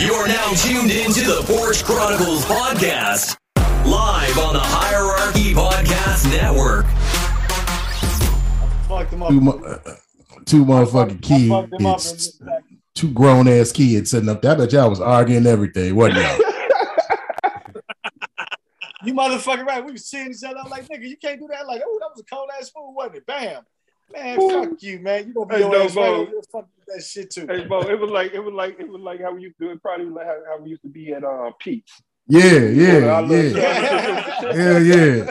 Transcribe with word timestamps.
You're 0.00 0.26
now 0.26 0.50
tuned 0.54 0.90
into 0.90 1.20
the 1.20 1.42
Porch 1.46 1.84
Chronicles 1.84 2.44
podcast, 2.44 3.36
live 3.86 4.38
on 4.38 4.54
the 4.54 4.60
Hierarchy 4.60 5.52
Podcast 5.54 6.30
Network. 6.30 6.86
Fucked 8.88 9.10
them 9.12 9.22
up. 9.22 9.28
Two, 9.30 9.40
mo- 9.40 9.62
uh, 9.64 9.94
two 10.44 10.64
motherfucking 10.64 11.24
I 11.24 11.48
fucked 11.48 11.70
them 11.70 11.86
up 11.86 11.98
and 11.98 12.02
kids, 12.02 12.42
two 12.94 13.12
grown 13.12 13.46
ass 13.48 13.72
kids 13.72 14.10
sitting 14.10 14.28
up 14.28 14.42
there. 14.42 14.52
I 14.52 14.54
bet 14.56 14.72
y'all 14.72 14.90
was 14.90 15.00
arguing 15.00 15.46
everything, 15.46 15.94
wasn't 15.94 16.18
y'all? 16.22 16.38
You 19.04 19.12
motherfucking 19.12 19.66
right. 19.66 19.84
We 19.84 19.92
was 19.92 20.06
seeing 20.06 20.30
each 20.30 20.42
other. 20.44 20.56
I'm 20.64 20.70
like, 20.70 20.88
nigga, 20.88 21.06
you 21.06 21.18
can't 21.18 21.38
do 21.38 21.46
that. 21.48 21.66
Like, 21.66 21.82
oh, 21.84 21.98
that 22.00 22.08
was 22.14 22.20
a 22.20 22.34
cold 22.34 22.48
ass 22.58 22.70
food, 22.70 22.94
wasn't 22.96 23.16
it? 23.16 23.26
Bam. 23.26 23.62
Man, 24.12 24.38
fuck 24.50 24.82
you, 24.82 24.98
man. 25.00 25.28
You 25.28 25.34
gonna 25.34 25.46
be 25.46 25.54
Hey, 25.56 25.60
your 25.60 25.70
no, 25.72 25.84
ass 25.84 25.94
bro. 25.94 26.26
fuck 26.52 26.68
that 26.88 27.02
shit 27.02 27.30
too. 27.30 27.46
Hey, 27.48 27.64
Bo, 27.64 27.80
it 27.80 27.98
was 27.98 28.10
like 28.10 28.32
it 28.34 28.40
was 28.40 28.54
like 28.54 28.78
it 28.78 28.88
was 28.88 29.00
like 29.00 29.20
how 29.20 29.32
we 29.34 29.42
used 29.42 29.56
to 29.58 29.64
do 29.66 29.70
it. 29.72 29.82
Probably 29.82 30.06
like 30.06 30.26
how, 30.26 30.38
how 30.48 30.58
we 30.62 30.70
used 30.70 30.82
to 30.82 30.88
be 30.88 31.12
at 31.12 31.24
uh, 31.24 31.50
Pete's. 31.58 31.92
Yeah, 32.26 32.40
I 32.42 32.48
yeah, 32.70 33.20
love- 33.20 33.30
yeah, 33.30 34.78
yeah, 34.78 34.78
yeah. 34.78 35.30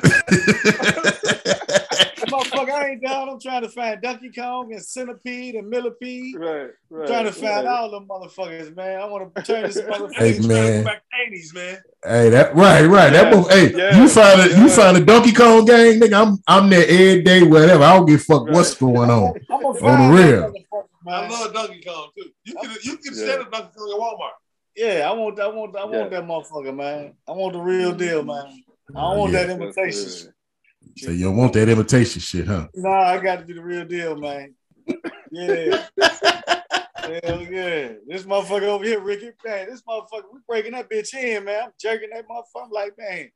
Motherfucker, 2.23 2.69
I 2.71 2.89
ain't 2.89 3.03
down. 3.03 3.29
I'm 3.29 3.39
trying 3.39 3.61
to 3.63 3.69
find 3.69 4.01
Donkey 4.01 4.31
Kong 4.31 4.71
and 4.73 4.83
Centipede 4.83 5.55
and 5.55 5.69
Millipede. 5.69 6.35
Right, 6.37 6.69
right. 6.89 7.01
I'm 7.01 7.07
trying 7.07 7.25
to 7.25 7.31
find 7.31 7.65
right. 7.65 7.67
all 7.67 7.91
them 7.91 8.07
motherfuckers, 8.07 8.75
man. 8.75 8.99
I 9.01 9.05
want 9.05 9.33
to 9.35 9.41
turn 9.43 9.63
this 9.63 9.77
motherfucker. 9.81 10.13
Hey, 10.15 10.39
man. 10.39 10.83
Back 10.83 11.03
80s, 11.29 11.53
man. 11.53 11.77
Hey, 12.05 12.29
that 12.29 12.55
right, 12.55 12.85
right. 12.85 13.09
That 13.11 13.31
Yeah, 13.31 13.39
mo- 13.39 13.47
hey, 13.47 13.71
yeah, 13.75 14.01
you 14.01 14.09
find 14.09 14.39
a 14.41 14.59
you 14.59 14.69
find 14.69 14.97
a 14.97 15.01
Donkey 15.05 15.31
Kong 15.33 15.65
gang, 15.65 15.99
nigga. 15.99 16.13
I'm 16.27 16.37
I'm 16.47 16.69
there 16.69 16.85
every 16.87 17.21
day, 17.23 17.43
whatever. 17.43 17.83
I 17.83 17.95
don't 17.95 18.05
give 18.05 18.19
a 18.19 18.23
fuck 18.23 18.47
what's 18.49 18.73
going 18.75 19.09
on. 19.09 19.33
I'm 19.49 19.61
gonna 19.61 19.79
On 19.79 20.15
the 20.15 20.21
real. 20.23 20.53
I 21.07 21.27
love 21.27 21.53
Donkey 21.53 21.81
Kong 21.81 22.09
too. 22.17 22.29
You 22.45 22.55
can 22.55 22.71
you 22.83 22.97
can 22.97 23.13
Yeah. 23.15 23.23
stand 23.25 23.41
up 23.41 23.51
Donkey 23.51 23.69
Kong 23.77 23.91
at 23.93 23.99
Walmart. 23.99 24.31
Yeah, 24.75 25.07
I 25.09 25.13
want, 25.13 25.39
I 25.39 25.47
want, 25.47 25.75
I 25.77 25.83
want 25.85 25.93
Yeah. 26.11 26.19
that 26.19 26.23
motherfucker, 26.23 26.75
man. 26.75 27.13
I 27.27 27.31
want 27.33 27.53
the 27.53 27.59
real 27.59 27.93
deal, 27.93 28.23
man. 28.23 28.63
I 28.95 29.01
don't 29.01 29.17
want 29.19 29.31
Yeah. 29.33 29.43
that 29.45 29.55
imitation. 29.61 30.33
Shit. 30.95 31.07
So 31.07 31.11
you 31.11 31.25
don't 31.25 31.37
want 31.37 31.53
that 31.53 31.69
imitation 31.69 32.21
shit, 32.21 32.47
huh? 32.47 32.67
Nah, 32.75 32.89
I 33.03 33.17
got 33.19 33.39
to 33.39 33.45
do 33.45 33.53
the 33.55 33.63
real 33.63 33.85
deal, 33.85 34.15
man. 34.17 34.53
Yeah. 35.31 35.85
Hell 36.95 37.41
yeah. 37.41 37.93
This 38.07 38.23
motherfucker 38.23 38.63
over 38.63 38.85
here, 38.85 38.99
Ricky, 39.01 39.31
man, 39.45 39.69
this 39.69 39.81
motherfucker, 39.81 40.23
we 40.31 40.39
breaking 40.47 40.71
that 40.71 40.89
bitch 40.89 41.13
in, 41.13 41.43
man. 41.45 41.63
I'm 41.65 41.71
jerking 41.79 42.09
that 42.13 42.27
motherfucker. 42.27 42.65
I'm 42.65 42.71
like, 42.71 42.93
man, 42.97 43.29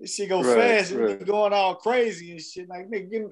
this 0.00 0.14
shit 0.14 0.28
go 0.28 0.42
Right, 0.42 0.56
fast 0.56 0.92
and 0.92 1.00
right. 1.00 1.18
be 1.18 1.24
going 1.24 1.52
all 1.52 1.76
crazy 1.76 2.32
and 2.32 2.40
shit. 2.40 2.68
Like, 2.68 2.88
nigga, 2.88 3.10
give 3.10 3.22
me. 3.22 3.28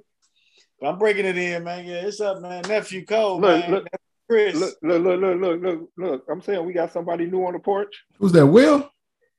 But 0.81 0.91
I'm 0.91 0.99
breaking 0.99 1.27
it 1.27 1.37
in, 1.37 1.65
man. 1.65 1.85
Yeah, 1.87 2.07
it's 2.07 2.21
up, 2.21 2.41
man. 2.41 2.63
Nephew 2.69 3.05
Cole, 3.05 3.41
Look, 3.41 3.61
man. 3.61 3.71
look, 3.71 3.85
Nephew 3.85 3.99
Chris. 4.29 4.55
Look, 4.57 4.77
look, 4.83 5.03
look, 5.03 5.21
look, 5.21 5.41
look, 5.41 5.63
look, 5.63 5.91
look. 5.99 6.25
I'm 6.31 6.41
saying 6.41 6.65
we 6.65 6.73
got 6.73 6.93
somebody 6.93 7.27
new 7.27 7.45
on 7.45 7.55
the 7.55 7.59
porch. 7.59 7.95
Who's 8.19 8.33
that? 8.33 8.47
Will? 8.47 8.89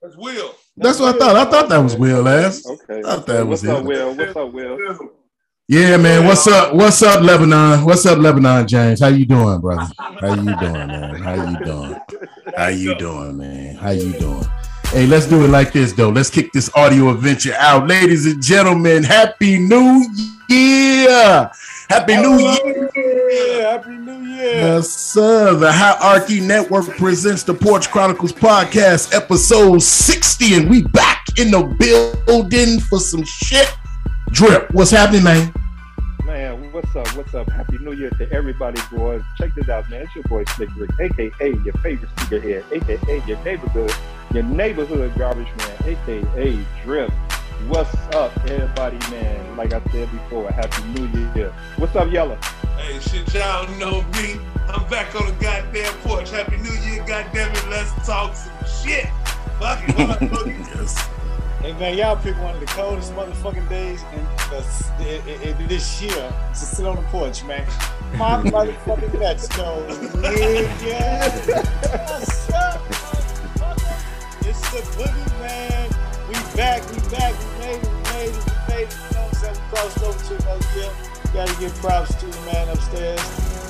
That's 0.02 0.18
Will. 0.18 0.56
That's 0.78 1.00
what 1.00 1.16
I 1.16 1.20
thought. 1.20 1.36
I 1.36 1.52
thought 1.52 1.70
that 1.70 1.78
was 1.78 1.96
Will 1.96 2.28
ass. 2.28 2.66
Okay. 2.66 3.00
I 3.00 3.02
thought 3.02 3.28
that 3.28 3.46
What's 3.46 3.62
was 3.62 3.70
up, 3.70 3.84
it. 3.84 3.86
Will? 3.86 4.16
What's 4.16 4.36
up, 4.36 4.52
Will? 4.52 5.10
Yeah, 5.68 5.98
man. 5.98 6.26
What's 6.26 6.48
up? 6.48 6.74
What's 6.74 7.04
up, 7.04 7.22
Lebanon? 7.22 7.86
What's 7.86 8.06
up, 8.08 8.18
Lebanon 8.18 8.68
James? 8.68 9.00
How 9.00 9.10
you 9.10 9.26
doing, 9.28 9.62
brother? 9.62 9.92
How 10.00 10.34
you 10.34 10.58
doing, 10.60 10.88
man? 10.88 11.16
How 11.16 11.50
you 11.52 11.66
doing? 11.66 11.96
How 12.58 12.68
you 12.68 12.96
doing, 12.96 13.38
man? 13.38 13.76
How 13.76 13.92
you 13.92 14.14
doing? 14.14 14.44
Hey, 14.86 15.06
let's 15.06 15.28
do 15.28 15.46
it 15.46 15.50
like 15.50 15.72
this, 15.72 15.94
though. 15.94 16.10
Let's 16.10 16.32
kick 16.32 16.52
this 16.52 16.74
audio 16.76 17.10
adventure 17.12 17.54
out, 17.54 17.88
ladies 17.88 18.26
and 18.26 18.42
gentlemen. 18.42 19.04
Happy 19.04 19.60
New 19.60 20.04
Year! 20.50 21.52
Happy 21.92 22.16
New 22.16 22.40
Year! 22.40 22.90
Yeah, 22.96 23.72
Happy 23.72 23.90
New 23.90 24.22
Year. 24.22 24.54
Yes, 24.54 24.90
sir. 24.90 25.56
The 25.56 25.70
Hierarchy 25.70 26.40
Network 26.40 26.86
presents 26.96 27.44
the 27.44 27.54
Porch 27.54 27.92
Chronicles 27.92 28.32
podcast, 28.32 29.14
episode 29.14 29.80
60, 29.80 30.54
and 30.54 30.70
we 30.70 30.84
back 30.84 31.26
in 31.38 31.52
the 31.52 31.64
building 32.26 32.80
for 32.80 32.98
some 32.98 33.26
shit. 33.26 33.70
Drip, 34.30 34.72
what's 34.72 34.92
happening, 34.92 35.26
man? 35.26 35.54
Man, 36.24 36.72
what's 36.72 36.96
up? 36.96 37.14
What's 37.18 37.36
up? 37.36 37.50
Happy 37.50 37.78
New 37.80 37.92
Year 37.92 38.10
to 38.12 38.32
everybody, 38.32 38.80
boys. 38.90 39.22
Check 39.38 39.54
this 39.54 39.68
out, 39.68 39.90
man. 39.90 40.04
It's 40.04 40.16
your 40.16 40.24
boy 40.24 40.46
Slick 40.56 40.70
Rick, 40.78 40.92
aka 40.98 41.30
your 41.42 41.74
favorite 41.84 42.10
speakerhead, 42.16 42.64
aka 42.72 43.28
your 43.28 43.44
neighborhood, 43.44 43.94
your 44.34 44.44
neighborhood 44.44 45.12
garbage 45.18 45.50
man, 45.58 45.98
aka 45.98 46.66
Drip. 46.86 47.12
What's 47.68 47.94
up, 48.16 48.36
everybody, 48.50 48.98
man? 49.10 49.56
Like 49.56 49.74
I 49.74 49.82
said 49.92 50.12
before, 50.12 50.52
Happy 50.52 50.84
New 50.94 51.08
Year. 51.36 51.54
What's 51.78 51.96
up, 51.96 52.12
Yellow? 52.12 52.36
Hey, 52.78 53.00
shit, 53.00 53.34
y'all 53.34 53.68
know 53.78 54.02
me. 54.14 54.40
I'm 54.68 54.88
back 54.90 55.16
on 55.16 55.28
the 55.28 55.34
goddamn 55.34 55.94
porch. 56.00 56.30
Happy 56.32 56.58
New 56.58 56.72
Year, 56.90 57.04
goddamn 57.08 57.52
it. 57.52 57.68
Let's 57.70 57.92
talk 58.06 58.36
some 58.36 58.52
shit. 58.66 59.08
Fuck 59.60 59.88
it. 59.88 59.96
What 59.96 60.22
I 60.22 60.28
told 60.28 60.48
you. 60.48 60.54
Yes. 60.76 61.08
Hey 61.62 61.74
man, 61.74 61.96
y'all 61.96 62.16
pick 62.16 62.36
one 62.42 62.56
of 62.56 62.60
the 62.60 62.66
coldest 62.66 63.14
motherfucking 63.14 63.70
days 63.70 64.02
in, 64.14 64.26
uh, 64.52 64.64
in, 65.00 65.56
in 65.62 65.68
this 65.68 66.02
year 66.02 66.34
to 66.50 66.56
sit 66.56 66.88
on 66.88 66.96
the 66.96 67.04
porch, 67.04 67.44
man. 67.44 67.68
My 68.16 68.42
motherfucking 68.50 69.20
nuts 69.20 69.48
go, 69.50 69.86
nigga. 69.88 70.68
What's 72.10 72.50
up, 72.52 72.82
motherfucker? 72.90 74.50
It's 74.50 74.62
the 74.72 74.82
boogie, 74.98 75.40
man. 75.40 75.81
We 76.32 76.38
back, 76.56 76.80
we 76.92 77.00
back, 77.12 77.36
we 77.36 77.60
made 77.60 77.84
it, 77.84 77.92
we 77.92 78.00
made 78.16 78.32
it, 78.32 78.46
we 78.48 78.74
made 78.74 78.88
it. 78.88 78.96
You 78.96 79.16
know 79.16 79.20
what 79.20 79.28
I'm 79.28 79.34
saying? 79.36 79.58
We 79.60 79.68
crossed 79.68 80.02
over 80.02 80.24
to 80.24 80.34
another 80.40 80.80
year. 80.80 80.92
Gotta 81.34 81.60
give 81.60 81.76
props 81.76 82.16
to 82.16 82.26
the 82.26 82.42
man 82.46 82.70
upstairs. 82.70 83.20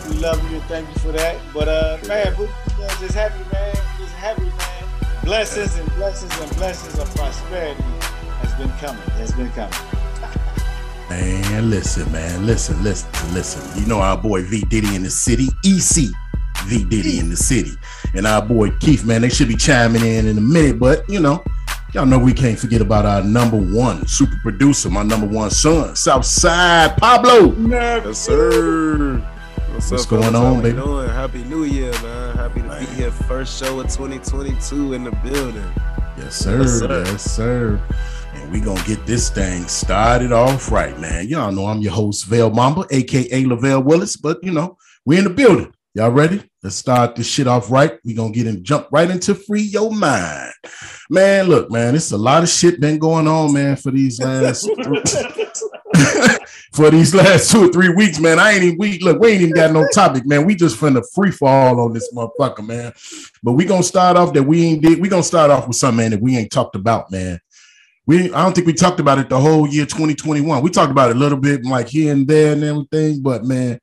We 0.08 0.18
love 0.18 0.38
you 0.52 0.58
and 0.58 0.66
thank 0.66 0.88
you 0.90 0.96
for 1.02 1.12
that. 1.12 1.42
But 1.56 1.68
uh, 1.70 1.98
man, 2.08 2.38
we 2.38 2.46
man, 2.46 2.90
just 3.00 3.16
happy, 3.16 3.42
man. 3.52 3.74
Just 3.98 4.14
happy, 4.14 4.44
man. 4.44 5.24
Blessings 5.24 5.76
and 5.80 5.90
blessings 5.96 6.40
and 6.40 6.56
blessings 6.58 7.00
of 7.00 7.10
prosperity 7.16 7.82
has 7.82 8.54
been 8.54 8.70
coming. 8.78 9.02
Has 9.18 9.32
been 9.32 9.50
coming. 9.54 9.74
Man, 11.10 11.70
listen, 11.70 12.10
man, 12.10 12.46
listen, 12.46 12.82
listen, 12.84 13.34
listen. 13.34 13.82
You 13.82 13.86
know 13.86 14.00
our 14.00 14.18
boy 14.18 14.44
V 14.44 14.62
Diddy 14.62 14.96
in 14.96 15.04
the 15.04 15.10
city, 15.10 15.50
EC 15.66 16.10
V 16.68 16.86
Diddy 16.86 17.20
in 17.20 17.30
the 17.30 17.36
city, 17.36 17.72
and 18.14 18.26
our 18.26 18.42
boy 18.42 18.70
Keith, 18.80 19.04
man. 19.04 19.22
They 19.22 19.30
should 19.30 19.50
be 19.50 19.58
chiming 19.58 20.06
in 20.06 20.28
in 20.28 20.38
a 20.38 20.42
minute, 20.42 20.80
but 20.80 21.08
you 21.10 21.20
know, 21.20 21.44
y'all 21.94 22.06
know 22.06 22.20
we 22.20 22.34
can't 22.34 22.58
forget 22.58 22.82
about 22.82 23.06
our 23.06 23.24
number 23.24 23.58
one 23.58 24.06
super 24.08 24.36
producer, 24.42 24.90
my 24.90 25.04
number 25.04 25.28
one 25.28 25.50
son, 25.50 25.96
Southside 25.96 26.98
Pablo. 26.98 27.54
Yes, 27.68 28.18
sir. 28.20 29.18
What's, 29.72 29.92
What's 29.92 30.04
up, 30.04 30.10
going 30.10 30.24
fellas? 30.24 30.36
on, 30.36 30.56
How 30.56 30.62
baby? 30.62 30.78
Doing? 30.78 31.10
Happy 31.10 31.44
New 31.46 31.64
Year, 31.64 31.92
man. 32.04 32.36
Happy 32.36 32.62
to 32.62 32.68
Man. 32.68 32.86
be 32.86 32.92
here. 32.94 33.12
First 33.12 33.60
show 33.64 33.80
of 33.80 33.88
2022 33.88 34.94
in 34.94 35.04
the 35.06 35.12
building. 35.24 35.72
Yes, 36.18 36.36
sir. 36.36 36.62
Yes, 36.62 36.80
sir. 36.80 37.04
Yes, 37.06 37.24
sir. 37.24 37.82
And 38.34 38.52
we 38.52 38.60
gonna 38.60 38.84
get 38.86 39.06
this 39.06 39.30
thing 39.30 39.64
started 39.68 40.32
off 40.32 40.72
right, 40.72 40.98
man. 41.00 41.28
Y'all 41.28 41.52
know 41.52 41.68
I'm 41.68 41.80
your 41.80 41.94
host, 41.94 42.26
Vale 42.26 42.50
Mamba, 42.50 42.86
aka 42.92 43.46
Lavelle 43.46 43.82
Willis. 43.84 44.18
But 44.18 44.44
you 44.44 44.52
know, 44.52 44.78
we 45.06 45.18
in 45.18 45.24
the 45.24 45.30
building. 45.30 45.74
Y'all 45.94 46.12
ready? 46.12 46.44
Let's 46.64 46.76
start 46.76 47.16
this 47.16 47.26
shit 47.28 47.48
off 47.48 47.72
right. 47.72 47.98
We 48.06 48.14
gonna 48.14 48.32
get 48.32 48.46
in, 48.46 48.64
jump 48.64 48.88
right 48.92 49.10
into 49.10 49.34
free 49.34 49.64
your 49.64 49.92
mind, 49.92 50.54
man. 51.10 51.48
Look, 51.48 51.72
man, 51.72 51.96
it's 51.96 52.12
a 52.12 52.18
lot 52.18 52.44
of 52.44 52.50
shit 52.50 52.80
been 52.80 53.00
going 53.00 53.28
on, 53.28 53.52
man, 53.52 53.76
for 53.76 53.90
these 53.90 54.22
last 54.22 54.70
for 56.74 56.92
these 56.92 57.16
last 57.16 57.50
two 57.50 57.68
or 57.68 57.70
three 57.70 57.90
weeks, 57.90 58.20
man. 58.20 58.38
I 58.38 58.52
ain't 58.52 58.64
even 58.64 58.78
we 58.78 59.00
look, 59.00 59.20
we 59.20 59.30
ain't 59.30 59.42
even 59.42 59.56
got 59.56 59.72
no 59.72 59.88
topic, 59.92 60.28
man. 60.28 60.46
We 60.46 60.54
just 60.54 60.80
finna 60.80 61.04
free 61.16 61.32
fall 61.32 61.80
on 61.80 61.94
this 61.94 62.14
motherfucker, 62.14 62.64
man. 62.64 62.94
But 63.42 63.54
we 63.54 63.66
gonna 63.66 63.82
start 63.82 64.16
off 64.16 64.32
that 64.34 64.44
we 64.44 64.64
ain't 64.64 64.84
did. 64.84 65.02
We 65.02 65.10
gonna 65.10 65.24
start 65.24 65.50
off 65.50 65.68
with 65.68 65.78
something, 65.78 65.98
man, 65.98 66.12
that 66.12 66.22
we 66.22 66.38
ain't 66.38 66.52
talked 66.52 66.76
about, 66.76 67.10
man. 67.10 67.40
We 68.06 68.32
I 68.32 68.44
don't 68.44 68.54
think 68.54 68.68
we 68.68 68.74
talked 68.74 69.00
about 69.00 69.18
it 69.18 69.30
the 69.30 69.40
whole 69.40 69.68
year 69.68 69.88
2021. 69.88 70.62
We 70.62 70.70
talked 70.70 70.92
about 70.92 71.10
it 71.10 71.16
a 71.16 71.20
little 71.20 71.40
bit, 71.40 71.66
like 71.66 71.88
here 71.88 72.14
and 72.14 72.28
there 72.28 72.54
and 72.54 72.64
everything, 72.64 73.24
but 73.24 73.46
man, 73.46 73.80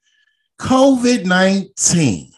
COVID 0.60 1.24
19. 1.24 2.34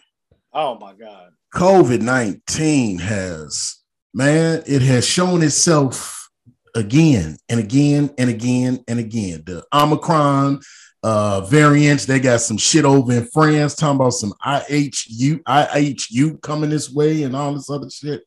Oh 0.53 0.77
my 0.79 0.93
God. 0.93 1.31
COVID 1.53 2.01
19 2.01 2.99
has, 2.99 3.77
man, 4.13 4.63
it 4.65 4.81
has 4.81 5.05
shown 5.05 5.43
itself 5.43 6.29
again 6.75 7.37
and 7.49 7.59
again 7.59 8.09
and 8.17 8.29
again 8.29 8.83
and 8.87 8.99
again. 8.99 9.43
The 9.45 9.63
Omicron 9.73 10.61
uh, 11.03 11.41
variants, 11.41 12.05
they 12.05 12.19
got 12.19 12.41
some 12.41 12.57
shit 12.57 12.85
over 12.85 13.13
in 13.13 13.25
France 13.25 13.75
talking 13.75 13.95
about 13.95 14.11
some 14.11 14.33
IHU, 14.45 15.41
IHU 15.43 16.41
coming 16.41 16.69
this 16.69 16.91
way 16.91 17.23
and 17.23 17.35
all 17.35 17.53
this 17.53 17.69
other 17.69 17.89
shit. 17.89 18.23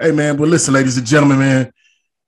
Hey, 0.00 0.12
man, 0.12 0.36
but 0.36 0.48
listen, 0.48 0.74
ladies 0.74 0.98
and 0.98 1.06
gentlemen, 1.06 1.38
man, 1.38 1.72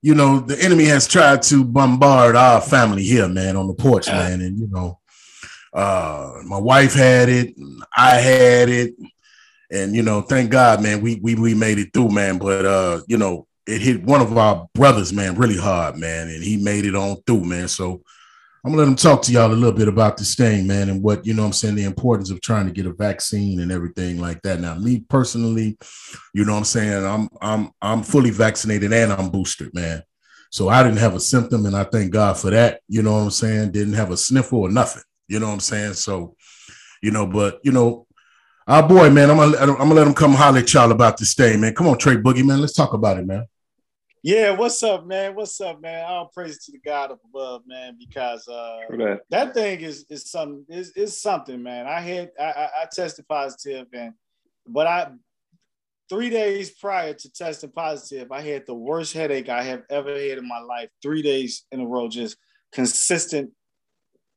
you 0.00 0.14
know, 0.14 0.40
the 0.40 0.60
enemy 0.62 0.84
has 0.84 1.08
tried 1.08 1.42
to 1.42 1.64
bombard 1.64 2.36
our 2.36 2.60
family 2.60 3.02
here, 3.02 3.28
man, 3.28 3.56
on 3.56 3.66
the 3.66 3.74
porch, 3.74 4.06
man. 4.06 4.40
And, 4.40 4.58
you 4.58 4.68
know, 4.68 4.97
uh, 5.78 6.42
my 6.44 6.58
wife 6.58 6.94
had 6.94 7.28
it, 7.28 7.54
I 7.96 8.16
had 8.16 8.68
it 8.68 8.94
and 9.70 9.94
you 9.94 10.02
know, 10.02 10.22
thank 10.22 10.50
God, 10.50 10.82
man, 10.82 11.00
we 11.00 11.16
we 11.16 11.34
we 11.34 11.54
made 11.54 11.78
it 11.78 11.92
through, 11.92 12.10
man. 12.10 12.38
But 12.38 12.64
uh, 12.64 13.00
you 13.06 13.18
know, 13.18 13.46
it 13.66 13.82
hit 13.82 14.02
one 14.02 14.20
of 14.20 14.36
our 14.36 14.68
brothers, 14.74 15.12
man, 15.12 15.36
really 15.36 15.58
hard, 15.58 15.96
man, 15.96 16.28
and 16.28 16.42
he 16.42 16.56
made 16.56 16.84
it 16.84 16.94
on 16.94 17.16
through, 17.26 17.44
man. 17.44 17.68
So 17.68 18.02
I'm 18.64 18.72
gonna 18.72 18.78
let 18.78 18.88
him 18.88 18.96
talk 18.96 19.22
to 19.22 19.32
y'all 19.32 19.52
a 19.52 19.54
little 19.54 19.76
bit 19.76 19.88
about 19.88 20.16
this 20.16 20.34
thing, 20.34 20.66
man, 20.66 20.88
and 20.88 21.02
what 21.02 21.26
you 21.26 21.34
know 21.34 21.44
I'm 21.44 21.52
saying, 21.52 21.74
the 21.74 21.84
importance 21.84 22.30
of 22.30 22.40
trying 22.40 22.66
to 22.66 22.72
get 22.72 22.86
a 22.86 22.92
vaccine 22.92 23.60
and 23.60 23.70
everything 23.70 24.18
like 24.20 24.40
that. 24.42 24.60
Now, 24.60 24.74
me 24.74 25.00
personally, 25.00 25.76
you 26.32 26.46
know 26.46 26.52
what 26.52 26.58
I'm 26.58 26.64
saying, 26.64 27.04
I'm 27.04 27.28
I'm 27.42 27.70
I'm 27.82 28.02
fully 28.02 28.30
vaccinated 28.30 28.92
and 28.92 29.12
I'm 29.12 29.28
boosted, 29.28 29.74
man. 29.74 30.02
So 30.50 30.70
I 30.70 30.82
didn't 30.82 30.98
have 30.98 31.14
a 31.14 31.20
symptom, 31.20 31.66
and 31.66 31.76
I 31.76 31.84
thank 31.84 32.10
God 32.10 32.38
for 32.38 32.50
that. 32.50 32.80
You 32.88 33.02
know 33.02 33.12
what 33.12 33.18
I'm 33.18 33.30
saying? 33.30 33.72
Didn't 33.72 33.94
have 33.94 34.10
a 34.10 34.16
sniffle 34.16 34.60
or 34.60 34.70
nothing. 34.70 35.02
You 35.28 35.38
know 35.40 35.46
what 35.48 35.54
I'm 35.54 35.60
saying? 35.60 35.94
So, 35.94 36.34
you 37.02 37.10
know, 37.10 37.26
but 37.26 37.60
you 37.62 37.72
know, 37.72 38.06
our 38.66 38.86
boy, 38.86 39.10
man, 39.10 39.30
I'm 39.30 39.36
gonna 39.36 39.56
I'm 39.58 39.76
gonna 39.76 39.94
let 39.94 40.06
him 40.06 40.14
come 40.14 40.32
holler 40.32 40.58
at 40.58 40.72
y'all 40.72 40.90
about 40.90 41.16
this 41.16 41.34
thing, 41.34 41.60
man. 41.60 41.74
Come 41.74 41.86
on, 41.86 41.98
Trey 41.98 42.16
Boogie, 42.16 42.44
man. 42.44 42.60
Let's 42.60 42.74
talk 42.74 42.92
about 42.92 43.18
it, 43.18 43.26
man. 43.26 43.46
Yeah, 44.22 44.50
what's 44.50 44.82
up, 44.82 45.06
man? 45.06 45.34
What's 45.34 45.60
up, 45.60 45.80
man? 45.80 46.04
All 46.04 46.26
praise 46.26 46.64
to 46.64 46.72
the 46.72 46.78
God 46.78 47.12
up 47.12 47.20
above, 47.24 47.62
man, 47.66 47.96
because 47.98 48.48
uh, 48.48 48.80
that. 48.90 49.20
that 49.30 49.54
thing 49.54 49.80
is 49.80 50.06
is 50.10 50.30
something 50.30 50.64
is, 50.68 50.90
is 50.92 51.20
something, 51.20 51.62
man. 51.62 51.86
I 51.86 52.00
had 52.00 52.32
I, 52.38 52.44
I, 52.44 52.64
I 52.82 52.86
tested 52.92 53.28
positive, 53.28 53.86
and 53.92 54.12
but 54.66 54.86
I 54.86 55.12
three 56.08 56.30
days 56.30 56.70
prior 56.70 57.14
to 57.14 57.32
testing 57.32 57.70
positive, 57.70 58.32
I 58.32 58.40
had 58.40 58.66
the 58.66 58.74
worst 58.74 59.12
headache 59.12 59.48
I 59.48 59.62
have 59.62 59.84
ever 59.88 60.12
had 60.12 60.38
in 60.38 60.48
my 60.48 60.60
life. 60.60 60.90
Three 61.02 61.22
days 61.22 61.64
in 61.70 61.80
a 61.80 61.86
row, 61.86 62.08
just 62.08 62.36
consistent 62.72 63.52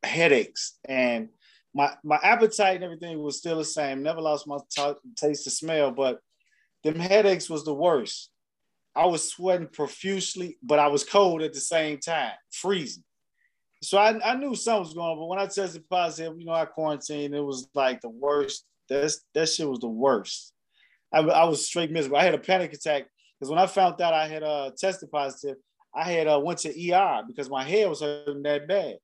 headaches, 0.04 0.78
and 0.86 1.30
my 1.74 1.94
my 2.04 2.20
appetite 2.24 2.76
and 2.76 2.84
everything 2.84 3.22
was 3.22 3.38
still 3.38 3.58
the 3.58 3.66
same. 3.66 4.04
Never 4.04 4.22
lost 4.22 4.48
my 4.48 4.58
t- 4.70 4.94
taste 5.16 5.48
of 5.48 5.54
smell, 5.54 5.92
but 5.92 6.20
them 6.84 7.00
headaches 7.00 7.50
was 7.50 7.64
the 7.64 7.74
worst. 7.74 8.32
I 8.96 9.06
was 9.06 9.30
sweating 9.30 9.68
profusely, 9.68 10.58
but 10.62 10.80
I 10.80 10.88
was 10.88 11.04
cold 11.04 11.42
at 11.42 11.54
the 11.54 11.62
same 11.62 12.00
time, 12.00 12.34
freezing. 12.52 13.04
So 13.84 13.98
I, 13.98 14.20
I 14.24 14.36
knew 14.36 14.54
something 14.54 14.84
was 14.84 14.94
going 14.94 15.12
on, 15.12 15.18
but 15.18 15.28
when 15.28 15.40
I 15.40 15.48
tested 15.48 15.90
positive, 15.90 16.38
you 16.38 16.46
know, 16.46 16.52
I 16.52 16.66
quarantined. 16.66 17.34
It 17.34 17.42
was 17.42 17.68
like 17.74 18.02
the 18.02 18.10
worst. 18.10 18.66
That's 18.90 19.22
that 19.34 19.50
shit 19.50 19.68
was 19.68 19.80
the 19.80 19.88
worst. 19.88 20.54
I, 21.14 21.20
I 21.20 21.46
was 21.46 21.66
straight 21.66 21.92
miserable. 21.92 22.18
I 22.18 22.24
had 22.24 22.36
a 22.36 22.40
panic 22.40 22.74
attack 22.74 23.06
because 23.40 23.50
when 23.50 23.60
I 23.60 23.66
found 23.66 24.00
out 24.02 24.14
I 24.14 24.28
had 24.28 24.44
uh, 24.44 24.72
tested 24.78 25.10
positive, 25.12 25.58
I 25.96 26.04
had 26.04 26.28
uh, 26.28 26.40
went 26.40 26.60
to 26.60 26.94
ER 26.94 27.24
because 27.26 27.50
my 27.50 27.64
head 27.64 27.90
was 27.90 28.02
hurting 28.02 28.44
that 28.44 28.68
bad, 28.68 28.98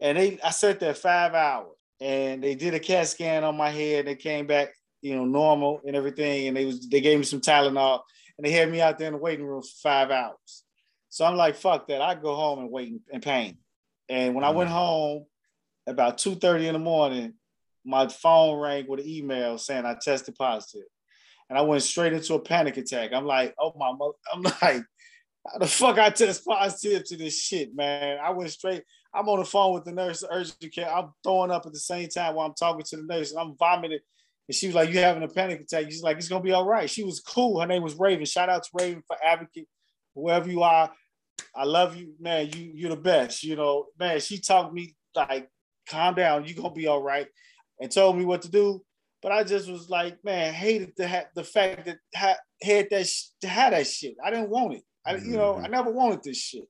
and 0.00 0.18
they 0.18 0.38
I 0.42 0.50
sat 0.50 0.80
there 0.80 0.94
five 0.94 1.34
hours, 1.34 1.76
and 2.00 2.42
they 2.42 2.54
did 2.54 2.74
a 2.74 2.80
CAT 2.80 3.08
scan 3.08 3.44
on 3.44 3.56
my 3.56 3.70
head. 3.70 4.06
They 4.06 4.16
came 4.16 4.46
back, 4.46 4.74
you 5.02 5.16
know, 5.16 5.24
normal 5.24 5.80
and 5.86 5.96
everything, 5.96 6.48
and 6.48 6.56
they 6.56 6.64
was 6.64 6.88
they 6.88 7.00
gave 7.00 7.18
me 7.18 7.24
some 7.24 7.40
Tylenol 7.40 8.00
and 8.36 8.46
they 8.46 8.50
had 8.50 8.70
me 8.70 8.80
out 8.80 8.98
there 8.98 9.08
in 9.08 9.14
the 9.14 9.18
waiting 9.18 9.46
room 9.46 9.62
for 9.62 9.68
five 9.82 10.10
hours. 10.10 10.64
So 11.08 11.24
I'm 11.24 11.36
like, 11.36 11.56
fuck 11.56 11.86
that. 11.88 12.00
I 12.00 12.14
go 12.14 12.34
home 12.34 12.58
and 12.60 12.70
wait 12.70 12.88
in, 12.88 13.00
in 13.12 13.20
pain. 13.20 13.58
And 14.08 14.34
when 14.34 14.44
I 14.44 14.50
went 14.50 14.70
mm. 14.70 14.74
home 14.74 15.26
about 15.86 16.18
2:30 16.18 16.66
in 16.66 16.72
the 16.72 16.78
morning, 16.78 17.34
my 17.84 18.08
phone 18.08 18.58
rang 18.58 18.86
with 18.88 19.00
an 19.00 19.08
email 19.08 19.58
saying 19.58 19.86
I 19.86 19.96
tested 20.00 20.34
positive. 20.34 20.86
And 21.48 21.58
I 21.58 21.62
went 21.62 21.82
straight 21.82 22.14
into 22.14 22.34
a 22.34 22.40
panic 22.40 22.76
attack. 22.78 23.12
I'm 23.12 23.26
like, 23.26 23.54
oh 23.58 23.74
my 23.76 23.92
mother, 23.92 24.14
I'm 24.32 24.42
like, 24.62 24.84
how 25.46 25.58
the 25.58 25.66
fuck 25.66 25.98
I 25.98 26.10
test 26.10 26.44
positive 26.44 27.04
to 27.04 27.16
this 27.16 27.40
shit, 27.40 27.74
man? 27.76 28.18
I 28.22 28.30
went 28.30 28.50
straight. 28.50 28.82
I'm 29.14 29.28
on 29.28 29.38
the 29.38 29.44
phone 29.44 29.74
with 29.74 29.84
the 29.84 29.92
nurse, 29.92 30.24
urgent 30.28 30.74
care. 30.74 30.92
I'm 30.92 31.12
throwing 31.22 31.50
up 31.50 31.66
at 31.66 31.72
the 31.72 31.78
same 31.78 32.08
time 32.08 32.34
while 32.34 32.46
I'm 32.46 32.54
talking 32.54 32.84
to 32.84 32.96
the 32.96 33.04
nurse, 33.04 33.30
and 33.30 33.40
I'm 33.40 33.56
vomiting. 33.56 34.00
And 34.48 34.54
she 34.54 34.66
was 34.66 34.74
like, 34.74 34.90
You 34.90 34.98
having 34.98 35.22
a 35.22 35.28
panic 35.28 35.60
attack? 35.60 35.86
She's 35.86 36.02
like, 36.02 36.16
It's 36.16 36.28
gonna 36.28 36.42
be 36.42 36.52
all 36.52 36.66
right. 36.66 36.90
She 36.90 37.04
was 37.04 37.20
cool. 37.20 37.60
Her 37.60 37.66
name 37.66 37.82
was 37.82 37.94
Raven. 37.94 38.24
Shout 38.24 38.48
out 38.48 38.64
to 38.64 38.70
Raven 38.74 39.02
for 39.06 39.16
advocate, 39.24 39.68
wherever 40.14 40.50
you 40.50 40.62
are. 40.62 40.90
I 41.54 41.64
love 41.64 41.96
you, 41.96 42.14
man. 42.18 42.50
You 42.54 42.72
you're 42.74 42.90
the 42.90 42.96
best. 42.96 43.44
You 43.44 43.56
know, 43.56 43.86
man, 43.98 44.20
she 44.20 44.38
talked 44.40 44.74
me 44.74 44.94
like, 45.14 45.48
calm 45.88 46.14
down, 46.14 46.44
you're 46.44 46.56
gonna 46.56 46.74
be 46.74 46.86
all 46.86 47.02
right, 47.02 47.28
and 47.80 47.90
told 47.90 48.18
me 48.18 48.24
what 48.24 48.42
to 48.42 48.50
do. 48.50 48.82
But 49.22 49.32
I 49.32 49.44
just 49.44 49.70
was 49.70 49.88
like, 49.88 50.22
man, 50.24 50.52
hated 50.52 50.92
the 50.96 51.08
ha- 51.08 51.28
the 51.34 51.44
fact 51.44 51.86
that 51.86 51.98
ha- 52.14 52.36
had 52.62 52.88
that 52.90 53.06
sh- 53.06 53.28
to 53.40 53.48
have 53.48 53.72
that 53.72 53.86
shit. 53.86 54.16
I 54.22 54.30
didn't 54.30 54.50
want 54.50 54.74
it. 54.74 54.82
I 55.06 55.16
you 55.16 55.36
know, 55.36 55.54
I 55.54 55.62
mm-hmm. 55.62 55.72
never 55.72 55.90
wanted 55.90 56.22
this 56.22 56.36
shit. 56.36 56.68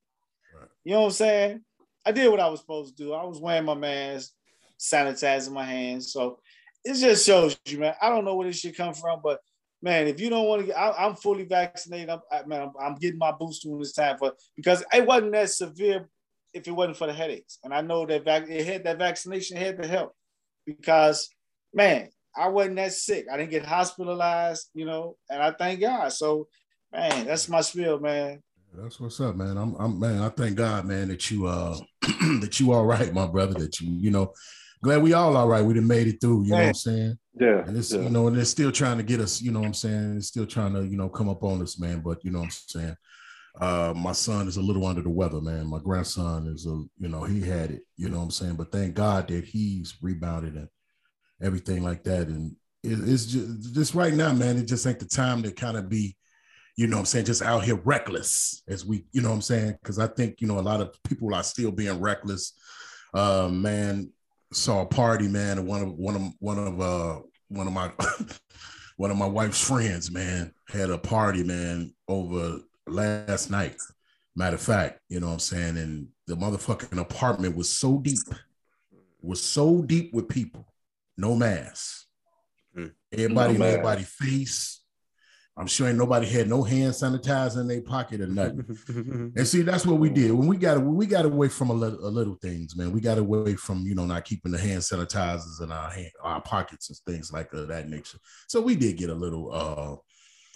Right. 0.56 0.68
You 0.84 0.92
know 0.92 1.00
what 1.00 1.06
I'm 1.06 1.12
saying? 1.12 1.64
I 2.06 2.12
did 2.12 2.30
what 2.30 2.40
I 2.40 2.48
was 2.48 2.60
supposed 2.60 2.96
to 2.96 3.02
do. 3.02 3.12
I 3.12 3.24
was 3.24 3.40
wearing 3.40 3.64
my 3.64 3.74
mask, 3.74 4.32
sanitizing 4.78 5.52
my 5.52 5.64
hands. 5.64 6.12
So 6.12 6.38
it 6.84 6.94
just 6.94 7.26
shows 7.26 7.58
you, 7.66 7.78
man. 7.78 7.94
I 8.00 8.08
don't 8.08 8.24
know 8.24 8.34
where 8.34 8.46
this 8.46 8.58
shit 8.58 8.76
come 8.76 8.94
from, 8.94 9.20
but 9.22 9.40
man, 9.82 10.06
if 10.06 10.20
you 10.20 10.30
don't 10.30 10.46
want 10.46 10.62
to 10.62 10.66
get, 10.66 10.76
I, 10.76 11.06
am 11.06 11.14
fully 11.14 11.44
vaccinated. 11.44 12.10
I'm, 12.10 12.20
I, 12.30 12.44
man, 12.46 12.62
I'm, 12.62 12.72
I'm 12.80 12.94
getting 12.96 13.18
my 13.18 13.32
booster 13.32 13.70
when 13.70 13.80
it's 13.80 13.92
time 13.92 14.18
for 14.18 14.32
because 14.56 14.84
it 14.92 15.06
wasn't 15.06 15.32
that 15.32 15.50
severe 15.50 16.08
if 16.52 16.68
it 16.68 16.72
wasn't 16.72 16.96
for 16.96 17.06
the 17.08 17.12
headaches, 17.12 17.58
and 17.64 17.74
I 17.74 17.80
know 17.80 18.06
that 18.06 18.24
vac- 18.24 18.48
it 18.48 18.64
had 18.64 18.84
that 18.84 18.98
vaccination 18.98 19.56
had 19.56 19.82
to 19.82 19.88
help 19.88 20.14
because 20.66 21.28
man, 21.74 22.08
I 22.36 22.48
wasn't 22.48 22.76
that 22.76 22.92
sick. 22.92 23.26
I 23.30 23.36
didn't 23.36 23.50
get 23.50 23.64
hospitalized, 23.64 24.68
you 24.74 24.86
know, 24.86 25.16
and 25.28 25.42
I 25.42 25.52
thank 25.52 25.80
God. 25.80 26.12
So, 26.12 26.48
man, 26.92 27.26
that's 27.26 27.48
my 27.48 27.60
spiel, 27.60 27.98
man. 27.98 28.42
That's 28.76 28.98
what's 28.98 29.20
up, 29.20 29.36
man. 29.36 29.56
I'm, 29.56 29.74
I'm 29.76 30.00
man. 30.00 30.20
I 30.20 30.28
thank 30.30 30.56
God, 30.56 30.84
man, 30.84 31.08
that 31.08 31.30
you 31.30 31.46
uh 31.46 31.76
that 32.40 32.58
you 32.58 32.72
all 32.72 32.84
right, 32.84 33.12
my 33.14 33.26
brother. 33.26 33.54
That 33.54 33.80
you, 33.80 33.92
you 33.92 34.10
know, 34.10 34.32
glad 34.82 35.02
we 35.02 35.12
all 35.12 35.36
all 35.36 35.46
right. 35.46 35.64
We 35.64 35.74
done 35.74 35.86
made 35.86 36.08
it 36.08 36.20
through. 36.20 36.44
You 36.44 36.50
know 36.50 36.56
what 36.56 36.66
I'm 36.66 36.74
saying? 36.74 37.18
Yeah. 37.38 37.64
And 37.66 37.76
it's 37.76 37.92
yeah. 37.92 38.00
you 38.00 38.10
know, 38.10 38.26
and 38.26 38.36
they're 38.36 38.44
still 38.44 38.72
trying 38.72 38.96
to 38.96 39.04
get 39.04 39.20
us. 39.20 39.40
You 39.40 39.52
know 39.52 39.60
what 39.60 39.66
I'm 39.66 39.74
saying? 39.74 40.12
They're 40.14 40.22
still 40.22 40.46
trying 40.46 40.74
to 40.74 40.84
you 40.84 40.96
know 40.96 41.08
come 41.08 41.28
up 41.28 41.44
on 41.44 41.62
us, 41.62 41.78
man. 41.78 42.00
But 42.00 42.24
you 42.24 42.32
know 42.32 42.40
what 42.40 42.46
I'm 42.46 42.50
saying. 42.50 42.96
Uh, 43.60 43.94
my 43.96 44.12
son 44.12 44.48
is 44.48 44.56
a 44.56 44.62
little 44.62 44.84
under 44.84 45.02
the 45.02 45.10
weather, 45.10 45.40
man. 45.40 45.68
My 45.68 45.78
grandson 45.78 46.48
is 46.48 46.66
a, 46.66 46.70
you 46.98 47.08
know, 47.08 47.22
he 47.22 47.40
had 47.40 47.70
it. 47.70 47.82
You 47.96 48.08
know 48.08 48.18
what 48.18 48.24
I'm 48.24 48.30
saying? 48.32 48.56
But 48.56 48.72
thank 48.72 48.94
God 48.94 49.28
that 49.28 49.44
he's 49.44 49.94
rebounded 50.02 50.56
and 50.56 50.68
everything 51.40 51.84
like 51.84 52.02
that. 52.02 52.26
And 52.26 52.56
it, 52.82 52.98
it's 53.08 53.26
just 53.26 53.72
just 53.72 53.94
right 53.94 54.12
now, 54.12 54.32
man. 54.32 54.58
It 54.58 54.66
just 54.66 54.84
ain't 54.86 54.98
the 54.98 55.06
time 55.06 55.44
to 55.44 55.52
kind 55.52 55.76
of 55.76 55.88
be 55.88 56.16
you 56.76 56.86
know 56.86 56.96
what 56.96 57.00
I'm 57.00 57.06
saying, 57.06 57.26
just 57.26 57.42
out 57.42 57.64
here 57.64 57.76
reckless 57.76 58.62
as 58.68 58.84
we, 58.84 59.04
you 59.12 59.22
know 59.22 59.28
what 59.28 59.36
I'm 59.36 59.42
saying? 59.42 59.78
Because 59.82 59.98
I 59.98 60.06
think, 60.08 60.40
you 60.40 60.48
know, 60.48 60.58
a 60.58 60.60
lot 60.60 60.80
of 60.80 60.96
people 61.04 61.34
are 61.34 61.42
still 61.42 61.70
being 61.70 62.00
reckless. 62.00 62.52
Uh, 63.12 63.48
man, 63.48 64.10
saw 64.52 64.82
a 64.82 64.86
party, 64.86 65.28
man, 65.28 65.58
and 65.58 65.66
one 65.68 65.82
of 65.82 65.92
one 65.92 66.16
of 66.16 66.22
one 66.40 66.58
of 66.58 66.80
uh 66.80 67.20
one 67.48 67.66
of 67.66 67.72
my 67.72 67.90
one 68.96 69.10
of 69.10 69.16
my 69.16 69.26
wife's 69.26 69.66
friends, 69.66 70.10
man, 70.10 70.52
had 70.68 70.90
a 70.90 70.98
party, 70.98 71.44
man, 71.44 71.94
over 72.08 72.58
last 72.86 73.50
night. 73.50 73.76
Matter 74.36 74.56
of 74.56 74.62
fact, 74.62 75.00
you 75.08 75.20
know 75.20 75.28
what 75.28 75.34
I'm 75.34 75.38
saying? 75.38 75.76
And 75.78 76.08
the 76.26 76.36
motherfucking 76.36 77.00
apartment 77.00 77.56
was 77.56 77.70
so 77.70 77.98
deep, 77.98 78.18
was 79.22 79.40
so 79.40 79.82
deep 79.82 80.12
with 80.12 80.28
people, 80.28 80.66
no 81.16 81.36
mask. 81.36 82.06
Hmm. 82.74 82.86
Everybody 83.12 83.34
No 83.34 83.54
in 83.54 83.58
mask. 83.60 83.72
everybody's 83.74 84.08
face. 84.08 84.80
I'm 85.56 85.68
sure 85.68 85.88
ain't 85.88 85.98
nobody 85.98 86.26
had 86.26 86.48
no 86.48 86.64
hand 86.64 86.92
sanitizer 86.92 87.60
in 87.60 87.68
their 87.68 87.80
pocket 87.80 88.20
or 88.20 88.26
nothing. 88.26 88.64
And 89.36 89.46
see, 89.46 89.62
that's 89.62 89.86
what 89.86 90.00
we 90.00 90.10
did 90.10 90.32
when 90.32 90.48
we 90.48 90.56
got 90.56 90.78
when 90.78 90.96
we 90.96 91.06
got 91.06 91.24
away 91.24 91.48
from 91.48 91.70
a 91.70 91.72
little, 91.72 92.04
a 92.04 92.08
little 92.08 92.34
things, 92.36 92.76
man. 92.76 92.92
We 92.92 93.00
got 93.00 93.18
away 93.18 93.54
from 93.54 93.86
you 93.86 93.94
know 93.94 94.06
not 94.06 94.24
keeping 94.24 94.52
the 94.52 94.58
hand 94.58 94.80
sanitizers 94.80 95.62
in 95.62 95.70
our 95.70 95.90
hand, 95.90 96.10
our 96.22 96.40
pockets 96.40 96.88
and 96.88 96.98
things 97.06 97.32
like 97.32 97.50
that 97.52 97.88
nature. 97.88 98.18
So 98.48 98.60
we 98.60 98.74
did 98.74 98.96
get 98.96 99.10
a 99.10 99.14
little, 99.14 99.52
uh, 99.52 99.96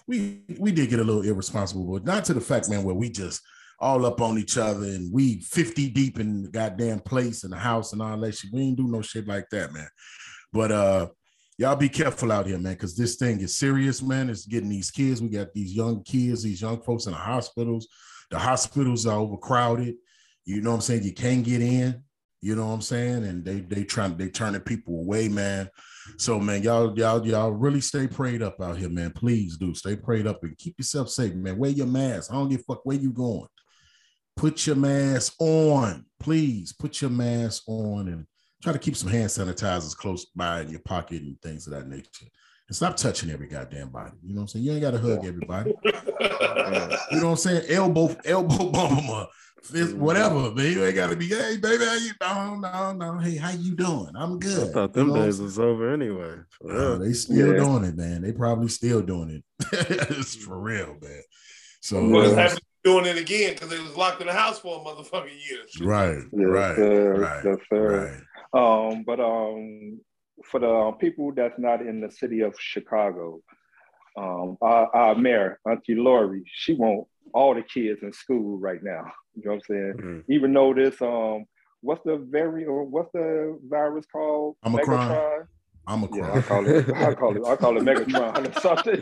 we 0.07 0.41
we 0.59 0.71
did 0.71 0.89
get 0.89 0.99
a 0.99 1.03
little 1.03 1.23
irresponsible, 1.23 1.85
but 1.85 2.05
not 2.05 2.25
to 2.25 2.33
the 2.33 2.41
fact, 2.41 2.69
man, 2.69 2.83
where 2.83 2.95
we 2.95 3.09
just 3.09 3.41
all 3.79 4.05
up 4.05 4.19
on 4.19 4.37
each 4.37 4.57
other 4.57 4.83
and 4.83 5.11
we 5.13 5.39
50 5.39 5.89
deep 5.91 6.19
in 6.19 6.43
the 6.43 6.49
goddamn 6.49 6.99
place 6.99 7.45
in 7.45 7.51
the 7.51 7.57
house 7.57 7.93
and 7.93 8.01
all 8.01 8.19
that 8.19 8.35
shit. 8.35 8.51
We 8.51 8.61
ain't 8.61 8.77
do 8.77 8.87
no 8.87 9.01
shit 9.01 9.27
like 9.27 9.49
that, 9.51 9.71
man. 9.71 9.87
But 10.51 10.71
uh 10.71 11.07
y'all 11.59 11.75
be 11.75 11.89
careful 11.89 12.31
out 12.31 12.47
here, 12.47 12.57
man, 12.57 12.73
because 12.73 12.95
this 12.95 13.17
thing 13.17 13.41
is 13.41 13.53
serious, 13.53 14.01
man. 14.01 14.29
It's 14.29 14.45
getting 14.45 14.69
these 14.69 14.89
kids. 14.89 15.21
We 15.21 15.27
got 15.27 15.53
these 15.53 15.73
young 15.73 16.01
kids, 16.03 16.41
these 16.41 16.61
young 16.61 16.81
folks 16.81 17.05
in 17.05 17.11
the 17.11 17.17
hospitals. 17.17 17.89
The 18.31 18.39
hospitals 18.39 19.05
are 19.05 19.19
overcrowded. 19.19 19.95
You 20.45 20.61
know 20.61 20.69
what 20.69 20.75
I'm 20.77 20.81
saying? 20.81 21.03
You 21.03 21.13
can't 21.13 21.43
get 21.43 21.61
in. 21.61 22.01
You 22.41 22.55
know 22.55 22.67
what 22.67 22.75
I'm 22.75 22.81
saying? 22.81 23.25
And 23.25 23.43
they 23.43 23.59
they 23.59 23.83
trying 23.83 24.15
they 24.15 24.29
turning 24.29 24.61
people 24.61 24.99
away, 24.99 25.27
man. 25.27 25.69
So 26.17 26.39
man, 26.39 26.63
y'all 26.63 26.97
y'all 26.97 27.27
y'all 27.27 27.51
really 27.51 27.81
stay 27.81 28.07
prayed 28.07 28.41
up 28.41 28.61
out 28.61 28.77
here, 28.77 28.87
man. 28.87 29.11
Please 29.11 29.57
do 29.57 29.75
stay 29.75 29.97
prayed 29.97 30.27
up 30.27 30.41
and 30.43 30.57
keep 30.57 30.75
yourself 30.77 31.09
safe, 31.09 31.35
man. 31.35 31.57
Wear 31.57 31.71
your 31.71 31.87
mask. 31.87 32.31
I 32.31 32.35
don't 32.35 32.47
give 32.47 32.61
a 32.61 32.63
fuck 32.63 32.85
where 32.85 32.95
you 32.95 33.11
going. 33.11 33.49
Put 34.37 34.65
your 34.65 34.77
mask 34.77 35.33
on, 35.39 36.05
please. 36.21 36.71
Put 36.71 37.01
your 37.01 37.11
mask 37.11 37.63
on 37.67 38.07
and 38.07 38.25
try 38.61 38.73
to 38.73 38.79
keep 38.79 38.95
some 38.95 39.09
hand 39.09 39.29
sanitizers 39.29 39.95
close 39.95 40.25
by 40.35 40.61
in 40.61 40.69
your 40.69 40.81
pocket 40.81 41.21
and 41.21 41.39
things 41.41 41.67
of 41.67 41.73
that 41.73 41.87
nature. 41.87 42.25
And 42.67 42.75
stop 42.75 42.97
touching 42.97 43.31
every 43.31 43.47
goddamn 43.47 43.89
body. 43.89 44.11
You 44.23 44.35
know 44.35 44.41
what 44.41 44.43
I'm 44.43 44.47
saying? 44.49 44.65
You 44.65 44.71
ain't 44.73 44.81
got 44.81 44.91
to 44.91 44.99
hug 44.99 45.25
everybody. 45.25 45.73
You 47.11 47.19
know 47.19 47.27
what 47.27 47.31
I'm 47.31 47.35
saying? 47.37 47.63
Elbow, 47.69 48.15
elbow 48.25 48.69
bump 48.69 48.89
them 48.99 49.09
up. 49.09 49.31
Fist, 49.63 49.95
whatever, 49.95 50.51
man. 50.51 50.71
You 50.71 50.85
ain't 50.85 50.95
got 50.95 51.09
to 51.09 51.15
be, 51.15 51.27
hey, 51.27 51.57
baby, 51.57 51.83
how 51.85 51.95
you 51.95 52.11
No, 52.21 52.55
no, 52.55 52.93
no. 52.93 53.17
Hey, 53.19 53.35
how 53.37 53.51
you 53.51 53.75
doing? 53.75 54.11
I'm 54.15 54.35
I 54.35 54.37
good. 54.37 54.73
thought 54.73 54.95
You 54.95 55.03
them 55.03 55.13
know 55.13 55.25
days 55.25 55.41
was 55.41 55.57
over 55.57 55.91
anyway. 55.93 56.35
For 56.51 56.71
Uh, 56.71 56.97
they 56.97 57.13
still 57.13 57.53
Yeah. 57.53 57.63
doing 57.63 57.83
it, 57.85 57.95
man. 57.95 58.21
They 58.21 58.31
probably 58.31 58.67
still 58.67 59.01
doing 59.01 59.29
it. 59.31 59.43
it's 59.71 60.35
for 60.35 60.59
real, 60.59 60.97
man. 61.01 61.21
So 61.81 62.07
What's 62.07 62.33
uh, 62.33 62.55
doing 62.83 63.05
it 63.05 63.17
again 63.17 63.53
because 63.53 63.69
they 63.69 63.79
was 63.79 63.95
locked 63.95 64.21
in 64.21 64.27
the 64.27 64.33
house 64.33 64.59
for 64.59 64.79
a 64.79 64.83
motherfucking 64.83 65.49
year. 65.49 65.59
Right, 65.87 66.23
Yes, 66.31 66.45
right, 66.45 66.75
sir. 66.75 67.19
right, 67.19 67.43
Yes, 67.45 67.57
sir. 67.69 68.05
right. 68.05 68.21
Um, 68.53 69.03
but 69.05 69.19
um, 69.19 69.99
for 70.45 70.59
the 70.59 70.91
people 70.99 71.31
that's 71.35 71.59
not 71.59 71.81
in 71.81 72.01
the 72.01 72.11
city 72.11 72.41
of 72.41 72.55
Chicago, 72.59 73.41
um, 74.17 74.57
our, 74.61 74.93
our 74.95 75.15
mayor, 75.15 75.59
Auntie 75.69 75.95
Lori, 75.95 76.43
she 76.45 76.73
want 76.73 77.07
all 77.33 77.53
the 77.53 77.61
kids 77.61 78.01
in 78.01 78.11
school 78.11 78.57
right 78.57 78.81
now. 78.83 79.11
You 79.35 79.43
know 79.45 79.51
what 79.51 79.55
I'm 79.55 79.61
saying? 79.61 79.93
Mhm. 79.97 80.23
Even 80.29 80.53
though 80.53 80.73
this, 80.73 81.01
um, 81.01 81.45
what's 81.81 82.03
the 82.03 82.17
very 82.17 82.65
or 82.65 82.83
what's 82.83 83.11
the 83.13 83.59
virus 83.69 84.05
called? 84.11 84.55
Omicron. 84.65 85.09
Megatron? 85.09 85.47
I'm 85.89 86.03
a 86.03 86.09
Yeah, 86.13 86.27
I 86.27 86.31
cry. 86.33 86.41
call 86.43 86.67
it. 86.67 86.89
I 86.95 87.13
call 87.15 87.35
it. 87.35 87.43
I 87.51 87.55
call 87.55 87.77
it 87.77 87.83
Megatron 87.83 88.47
or 88.47 88.53
something. 88.67 89.01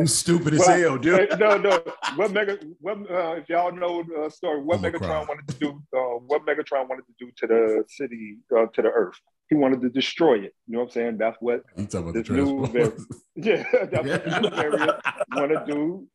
You 0.00 0.06
stupid 0.08 0.54
as 0.54 0.60
Well, 0.60 0.78
hell, 0.78 0.98
dude. 0.98 1.38
no, 1.38 1.56
no. 1.56 1.80
What 2.16 2.32
Mega? 2.32 2.58
What 2.80 2.98
uh, 3.08 3.36
if 3.40 3.48
y'all 3.48 3.70
know 3.70 4.02
the 4.02 4.28
story? 4.28 4.60
What 4.60 4.78
I'ma 4.80 4.88
Megatron 4.88 5.28
wanted 5.28 5.46
to 5.48 5.54
do? 5.60 5.68
Uh, 5.96 6.18
what 6.26 6.42
Megatron 6.44 6.88
wanted 6.88 7.04
to 7.06 7.14
do 7.24 7.30
to 7.36 7.46
the 7.46 7.84
city, 7.88 8.38
uh, 8.56 8.66
to 8.74 8.82
the 8.82 8.88
Earth? 8.88 9.14
He 9.48 9.54
wanted 9.54 9.80
to 9.82 9.88
destroy 9.88 10.34
it. 10.38 10.52
You 10.66 10.74
know 10.74 10.78
what 10.80 10.84
I'm 10.86 10.90
saying? 10.90 11.18
That's 11.18 11.36
what. 11.40 11.62
You 11.76 11.86
talking 11.86 12.00
about 12.10 12.14
the 12.14 12.20
This 12.22 12.30
new 12.30 12.70
Transformers? 12.72 13.06
Yeah, 13.36 13.62
that's 13.72 14.06
what 14.08 14.24
the 14.24 14.40
new 14.80 15.38
want 15.38 15.52
to 15.52 15.64
do. 15.72 16.08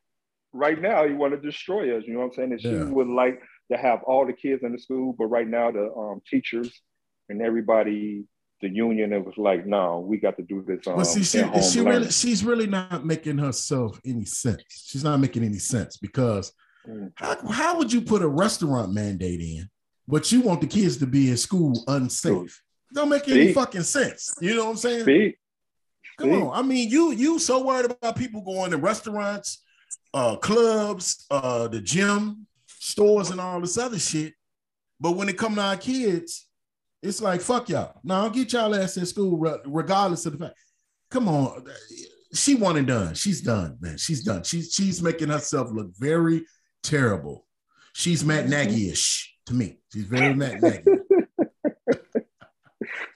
Right 0.52 0.80
now, 0.80 1.06
he 1.08 1.14
want 1.14 1.32
to 1.34 1.40
destroy 1.40 1.96
us. 1.96 2.04
You 2.06 2.12
know 2.14 2.20
what 2.20 2.26
I'm 2.26 2.32
saying? 2.34 2.52
And 2.52 2.60
she 2.60 2.68
Yeah. 2.68 2.84
would 2.84 3.08
like 3.08 3.40
to 3.72 3.78
have 3.78 4.02
all 4.06 4.26
the 4.26 4.32
kids 4.34 4.62
in 4.62 4.72
the 4.72 4.78
school, 4.78 5.14
but 5.18 5.26
right 5.26 5.48
now 5.48 5.70
the 5.70 5.90
um, 5.92 6.20
teachers 6.30 6.70
and 7.30 7.40
everybody, 7.42 8.24
the 8.60 8.68
union, 8.68 9.12
it 9.12 9.24
was 9.24 9.34
like, 9.36 9.66
no, 9.66 10.00
we 10.00 10.16
got 10.18 10.36
to 10.38 10.42
do 10.42 10.64
this. 10.66 10.86
Um, 10.86 10.96
Well, 10.96 11.04
see, 11.04 11.22
she, 11.22 11.38
she 11.38 11.80
learning. 11.80 11.84
really, 12.00 12.10
she's 12.10 12.44
really 12.44 12.66
not 12.66 13.04
making 13.04 13.38
herself 13.38 14.00
any 14.04 14.24
sense. 14.24 14.62
She's 14.68 15.04
not 15.04 15.18
making 15.20 15.44
any 15.44 15.58
sense 15.58 15.96
because 15.96 16.52
Mm. 16.88 17.10
how, 17.16 17.36
how 17.48 17.78
would 17.78 17.92
you 17.92 18.00
put 18.00 18.22
a 18.22 18.28
restaurant 18.28 18.92
mandate 18.92 19.40
in, 19.40 19.68
but 20.06 20.30
you 20.30 20.40
want 20.40 20.60
the 20.60 20.68
kids 20.68 20.98
to 20.98 21.06
be 21.06 21.30
in 21.30 21.36
school 21.36 21.82
unsafe? 21.88 22.62
Don't 22.94 23.08
make 23.08 23.26
any 23.28 23.48
See? 23.48 23.52
fucking 23.54 23.82
sense. 23.82 24.32
You 24.40 24.54
know 24.54 24.66
what 24.66 24.70
I'm 24.70 24.76
saying? 24.76 25.04
See? 25.04 25.36
Come 26.16 26.30
See? 26.30 26.36
on. 26.36 26.56
I 26.56 26.62
mean, 26.62 26.88
you 26.88 27.10
you 27.10 27.40
so 27.40 27.64
worried 27.64 27.90
about 27.90 28.14
people 28.14 28.40
going 28.40 28.70
to 28.70 28.76
restaurants, 28.76 29.64
uh, 30.14 30.36
clubs, 30.36 31.26
uh, 31.28 31.66
the 31.66 31.80
gym, 31.80 32.46
stores, 32.68 33.30
and 33.30 33.40
all 33.40 33.60
this 33.60 33.76
other 33.76 33.98
shit. 33.98 34.34
But 35.00 35.16
when 35.16 35.28
it 35.28 35.36
come 35.36 35.56
to 35.56 35.62
our 35.62 35.76
kids, 35.76 36.46
it's 37.02 37.20
like 37.20 37.40
fuck 37.40 37.68
y'all. 37.68 37.98
Now 38.02 38.22
I'll 38.22 38.30
get 38.30 38.52
y'all 38.52 38.74
ass 38.74 38.96
in 38.96 39.06
school 39.06 39.36
regardless 39.66 40.26
of 40.26 40.32
the 40.38 40.46
fact. 40.46 40.58
Come 41.10 41.28
on, 41.28 41.64
she 42.34 42.54
one 42.54 42.76
and 42.76 42.86
done. 42.86 43.14
She's 43.14 43.40
done, 43.40 43.76
man. 43.80 43.98
She's 43.98 44.22
done. 44.22 44.42
She's 44.42 44.72
she's 44.72 45.02
making 45.02 45.28
herself 45.28 45.70
look 45.72 45.90
very 45.96 46.44
terrible. 46.82 47.46
She's 47.92 48.24
Matt 48.24 48.42
mm-hmm. 48.46 48.50
Nagy-ish 48.50 49.36
to 49.46 49.54
me. 49.54 49.78
She's 49.92 50.04
very 50.04 50.34
Matt 50.34 50.60
Nagy. 50.60 50.82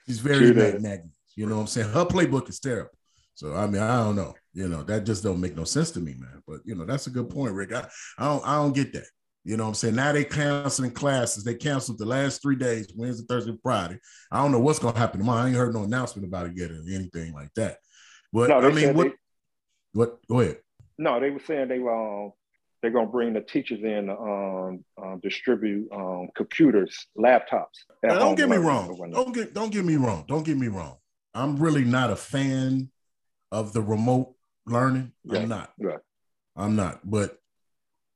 She's 0.07 0.19
very 0.19 0.51
True 0.51 0.53
Matt. 0.53 0.81
Nagy. 0.81 1.03
You 1.35 1.45
know 1.45 1.55
what 1.55 1.61
I'm 1.61 1.67
saying? 1.67 1.89
Her 1.91 2.05
playbook 2.05 2.49
is 2.49 2.59
terrible. 2.59 2.91
So 3.35 3.55
I 3.55 3.67
mean, 3.67 3.81
I 3.81 4.03
don't 4.03 4.15
know. 4.15 4.33
You 4.53 4.67
know, 4.67 4.83
that 4.83 5.05
just 5.05 5.23
don't 5.23 5.39
make 5.39 5.55
no 5.55 5.63
sense 5.63 5.91
to 5.91 5.99
me, 5.99 6.15
man. 6.17 6.43
But 6.47 6.59
you 6.65 6.75
know, 6.75 6.85
that's 6.85 7.07
a 7.07 7.11
good 7.11 7.29
point, 7.29 7.53
Rick. 7.53 7.73
I, 7.73 7.87
I 8.17 8.25
don't 8.25 8.47
I 8.47 8.55
don't 8.55 8.73
get 8.73 8.93
that. 8.93 9.05
You 9.43 9.57
know 9.57 9.63
what 9.63 9.69
I'm 9.69 9.75
saying? 9.75 9.95
Now 9.95 10.11
they 10.11 10.23
canceling 10.23 10.91
classes. 10.91 11.43
They 11.43 11.55
canceled 11.55 11.97
the 11.97 12.05
last 12.05 12.41
three 12.41 12.55
days, 12.55 12.93
Wednesday, 12.95 13.25
Thursday, 13.27 13.57
Friday. 13.63 13.97
I 14.31 14.41
don't 14.41 14.51
know 14.51 14.59
what's 14.59 14.79
gonna 14.79 14.97
happen 14.97 15.19
tomorrow. 15.19 15.41
I 15.43 15.47
ain't 15.47 15.55
heard 15.55 15.73
no 15.73 15.83
announcement 15.83 16.27
about 16.27 16.45
it 16.47 16.53
yet 16.55 16.71
or 16.71 16.75
anything 16.93 17.33
like 17.33 17.53
that. 17.55 17.77
But 18.31 18.49
No, 18.49 18.59
I 18.59 18.71
mean, 18.71 18.93
what 18.95 19.07
they- 19.07 19.13
what 19.93 20.27
go 20.27 20.39
ahead. 20.41 20.59
No, 20.97 21.19
they 21.19 21.31
were 21.31 21.41
saying 21.47 21.67
they 21.67 21.79
were 21.79 22.25
um, 22.25 22.33
they're 22.81 22.91
gonna 22.91 23.07
bring 23.07 23.33
the 23.33 23.41
teachers 23.41 23.81
in 23.83 24.07
to 24.07 24.17
um, 24.17 24.85
um, 25.01 25.19
distribute 25.21 25.91
um, 25.91 26.29
computers, 26.35 27.07
laptops. 27.17 27.85
Now, 28.03 28.19
don't 28.19 28.35
get 28.35 28.47
me 28.49 28.57
wrong. 28.57 28.95
Don't 29.11 29.33
get 29.33 29.53
don't 29.53 29.71
get 29.71 29.83
me 29.85 29.95
wrong. 29.95 30.25
Don't 30.27 30.45
get 30.45 30.57
me 30.57 30.67
wrong. 30.67 30.97
I'm 31.33 31.57
really 31.57 31.83
not 31.83 32.11
a 32.11 32.15
fan 32.15 32.91
of 33.51 33.73
the 33.73 33.81
remote 33.81 34.35
learning. 34.65 35.11
Right, 35.25 35.41
I'm 35.41 35.49
not. 35.49 35.73
right. 35.79 35.99
I'm 36.55 36.75
not. 36.75 36.99
But 37.03 37.37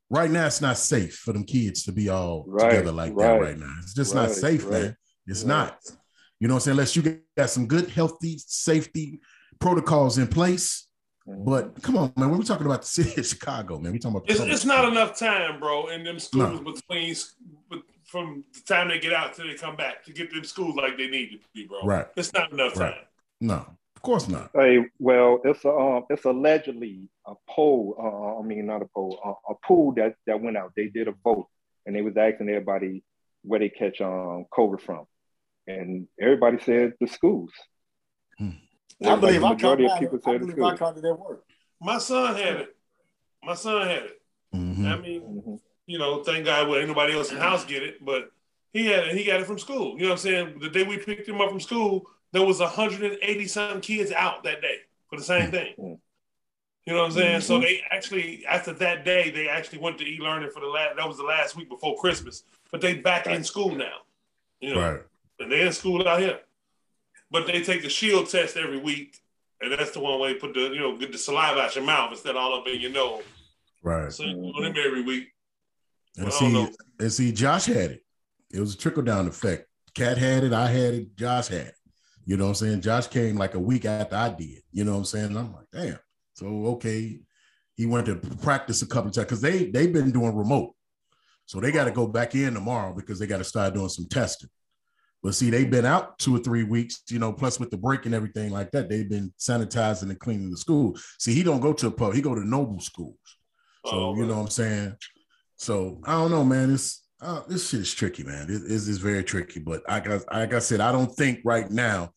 right 0.10 0.30
now, 0.30 0.46
it's 0.48 0.62
not 0.62 0.78
safe 0.78 1.16
for 1.16 1.34
them 1.34 1.44
kids 1.44 1.84
to 1.84 1.92
be 1.92 2.10
all 2.10 2.46
Right, 2.48 2.70
together 2.72 2.92
like 2.92 3.16
that 3.18 3.24
right, 3.32 3.42
right 3.42 3.58
now. 3.58 3.74
It's 3.82 3.94
just 3.94 4.14
not 4.16 4.32
safe, 4.32 4.64
right, 4.66 4.72
man. 4.72 4.98
It's 5.28 5.42
right. 5.44 5.48
not. 5.48 5.80
You 6.40 6.48
know 6.48 6.56
what 6.56 6.58
I'm 6.58 6.62
saying? 6.62 6.74
Unless 6.74 6.96
you 6.96 7.22
got 7.38 7.50
some 7.50 7.68
good, 7.68 7.90
healthy, 7.90 8.38
safety 8.46 9.20
protocols 9.60 10.18
in 10.18 10.28
place. 10.28 10.88
Mhm. 11.28 11.46
But 11.46 11.82
come 11.82 11.98
on, 11.98 12.14
man. 12.18 12.30
When 12.30 12.38
we're 12.40 12.46
talking 12.46 12.66
about 12.68 12.82
the 12.82 12.88
city 12.88 13.20
of 13.20 13.26
Chicago, 13.34 13.80
man, 13.80 13.94
we 13.94 14.00
talking 14.00 14.18
about 14.18 14.30
It's, 14.30 14.40
it's 14.42 14.66
not 14.66 14.88
enough 14.88 15.18
time, 15.18 15.60
bro, 15.60 15.88
in 15.88 16.04
them 16.04 16.20
schools 16.20 16.60
No. 16.62 16.72
between 16.74 17.16
from 18.06 18.44
the 18.54 18.62
time 18.62 18.90
they 18.90 19.00
get 19.00 19.14
out 19.14 19.34
till 19.34 19.48
they 19.48 19.56
come 19.56 19.76
back 19.76 20.04
to 20.06 20.14
get 20.14 20.32
them 20.32 20.44
schools 20.44 20.76
like 20.76 20.96
they 20.98 21.08
need 21.08 21.32
to 21.32 21.40
be, 21.56 21.66
bro. 21.66 21.82
Right. 21.84 22.06
It's 22.16 22.32
not 22.34 22.52
enough 22.52 22.78
Right. 22.78 22.94
time. 22.94 23.04
No, 23.42 23.56
of 23.56 23.68
course 24.06 24.28
not. 24.30 24.52
Hey, 24.54 24.86
well, 25.00 25.42
it's 25.44 25.66
a 25.66 25.70
um, 25.70 26.06
it's 26.10 26.26
allegedly 26.26 27.10
a 27.26 27.34
poll. 27.50 27.96
Uh, 28.00 28.40
I 28.40 28.44
mean, 28.44 28.66
not 28.68 28.82
a 28.82 28.86
poll, 28.94 29.20
uh, 29.26 29.54
a 29.54 29.56
poll 29.66 29.94
that 29.98 30.16
that 30.28 30.42
went 30.42 30.58
out. 30.58 30.72
They 30.76 30.88
did 30.88 31.08
a 31.08 31.14
vote, 31.24 31.48
and 31.86 31.96
they 31.96 32.02
was 32.02 32.16
asking 32.16 32.50
everybody 32.50 33.04
where 33.44 33.60
they 33.60 33.70
catch 33.70 34.00
um 34.02 34.46
COVID 34.58 34.82
from, 34.82 35.06
and 35.68 36.08
everybody 36.22 36.58
said 36.64 36.94
the 37.02 37.08
schools. 37.08 37.52
Hmm. 38.38 38.50
I 39.06 39.16
believe 39.18 39.42
the 39.42 39.48
I 39.48 39.50
majority 39.54 39.88
caught 39.88 39.94
of 39.96 40.00
people 40.00 40.20
mine. 40.24 40.36
I 40.36 40.38
said 40.40 40.42
the 40.42 40.46
believe 40.54 40.64
I 40.64 40.76
schools. 40.76 40.80
caught 40.80 40.98
it 40.98 41.06
at 41.06 41.20
work. 41.20 41.44
My 41.82 41.98
son 41.98 42.36
had 42.36 42.56
it. 42.58 42.76
My 43.44 43.54
son 43.56 43.88
had 43.88 44.04
it. 44.04 44.22
Mhm. 44.56 44.86
I 44.86 45.02
mean, 45.02 45.22
Mhm. 45.22 45.60
you 45.86 45.98
know, 46.00 46.24
thank 46.24 46.46
God 46.46 46.68
well, 46.70 46.80
anybody 46.82 47.14
else 47.14 47.30
in 47.32 47.38
the 47.38 47.44
house 47.44 47.66
get 47.66 47.84
it, 47.84 48.04
but 48.04 48.32
he 48.74 48.86
had 48.88 49.06
it. 49.08 49.16
He 49.16 49.24
got 49.26 49.40
it 49.42 49.46
from 49.48 49.60
school. 49.60 49.94
You 49.98 50.04
know 50.04 50.06
what 50.10 50.12
I'm 50.14 50.18
saying? 50.20 50.60
The 50.60 50.70
day 50.70 50.84
we 50.84 50.98
picked 50.98 51.28
him 51.28 51.42
up 51.42 51.50
from 51.50 51.60
school, 51.60 52.06
there 52.36 52.46
was 52.46 52.60
180 52.60 53.48
some 53.48 53.80
kids 53.82 54.12
out 54.12 54.44
that 54.44 54.62
day 54.62 54.80
for 55.10 55.18
the 55.18 55.24
same 55.24 55.52
thing. 55.52 55.74
Mm. 55.86 56.00
You 56.88 56.94
know 56.94 57.00
what 57.00 57.06
I'm 57.08 57.12
saying? 57.14 57.42
So 57.42 57.58
Mhm. 57.58 57.62
they 57.64 57.82
actually, 57.90 58.46
after 58.46 58.72
that 58.74 59.04
day, 59.06 59.32
they 59.32 59.48
actually 59.50 59.80
went 59.80 59.98
to 59.98 60.06
e-learning 60.06 60.52
for 60.52 60.60
the 60.60 60.68
last. 60.68 60.98
That 60.98 61.08
was 61.08 61.18
the 61.18 61.24
last 61.24 61.56
week 61.56 61.68
before 61.68 61.98
Christmas, 61.98 62.44
but 62.72 62.80
they 62.80 62.94
back 62.94 63.26
in 63.26 63.44
school 63.44 63.74
now. 63.74 64.02
You 64.60 64.76
know, 64.76 64.82
Right. 64.82 65.02
and 65.40 65.52
they're 65.52 65.66
in 65.66 65.74
school 65.74 66.08
out 66.08 66.20
here, 66.20 66.42
but 67.32 67.48
they 67.48 67.64
take 67.64 67.82
the 67.82 67.90
shield 67.90 68.30
test 68.30 68.56
every 68.56 68.78
week, 68.78 69.18
and 69.62 69.72
that's 69.72 69.92
the 69.92 70.00
one 70.00 70.20
where 70.20 70.32
they 70.32 70.40
put 70.40 70.54
the 70.54 70.60
you 70.76 70.80
know 70.80 70.96
get 70.96 71.12
the 71.12 71.18
saliva 71.18 71.62
out 71.62 71.74
your 71.76 71.84
mouth 71.84 72.12
instead 72.12 72.32
of 72.32 72.36
all 72.38 72.54
up 72.60 72.68
in 72.68 72.80
your 72.80 72.92
nose. 72.92 73.24
Right. 73.82 74.14
So 74.14 74.24
you 74.24 74.54
do 74.56 74.62
them 74.62 74.76
every 74.78 75.02
week. 75.02 75.30
And 76.18 76.32
see, 76.32 76.68
and 77.00 77.12
see, 77.12 77.32
Josh 77.32 77.66
had 77.66 77.92
it. 77.94 78.06
It 78.54 78.60
was 78.60 78.76
a 78.76 78.78
trickle 78.78 79.02
down 79.02 79.28
effect. 79.28 79.68
Cat 79.96 80.20
had 80.20 80.44
it, 80.44 80.54
I 80.54 80.68
had 80.68 80.94
it, 80.94 81.16
Josh 81.16 81.48
had 81.48 81.68
it. 81.68 81.76
You 82.26 82.38
know 82.38 82.46
what 82.46 82.50
I'm 82.50 82.56
saying? 82.56 82.82
Josh 82.82 83.08
came 83.08 83.36
like 83.36 83.54
a 83.54 83.60
week 83.60 83.86
after 83.86 84.16
I 84.16 84.30
did. 84.30 84.62
You 84.72 84.84
know 84.84 84.94
what 84.94 85.00
I'm 85.00 85.06
saying? 85.06 85.26
And 85.28 85.38
I'm 85.38 85.54
like, 85.54 85.68
damn. 85.72 86.00
So 86.34 86.48
okay, 86.68 87.20
he 87.76 87.86
went 87.86 88.08
to 88.08 88.16
practice 88.16 88.82
a 88.82 88.88
couple 88.88 89.10
of 89.10 89.16
times 89.16 89.26
because 89.26 89.42
they 89.42 89.66
they've 89.66 89.94
been 89.94 90.12
doing 90.12 90.36
remote. 90.36 90.74
So 91.46 91.60
they 91.60 91.72
got 91.72 91.86
to 91.86 91.92
go 91.92 92.08
back 92.08 92.34
in 92.34 92.56
tomorrow 92.56 92.94
because 92.94 93.20
they 93.20 93.28
got 93.28 93.38
to 93.38 93.44
start 93.44 93.76
doing 93.76 93.90
some 93.90 94.08
testing. 94.10 94.50
But 95.22 95.36
see, 95.36 95.50
they've 95.50 95.70
been 95.70 95.86
out 95.86 96.20
two 96.20 96.36
or 96.36 96.40
three 96.40 96.64
weeks, 96.64 97.02
you 97.10 97.20
know, 97.20 97.34
plus 97.34 97.60
with 97.60 97.72
the 97.72 97.78
break 97.78 98.06
and 98.06 98.14
everything 98.14 98.52
like 98.52 98.72
that, 98.72 98.90
they've 98.90 99.10
been 99.10 99.34
sanitizing 99.40 100.10
and 100.10 100.20
cleaning 100.20 100.52
the 100.52 100.58
school. 100.58 100.96
See, 101.20 101.34
he 101.34 101.42
don't 101.42 101.62
go 101.62 101.74
to 101.74 101.88
a 101.88 101.92
pub, 101.92 102.14
he 102.14 102.22
go 102.22 102.36
to 102.36 102.48
noble 102.48 102.80
schools. 102.80 103.18
So 103.86 103.92
Oh, 103.92 104.16
you 104.16 104.26
know 104.26 104.36
what 104.36 104.42
I'm 104.42 104.50
saying. 104.50 104.96
So 105.56 106.02
I 106.06 106.14
don't 106.14 106.32
know, 106.32 106.44
man. 106.44 106.74
It's 106.74 107.05
uh, 107.22 107.42
this 107.48 107.70
shit 107.70 107.82
is 107.82 107.94
tricky, 107.94 108.24
man. 108.24 108.44
It 108.44 108.64
is 108.64 108.98
very 108.98 109.24
tricky. 109.24 109.60
But 109.60 109.82
I 109.90 110.00
got, 110.00 110.22
like 110.32 110.54
I 110.54 110.60
said, 110.60 110.82
I 110.82 110.92
don't 110.92 111.14
think 111.14 111.40
right 111.44 111.70
now 111.70 112.12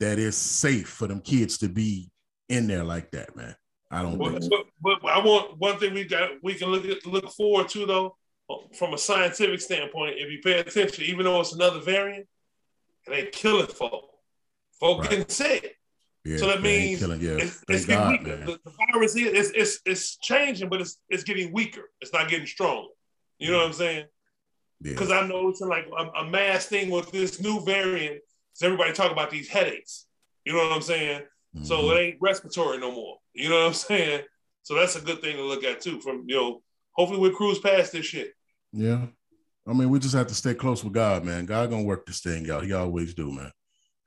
that 0.00 0.18
it's 0.18 0.36
safe 0.36 0.88
for 0.88 1.06
them 1.06 1.20
kids 1.20 1.58
to 1.58 1.68
be 1.68 2.10
in 2.48 2.66
there 2.66 2.84
like 2.84 3.10
that, 3.12 3.34
man. 3.36 3.54
I 3.90 4.02
don't 4.02 4.18
But. 4.18 4.42
So. 4.42 4.64
but, 4.80 4.98
but 5.02 5.12
I 5.12 5.18
want 5.18 5.58
one 5.58 5.78
thing 5.78 5.94
we 5.94 6.04
got 6.04 6.30
we 6.42 6.54
can 6.54 6.68
look 6.68 6.84
at, 6.86 7.06
look 7.06 7.30
forward 7.32 7.68
to 7.70 7.86
though, 7.86 8.16
from 8.74 8.94
a 8.94 8.98
scientific 8.98 9.60
standpoint. 9.60 10.14
If 10.16 10.30
you 10.30 10.40
pay 10.42 10.58
attention, 10.60 11.04
even 11.04 11.24
though 11.24 11.40
it's 11.40 11.52
another 11.52 11.80
variant, 11.80 12.26
it 13.06 13.12
ain't 13.12 13.32
killing 13.32 13.66
folk. 13.66 14.08
Folk 14.80 15.00
Right. 15.00 15.10
getting 15.10 15.28
sick. 15.28 15.78
Yeah, 16.24 16.36
so 16.36 16.46
that 16.46 16.62
means 16.62 17.00
killing. 17.00 17.20
Yeah, 17.20 17.32
it's, 17.32 17.64
it's 17.68 17.84
getting 17.84 18.04
God, 18.04 18.10
weaker. 18.12 18.36
The, 18.44 18.58
the 18.64 18.72
virus 18.92 19.16
is 19.16 19.26
it's, 19.26 19.50
it's 19.50 19.80
it's 19.84 20.16
changing, 20.18 20.68
but 20.68 20.80
it's 20.80 20.98
it's 21.08 21.24
getting 21.24 21.52
weaker. 21.52 21.90
It's 22.00 22.12
not 22.12 22.28
getting 22.28 22.46
stronger. 22.46 22.88
You 23.38 23.50
know 23.50 23.58
what 23.58 23.66
I'm 23.66 23.72
saying? 23.72 24.06
Yeah, 24.82 24.90
Because 24.92 25.10
I'm 25.10 25.28
noticing 25.28 25.68
like 25.68 25.86
a, 25.96 26.20
a 26.20 26.30
mass 26.30 26.66
thing 26.66 26.90
with 26.90 27.10
this 27.12 27.40
new 27.40 27.64
variant. 27.64 28.16
Is 28.54 28.62
everybody 28.62 28.92
talk 28.92 29.12
about 29.12 29.30
these 29.30 29.48
headaches? 29.48 30.06
You 30.44 30.52
know 30.52 30.58
what 30.58 30.72
I'm 30.72 30.82
saying? 30.82 31.22
So 31.62 31.76
Mhm. 31.82 31.92
it 31.96 32.00
ain't 32.00 32.16
respiratory 32.20 32.78
no 32.78 32.90
more. 32.90 33.18
You 33.34 33.48
know 33.48 33.60
what 33.60 33.66
I'm 33.68 33.74
saying? 33.88 34.22
So 34.62 34.74
that's 34.74 34.96
a 34.96 35.00
good 35.00 35.20
thing 35.20 35.36
to 35.36 35.42
look 35.42 35.64
at 35.64 35.80
too. 35.80 36.00
From 36.00 36.24
you 36.26 36.36
know, 36.36 36.62
hopefully 36.92 37.20
we 37.20 37.34
cruise 37.34 37.58
past 37.58 37.92
this 37.92 38.06
shit. 38.06 38.32
yeah. 38.72 39.06
I 39.64 39.72
mean, 39.72 39.90
we 39.90 40.00
just 40.00 40.14
have 40.14 40.26
to 40.26 40.34
stay 40.34 40.54
close 40.54 40.82
with 40.82 40.92
God, 40.92 41.24
man. 41.24 41.46
God 41.46 41.70
gonna 41.70 41.84
work 41.84 42.04
this 42.06 42.20
thing 42.20 42.50
out. 42.50 42.64
He 42.64 42.72
always 42.72 43.14
do, 43.14 43.30
man. 43.30 43.52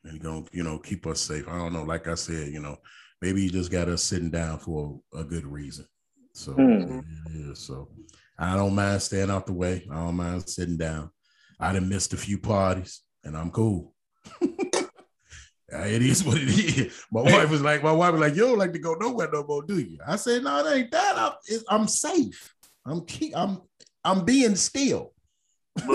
And 0.04 0.14
he 0.14 0.20
gonna, 0.20 0.44
you 0.52 0.64
know, 0.64 0.78
keep 0.80 1.08
us 1.08 1.22
safe. 1.22 1.48
I 1.48 1.58
don't 1.58 1.72
know. 1.72 1.84
Like 1.84 2.08
I 2.10 2.16
said, 2.16 2.52
you 2.52 2.60
know, 2.60 2.76
maybe 3.22 3.42
he 3.42 3.50
just 3.50 3.72
got 3.72 3.88
us 3.88 4.04
sitting 4.04 4.30
down 4.30 4.60
for 4.60 5.00
a, 5.14 5.20
a 5.20 5.24
good 5.24 5.46
reason. 5.46 5.86
So 6.34 6.52
Mhm. 6.52 7.06
yeah, 7.34 7.54
so 7.54 7.90
I 8.38 8.56
don't 8.56 8.76
mind 8.76 9.02
staying 9.02 9.30
out 9.30 9.46
the 9.46 9.54
way. 9.54 9.88
I 9.92 9.96
don't 9.96 10.16
mind 10.16 10.50
sitting 10.50 10.78
down. 10.78 11.10
I 11.60 11.72
done 11.74 11.88
missed 11.88 12.14
a 12.14 12.18
few 12.18 12.38
parties, 12.38 13.02
and 13.24 13.36
I'm 13.36 13.52
cool. 13.52 13.94
It 15.68 16.04
is 16.04 16.24
what 16.24 16.38
it 16.38 16.48
is. 16.48 17.06
My 17.12 17.22
wife 17.24 17.50
was 17.50 17.62
like, 17.62 17.84
my 17.84 17.92
wife 17.92 18.14
was 18.14 18.22
like, 18.22 18.36
you 18.36 18.44
don't 18.44 18.58
like 18.58 18.74
to 18.74 18.80
go 18.80 18.94
nowhere 18.94 19.30
no 19.32 19.44
more, 19.44 19.64
do 19.64 19.80
you? 19.80 19.98
I 20.08 20.16
said, 20.16 20.44
no, 20.44 20.66
it 20.66 20.76
ain't 20.76 20.92
that. 20.92 21.18
I'm, 21.18 21.60
I'm 21.70 21.88
safe. 21.88 22.54
I'm 22.86 23.04
keep, 23.06 23.36
I'm 23.36 23.62
I'm 24.04 24.24
being 24.24 24.56
still. 24.56 25.14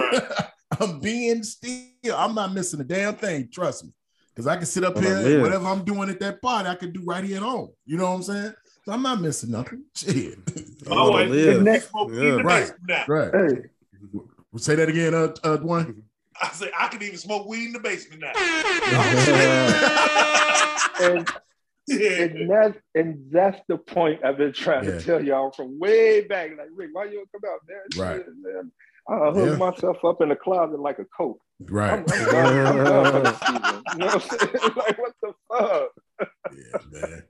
I'm 0.81 0.99
being 0.99 1.45
still. 1.45 2.17
I'm 2.17 2.35
not 2.35 2.53
missing 2.53 2.81
a 2.81 2.85
damn 2.85 3.15
thing. 3.15 3.49
Trust 3.53 3.85
me. 3.85 3.93
Because 4.35 4.49
I 4.49 4.57
can 4.57 4.67
sit 4.67 4.85
up 4.85 4.97
Wanna 4.97 5.09
here 5.09 5.35
and 5.35 5.43
whatever 5.43 5.67
I'm 5.67 5.85
doing 5.85 6.11
at 6.11 6.19
that 6.21 6.43
party, 6.43 6.69
I 6.69 6.75
can 6.75 6.93
do 6.93 7.03
right 7.05 7.23
here 7.23 7.37
at 7.37 7.43
home. 7.43 7.71
You 7.87 7.99
know 7.99 8.11
what 8.11 8.17
I'm 8.17 8.23
saying? 8.23 8.55
So 8.91 8.95
I'm 8.95 9.03
not 9.03 9.21
missing 9.21 9.53
nothing. 9.53 9.85
Shit. 9.95 10.37
My 10.89 10.97
wanna 10.97 11.11
wife 11.13 11.29
live. 11.31 11.63
next 11.63 11.91
smoke 11.91 12.09
weed 12.11 12.19
in 12.19 12.25
the 12.25 12.37
Yeah. 12.39 12.43
Right. 12.43 12.61
basement 12.61 12.81
now. 12.89 13.05
right. 13.07 13.31
Hey, 13.33 13.57
Say 14.57 14.75
that 14.75 14.89
again, 14.89 15.15
uh, 15.15 15.29
uh 15.45 15.59
Dwayne. 15.59 16.03
I 16.43 16.49
say 16.49 16.73
I 16.77 16.89
can 16.89 17.01
even 17.01 17.17
smoke 17.17 17.47
weed 17.47 17.67
in 17.67 17.73
the 17.75 17.79
basement 17.79 18.21
now. 18.23 18.33
and, 21.09 21.29
Yeah. 21.87 22.23
and 22.23 22.51
that's 22.51 22.79
and 22.97 23.31
that's 23.31 23.61
the 23.69 23.79
point 23.79 24.25
I've 24.25 24.39
been 24.39 24.53
trying 24.53 24.87
Yeah. 24.87 24.99
to 24.99 25.01
tell 25.01 25.25
y'all 25.25 25.53
from 25.53 25.79
way 25.79 26.23
back. 26.23 26.51
Like, 26.59 26.71
Rick, 26.75 26.91
why 26.93 27.05
you 27.05 27.25
don't 27.25 27.31
come 27.31 27.49
out 27.49 27.61
there? 27.69 27.85
Right. 27.97 28.25
Shit, 28.25 28.35
man. 28.43 28.73
I 29.09 29.31
hook 29.31 29.51
Yeah. 29.51 29.57
myself 29.57 30.05
up 30.05 30.21
in 30.21 30.31
the 30.31 30.37
closet 30.37 30.81
like 30.81 30.99
a 30.99 31.05
coat. 31.17 31.39
I'm, 31.61 31.67
Right. 31.73 31.93
I'm 31.93 32.01
I'm 32.09 32.85
done 32.85 33.13
for 33.13 33.21
the 33.21 33.33
season. 33.39 33.83
You 33.93 33.99
know 33.99 34.07
what 34.07 34.15
I'm 34.15 34.21
saying? 34.21 34.75
like, 34.77 34.99
what 34.99 35.15
the 35.23 35.33
fuck? 35.49 35.91
Yeah, 36.53 36.79
man. 37.09 37.23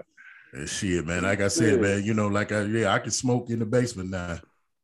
And 0.52 0.69
shit, 0.69 1.07
man. 1.07 1.23
Like 1.23 1.40
I 1.40 1.49
said, 1.49 1.75
Yeah. 1.75 1.80
man, 1.80 2.04
you 2.04 2.14
know, 2.14 2.28
like 2.28 2.52
I 2.52 2.62
yeah, 2.62 2.92
I 2.92 2.99
can 2.99 3.11
smoke 3.11 3.50
in 3.50 3.59
the 3.61 3.66
basement 3.66 4.11
now. 4.11 4.38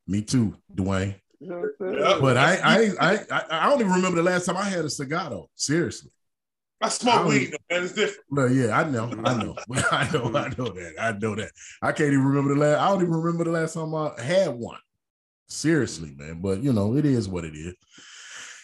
Me 0.06 0.22
too, 0.22 0.54
Dwayne. 0.74 1.14
You 1.40 1.48
know 1.48 1.56
what 1.58 1.70
I'm 1.80 1.94
saying? 1.94 2.04
Yeah. 2.04 2.18
But 2.20 2.36
I 2.36 2.54
I 2.56 2.90
I 3.00 3.18
I, 3.30 3.44
I 3.66 3.68
don't 3.68 3.80
even 3.80 3.92
remember 3.92 4.16
the 4.16 4.22
last 4.22 4.46
time 4.46 4.56
I 4.56 4.64
had 4.64 4.84
a 4.84 4.90
cigar 4.90 5.30
though. 5.30 5.50
Seriously. 5.54 6.10
I 6.80 6.86
I 6.86 6.88
smoke 6.90 7.14
don't- 7.14 7.28
weed, 7.28 7.52
though, 7.52 7.74
man. 7.74 7.84
It's 7.84 7.94
different. 7.94 8.24
Well, 8.30 8.50
yeah, 8.52 8.78
I 8.78 8.88
know, 8.88 9.04
I 9.24 9.34
know, 9.42 9.56
I 9.90 10.12
know, 10.12 10.24
I 10.36 10.48
know 10.56 10.68
that, 10.68 10.94
I 11.00 11.12
know 11.12 11.34
that. 11.34 11.50
I 11.82 11.92
can't 11.92 12.12
even 12.12 12.24
remember 12.24 12.54
the 12.54 12.60
last. 12.60 12.80
I 12.80 12.88
don't 12.88 13.00
even 13.02 13.14
remember 13.14 13.44
the 13.44 13.50
last 13.50 13.74
time 13.74 13.94
I 13.94 14.12
had 14.20 14.50
one. 14.50 14.78
Seriously, 15.48 16.14
man. 16.16 16.40
But 16.40 16.62
you 16.62 16.72
know, 16.72 16.96
it 16.96 17.04
is 17.06 17.28
what 17.28 17.44
it 17.44 17.54
is. 17.54 17.74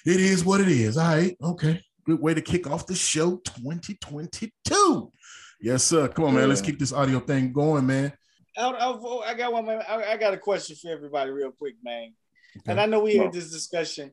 It 0.04 0.20
is 0.20 0.44
what 0.44 0.60
it 0.60 0.68
is. 0.68 0.96
All 0.98 1.06
right, 1.08 1.36
okay. 1.42 1.80
Good 2.04 2.20
way 2.20 2.34
to 2.34 2.40
kick 2.40 2.68
off 2.68 2.86
the 2.86 2.94
show 2.94 3.36
2022. 3.36 5.12
Yes, 5.60 5.84
sir. 5.84 6.08
Come 6.08 6.24
on, 6.24 6.34
man. 6.34 6.48
Let's 6.48 6.60
keep 6.60 6.78
this 6.78 6.92
audio 6.92 7.20
thing 7.20 7.52
going, 7.52 7.86
man. 7.86 8.12
I, 8.56 8.68
I, 8.68 8.76
oh, 8.82 9.22
I 9.24 9.34
got 9.34 9.52
one. 9.52 9.66
Man. 9.66 9.82
I, 9.88 10.12
I, 10.12 10.16
got 10.16 10.34
a 10.34 10.38
question 10.38 10.76
for 10.76 10.90
everybody, 10.90 11.30
real 11.30 11.52
quick, 11.52 11.76
man. 11.82 12.12
Okay. 12.56 12.72
And 12.72 12.80
I 12.80 12.86
know 12.86 13.00
we 13.00 13.16
had 13.16 13.32
this 13.32 13.50
discussion 13.50 14.12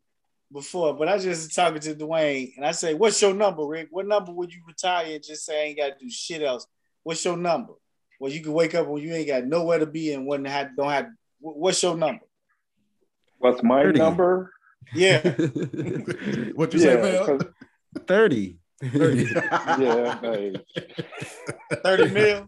before, 0.53 0.93
but 0.93 1.08
I 1.08 1.17
just 1.17 1.53
talking 1.53 1.79
to 1.81 1.96
Dwayne 1.96 2.51
and 2.55 2.65
I 2.65 2.72
say, 2.72 2.93
"What's 2.93 3.22
your 3.22 3.34
number, 3.34 3.65
Rick? 3.65 3.88
What 3.89 4.08
number 4.08 4.31
would 4.31 4.53
you 4.53 4.62
retire 4.67 5.08
and 5.13 5.24
just 5.24 5.46
say 5.46 5.62
I 5.62 5.65
ain't 5.65 5.77
got 5.77 5.98
to 5.98 6.05
do 6.05 6.10
shit 6.12 6.43
else? 6.43 6.67
What's 7.03 7.25
your 7.25 7.38
number? 7.38 7.74
Well, 8.19 8.31
you 8.31 8.41
can 8.41 8.53
wake 8.53 8.75
up 8.75 8.88
when 8.88 9.01
you 9.01 9.13
ain't 9.13 9.27
got 9.27 9.46
nowhere 9.46 9.79
to 9.79 9.86
be 9.88 10.13
and 10.13 10.27
when 10.27 10.46
have, 10.46 10.75
don't 10.77 10.89
have. 10.89 11.08
What's 11.39 11.81
your 11.81 11.98
number? 11.98 12.25
What's 13.39 13.63
my 13.63 13.84
30. 13.84 14.00
number? 14.00 14.53
Yeah. 14.93 15.22
what 16.53 16.74
you 16.74 16.79
yeah, 16.81 17.01
say, 17.01 17.01
man? 17.01 17.39
30. 17.98 18.58
yeah, 18.81 20.19
30 21.84 22.10
mil. 22.12 22.48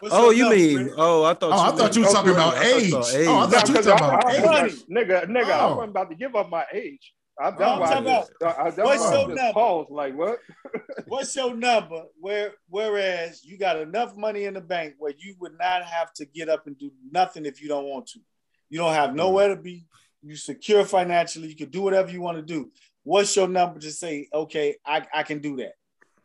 What's 0.00 0.14
oh, 0.14 0.30
you 0.30 0.50
mean? 0.50 0.76
Friend? 0.76 0.94
Oh, 0.96 1.24
I 1.24 1.34
thought. 1.34 1.52
Oh, 1.52 1.56
you 1.56 1.72
I 1.72 1.76
thought 1.76 1.96
you 1.96 2.02
were 2.02 2.08
oh, 2.08 2.12
talking 2.12 2.32
about 2.32 2.64
age. 2.64 2.92
Oh, 2.92 3.38
I 3.38 3.46
thought 3.46 3.68
you 3.68 3.74
were 3.74 3.82
talking 3.82 4.06
about 4.06 4.26
I, 4.26 4.66
age. 4.66 4.84
Nigga, 4.90 5.26
nigga, 5.26 5.60
oh. 5.60 5.80
I'm 5.80 5.90
about 5.90 6.10
to 6.10 6.16
give 6.16 6.34
up 6.34 6.50
my 6.50 6.64
age. 6.72 7.14
I, 7.40 7.50
that's 7.50 7.62
oh, 7.62 7.64
I'm 7.64 7.80
talking 7.80 8.02
about, 8.02 8.30
I, 8.42 8.46
I, 8.46 8.70
that's 8.70 8.78
what's 8.78 9.10
your 9.10 9.28
number? 9.28 9.52
Pause, 9.52 9.86
like 9.90 10.16
what? 10.16 10.38
what's 11.06 11.34
your 11.34 11.54
number? 11.54 12.02
Where 12.20 12.52
whereas 12.68 13.44
you 13.44 13.58
got 13.58 13.78
enough 13.80 14.16
money 14.16 14.44
in 14.44 14.54
the 14.54 14.60
bank 14.60 14.94
where 14.98 15.14
you 15.16 15.34
would 15.40 15.56
not 15.58 15.84
have 15.84 16.12
to 16.14 16.26
get 16.26 16.48
up 16.48 16.66
and 16.66 16.78
do 16.78 16.90
nothing 17.10 17.46
if 17.46 17.62
you 17.62 17.68
don't 17.68 17.86
want 17.86 18.06
to. 18.08 18.20
You 18.68 18.78
don't 18.78 18.94
have 18.94 19.14
nowhere 19.14 19.48
to 19.48 19.56
be. 19.56 19.86
You 20.22 20.36
secure 20.36 20.84
financially. 20.84 21.48
You 21.48 21.56
can 21.56 21.70
do 21.70 21.82
whatever 21.82 22.10
you 22.10 22.20
want 22.20 22.36
to 22.38 22.42
do. 22.42 22.70
What's 23.04 23.34
your 23.36 23.48
number 23.48 23.80
to 23.80 23.90
say, 23.90 24.28
okay, 24.32 24.76
I, 24.86 25.04
I 25.12 25.22
can 25.22 25.40
do 25.40 25.56
that? 25.56 25.72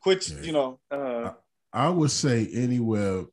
Quit, 0.01 0.29
Yeah. 0.29 0.41
you 0.41 0.51
know. 0.51 0.79
Uh, 0.91 1.31
I 1.73 1.89
would 1.89 2.11
say 2.11 2.47
anywhere, 2.53 3.25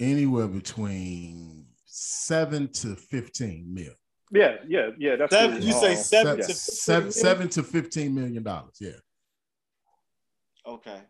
anywhere 0.00 0.48
between 0.48 1.66
seven 1.84 2.68
to 2.72 2.96
fifteen 2.96 3.72
mil. 3.72 3.92
yeah, 4.32 4.56
yeah, 4.66 4.90
yeah. 4.98 5.16
That's 5.16 5.32
Seven, 5.32 5.58
it. 5.58 5.62
you 5.62 5.72
say 5.72 5.94
seven 5.94 6.38
yeah. 6.38 6.46
to 6.46 6.54
seven, 6.54 7.12
seven 7.12 7.48
to 7.50 7.62
fifteen 7.62 8.14
million 8.14 8.42
dollars. 8.42 8.76
Yeah, 8.80 8.98
Okay. 10.66 11.00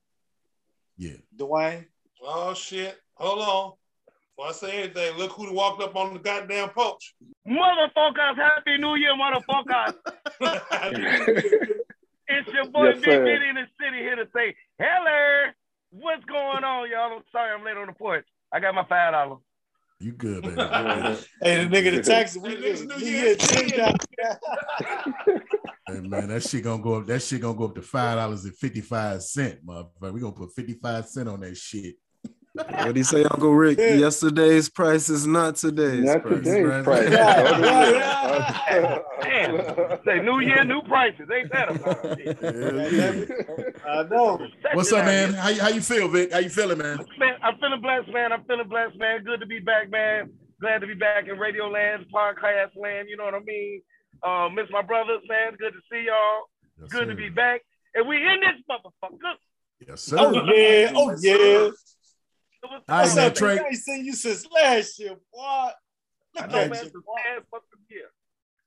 yeah. 0.99 1.17
Dwayne. 1.37 1.87
Oh 2.23 2.53
shit! 2.55 2.97
Hold 3.15 3.39
on. 3.41 3.73
Before 4.37 4.51
I 4.51 4.53
say 4.53 4.83
anything, 4.83 5.17
look 5.17 5.33
who 5.33 5.51
walked 5.53 5.83
up 5.83 5.97
on 5.97 6.13
the 6.13 6.21
goddamn 6.21 6.69
poach. 6.71 7.15
Motherfuckers, 7.49 8.37
Happy 8.37 8.77
New 8.77 8.97
Year, 8.97 9.15
motherfuckers. 9.15 9.95
It's 12.29 12.49
your 12.53 12.67
boy 12.67 12.87
Yes, 12.89 12.97
Big 12.97 13.05
sir. 13.05 13.25
Bitty 13.25 13.49
in 13.49 13.55
the 13.55 13.67
city 13.81 13.99
here 13.99 14.17
to 14.17 14.27
say, 14.35 14.53
hello. 14.81 15.53
What's 15.91 16.25
going 16.25 16.65
on, 16.65 16.91
y'all? 16.91 17.17
I'm 17.17 17.23
sorry 17.31 17.55
I'm 17.55 17.65
late 17.65 17.77
on 17.77 17.87
the 17.87 17.93
porch. 17.93 18.27
I 18.53 18.59
got 18.59 18.75
my 18.75 18.85
five 18.89 19.13
dollars. 19.13 19.39
You 20.01 20.11
good, 20.13 20.43
baby? 20.43 20.57
Hey, 21.41 21.65
the 21.65 21.71
nigga, 21.71 21.95
the 21.97 22.03
taxi. 22.03 22.41
Hey, 22.41 22.49
We 22.49 22.57
niggas 22.57 22.87
New 22.89 22.97
New 22.97 23.07
Year, 23.07 23.25
Year's 23.27 23.37
ten 23.39 23.65
Eve. 23.65 23.77
dollars. 23.77 23.97
Hey 25.89 26.01
man, 26.01 26.29
that 26.29 26.43
shit 26.43 26.65
gonna 26.65 26.83
go 26.83 26.95
up. 26.95 27.07
That 27.07 27.23
shit 27.23 27.41
gonna 27.41 27.57
go 27.57 27.67
up 27.67 27.77
to 27.77 27.83
five 27.83 28.17
dollars 28.17 28.45
and 28.45 28.57
fifty 28.57 28.81
five 28.81 29.23
cent, 29.23 29.65
motherfucker. 29.65 30.13
We 30.13 30.21
gonna 30.21 30.33
put 30.33 30.53
fifty 30.53 30.75
five 30.75 31.07
cent 31.07 31.29
on 31.29 31.39
that 31.41 31.57
shit. 31.57 31.95
What 32.57 32.95
do 32.95 33.01
you 33.01 33.05
say, 33.05 33.25
Uncle 33.25 33.55
Rick? 33.55 33.79
Yeah. 33.79 33.95
Yesterday's 33.95 34.69
price 34.69 35.09
is 35.09 35.27
not 35.27 35.57
today's 35.57 36.05
Not 36.05 36.23
price. 36.23 36.39
today's 36.45 36.67
right. 36.67 36.85
price. 36.85 37.11
Yeah, 37.11 38.99
Damn. 39.23 39.99
Say 40.05 40.21
New 40.21 40.41
Year, 40.41 40.65
new 40.65 40.83
prices. 40.83 41.29
Ain't 41.35 41.51
that 41.53 41.71
a 41.71 42.17
shit? 42.17 42.39
Yeah. 42.43 43.91
I 43.91 44.03
know. 44.05 44.41
What's 44.75 44.93
up, 44.93 45.05
man? 45.05 45.35
How 45.35 45.49
you, 45.49 45.61
how 45.61 45.69
you 45.69 45.81
feel, 45.81 46.09
Vic? 46.09 46.33
How 46.33 46.39
you 46.39 46.49
feeling, 46.51 46.79
man? 46.79 46.99
Man, 47.19 47.35
I'm 47.43 47.59
feeling 47.59 47.81
blessed, 47.81 48.09
man. 48.13 48.33
I'm 48.33 48.45
feeling 48.45 48.69
blessed, 48.69 48.97
man. 48.99 49.23
Good 49.25 49.41
to 49.41 49.47
be 49.47 49.59
back, 49.61 49.91
man. 49.91 50.31
Glad 50.61 50.81
to 50.81 50.87
be 50.87 50.95
back 50.95 51.29
in 51.29 51.39
radio 51.39 51.69
land, 51.69 52.07
podcast 52.15 52.77
land. 52.77 53.09
You 53.11 53.17
know 53.17 53.25
what 53.25 53.35
I 53.35 53.41
mean? 53.41 53.83
Uh, 54.23 54.49
miss 54.55 54.67
my 54.71 54.83
brothers, 54.83 55.21
man. 55.29 55.53
Good 55.59 55.73
to 55.73 55.81
see 55.93 56.07
y'all. 56.07 56.45
Yes, 56.81 56.91
Good 56.91 57.01
sir. 57.01 57.11
to 57.11 57.15
be 57.15 57.29
back. 57.29 57.61
And 57.95 58.07
we 58.09 58.17
in 58.17 58.41
this 58.41 58.63
motherfucker. 58.71 59.35
Yes, 59.87 60.03
sir. 60.03 60.17
Oh 60.19 60.33
yeah, 60.45 60.93
oh 60.95 61.15
yeah. 61.21 61.71
What's 62.71 62.89
All 62.89 62.97
right, 62.97 63.03
What's 63.05 63.17
up, 63.17 63.35
Trey. 63.35 63.59
I 63.59 63.65
ain't 63.67 63.77
seen 63.77 64.05
you 64.05 64.13
since 64.13 64.47
last 64.51 64.99
year, 64.99 65.17
boy. 65.33 65.69
I 66.39 66.47
know, 66.47 66.59
at 66.59 66.71
man. 66.71 66.85
you, 66.85 66.91
boy. 66.91 67.15
ass 67.37 67.43
fucking 67.51 67.85
year. 67.89 68.11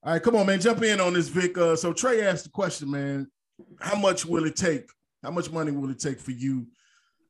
All 0.03 0.13
right, 0.13 0.23
come 0.23 0.35
on, 0.35 0.45
man. 0.45 0.59
Jump 0.59 0.81
in 0.83 0.99
on 1.01 1.13
this, 1.13 1.27
Vic. 1.27 1.57
Uh, 1.57 1.75
so 1.75 1.93
Trey 1.93 2.25
asked 2.25 2.45
the 2.45 2.49
question, 2.49 2.89
man. 2.89 3.27
How 3.79 3.97
much 3.97 4.25
will 4.25 4.45
it 4.45 4.55
take? 4.55 4.89
How 5.23 5.31
much 5.31 5.51
money 5.51 5.71
will 5.71 5.89
it 5.89 5.99
take 5.99 6.19
for 6.19 6.31
you 6.31 6.67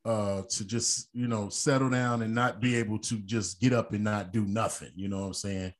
uh 0.06 0.44
to 0.44 0.64
just 0.64 1.10
you 1.12 1.28
know 1.28 1.50
settle 1.50 1.90
down 1.90 2.22
and 2.22 2.34
not 2.34 2.62
be 2.62 2.76
able 2.78 2.98
to 2.98 3.18
just 3.18 3.60
get 3.60 3.74
up 3.74 3.94
and 3.94 4.04
not 4.04 4.32
do 4.32 4.46
nothing? 4.46 4.92
You 4.96 5.08
know 5.08 5.22
what 5.22 5.28
I'm 5.28 5.34
saying? 5.34 5.74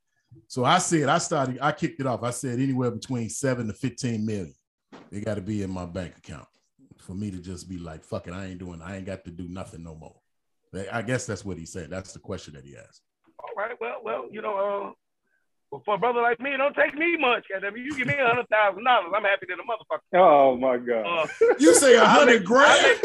So 0.48 0.66
I 0.66 0.80
said 0.80 1.10
I 1.10 1.20
started, 1.20 1.60
I 1.62 1.72
kicked 1.72 2.00
it 2.00 2.08
off. 2.08 2.24
I 2.24 2.32
said 2.32 2.60
anywhere 2.60 2.92
between 2.92 3.30
seven 3.30 3.68
to 3.68 3.74
15 3.74 4.26
million. 4.26 4.54
It 5.12 5.26
got 5.26 5.36
to 5.36 5.42
be 5.42 5.64
in 5.64 5.72
my 5.72 5.86
bank 5.86 6.18
account 6.18 6.48
for 6.98 7.14
me 7.14 7.32
to 7.32 7.38
just 7.38 7.70
be 7.70 7.78
like, 7.78 8.04
fuck 8.04 8.28
it, 8.28 8.34
I 8.34 8.46
ain't 8.46 8.60
doing, 8.60 8.82
I 8.82 8.98
ain't 8.98 9.06
got 9.06 9.24
to 9.26 9.32
do 9.32 9.48
nothing 9.48 9.84
no 9.84 9.96
more. 9.96 10.16
I 10.92 11.02
guess 11.02 11.26
that's 11.26 11.44
what 11.44 11.58
he 11.58 11.66
said. 11.66 11.90
That's 11.90 12.14
the 12.14 12.20
question 12.20 12.54
that 12.54 12.66
he 12.66 12.76
asked. 12.78 13.02
All 13.40 13.50
right, 13.58 13.76
well, 13.80 14.02
well, 14.04 14.26
you 14.32 14.42
know, 14.42 14.96
uh, 15.74 15.78
for 15.86 15.96
a 15.96 15.98
brother 15.98 16.22
like 16.22 16.40
me, 16.40 16.54
it 16.54 16.58
don't 16.58 16.76
take 16.76 16.96
me 16.96 17.16
much. 17.18 17.46
goddamn 17.52 17.76
it. 17.76 17.82
You 17.82 17.96
give 17.98 18.08
me 18.08 18.14
a 18.16 18.28
hundred 18.28 18.48
thousand 18.50 18.84
dollars, 18.84 19.12
I'm 19.16 19.24
happy 19.24 19.46
than 19.50 19.60
a 19.60 19.64
motherfucker. 19.64 20.20
oh 20.20 20.58
my 20.58 20.78
god. 20.78 21.06
Uh, 21.06 21.28
You 21.60 21.74
say 21.74 21.96
a 21.96 22.06
hundred 22.06 22.44
grand? 22.46 23.00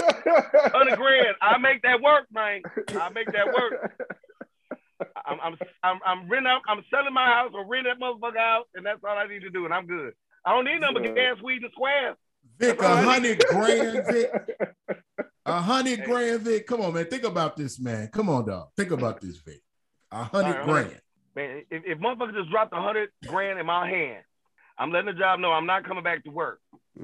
hundred 0.72 0.96
grand, 0.96 1.36
I 1.40 1.58
make 1.58 1.82
that 1.82 2.00
work, 2.00 2.26
man. 2.32 2.62
I 2.98 3.08
make 3.10 3.30
that 3.32 3.46
work. 3.46 4.08
I'm, 5.26 5.38
I'm, 5.42 5.56
I'm, 5.82 6.00
I'm 6.04 6.28
renting 6.28 6.50
out, 6.50 6.62
I'm 6.68 6.82
selling 6.90 7.12
my 7.12 7.26
house 7.26 7.50
or 7.54 7.66
renting 7.66 7.92
that 7.92 8.04
motherfucker 8.04 8.36
out, 8.38 8.64
and 8.74 8.84
that's 8.84 9.00
all 9.04 9.16
I 9.16 9.26
need 9.26 9.40
to 9.40 9.50
do, 9.50 9.64
and 9.64 9.74
I'm 9.74 9.86
good. 9.86 10.12
I 10.46 10.54
don't 10.54 10.64
need 10.64 10.80
nothing 10.80 11.02
but 11.02 11.14
gas, 11.14 11.36
weed, 11.42 11.62
and 11.62 11.72
squares. 11.72 12.16
Vic, 12.58 12.80
a 12.80 12.96
hundred 13.02 13.42
grand, 13.48 14.06
Vic. 14.06 14.30
A 15.46 15.60
hundred 15.60 16.04
grand, 16.04 16.40
Vic. 16.40 16.66
Come 16.66 16.80
on, 16.80 16.94
man. 16.94 17.04
Think 17.06 17.24
about 17.24 17.56
this, 17.56 17.78
man. 17.78 18.08
Come 18.08 18.28
on, 18.30 18.46
dog. 18.46 18.68
Think 18.76 18.92
about 18.92 19.20
this, 19.20 19.38
Vic. 19.38 19.60
A 20.10 20.24
hundred 20.24 20.60
All 20.60 20.66
right, 20.66 20.86
grand. 20.86 21.00
Man, 21.36 21.62
if, 21.70 21.82
if 21.84 21.98
motherfucker 21.98 22.34
just 22.34 22.50
dropped 22.50 22.72
a 22.72 22.80
hundred 22.80 23.10
grand 23.26 23.58
in 23.58 23.66
my 23.66 23.88
hand, 23.88 24.22
I'm 24.78 24.90
letting 24.90 25.12
the 25.12 25.18
job 25.18 25.40
know 25.40 25.52
I'm 25.52 25.66
not 25.66 25.84
coming 25.84 26.02
back 26.04 26.24
to 26.24 26.30
work. 26.30 26.60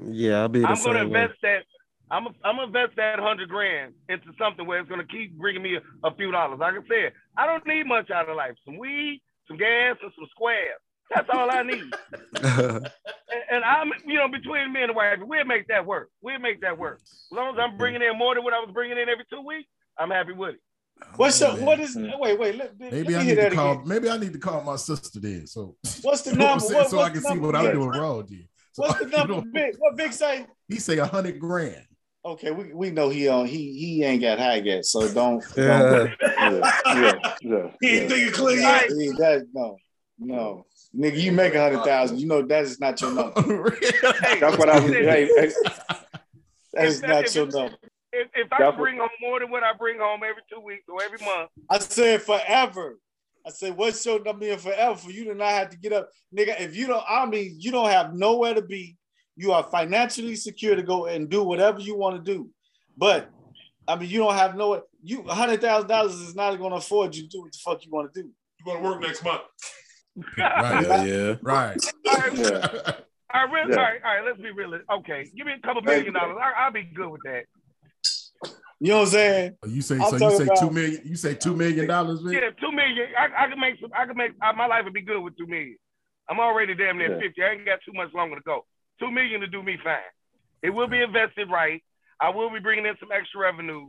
Yeah, 0.09 0.41
I'll 0.41 0.49
be 0.49 0.61
the 0.61 0.67
I'm 0.67 0.75
same 0.75 0.93
gonna 0.93 0.99
way. 1.09 1.21
invest 1.21 1.39
that. 1.43 1.63
I'm 2.09 2.27
I'm 2.43 2.55
gonna 2.55 2.67
invest 2.67 2.95
that 2.97 3.19
hundred 3.19 3.49
grand 3.49 3.93
into 4.09 4.27
something 4.39 4.65
where 4.65 4.79
it's 4.79 4.89
gonna 4.89 5.05
keep 5.05 5.37
bringing 5.37 5.61
me 5.61 5.75
a, 5.75 6.07
a 6.07 6.15
few 6.15 6.31
dollars. 6.31 6.59
Like 6.59 6.73
I 6.73 6.87
said, 6.87 7.13
I 7.37 7.45
don't 7.45 7.65
need 7.67 7.85
much 7.85 8.09
out 8.09 8.27
of 8.27 8.35
life. 8.35 8.53
Some 8.65 8.77
weed, 8.77 9.21
some 9.47 9.57
gas, 9.57 9.97
and 10.01 10.11
some 10.15 10.27
squares. 10.31 10.79
That's 11.13 11.29
all 11.29 11.49
I 11.51 11.63
need. 11.63 11.83
and, 12.43 12.89
and 13.51 13.63
I'm, 13.63 13.91
you 14.05 14.15
know, 14.15 14.27
between 14.27 14.71
me 14.73 14.81
and 14.81 14.89
the 14.89 14.93
wife, 14.93 15.19
we'll 15.21 15.45
make 15.45 15.67
that 15.67 15.85
work. 15.85 16.09
We'll 16.21 16.39
make 16.39 16.61
that 16.61 16.77
work. 16.77 16.99
As 17.03 17.35
long 17.35 17.53
as 17.53 17.59
I'm 17.61 17.77
bringing 17.77 18.01
in 18.01 18.17
more 18.17 18.35
than 18.35 18.43
what 18.43 18.53
I 18.53 18.59
was 18.59 18.69
bringing 18.73 18.97
in 18.97 19.09
every 19.09 19.25
two 19.31 19.41
weeks, 19.41 19.67
I'm 19.97 20.09
happy 20.09 20.33
with 20.33 20.55
it. 20.55 20.61
What's 21.15 21.41
Oh, 21.41 21.47
up? 21.53 21.59
What 21.59 21.79
is? 21.79 21.95
Wait, 21.97 22.39
wait. 22.39 22.55
Let, 22.55 22.73
let 22.79 22.91
Maybe 22.91 23.07
me 23.09 23.15
I 23.15 23.23
hear 23.23 23.35
need 23.43 23.49
to 23.49 23.55
call. 23.55 23.71
again. 23.73 23.87
Maybe 23.87 24.09
I 24.09 24.17
need 24.17 24.33
to 24.33 24.39
call 24.39 24.61
my 24.61 24.75
sister 24.75 25.19
then. 25.19 25.47
So 25.47 25.75
What's 26.03 26.21
the 26.21 26.31
You 26.31 26.37
know 26.37 26.45
what 26.45 26.51
I'm 26.51 26.57
number? 26.59 26.65
saying? 26.67 26.81
What- 26.81 26.89
so 26.91 26.99
I 27.01 27.09
can 27.09 27.21
see 27.21 27.37
what 27.39 27.55
I'm 27.55 27.71
doing 27.73 27.89
wrong. 27.89 28.25
Then. 28.29 28.47
So 28.73 28.83
What's 28.83 29.01
I- 29.01 29.05
the 29.05 29.09
you 29.11 29.17
number? 29.17 29.33
know, 29.33 29.43
Big? 29.51 29.75
What 29.79 29.97
Big 29.97 30.13
say? 30.13 30.45
he 30.67 30.75
say 30.77 30.97
a 30.99 31.05
hundred 31.05 31.39
grand. 31.39 31.85
Okay, 32.23 32.51
we, 32.51 32.71
we 32.71 32.91
know 32.91 33.09
he 33.09 33.27
on 33.27 33.47
he 33.47 33.73
he 33.73 34.03
ain't 34.03 34.21
got 34.21 34.37
high 34.37 34.57
yet, 34.57 34.85
so 34.85 35.11
don't. 35.11 35.43
Yeah. 35.57 36.07
Yeah, 36.27 36.71
yeah, 36.85 37.33
yeah. 37.41 37.71
He 37.81 37.87
ain't 37.89 38.01
yeah. 38.03 38.07
thinking 38.07 38.31
clear 38.33 38.59
yet. 38.59 38.83
he, 38.91 39.07
that 39.17 39.47
no 39.53 39.75
no 40.19 40.65
nigga, 40.95 41.19
you 41.19 41.31
make 41.31 41.53
a 41.55 41.61
hundred 41.61 41.83
thousand. 41.83 42.19
You 42.19 42.27
know 42.27 42.41
that 42.41 42.63
is 42.63 42.79
not 42.79 42.99
your 43.01 43.13
number. 43.13 43.77
That's 44.39 44.57
what 44.57 44.69
I 44.69 44.79
was. 44.79 44.91
Hey, 44.91 45.29
hey, 45.35 45.51
That 46.73 46.85
is 46.85 47.01
If 47.01 47.09
not 47.09 47.25
if 47.25 47.35
your 47.35 47.47
number. 47.47 47.75
If, 48.13 48.27
if 48.35 48.51
I 48.51 48.57
That's 48.59 48.77
bring 48.77 48.97
home 48.97 49.09
more 49.21 49.39
than 49.39 49.49
what 49.49 49.63
I 49.63 49.73
bring 49.73 49.99
home 49.99 50.21
every 50.27 50.43
two 50.51 50.59
weeks 50.59 50.83
or 50.89 51.01
every 51.01 51.25
month, 51.25 51.49
I 51.69 51.79
said 51.79 52.21
forever. 52.21 52.97
I 53.45 53.49
said, 53.49 53.75
what's 53.75 54.05
your 54.05 54.21
number 54.23 54.45
in 54.45 54.59
forever 54.59 54.95
for 54.95 55.09
you 55.09 55.25
to 55.25 55.33
not 55.33 55.49
have 55.49 55.69
to 55.71 55.77
get 55.77 55.93
up, 55.93 56.09
nigga? 56.37 56.61
If 56.61 56.75
you 56.75 56.85
don't, 56.85 57.03
I 57.09 57.25
mean, 57.25 57.55
you 57.57 57.71
don't 57.71 57.89
have 57.89 58.13
nowhere 58.13 58.53
to 58.53 58.61
be. 58.61 58.97
You 59.35 59.51
are 59.53 59.63
financially 59.63 60.35
secure 60.35 60.75
to 60.75 60.83
go 60.83 61.07
and 61.07 61.27
do 61.27 61.41
whatever 61.41 61.79
you 61.79 61.97
want 61.97 62.23
to 62.23 62.31
do, 62.31 62.49
but 62.95 63.31
I 63.87 63.95
mean, 63.95 64.09
you 64.09 64.19
don't 64.19 64.35
have 64.35 64.55
no. 64.55 64.83
You 65.03 65.23
hundred 65.23 65.61
thousand 65.61 65.89
dollars 65.89 66.13
is 66.13 66.35
not 66.35 66.55
going 66.57 66.71
to 66.71 66.77
afford 66.77 67.15
you 67.15 67.23
to 67.23 67.29
do 67.29 67.41
what 67.41 67.51
the 67.51 67.57
fuck 67.57 67.83
you 67.83 67.91
want 67.91 68.13
to 68.13 68.21
do. 68.21 68.29
You're 68.63 68.75
gonna 68.75 68.87
work 68.87 69.01
next 69.01 69.23
month. 69.23 69.41
right. 70.37 70.83
Yeah, 70.87 71.03
yeah. 71.03 71.35
Right. 71.41 71.77
all 72.07 72.15
right, 72.17 72.37
yeah. 72.37 72.67
all 73.33 73.47
right, 73.47 73.51
real, 73.53 73.69
Yeah. 73.69 73.75
all 73.77 73.83
right, 73.83 74.01
all 74.03 74.15
right, 74.15 74.25
let's 74.25 74.41
be 74.41 74.51
real. 74.51 74.73
Okay, 74.99 75.29
give 75.35 75.45
me 75.47 75.53
a 75.53 75.59
couple 75.65 75.81
million 75.81 76.13
dollars. 76.13 76.37
I, 76.41 76.63
I'll 76.65 76.71
be 76.71 76.83
good 76.83 77.09
with 77.09 77.21
that. 77.25 77.43
You 78.79 78.87
know 78.89 78.95
what 78.99 79.03
I'm 79.03 79.09
saying? 79.11 79.57
You 79.67 79.81
say 79.83 79.95
I'm 79.99 80.17
so? 80.17 80.29
You 80.31 80.37
say 80.37 80.43
about- 80.45 80.59
two 80.59 80.69
million? 80.71 81.01
You 81.05 81.15
say 81.15 81.35
two 81.35 81.55
million 81.55 81.87
dollars? 81.87 82.21
Vic? 82.21 82.33
Yeah, 82.33 82.49
two 82.59 82.71
million. 82.75 83.07
I, 83.17 83.45
I 83.45 83.47
can 83.49 83.59
make 83.59 83.79
some. 83.79 83.91
I 83.95 84.05
can 84.05 84.17
make 84.17 84.31
uh, 84.41 84.53
my 84.53 84.65
life 84.65 84.83
would 84.85 84.93
be 84.93 85.01
good 85.01 85.21
with 85.21 85.37
two 85.37 85.45
million. 85.47 85.77
I'm 86.29 86.39
already 86.39 86.73
damn 86.75 86.97
near 86.97 87.13
Yeah. 87.13 87.19
fifty. 87.19 87.43
I 87.43 87.51
ain't 87.51 87.65
got 87.65 87.79
too 87.85 87.93
much 87.93 88.11
longer 88.13 88.35
to 88.37 88.41
go. 88.41 88.65
Two 88.99 89.11
million 89.11 89.39
to 89.41 89.47
do 89.47 89.61
me 89.61 89.77
fine. 89.83 89.97
It 90.63 90.71
will 90.71 90.87
be 90.87 91.01
invested 91.01 91.49
right. 91.51 91.83
I 92.19 92.29
will 92.29 92.49
be 92.51 92.59
bringing 92.59 92.85
in 92.85 92.95
some 92.99 93.09
extra 93.11 93.41
revenue 93.41 93.87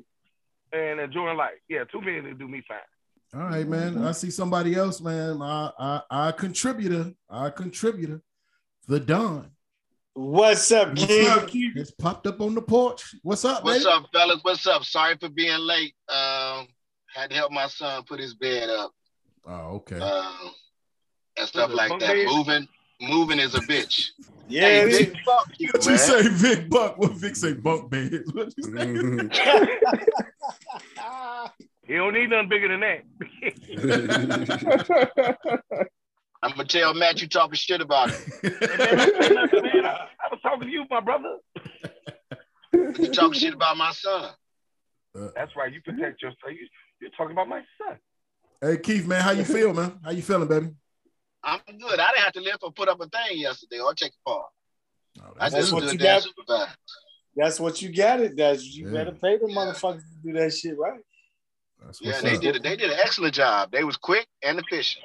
and 0.73 1.01
enjoying 1.01 1.37
life. 1.37 1.59
Yeah, 1.69 1.85
two 1.91 2.01
million 2.01 2.25
to 2.25 2.35
do 2.35 2.47
me 2.49 2.63
fine. 2.69 2.79
All 3.35 3.41
right, 3.41 3.67
man. 3.67 4.05
I 4.05 4.13
see 4.13 4.31
somebody 4.31 4.75
else, 4.75 5.01
man. 5.01 5.41
I, 5.41 5.71
I, 5.79 6.03
I 6.11 6.33
contributor. 6.33 7.13
I 7.31 7.49
contributor. 7.51 8.21
The 8.89 9.01
Don. 9.01 9.51
What's 10.15 10.71
up, 10.73 10.89
What's 10.91 11.07
kid? 11.07 11.73
It's 11.77 11.91
popped 11.91 12.27
up 12.27 12.43
on 12.43 12.55
the 12.55 12.61
porch. 12.61 13.15
What's 13.23 13.47
up, 13.47 13.65
What's 13.65 13.85
baby? 13.85 13.91
up, 13.91 14.05
fellas? 14.13 14.41
What's 14.43 14.67
up? 14.67 14.85
Sorry 14.85 15.17
for 15.19 15.31
being 15.31 15.59
late. 15.61 15.95
Um, 16.11 16.67
had 17.15 17.31
to 17.31 17.37
help 17.37 17.51
my 17.51 17.67
son 17.69 18.03
put 18.07 18.21
his 18.21 18.35
bed 18.35 18.69
up 18.69 18.93
Oh, 19.47 19.77
okay. 19.77 19.99
um, 19.99 20.51
and 21.39 21.49
stuff 21.49 21.71
it, 21.71 21.77
like 21.77 21.99
that. 22.01 22.01
bed? 22.01 22.27
Moving, 22.27 22.69
moving 23.01 23.39
is 23.39 23.55
a 23.55 23.61
bitch. 23.61 24.09
Yeah, 24.49 24.63
hey, 24.63 24.81
it 24.83 24.89
is. 24.89 24.99
Vic, 24.99 25.15
fuck 25.25 25.49
you, 25.59 25.71
What 25.73 25.87
you 25.87 25.97
say, 25.97 26.29
Vic 26.29 26.69
Buck? 26.69 26.99
What 26.99 27.13
Vic 27.13 27.35
say, 27.35 27.55
bunk 27.55 27.89
beds? 27.91 28.31
What 28.35 28.53
you 28.59 28.65
say? 28.65 29.29
He 31.93 31.99
don't 31.99 32.15
need 32.15 32.31
nothing 32.31 32.49
bigger 32.49 32.69
than 32.69 32.81
that. 32.81 33.05
I'm 36.43 36.53
gonna 36.53 36.65
tell 36.65 36.95
Matt 36.95 37.21
you 37.21 37.29
talking 37.29 37.55
shit 37.55 37.83
about 37.83 38.09
him. 38.09 38.19
man, 38.43 38.57
I, 38.73 40.09
I 40.09 40.29
was 40.31 40.41
talking 40.43 40.63
to 40.63 40.69
you, 40.71 40.87
my 40.91 41.01
brother. 41.01 41.37
You 42.73 43.11
talking 43.13 43.39
shit 43.39 43.53
about 43.53 43.77
my 43.77 43.91
son. 43.93 44.31
That's 45.37 45.55
right. 45.55 45.71
You 45.71 45.83
protect 45.83 46.23
yourself. 46.23 46.39
You, 46.51 46.67
you're 47.03 47.11
talking 47.11 47.33
about 47.33 47.49
my 47.51 47.61
son. 47.77 47.99
hey, 48.63 48.79
Keith, 48.79 49.07
man, 49.07 49.21
how 49.21 49.33
you 49.33 49.45
feel, 49.45 49.75
man? 49.75 50.01
How 50.03 50.13
you 50.13 50.23
feeling, 50.23 50.49
baby? 50.49 50.71
I'm 51.45 51.61
good. 51.79 52.01
I 52.01 52.07
didn't 52.09 52.23
have 52.25 52.33
to 52.33 52.41
lift 52.41 52.61
or 52.63 52.73
put 52.73 52.89
up 52.89 53.03
a 53.03 53.09
thing 53.09 53.39
yesterday 53.39 53.81
or 53.81 53.93
take 53.93 54.13
a 54.27 54.31
part. 54.31 54.47
Oh, 55.21 55.25
I 55.39 55.51
that's 55.51 55.55
That's 55.57 55.71
just 55.71 55.73
what 55.75 55.93
you 55.93 55.99
got. 55.99 56.23
supervised. 56.23 56.77
That's 57.37 57.61
what 57.61 57.83
you 57.83 57.95
got 57.95 58.21
it. 58.21 58.35
That's 58.35 58.65
you 58.65 58.87
Yeah. 58.87 58.93
better 59.05 59.13
pay 59.13 59.37
the 59.37 59.45
motherfuckers 59.45 59.99
to 60.01 60.17
do 60.25 60.33
that 60.39 60.55
shit, 60.55 60.79
right? 60.79 60.99
That's 61.85 62.01
Yeah, 62.01 62.21
they 62.21 62.35
up. 62.35 62.41
did 62.41 62.57
it. 62.57 62.63
They 62.63 62.77
did 62.77 62.91
an 62.91 62.99
excellent 62.99 63.35
job. 63.35 63.71
They 63.73 63.85
was 63.85 63.97
quick 63.97 64.27
and 64.43 64.59
efficient. 64.59 65.05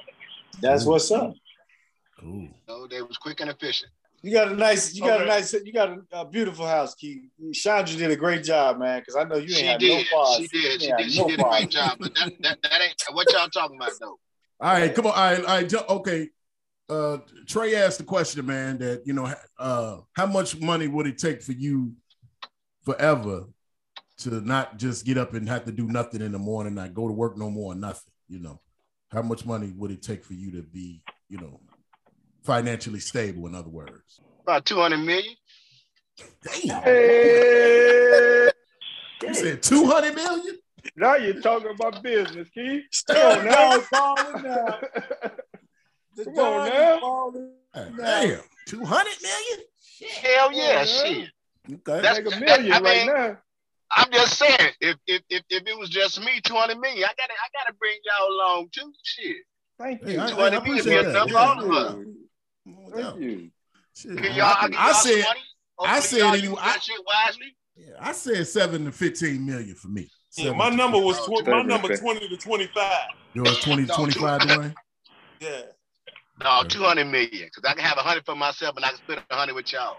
That's 0.60 0.84
what's 0.84 1.10
up. 1.10 1.34
Cool. 2.20 2.48
No, 2.66 2.86
they 2.86 3.02
was 3.02 3.16
quick 3.16 3.40
and 3.40 3.50
efficient. 3.50 3.90
You 4.22 4.32
got 4.32 4.48
a 4.50 4.54
nice, 4.56 4.94
you 4.94 5.02
got 5.04 5.20
a 5.20 5.24
nice, 5.26 5.52
you 5.52 5.72
got 5.72 5.90
a, 5.90 5.98
a 6.12 6.24
beautiful 6.24 6.66
house, 6.66 6.94
Keith. 6.96 7.22
Chandra 7.52 7.96
did 7.96 8.10
a 8.10 8.16
great 8.16 8.42
job, 8.42 8.78
man. 8.78 8.98
Because 9.00 9.14
I 9.14 9.22
know 9.22 9.36
you 9.36 9.42
ain't 9.42 9.56
She 9.56 9.66
had 9.66 9.78
did. 9.80 9.96
no 9.96 10.02
flaws. 10.10 10.36
She 10.36 10.48
did. 10.48 10.80
She 10.80 10.88
You 10.88 10.94
ain't 10.94 10.98
did. 10.98 11.04
had 11.04 11.12
She 11.12 11.20
no 11.20 11.28
did 11.28 11.38
a 11.38 11.42
flaws. 11.42 11.58
great 11.60 11.70
job. 11.70 11.98
But 12.00 12.14
that, 12.16 12.32
that, 12.40 12.58
that 12.62 12.82
ain't 12.82 12.94
what 13.12 13.32
y'all 13.32 13.48
talking 13.48 13.76
about 13.76 13.92
though. 14.00 14.18
All 14.60 14.72
right, 14.72 14.92
come 14.92 15.06
on. 15.06 15.12
All 15.12 15.18
right, 15.18 15.38
all 15.38 15.46
right. 15.46 15.68
ju- 15.68 15.78
Okay. 15.88 16.28
Uh, 16.88 17.18
Trey 17.46 17.76
asked 17.76 17.98
the 17.98 18.04
question, 18.04 18.44
man, 18.44 18.78
that 18.78 19.02
you 19.06 19.12
know, 19.12 19.32
uh, 19.58 19.98
how 20.14 20.26
much 20.26 20.58
money 20.58 20.88
would 20.88 21.06
it 21.06 21.18
take 21.18 21.42
for 21.42 21.52
you 21.52 21.92
forever 22.84 23.44
to 24.18 24.40
not 24.40 24.76
just 24.78 25.04
get 25.04 25.16
up 25.18 25.34
and 25.34 25.48
have 25.48 25.64
to 25.64 25.72
do 25.72 25.86
nothing 25.86 26.20
in 26.20 26.32
the 26.32 26.38
morning, 26.38 26.74
not 26.74 26.94
go 26.94 27.06
to 27.06 27.14
work 27.14 27.36
no 27.38 27.50
more, 27.50 27.74
nothing? 27.74 28.12
You 28.28 28.40
know, 28.40 28.60
how 29.10 29.22
much 29.22 29.46
money 29.46 29.72
would 29.76 29.90
it 29.90 30.02
take 30.02 30.24
for 30.24 30.34
you 30.34 30.50
to 30.52 30.62
be, 30.62 31.02
you 31.28 31.38
know, 31.38 31.60
financially 32.42 33.00
stable? 33.00 33.46
In 33.46 33.54
other 33.54 33.70
words, 33.70 34.20
About 34.42 34.64
two 34.66 34.76
hundred 34.76 34.98
million. 34.98 35.34
damn, 36.42 36.82
Hey, 36.82 38.50
you 39.22 39.34
said 39.34 39.62
two 39.62 39.86
hundred 39.86 40.14
million. 40.14 40.58
now 40.96 41.14
you're 41.16 41.40
talking 41.40 41.70
about 41.70 42.02
business, 42.02 42.48
Keith. 42.50 42.84
Still 42.92 43.44
now 43.44 43.80
balling 43.92 44.42
now. 44.42 44.78
The 46.16 46.24
Come 46.24 46.38
on 46.38 46.68
now. 46.68 47.00
balling 47.00 47.52
now. 47.74 47.88
Damn, 47.96 48.40
two 48.66 48.84
hundred 48.84 49.14
million. 49.22 49.66
Hell 50.22 50.52
yeah, 50.52 50.66
Yeah. 50.80 50.84
shit. 50.84 51.28
Okay. 51.70 52.00
That's- 52.02 52.24
Make 52.24 52.34
a 52.34 52.40
million 52.40 52.72
I 52.72 52.80
right 52.80 53.06
mean- 53.06 53.06
now. 53.14 53.38
I'm 53.90 54.10
just 54.12 54.38
saying, 54.38 54.72
if 54.80 54.96
if 55.06 55.22
if, 55.30 55.42
if 55.48 55.66
it 55.66 55.78
was 55.78 55.88
just 55.88 56.20
me, 56.20 56.40
two 56.42 56.54
hundred 56.54 56.78
million, 56.78 57.04
I 57.04 57.12
gotta 57.16 57.32
I 57.32 57.48
gotta 57.58 57.74
bring 57.78 57.96
y'all 58.04 58.28
along 58.34 58.68
too. 58.72 58.92
Shit. 59.02 59.36
Thank 59.78 60.04
Hey, 60.04 60.14
you. 60.14 60.20
I, 60.20 60.24
I 60.26 60.30
200 60.30 60.56
appreciate 60.58 60.84
million 60.86 61.12
that. 61.12 61.26
enough 61.26 61.30
Yeah. 61.30 61.38
all 61.38 61.64
of 61.64 61.70
us. 61.70 62.06
No 62.66 62.90
Thank 62.92 62.96
doubt. 63.04 63.20
you. 63.20 63.50
Shit. 63.96 64.16
Can 64.18 64.34
y'all, 64.34 64.44
I, 64.44 64.68
I, 64.76 64.88
I 64.88 64.92
said, 64.92 65.24
money? 65.24 65.40
I 65.80 66.00
said 66.00 66.20
anyway- 66.22 66.58
I- 66.60 66.78
shit 66.78 67.00
wisely. 67.06 67.56
yeah, 67.76 67.94
I 68.00 68.12
said 68.12 68.46
seven 68.46 68.84
to 68.84 68.92
fifteen 68.92 69.46
million 69.46 69.74
for 69.74 69.88
me. 69.88 70.08
Yeah, 70.36 70.52
my 70.52 70.68
number 70.68 70.98
was 70.98 71.18
tw- 71.26 71.46
my 71.46 71.62
number 71.62 71.96
twenty 71.96 72.28
to 72.28 72.36
twenty 72.36 72.66
five. 72.74 73.08
Yours 73.34 73.58
twenty 73.60 73.86
to 73.86 73.92
twenty 73.92 74.12
five, 74.12 74.40
Dwayne. 74.42 74.74
Yeah. 75.40 75.62
No, 76.42 76.62
two 76.68 76.82
hundred 76.82 77.06
million, 77.06 77.46
because 77.52 77.64
I 77.68 77.74
can 77.74 77.82
have 77.84 77.96
a 77.98 78.02
hundred 78.02 78.24
for 78.26 78.36
myself 78.36 78.76
and 78.76 78.84
I 78.84 78.88
can 78.90 78.98
split 78.98 79.18
a 79.30 79.34
hundred 79.34 79.54
with 79.54 79.72
y'all. 79.72 79.96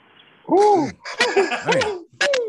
Woo. 0.49 0.89
Damn. 1.35 2.05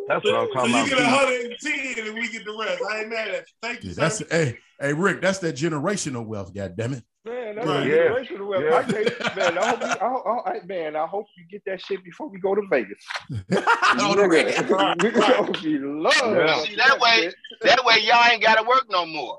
That's 0.09 0.25
what 0.25 0.35
I'm 0.35 0.49
so 0.49 0.53
talking 0.55 0.75
you 0.75 0.89
get 0.89 0.99
a 0.99 1.05
hundred 1.07 1.41
and 1.43 1.55
ten, 1.61 2.07
and 2.07 2.15
we 2.15 2.29
get 2.33 2.45
the 2.45 2.57
rest. 2.59 2.83
I 2.91 3.01
ain't 3.01 3.09
mad 3.11 3.29
at 3.29 3.35
you. 3.35 3.45
Thank 3.63 3.85
you, 3.85 3.91
Yeah, 3.91 3.95
sir. 3.95 4.01
that's 4.01 4.33
hey, 4.33 4.59
hey, 4.81 4.93
Rick. 4.93 5.21
That's 5.23 5.39
that 5.39 5.55
generational 5.55 6.25
wealth. 6.27 6.53
God 6.53 6.77
damn 6.77 6.95
it. 6.95 7.05
Man, 7.25 7.55
that's 7.57 7.67
Right. 7.69 7.87
a 7.87 7.89
Yeah. 7.89 7.97
generational 7.97 8.49
wealth. 8.49 8.65
Yeah. 8.65 8.77
I 8.77 8.83
can't- 9.05 9.37
man, 9.37 9.59
I 9.59 9.69
hope, 9.69 9.81
you, 9.83 9.87
I, 9.87 10.07
I, 10.07 10.51
I- 10.57 10.65
man, 10.67 10.97
I 10.97 11.07
hope 11.07 11.27
you 11.37 11.45
get 11.51 11.63
that 11.67 11.81
shit 11.81 12.03
before 12.03 12.29
we 12.29 12.41
go 12.41 12.55
to 12.57 12.63
Vegas. 12.71 13.05
On 13.31 14.17
the 14.17 14.29
red. 14.29 14.47
Nigga, 14.55 15.63
we 15.63 15.79
love. 15.79 16.15
Yeah. 16.37 16.63
See, 16.65 16.77
that 16.77 16.99
way- 16.99 17.31
That 17.63 17.85
way 17.85 17.99
y'all 18.03 18.25
ain't 18.33 18.43
gotta 18.43 18.67
work 18.67 18.87
no 18.91 19.07
more. 19.07 19.39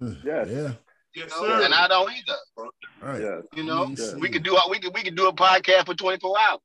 Yes. 0.00 0.14
Yeah. 0.24 0.44
yes, 0.46 0.74
You 1.14 1.22
know? 1.26 1.28
sir. 1.40 1.64
And 1.64 1.74
I 1.74 1.88
don't 1.88 2.10
either. 2.12 2.38
All 2.58 2.68
right. 3.02 3.20
Yeah. 3.20 3.40
You 3.54 3.64
know? 3.64 3.92
Yeah. 3.96 4.14
We 4.20 4.28
could 4.28 4.42
do 4.44 4.56
we 4.70 4.78
could 4.78 4.94
we 4.94 5.02
could 5.02 5.16
do 5.16 5.26
a 5.28 5.32
podcast 5.32 5.86
for 5.86 5.94
24 5.94 6.36
hours. 6.38 6.60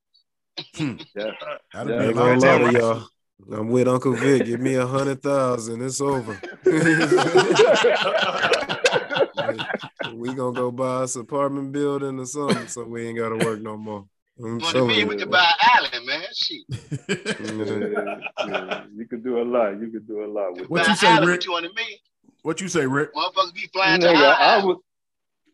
Hmm. 0.76 0.96
Uh, 1.18 1.30
That'd 1.72 1.72
Yeah. 1.74 1.84
be 1.84 1.92
I 1.94 1.94
a 1.94 2.08
ain't 2.08 2.14
lot 2.14 2.14
gonna 2.14 2.32
of 2.34 2.42
lie 2.42 2.58
time. 2.58 2.72
to 2.72 2.78
y'all. 2.78 3.06
I'm 3.52 3.68
with 3.68 3.86
Uncle 3.88 4.12
Vic. 4.14 4.44
Give 4.46 4.60
me 4.60 4.74
a 4.74 4.86
hundred 4.86 5.22
thousand. 5.22 5.80
It's 5.82 6.00
over. 6.00 6.40
we 10.14 10.34
gonna 10.34 10.52
go 10.52 10.70
buy 10.70 11.02
us 11.02 11.16
apartment 11.16 11.72
building 11.72 12.18
or 12.18 12.26
something, 12.26 12.66
so 12.68 12.84
we 12.84 13.06
ain't 13.06 13.18
gotta 13.18 13.36
work 13.44 13.60
no 13.60 13.76
more. 13.76 14.06
I'm 14.42 14.58
What 14.60 14.72
telling 14.72 14.88
me, 14.88 15.04
we 15.04 15.14
you. 15.14 15.20
could 15.20 15.30
buy 15.30 15.40
an 15.44 15.54
island, 15.60 16.06
man. 16.06 16.24
Shit. 16.32 16.62
Yeah. 17.08 18.16
Yeah, 18.46 18.46
yeah. 18.46 18.84
You 18.94 19.06
could 19.08 19.24
do 19.24 19.40
a 19.40 19.44
lot. 19.44 19.80
You 19.80 19.90
could 19.90 20.06
do 20.06 20.24
a 20.24 20.26
lot 20.26 20.52
with 20.56 20.68
What 20.70 20.84
buy 20.84 20.90
you 20.92 20.96
say, 20.96 21.08
island 21.08 21.26
Rick? 21.28 21.40
for 21.42 21.46
200 21.46 21.74
million. 21.74 21.98
what 22.42 22.60
you 22.60 22.68
say, 22.68 22.86
Rick? 22.86 23.14
Motherfuckers 23.14 23.54
be 23.54 23.68
flying 23.72 24.00
to 24.00 24.06
Nigga, 24.08 24.16
I 24.16 24.56
Island. 24.58 24.78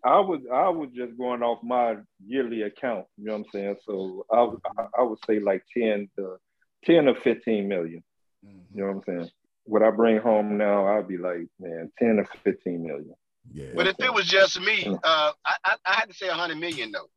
Was, 0.05 0.13
I 0.15 0.21
was, 0.21 0.41
I 0.53 0.69
was 0.69 0.91
just 0.95 1.17
going 1.19 1.43
off 1.43 1.63
my 1.63 1.97
yearly 2.27 2.63
account. 2.63 3.07
You 3.17 3.27
know 3.27 3.33
what 3.33 3.39
I'm 3.39 3.45
saying? 3.53 3.77
So 3.87 4.27
I, 4.31 4.43
would- 4.43 4.61
I, 4.79 4.87
I 4.99 5.03
would 5.03 5.19
say 5.27 5.41
like 5.41 5.63
ten 5.77 6.09
to 6.17 6.37
ten 6.85 7.09
or 7.09 7.15
fifteen 7.23 7.69
million. 7.69 8.03
You 8.43 8.61
know 8.75 8.93
what 8.93 8.97
I'm 8.97 9.03
saying? 9.21 9.31
What 9.65 9.83
I 9.83 9.91
bring 9.91 10.19
home 10.19 10.59
now, 10.59 10.87
I'd 10.87 11.09
be 11.09 11.17
like, 11.17 11.47
man, 11.59 11.91
ten 11.99 12.19
or 12.19 12.27
fifteen 12.43 12.83
million. 12.87 13.15
Yeah. 13.53 13.69
But 13.75 13.87
if 13.87 13.97
it 14.01 14.13
was 14.13 14.27
just 14.27 14.61
me, 14.61 14.85
uh, 14.87 14.99
I, 15.45 15.55
I, 15.65 15.77
I 15.87 15.95
had 15.95 16.09
to 16.11 16.15
say 16.15 16.29
100 16.29 16.57
million 16.57 16.93
though. 16.93 17.09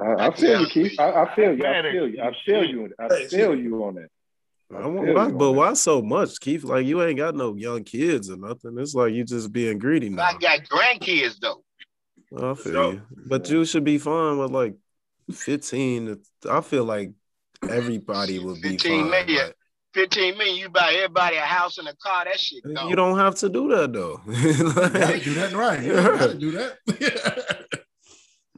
I, 0.00 0.28
I 0.28 0.30
feel 0.34 0.60
you, 0.60 0.66
Keith. 0.68 0.98
I, 0.98 1.12
I 1.24 1.34
feel 1.34 1.52
you. 1.56 1.64
I 1.66 1.82
feel 1.92 2.08
you. 2.08 2.22
I 2.22 2.32
feel 2.44 2.64
you. 2.64 2.94
I 2.98 3.08
feel 3.26 3.54
you 3.58 3.84
on 3.84 3.94
that. 3.96 4.08
I 4.74 4.86
want- 4.86 5.14
why- 5.14 5.30
but 5.30 5.52
why 5.52 5.72
so 5.74 6.02
much, 6.02 6.40
Keith? 6.40 6.64
Like 6.64 6.86
you 6.86 7.02
ain't 7.02 7.16
got 7.18 7.34
no 7.34 7.54
young 7.56 7.84
kids 7.84 8.30
or 8.30 8.36
nothing. 8.36 8.76
It's 8.78 8.94
like 8.94 9.12
you 9.12 9.24
just 9.24 9.52
being 9.52 9.78
greedy 9.78 10.08
now. 10.08 10.24
I 10.24 10.32
got 10.38 10.60
grandkids 10.64 11.38
though. 11.40 11.62
I 12.36 12.54
feel 12.54 12.94
you. 12.94 13.02
But 13.26 13.48
you 13.48 13.64
should 13.64 13.84
be 13.84 13.98
fine 13.98 14.38
with 14.38 14.50
like 14.50 14.74
15. 15.32 16.16
I 16.50 16.60
feel 16.60 16.84
like 16.84 17.12
everybody 17.68 18.38
would 18.40 18.60
be 18.60 18.70
15 18.70 19.02
fine. 19.02 19.10
million. 19.10 19.52
15 19.94 20.36
million, 20.36 20.56
you 20.56 20.68
buy 20.68 20.92
everybody 20.94 21.36
a 21.36 21.40
house 21.40 21.78
and 21.78 21.88
a 21.88 21.94
car. 21.96 22.24
That 22.26 22.38
shit 22.38 22.62
but 22.64 22.74
gone. 22.74 22.88
You 22.90 22.96
don't 22.96 23.16
have 23.18 23.34
to 23.36 23.48
do 23.48 23.68
that 23.68 23.92
though. 23.92 24.20
You 24.26 25.20
do 25.22 25.34
that 25.34 25.52
right. 25.54 25.82
You 25.82 25.92
gotta 25.94 26.34
do 26.34 26.50
that. 26.50 27.66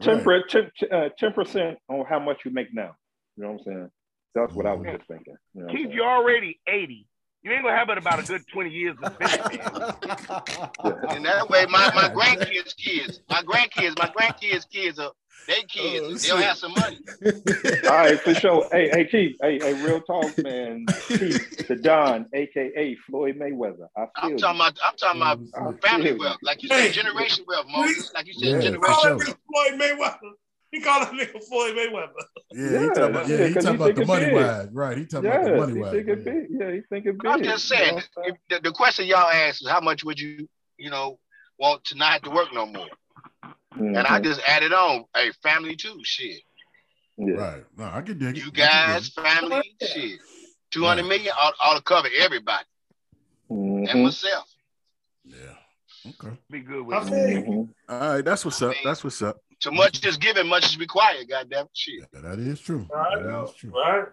Ten 0.00 0.22
per- 0.22 0.44
ten 0.48 0.70
uh, 0.92 1.08
10% 1.20 1.76
on 1.88 2.04
how 2.08 2.18
much 2.20 2.38
you 2.44 2.50
make 2.52 2.72
now. 2.72 2.94
You 3.36 3.44
know 3.44 3.50
what 3.52 3.58
I'm 3.60 3.64
saying? 3.64 3.90
That's 4.34 4.52
what 4.52 4.66
I 4.66 4.74
was 4.74 4.86
mm-hmm. 4.86 4.96
just 4.96 5.08
thinking. 5.08 5.36
You 5.54 5.62
know 5.62 5.72
Keith, 5.72 5.90
you're 5.90 6.08
already 6.08 6.60
80. 6.66 7.06
You 7.42 7.52
ain't 7.52 7.62
gonna 7.62 7.76
have 7.76 7.88
it 7.88 7.98
about 7.98 8.18
a 8.18 8.26
good 8.26 8.42
20 8.52 8.70
years 8.70 8.96
to 9.02 9.12
spend 9.12 9.54
it, 9.54 9.72
man. 9.72 11.08
And 11.16 11.24
that 11.24 11.48
way, 11.48 11.66
my, 11.66 11.92
my 11.94 12.08
grandkids' 12.14 12.76
kids, 12.76 13.20
my 13.28 13.42
grandkids, 13.42 13.96
my 13.98 14.08
grandkids' 14.08 14.68
kids 14.68 14.98
are 14.98 15.12
they 15.46 15.62
kids. 15.62 16.28
Oh, 16.30 16.36
They'll 16.36 16.46
have 16.46 16.58
some 16.58 16.72
money. 16.72 16.98
All 17.84 17.90
right, 17.90 18.20
for 18.20 18.34
sure. 18.34 18.68
Hey, 18.70 18.90
hey, 18.90 19.06
Keith. 19.06 19.36
Hey, 19.40 19.58
hey, 19.58 19.82
real 19.82 20.00
talk, 20.02 20.36
man. 20.38 20.84
Keith, 21.06 21.66
the 21.66 21.76
Don, 21.76 22.26
aka 22.34 22.96
Floyd 23.06 23.38
Mayweather. 23.38 23.86
I 23.96 24.00
feel 24.00 24.32
I'm 24.32 24.36
talking 24.36 24.60
about 24.60 24.78
I'm 24.84 24.96
talking 24.96 25.22
about 25.22 25.40
mm-hmm. 25.40 25.68
I 25.68 25.88
family 25.88 26.12
wealth. 26.14 26.38
Like 26.42 26.62
you 26.62 26.68
said, 26.68 26.92
generation 26.92 27.44
wealth, 27.48 27.66
Moses. 27.70 28.12
Like 28.14 28.26
you 28.26 28.34
said, 28.34 28.48
Yeah, 28.48 28.60
generation 28.60 28.82
call 28.82 29.02
sure. 29.02 29.18
Floyd 29.20 29.80
Mayweather. 29.80 30.32
He 30.72 30.80
called 30.82 31.06
that 31.06 31.12
nigga 31.14 31.42
Floyd 31.44 31.74
Mayweather. 31.76 32.12
Yeah, 32.52 32.70
Yeah, 32.70 32.78
he 32.80 32.88
talking 32.88 33.04
about, 33.04 33.28
yeah, 33.28 33.36
yeah, 33.38 33.46
he 33.46 33.54
'cause 33.54 33.64
talking 33.64 33.78
he 33.78 33.84
about 33.84 33.94
the 33.96 34.06
money 34.06 34.24
big. 34.26 34.34
wise. 34.34 34.68
Right. 34.72 34.98
He 34.98 35.06
talking 35.06 35.30
about 35.30 35.44
the 35.44 35.50
Yeah, 35.50 35.56
money 35.56 35.72
he 35.72 35.78
wise. 35.80 35.90
thinking 35.92 36.08
yeah. 36.18 36.32
big. 36.32 36.46
Yeah, 36.50 36.72
he's 36.72 36.84
thinking 36.90 37.12
big. 37.18 37.26
I'm 37.26 37.42
just 37.42 37.70
You 37.70 37.76
know 37.78 37.84
saying, 37.84 38.02
if 38.24 38.36
the, 38.50 38.60
the 38.68 38.72
question 38.72 39.06
y'all 39.06 39.30
asked 39.30 39.62
is 39.62 39.68
how 39.68 39.80
much 39.80 40.04
would 40.04 40.20
you, 40.20 40.46
you 40.76 40.90
know, 40.90 41.18
want 41.58 41.84
to 41.84 41.94
not 41.96 42.12
have 42.12 42.22
to 42.22 42.30
work 42.30 42.52
no 42.52 42.66
more? 42.66 42.86
saying? 43.78 43.96
And 43.96 44.06
I 44.06 44.18
Mhm. 44.20 44.24
just 44.24 44.40
added 44.46 44.72
on, 44.74 45.04
hey, 45.14 45.32
family 45.42 45.74
too, 45.76 45.98
shit. 46.04 46.42
Mm-hmm. 47.18 47.28
Yeah. 47.30 47.36
Right. 47.36 47.64
No, 47.78 47.84
I 47.84 48.02
can 48.02 48.18
dig 48.18 48.36
it. 48.36 48.36
You 48.36 48.42
I 48.42 48.44
can 48.44 48.52
dig 48.52 48.56
guys, 48.64 49.08
it. 49.08 49.14
family, 49.14 49.76
shit. 49.82 50.20
200 50.70 51.02
million 51.04 51.32
ought, 51.40 51.54
ought 51.60 51.76
to 51.76 51.82
cover 51.82 52.08
everybody 52.20 52.66
and 53.48 53.88
Mhm. 53.88 54.02
myself. 54.04 54.48
Yeah. 55.24 55.54
Okay. 56.10 56.36
Be 56.50 56.60
good 56.60 56.84
with 56.86 56.96
it. 56.98 57.08
feel 57.08 57.28
you. 57.28 57.42
Mhm. 57.42 57.68
All 57.88 58.14
right. 58.14 58.24
That's 58.24 58.44
what's 58.44 58.60
up. 58.62 58.74
That's 58.84 59.02
what's 59.02 59.22
up. 59.22 59.38
Too 59.60 59.72
much 59.72 60.06
is 60.06 60.16
given, 60.16 60.46
much 60.46 60.66
is 60.66 60.78
required, 60.78 61.28
goddamn 61.28 61.66
shit. 61.74 62.06
Yeah, 62.12 62.20
that 62.20 62.38
is 62.38 62.60
true. 62.60 62.86
Right. 62.92 63.22
That 63.22 63.44
is 63.44 63.54
true. 63.54 63.70
Right? 63.70 64.04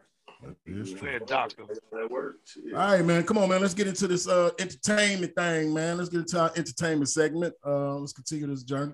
That 0.42 0.56
is 0.66 0.92
true. 0.92 1.00
Said 1.00 1.26
doctor. 1.28 1.64
That 1.92 2.10
works. 2.10 2.58
All 2.74 2.80
right, 2.80 3.06
man. 3.06 3.24
Come 3.24 3.38
on, 3.38 3.50
man. 3.50 3.62
Let's 3.62 3.74
get 3.76 3.88
into 3.88 4.08
this 4.08 4.28
uh 4.28 4.52
entertainment 4.60 5.36
thing, 5.36 5.74
man. 5.74 5.98
Let's 5.98 6.10
get 6.10 6.22
into 6.22 6.40
our 6.40 6.52
entertainment 6.56 7.10
segment. 7.10 7.54
Uh, 7.66 7.96
let's 7.96 8.14
continue 8.14 8.48
this 8.48 8.64
journey. 8.64 8.94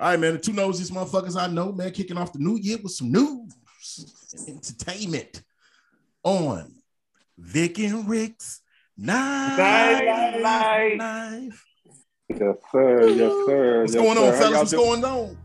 All 0.00 0.10
right, 0.10 0.18
man. 0.18 0.32
The 0.32 0.38
two 0.38 0.52
nosiest 0.52 0.90
motherfuckers 0.90 1.40
I 1.40 1.48
know, 1.48 1.72
man, 1.72 1.92
kicking 1.92 2.16
off 2.16 2.32
the 2.32 2.38
new 2.38 2.58
year 2.58 2.78
with 2.82 2.92
some 2.92 3.12
news, 3.12 3.54
entertainment 4.48 5.42
on 6.22 6.74
Vic 7.38 7.78
and 7.78 8.08
Rick's 8.08 8.62
Night 8.96 9.56
Night 10.40 10.98
Life. 10.98 11.63
Life. 12.34 12.56
Yes, 12.62 12.72
sir. 12.72 13.08
Yes, 13.08 13.32
sir. 13.46 13.80
What's 13.80 13.94
yes, 13.94 14.02
going 14.02 14.16
sir. 14.16 14.24
on, 14.26 14.32
fellas? 14.38 14.58
What's 14.58 14.70
doing? 14.70 15.00
going 15.00 15.04
on? 15.04 15.36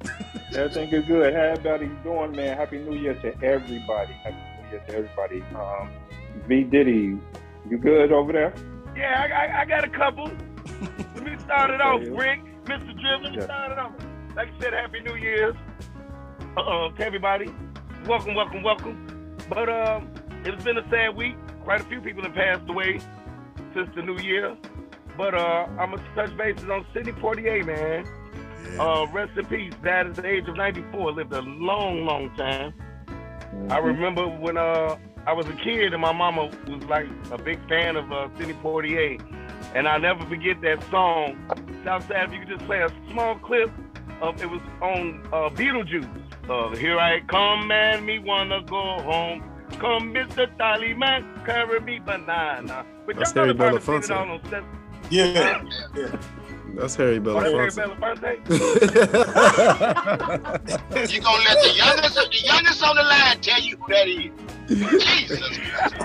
Everything 0.56 0.89
is 0.89 1.06
good. 1.06 1.34
How 1.34 1.41
everybody 1.41 1.91
doing, 2.04 2.32
man? 2.32 2.58
Happy 2.58 2.80
New 2.80 2.95
Year 2.95 3.13
to 3.15 3.43
everybody. 3.43 4.13
Happy 4.13 4.36
New 4.63 4.69
Year 4.71 4.84
to 4.88 4.95
everybody. 4.95 5.41
Um, 5.56 5.89
V 6.47 6.63
Diddy, 6.63 7.17
you 7.69 7.78
good 7.78 8.12
over 8.12 8.32
there? 8.34 8.54
Yeah, 8.95 9.28
I, 9.32 9.45
I, 9.45 9.62
I 9.62 9.65
got 9.65 9.84
a 9.84 9.89
couple. 9.89 10.32
Let 11.15 11.23
me 11.23 11.38
start 11.39 11.69
it 11.69 11.82
off, 11.82 12.02
Rick, 12.08 12.41
Mr. 12.65 12.88
Jim. 12.99 13.23
Let 13.23 13.32
me 13.32 13.38
Yeah. 13.38 13.43
start 13.43 13.71
it 13.71 13.80
off. 13.80 13.91
Like 14.36 14.49
I 14.58 14.62
said, 14.62 14.73
Happy 14.73 15.02
New 15.02 15.15
Year's 15.15 15.56
uh, 16.58 16.89
to 16.89 17.06
everybody. 17.06 17.52
Welcome, 18.08 18.34
welcome, 18.36 18.63
welcome. 18.63 19.36
But 19.49 19.69
um, 19.69 20.12
it's 20.43 20.63
been 20.63 20.78
a 20.78 20.89
sad 20.89 21.15
week. 21.15 21.36
Quite 21.63 21.82
a 21.82 21.86
few 21.86 22.02
people 22.02 22.23
have 22.23 22.34
passed 22.34 22.67
away 22.67 22.99
since 23.73 23.89
the 23.95 24.02
new 24.02 24.17
year. 24.17 24.58
But 25.19 25.36
uh, 25.36 25.67
I'm 25.77 25.91
gonna 25.91 26.15
touch 26.15 26.36
bases 26.38 26.69
on 26.69 26.86
Sidney 26.93 27.12
Poitier, 27.12 27.65
man. 27.65 28.05
Yeah. 28.71 28.82
Uh, 28.82 29.05
rest 29.08 29.38
in 29.38 29.45
peace. 29.47 29.73
Died 29.84 30.08
at 30.08 30.15
the 30.15 30.25
age 30.25 30.47
of 30.47 30.55
94. 30.55 31.12
Lived 31.12 31.34
a 31.34 31.41
long, 31.41 32.05
long 32.05 32.34
time. 32.38 32.73
Mm-hmm. 33.10 33.69
I 33.69 33.79
remember 33.79 34.29
when 34.29 34.55
uh, 34.55 34.95
I 35.27 35.34
was 35.34 35.45
a 35.47 35.53
kid 35.55 35.91
and 35.91 36.01
my 36.01 36.13
mama 36.13 36.49
was 36.69 36.84
like 36.86 37.08
a 37.32 37.38
big 37.38 37.60
fan 37.67 37.97
of 37.97 38.10
uh, 38.13 38.29
Sidney 38.38 38.53
Poitier. 38.53 39.19
And 39.75 39.89
I'll 39.89 39.99
never 39.99 40.25
forget 40.25 40.62
that 40.62 40.82
song. 40.89 41.38
Southside, 41.84 42.29
if 42.29 42.32
you 42.32 42.39
could 42.39 42.58
just 42.58 42.65
play 42.65 42.82
a 42.82 42.89
small 43.12 43.36
clip 43.39 43.69
of 44.21 44.41
it 44.41 44.49
was 44.49 44.62
on 44.82 45.21
uh, 45.34 45.49
Beetlejuice. 45.49 46.08
Uh, 46.49 46.73
Here 46.77 46.97
I 46.97 47.19
come 47.27 47.69
and 47.73 48.05
me 48.05 48.19
wanna 48.19 48.62
go 48.62 49.01
home. 49.01 49.43
Come, 49.79 50.13
Mr. 50.13 50.47
Tallyman, 50.55 51.45
carry 51.45 51.82
me 51.82 51.99
banana. 51.99 52.86
But 53.05 53.17
That's 53.17 53.36
y'all 53.36 53.43
Harry 53.43 53.55
probably 53.55 53.82
seen 53.82 53.95
it 53.95 54.03
Belafonte. 54.03 54.78
All 55.12 55.56
on 55.56 55.72
set. 55.72 55.89
Yeah. 55.95 56.17
That's 56.76 56.95
Harry 56.95 57.17
that's 57.19 57.36
Harry 57.56 57.72
Belafonte. 57.72 58.45
Belafonte? 58.45 58.50
You 61.12 61.22
gonna 61.22 61.43
let 61.43 61.58
the 61.63 61.72
youngest, 61.76 62.15
the 62.15 62.41
youngest 62.43 62.84
on 62.84 62.95
the 62.95 63.04
line 63.04 63.39
tell 63.41 63.60
you 63.62 63.76
who 63.78 63.88
that 63.91 64.08
is? 64.08 64.32
Jesus 65.04 65.58
Christ. 65.58 65.95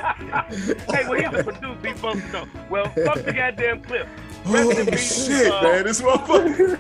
hey, 0.90 1.05
well, 1.09 1.21
he's 1.21 1.38
a 1.38 1.45
producer. 1.45 1.87
He's 1.87 1.97
supposed 1.97 2.21
to 2.27 2.33
know. 2.33 2.47
Well, 2.71 2.87
fuck 2.87 3.23
the 3.23 3.33
goddamn 3.33 3.83
clip. 3.83 4.09
Rest 4.47 4.79
in 4.79 4.88
Oh 4.88 4.90
peace, 4.90 5.27
shit, 5.27 5.53
uh, 5.53 5.62
man! 5.62 5.85
This 5.85 6.01
motherfucker. 6.01 6.79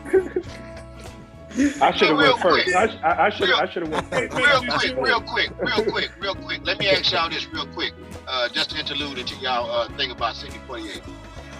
I 1.80 1.92
should 1.92 2.08
have 2.08 2.18
Real 2.18 2.32
went 2.32 2.42
first. 2.42 2.64
quick. 2.64 2.74
I, 2.74 2.86
I, 3.08 3.26
I 3.26 3.30
should 3.30 3.50
I 3.52 3.66
should 3.68 3.82
have 3.84 3.92
went 3.92 4.06
first. 4.10 4.34
Real 4.34 4.60
quick, 4.60 4.96
real 4.96 5.20
quick, 5.20 5.50
real 5.60 5.84
quick, 5.92 6.10
real 6.20 6.34
quick. 6.34 6.60
Let 6.64 6.78
me 6.78 6.88
ask 6.88 7.12
y'all 7.12 7.28
this 7.30 7.46
real 7.52 7.66
quick. 7.68 7.92
Uh, 8.26 8.48
just 8.48 8.70
to 8.70 8.78
interlude 8.78 9.18
into 9.18 9.36
y'all 9.36 9.70
uh, 9.70 9.86
thing 9.96 10.10
about 10.10 10.34
Sidney 10.34 10.58
Poitier. 10.66 11.00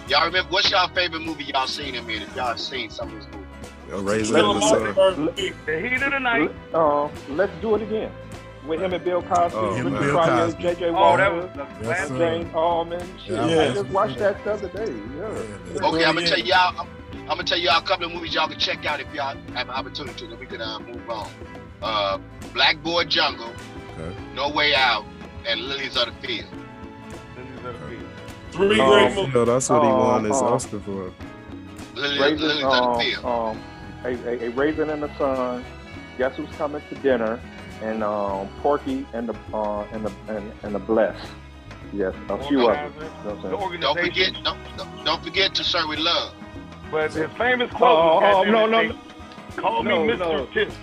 Y'all 0.07 0.25
remember 0.25 0.51
what's 0.51 0.69
y'all 0.69 0.87
favorite 0.89 1.21
movie 1.21 1.45
y'all 1.45 1.67
seen 1.67 1.93
him 1.93 2.09
in? 2.09 2.21
If 2.21 2.35
y'all 2.35 2.55
seen 2.57 2.89
some 2.89 3.09
of 3.09 3.15
his 3.17 3.25
movies. 3.27 3.41
A 3.91 3.99
razor 3.99 4.33
Let 4.33 4.45
in 4.45 4.59
the 4.59 5.31
him. 5.33 5.55
The 5.65 5.79
heat 5.89 6.01
of 6.03 6.11
the 6.11 6.19
night. 6.19 6.51
Uh, 6.73 7.09
let's 7.29 7.51
do 7.61 7.75
it 7.75 7.81
again. 7.83 8.11
With 8.67 8.81
him 8.81 8.93
and 8.93 9.03
Bill 9.03 9.21
Cosby, 9.21 9.57
Oh, 9.57 9.75
Richard. 9.77 9.99
Bill 9.99 10.11
Pryor, 10.13 10.45
Cosby. 10.45 10.61
J.J. 10.63 10.85
Oh, 10.89 10.93
Walker, 10.93 11.51
the 11.55 11.57
Yes, 11.63 11.85
last 11.85 12.07
sir. 12.07 12.17
James 12.17 12.55
Allman. 12.55 13.19
Shit, 13.19 13.29
Yeah, 13.35 13.41
I 13.61 13.73
just 13.73 13.89
watched 13.89 14.17
that 14.19 14.43
the 14.43 14.53
other 14.53 14.69
day. 14.69 14.91
Yeah. 15.17 15.87
Okay, 15.87 16.03
I'm 16.05 16.15
gonna 16.15 16.25
tell 16.27 16.39
y'all. 16.39 16.79
I'm, 16.79 16.87
I'm 17.21 17.27
gonna 17.27 17.43
tell 17.43 17.59
y'all 17.59 17.77
a 17.77 17.81
couple 17.83 18.05
of 18.07 18.13
movies 18.13 18.33
y'all 18.33 18.47
can 18.47 18.59
check 18.59 18.85
out 18.85 18.99
if 18.99 19.11
y'all 19.13 19.35
have 19.53 19.69
an 19.69 19.75
opportunity 19.75 20.17
to. 20.19 20.27
Then 20.27 20.39
we 20.39 20.45
can 20.47 20.61
uh, 20.61 20.79
move 20.79 21.07
on. 21.09 21.29
Uh, 21.81 22.17
Blackboard 22.53 23.09
Jungle, 23.09 23.51
Okay. 23.99 24.15
No 24.33 24.49
Way 24.49 24.73
Out, 24.75 25.05
and 25.47 25.61
Lilies 25.61 25.95
of 25.95 26.07
the 26.07 26.27
Field. 26.27 26.47
Three 28.55 28.79
Um, 28.79 28.89
great 28.89 29.15
movies. 29.15 29.33
No, 29.33 29.45
that's 29.45 29.69
what 29.69 29.83
he 29.83 29.89
Oh, 29.89 29.97
won 29.99 30.23
his 30.23 30.41
oh. 30.41 30.45
Oscar 30.53 30.79
for. 30.79 31.11
Lilies, 31.93 32.19
Raisin, 32.19 32.47
Lilies 32.47 33.17
um, 33.19 33.25
um, 33.25 33.61
a, 34.03 34.07
a, 34.09 34.47
a 34.47 34.49
raisin 34.51 34.89
in 34.89 34.99
the 35.01 35.17
sun. 35.17 35.63
Guess 36.17 36.35
who's 36.37 36.49
coming 36.57 36.81
to 36.89 36.95
dinner? 36.95 37.39
And 37.81 38.03
um, 38.03 38.47
Porgy 38.61 39.05
and 39.13 39.27
the 39.29 39.35
uh, 39.53 39.81
and 39.91 40.05
the 40.05 40.11
and, 40.29 40.51
and 40.63 40.75
the 40.75 40.79
bless. 40.79 41.17
Yes, 41.93 42.13
a 42.29 42.43
few 42.47 42.69
of 42.69 42.75
them. 42.75 42.93
You 42.93 42.99
know 42.99 43.35
what 43.35 43.45
I'm 43.45 43.51
The 43.53 43.59
saying? 43.69 43.81
Don't 43.81 43.99
forget, 43.99 44.33
don't, 44.43 44.57
don't, 44.77 45.05
don't 45.05 45.23
forget 45.23 45.55
to 45.55 45.63
serve 45.63 45.87
with 45.89 45.99
love. 45.99 46.33
But 46.91 47.13
his 47.13 47.29
famous 47.37 47.71
quote 47.71 47.97
Oh, 47.97 48.15
was 48.15 48.23
oh, 48.23 48.51
goddamn 48.51 48.51
no, 48.53 48.65
no, 48.89 48.99
Call 49.57 49.83
no, 49.83 50.05
me 50.05 50.13
Mr. 50.13 50.19
no. 50.19 50.45
Tips. 50.47 50.75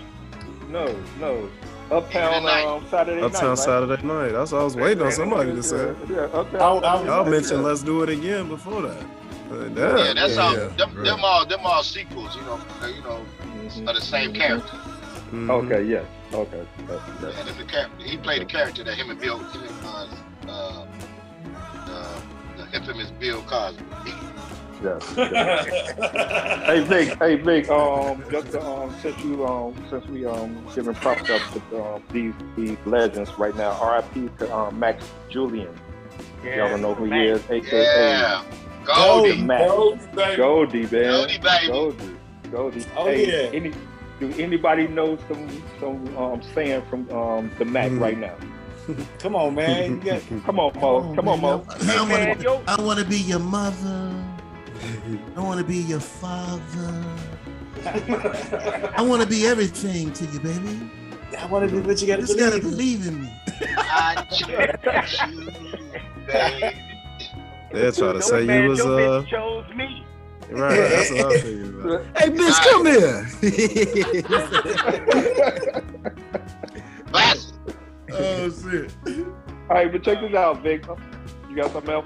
No, 0.68 0.96
no. 1.20 1.50
Uptown 1.92 2.42
Night. 2.44 2.64
um, 2.66 2.84
Saturday 2.90 3.20
Uptown 3.22 3.42
night. 3.42 3.48
right? 3.50 3.58
Saturday 3.58 4.02
night. 4.06 4.32
That's 4.32 4.52
what 4.52 4.60
I 4.60 4.64
was 4.64 4.76
waiting 4.76 5.02
on 5.02 5.12
somebody 5.12 5.52
to 5.54 5.62
say. 5.62 5.76
Yeah, 6.08 6.14
yeah, 6.16 6.20
Uptown 6.22 6.60
I- 6.60 6.66
I- 6.66 6.80
Saturday 6.80 7.06
Y'all 7.10 7.24
night, 7.24 7.30
mentioned 7.30 7.60
yeah. 7.62 7.66
Let's 7.68 7.82
Do 7.82 8.02
It 8.02 8.08
Again 8.10 8.48
before 8.48 8.82
that. 8.82 9.04
But 9.50 9.58
Yeah, 9.76 10.12
that's 10.14 10.34
yeah, 10.36 10.42
all. 10.42 10.52
yeah, 10.54 10.58
them, 10.68 10.94
right. 10.96 11.04
them 11.04 11.20
all, 11.22 11.46
them 11.46 11.60
all 11.64 11.82
sequels. 11.82 12.34
You 12.36 12.42
know, 12.42 12.60
uh, 12.82 12.86
you 12.86 13.02
know, 13.02 13.20
Mhm. 13.66 13.88
of 13.88 13.94
the 13.94 14.00
same 14.00 14.32
character. 14.32 14.76
Mhm. 15.32 15.50
Okay, 15.50 15.82
yes. 15.84 16.04
Okay. 16.32 16.62
That's, 16.88 17.02
that's, 17.20 17.36
Yeah, 17.36 17.42
them 17.44 17.56
the 17.58 17.64
character. 17.64 18.02
He 18.04 18.16
played 18.16 18.40
the 18.42 18.46
character 18.46 18.82
that 18.84 18.94
him 18.94 19.10
and 19.10 19.20
Bill, 19.20 19.38
him 19.38 19.62
and, 19.64 19.84
uh, 19.84 20.50
uh, 20.50 20.84
uh, 21.90 22.04
the 22.56 22.76
infamous 22.76 23.10
Bill 23.10 23.42
Cosby. 23.42 23.82
Yes. 24.82 25.14
yes. 25.16 26.66
hey 26.66 26.80
Vic, 26.80 27.18
hey 27.18 27.34
Vic, 27.36 27.68
um, 27.70 28.22
just 28.30 28.54
um, 28.56 28.94
since 29.00 29.18
you 29.24 29.46
um, 29.46 29.74
since 29.90 30.04
we 30.06 30.26
um 30.26 30.64
giving 30.74 30.94
props 30.94 31.28
up 31.30 31.40
to 31.70 31.82
um, 31.84 32.02
these 32.12 32.34
these 32.56 32.76
legends 32.86 33.30
right 33.38 33.54
now, 33.56 33.70
R.I.P. 33.80 34.28
to 34.38 34.54
um, 34.56 34.78
Max 34.78 35.04
Julien. 35.30 35.72
Y'all 36.44 36.68
don't 36.68 36.82
know 36.82 36.94
who 36.94 37.04
he 37.04 37.26
is, 37.28 37.40
aka 37.50 37.82
Yeah, 37.82 38.44
Goldie. 38.84 39.42
Mack. 39.42 39.68
Goldie, 39.68 40.06
baby. 40.14 40.36
Goldie, 40.36 40.86
man. 40.86 40.88
Goldie, 41.12 41.38
baby. 41.38 41.66
Goldie. 41.68 42.16
Goldie. 42.50 42.84
Oh, 42.96 43.06
hey, 43.06 43.26
yeah. 43.46 43.50
Any, 43.56 43.72
do 44.20 44.32
anybody 44.38 44.88
know 44.88 45.16
some 45.28 45.62
some 45.80 46.16
um 46.18 46.42
saying 46.54 46.82
from 46.90 47.08
um 47.10 47.50
the 47.58 47.64
Mack 47.64 47.90
Mm. 47.92 48.00
right 48.00 48.18
now? 48.18 48.34
Come 49.20 49.36
on, 49.36 49.54
man. 49.54 49.92
You 49.92 49.96
got, 49.98 50.22
Come 50.44 50.58
on, 50.58 50.72
Mo. 50.80 51.14
Come 51.14 51.28
on, 51.28 51.40
Mo. 51.40 51.64
I 51.70 51.84
Man, 52.04 52.08
want 52.28 52.38
to. 52.40 52.44
yo, 52.44 52.62
I 52.66 52.82
want 52.82 52.98
to 52.98 53.04
be 53.04 53.18
your 53.18 53.38
mother. 53.38 54.11
I 55.36 55.40
want 55.40 55.58
to 55.58 55.64
be 55.64 55.78
your 55.78 56.00
father. 56.00 57.04
I 57.84 59.02
want 59.02 59.22
to 59.22 59.28
be 59.28 59.46
everything 59.46 60.12
to 60.12 60.24
you, 60.26 60.40
baby. 60.40 60.90
I 61.38 61.46
want 61.46 61.68
to 61.68 61.74
do 61.74 61.82
what 61.86 62.00
you 62.00 62.06
got 62.06 62.16
to 62.16 62.22
to 62.22 62.26
just 62.26 62.38
gotta 62.38 62.60
believe. 62.60 63.04
believe 63.04 63.08
in 63.08 63.22
me. 63.22 63.32
I 63.76 64.24
choose 64.30 64.48
you, 64.48 64.56
baby. 66.26 66.76
They're 67.72 67.92
trying 67.92 68.12
to 68.12 68.18
yo, 68.18 68.20
say 68.20 68.44
man, 68.44 68.62
you 68.64 68.68
was 68.68 68.78
your 68.78 69.00
uh 69.00 69.22
bitch 69.22 69.30
chose 69.30 69.74
me. 69.74 70.04
right. 70.50 70.76
That's 70.76 71.10
what 71.10 71.26
I 71.26 71.38
figured. 71.40 71.74
About. 71.74 72.06
Hey, 72.16 72.28
bitch, 72.30 72.58
come 72.68 72.86
here. 72.86 73.26
Classic. 77.06 77.54
Oh 78.12 78.50
shit. 78.50 78.94
All 79.70 79.76
right, 79.76 79.90
but 79.90 80.02
check 80.02 80.20
this 80.20 80.34
out, 80.34 80.62
Vic. 80.62 80.84
You 81.48 81.56
got 81.56 81.72
something 81.72 81.92
else? 81.92 82.04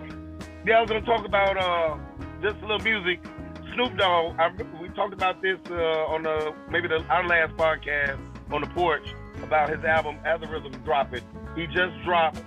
Yeah, 0.64 0.78
I 0.78 0.80
was 0.82 0.90
gonna 0.90 1.04
talk 1.04 1.24
about 1.24 1.56
uh, 1.56 1.96
just 2.42 2.56
a 2.58 2.66
little 2.66 2.78
music. 2.80 3.20
Snoop 3.74 3.96
Dogg. 3.98 4.38
I, 4.38 4.50
we 4.80 4.88
talked 4.90 5.12
about 5.12 5.42
this 5.42 5.58
uh, 5.70 5.74
on 5.74 6.22
the 6.22 6.54
maybe 6.70 6.88
the 6.88 7.02
our 7.08 7.26
last 7.26 7.54
podcast 7.56 8.18
on 8.50 8.62
the 8.62 8.68
porch 8.68 9.06
about 9.42 9.68
his 9.68 9.84
album 9.84 10.18
Algorithm 10.24 10.72
dropping. 10.84 11.22
He 11.54 11.66
just 11.66 11.92
dropped 12.04 12.42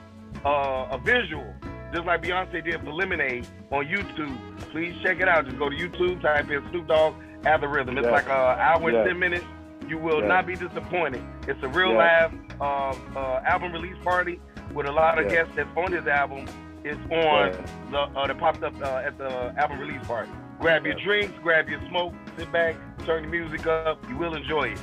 uh, 0.45 0.87
a 0.91 0.97
visual, 1.03 1.53
just 1.93 2.05
like 2.05 2.23
Beyonce 2.23 2.63
did 2.63 2.81
for 2.81 2.93
Lemonade 2.93 3.47
on 3.71 3.85
YouTube. 3.85 4.37
Please 4.71 4.95
check 5.03 5.19
it 5.19 5.27
out. 5.27 5.45
Just 5.45 5.57
go 5.59 5.69
to 5.69 5.75
YouTube, 5.75 6.21
type 6.21 6.49
in 6.49 6.67
Snoop 6.71 6.87
Dogg 6.87 7.13
Algorithm. 7.45 7.97
It's 7.97 8.07
like 8.07 8.25
an 8.25 8.31
hour 8.31 8.89
and 8.89 9.07
ten 9.07 9.19
minutes. 9.19 9.45
You 9.87 9.97
will 9.97 10.21
not 10.21 10.45
be 10.45 10.55
disappointed. 10.55 11.23
It's 11.47 11.61
a 11.63 11.67
real 11.67 11.93
live 11.95 12.31
um, 12.61 13.13
uh, 13.15 13.41
album 13.45 13.73
release 13.73 13.97
party 14.03 14.39
with 14.73 14.85
a 14.85 14.91
lot 14.91 15.17
of 15.17 15.29
guests 15.29 15.51
that's 15.55 15.69
on 15.75 15.91
his 15.91 16.05
album. 16.05 16.47
It's 16.89 16.99
on 17.03 17.09
Yeah. 17.11 17.65
the 17.91 17.99
uh, 18.19 18.27
that 18.27 18.37
popped 18.39 18.63
up 18.63 18.73
uh, 18.81 19.03
at 19.05 19.17
the 19.17 19.53
album 19.57 19.79
release 19.79 20.05
party. 20.07 20.31
Grab 20.59 20.85
your 20.85 20.95
drinks, 20.95 21.37
grab 21.43 21.69
your 21.69 21.79
smoke, 21.87 22.13
sit 22.37 22.51
back, 22.51 22.75
turn 23.05 23.21
the 23.23 23.29
music 23.29 23.65
up. 23.67 24.03
You 24.09 24.17
will 24.17 24.35
enjoy 24.35 24.69
it. 24.69 24.79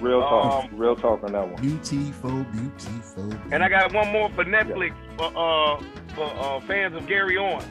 Real 0.00 0.20
talk. 0.20 0.64
Um, 0.64 0.76
Real 0.76 0.96
talk 0.96 1.22
on 1.24 1.32
that 1.32 1.48
one. 1.48 1.62
Beautiful, 1.62 2.44
beautiful. 2.52 3.32
And 3.50 3.62
I 3.62 3.68
got 3.68 3.94
one 3.94 4.12
more 4.12 4.28
for 4.30 4.44
Netflix 4.44 4.94
for 5.16 5.26
uh, 5.28 5.82
for 6.14 6.24
uh, 6.24 6.60
fans 6.66 6.94
of 6.96 7.06
Gary 7.06 7.38
Owens. 7.38 7.64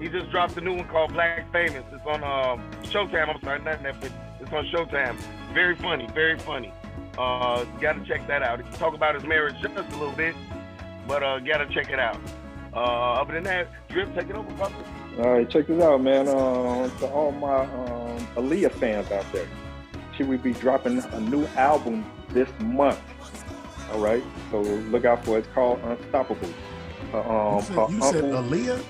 He 0.00 0.08
just 0.08 0.30
dropped 0.30 0.56
a 0.56 0.60
new 0.60 0.76
one 0.76 0.86
called 0.88 1.12
Black 1.12 1.50
Famous. 1.52 1.82
It's 1.92 2.06
on 2.06 2.22
um, 2.22 2.62
Showtime. 2.84 3.34
I'm 3.34 3.40
sorry, 3.42 3.60
not 3.62 3.82
Netflix. 3.82 4.12
It's 4.40 4.52
on 4.52 4.64
Showtime. 4.66 5.16
Very 5.52 5.74
funny, 5.76 6.06
very 6.14 6.38
funny. 6.38 6.72
Uh, 7.18 7.64
got 7.80 7.94
to 7.94 8.04
check 8.06 8.26
that 8.28 8.42
out. 8.44 8.64
He 8.64 8.70
talk 8.78 8.94
about 8.94 9.16
his 9.16 9.24
marriage 9.24 9.56
just 9.60 9.74
a 9.76 9.82
little 9.98 10.12
bit, 10.14 10.36
but 11.08 11.22
uh, 11.24 11.40
got 11.40 11.58
to 11.58 11.66
check 11.74 11.90
it 11.90 11.98
out. 11.98 12.16
Uh, 12.78 13.20
other 13.20 13.34
than 13.34 13.42
that, 13.42 13.88
Drip, 13.88 14.14
take 14.14 14.30
it 14.30 14.36
over, 14.36 14.48
brother. 14.54 14.74
All 15.18 15.32
right, 15.32 15.50
check 15.50 15.66
this 15.66 15.82
out, 15.82 16.00
man. 16.00 16.28
Uh, 16.28 16.88
to 17.00 17.06
all 17.08 17.32
my 17.32 17.62
um, 17.62 18.26
Aaliyah 18.36 18.70
fans 18.72 19.10
out 19.10 19.26
there, 19.32 19.48
she 20.16 20.22
will 20.22 20.38
be 20.38 20.52
dropping 20.52 20.98
a 21.02 21.20
new 21.20 21.44
album 21.56 22.04
this 22.28 22.48
month. 22.60 23.00
All 23.92 23.98
right, 23.98 24.22
so 24.52 24.60
look 24.60 25.04
out 25.04 25.24
for 25.24 25.36
it. 25.38 25.40
It's 25.40 25.48
called 25.54 25.80
Unstoppable. 25.82 26.48
Uh, 27.12 27.20
um, 27.20 27.56
You 27.56 27.62
said, 27.62 27.74
her 27.74 27.88
you 27.90 28.00
said 28.02 28.24
Aaliyah? 28.24 28.84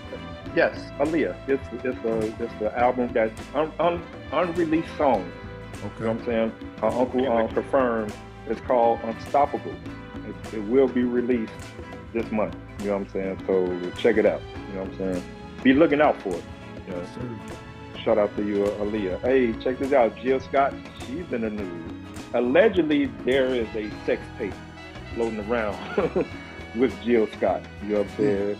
Yes, 0.54 0.90
Aaliyah. 0.98 1.48
It's 1.48 1.66
it's 1.84 2.04
a 2.04 2.44
it's 2.44 2.54
the 2.60 2.78
album 2.78 3.10
that's 3.14 3.40
un, 3.54 3.72
un, 3.80 4.02
unreleased 4.32 4.94
songs. 4.98 5.32
You 5.76 5.80
know 5.80 5.86
Okay. 5.94 6.04
what 6.04 6.10
I'm 6.10 6.24
saying? 6.26 6.52
Her 6.80 6.88
uncle 6.88 7.32
um, 7.32 7.48
confirmed 7.48 8.12
it's 8.48 8.60
called 8.62 9.00
Unstoppable. 9.04 9.74
It, 10.26 10.54
it 10.54 10.64
will 10.64 10.88
be 10.88 11.04
released 11.04 11.52
this 12.12 12.30
month. 12.30 12.54
You 12.78 12.86
know 12.86 12.98
what 12.98 13.06
I'm 13.06 13.08
saying? 13.12 13.42
So 13.46 13.90
check 13.98 14.16
it 14.16 14.26
out. 14.26 14.40
You 14.68 14.74
know 14.74 14.84
what 14.84 14.92
I'm 14.92 14.98
saying? 15.14 15.24
Be 15.62 15.72
looking 15.72 16.00
out 16.00 16.20
for 16.22 16.30
it. 16.30 16.44
You 16.86 16.94
know? 16.94 17.04
Shout 18.04 18.18
out 18.18 18.34
to 18.36 18.46
you, 18.46 18.64
uh, 18.64 18.70
Aaliyah. 18.84 19.20
Hey, 19.20 19.52
check 19.62 19.78
this 19.78 19.92
out. 19.92 20.16
Jill 20.16 20.40
Scott, 20.40 20.72
she's 21.00 21.30
in 21.32 21.40
the 21.40 21.50
news. 21.50 21.92
Allegedly, 22.34 23.06
there 23.24 23.46
is 23.46 23.68
a 23.74 23.90
sex 24.06 24.22
tape 24.38 24.54
floating 25.14 25.40
around 25.50 25.76
with 26.76 26.94
Jill 27.02 27.26
Scott. 27.36 27.62
You 27.82 27.88
know 27.88 27.98
what 28.02 28.10
I'm 28.10 28.16
saying? 28.16 28.58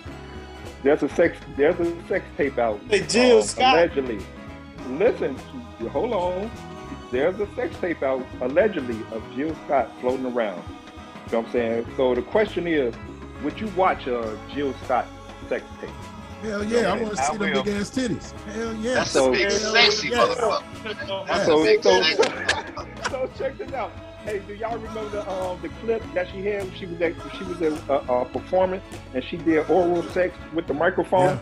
There's 0.82 1.02
a 1.02 1.08
sex 1.08 1.38
there's 1.56 1.78
a 1.80 2.06
sex 2.08 2.24
tape 2.36 2.58
out. 2.58 2.80
Hey, 2.88 3.06
Jill 3.06 3.38
um, 3.38 3.42
Scott. 3.44 3.74
Allegedly. 3.74 4.18
Listen, 4.90 5.36
hold 5.90 6.12
on. 6.12 6.50
There's 7.10 7.38
a 7.40 7.48
sex 7.54 7.76
tape 7.80 8.02
out 8.02 8.24
allegedly 8.40 8.98
of 9.12 9.22
Jill 9.34 9.56
Scott 9.64 9.90
floating 10.00 10.26
around. 10.26 10.62
You 11.26 11.32
know 11.32 11.38
what 11.38 11.46
I'm 11.46 11.52
saying? 11.52 11.86
So 11.96 12.14
the 12.14 12.22
question 12.22 12.66
is, 12.66 12.94
would 13.42 13.60
you 13.60 13.68
watch 13.68 14.06
a 14.06 14.38
Jill 14.54 14.74
Scott 14.84 15.06
sex 15.48 15.64
tape? 15.80 15.90
Hell 16.42 16.62
yeah, 16.64 16.92
I 16.92 17.02
want 17.02 17.16
to 17.16 17.22
see 17.24 17.36
them 17.36 17.50
will. 17.52 17.62
big 17.64 17.74
ass 17.74 17.90
titties. 17.90 18.30
Hell 18.52 18.74
yeah. 18.76 18.94
That's 18.94 19.10
So- 19.10 19.28
a 19.28 19.32
big 19.32 19.48
Hell 19.50 19.72
sexy 19.72 20.08
yeah. 20.08 20.16
motherfucker. 20.18 21.26
That's 21.26 21.46
So- 21.46 21.60
a 21.60 21.64
big 21.64 21.82
so- 21.82 22.02
sexy. 22.02 23.10
So 23.10 23.30
check 23.38 23.58
this 23.58 23.72
out. 23.72 23.90
Hey, 24.24 24.40
do 24.46 24.54
y'all 24.54 24.76
remember 24.76 25.08
the 25.08 25.30
um 25.32 25.58
the 25.62 25.68
clip 25.80 26.02
that 26.14 26.28
she 26.30 26.44
had? 26.44 26.64
when 26.64 26.74
She 26.74 26.86
was 26.86 27.00
at 27.00 27.14
she 27.36 27.44
was 27.44 27.62
at 27.62 27.90
uh, 27.90 27.94
uh, 28.12 28.24
performance 28.24 28.84
and 29.14 29.24
she 29.24 29.36
did 29.38 29.68
oral 29.70 30.02
sex 30.10 30.36
with 30.52 30.66
the 30.66 30.74
microphone. 30.74 31.40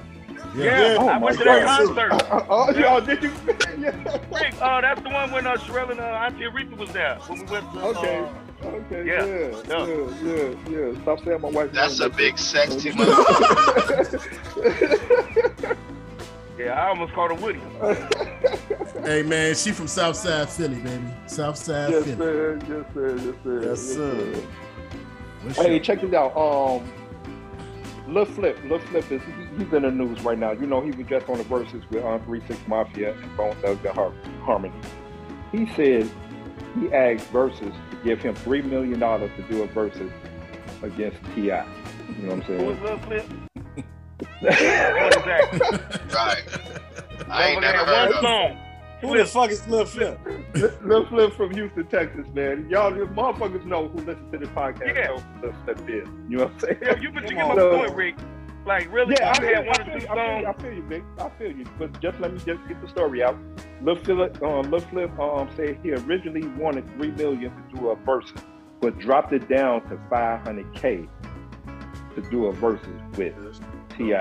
Yeah, 0.57 0.97
Oh 0.99 1.09
I 1.09 1.19
went 1.19 1.39
to 1.39 1.45
that 1.45 1.65
God. 1.65 1.97
concert. 1.97 2.45
Oh, 2.49 2.71
y'all 2.73 3.01
did 3.01 3.23
you? 3.23 3.33
yeah. 3.79 3.91
Rick, 4.33 4.55
uh, 4.63 4.81
that's 4.81 5.03
the 5.03 5.11
one 5.11 5.31
when 5.33 5.47
uh, 5.47 5.57
Sherelle 5.57 5.91
and 5.91 6.01
uh, 6.01 6.05
Auntie 6.05 6.45
Aretha 6.45 6.77
was 6.77 6.91
there 6.93 7.17
when 7.27 7.41
we 7.41 7.47
went 7.51 7.73
to. 7.75 7.81
Okay. 7.83 8.29
Uh, 8.67 8.77
Okay. 8.77 9.07
Yeah. 9.07 9.25
Yeah. 9.25 9.51
Yeah. 9.69 9.87
Yeah. 10.23 10.51
Yeah. 10.71 10.89
Yeah. 10.93 11.03
Stop 11.03 11.19
saying 11.25 11.41
my 11.41 11.49
wife. 11.51 11.73
That's 11.73 11.99
a 11.99 12.03
name 12.03 12.09
like 12.11 12.19
big 12.19 12.35
that. 12.37 12.41
sexy 12.43 12.91
motherfucker. 12.91 14.21
yeah, 16.59 16.73
I 16.73 16.89
almost 16.89 17.13
called 17.13 17.31
her 17.33 17.37
Woody. 17.45 17.61
Hey 19.05 19.23
man, 19.23 19.55
she 19.55 19.71
from 19.71 19.87
Southside 19.87 20.49
Philly, 20.49 20.81
baby. 20.81 21.05
Southside 21.27 21.91
yes, 21.93 22.03
Philly. 22.05 22.17
sir. 22.17 22.59
Yes, 22.69 22.85
sir. 22.93 23.17
Yes, 23.17 23.35
sir. 23.45 23.63
Yes, 23.63 23.81
sir. 23.81 24.43
What's 25.43 25.59
Hey, 25.59 25.71
your- 25.77 25.81
check 25.81 26.01
this 26.01 26.13
out. 26.13 26.37
Um, 26.37 26.83
Lil 28.09 28.25
Flip, 28.25 28.59
Lil 28.69 28.81
Flip 28.81 29.13
is 29.13 29.23
he- 29.23 29.65
he's 29.65 29.73
in 29.73 29.83
the 29.83 29.91
news 29.93 30.21
right 30.23 30.39
now. 30.39 30.51
You 30.53 30.67
know 30.67 30.81
he 30.81 30.91
was 30.91 31.07
just 31.07 31.29
on 31.29 31.39
the 31.39 31.45
Verzuz 31.45 31.89
with 31.91 32.05
um, 32.05 32.21
Three 32.25 32.41
Six 32.49 32.59
Mafia 32.67 33.13
and 33.15 33.37
Bone 33.37 33.55
Thugs 33.63 33.85
and 33.85 33.95
Har- 33.95 34.13
Harmony. 34.43 34.75
He 35.53 35.67
said 35.77 36.11
he 36.81 36.93
asked 36.93 37.33
Verzuz 37.33 37.59
to 37.91 37.97
give 38.05 38.21
him 38.21 38.35
three 38.35 38.63
million 38.63 38.99
dollars 39.01 39.31
to 39.37 39.43
do 39.43 39.63
a 39.63 39.67
versus 39.69 40.11
against 40.83 41.19
Ti. 41.35 41.41
You 41.43 41.47
know 41.49 41.63
what 42.23 42.33
I'm 42.33 42.41
Who 42.43 42.65
was 42.65 42.77
saying? 42.79 42.83
Lil 42.83 42.99
Flip? 42.99 43.27
What 44.41 44.53
is 44.53 45.25
that? 45.25 46.03
Right. 46.15 46.45
I 47.29 47.49
ain't 47.49 47.61
never 47.61 47.79
heard 47.79 47.89
one 47.89 48.09
of 48.09 48.15
him. 48.15 48.23
song. 48.23 48.59
Who 49.03 49.19
the 49.19 49.27
fuck 49.27 49.51
is 49.51 49.67
Lil 49.69 49.85
Flip? 49.85 50.19
Lil 50.83 51.07
Flip 51.07 51.33
from 51.35 51.53
Houston, 51.55 51.87
Texas, 51.87 52.27
man. 52.35 52.69
Y'all 52.71 52.95
you 52.97 53.07
motherfuckers 53.07 53.65
know 53.67 53.89
who 53.89 53.99
listen 53.99 54.31
to 54.33 54.39
this 54.39 54.49
podcast 54.51 54.95
Yeah. 54.95 55.07
know 55.09 55.19
who 55.19 55.47
Lil 55.47 55.55
Flip 55.65 55.79
is. 55.89 56.09
You 56.29 56.37
know 56.39 56.45
what 56.45 56.53
I'm 56.53 56.61
saying? 56.61 56.79
Yeah, 56.83 57.01
you, 57.01 57.11
but 57.13 57.23
you 57.25 57.37
get 57.37 57.39
on. 57.45 57.49
my 57.51 57.57
So- 57.57 57.77
point, 57.79 57.95
Rick. 57.95 58.15
Like, 58.67 58.93
really, 58.93 59.15
Yeah, 59.19 59.29
I 59.29 59.31
I 59.31 59.35
feel, 59.41 59.55
had 59.55 59.65
you, 59.65 59.71
one 59.71 59.81
I, 59.81 59.83
or 59.83 59.85
feel, 59.85 59.95
two 59.95 60.01
you, 60.01 60.09
I, 60.09 60.15
feel 60.15 60.41
you, 60.41 60.47
I 60.47 60.53
feel 60.63 60.73
you, 60.73 60.83
Vic. 60.83 61.05
I 61.19 61.29
feel 61.39 61.53
you. 61.53 61.65
But 61.79 62.01
just 62.01 62.21
let 62.21 62.33
me 62.33 62.39
just 62.39 62.67
get 62.69 62.81
the 62.83 62.89
story 62.89 63.23
out. 63.23 63.37
Lil 63.83 63.97
Flip, 63.97 64.43
um, 64.43 64.71
Lil 64.71 64.81
Flip 64.81 65.19
um, 65.21 65.49
said 65.57 65.79
he 65.83 65.93
originally 65.93 66.47
wanted 66.49 66.85
three 66.97 67.13
million 67.13 67.53
to 67.53 67.77
do 67.77 67.91
a 67.91 67.97
versus, 67.97 68.33
but 68.81 68.99
dropped 68.99 69.33
it 69.33 69.49
down 69.49 69.83
to 69.89 69.97
500k 70.11 71.09
to 72.17 72.21
do 72.31 72.47
a 72.47 72.53
versus 72.53 72.89
with 73.17 73.35
Ti. 73.97 74.15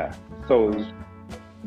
So, 0.48 0.72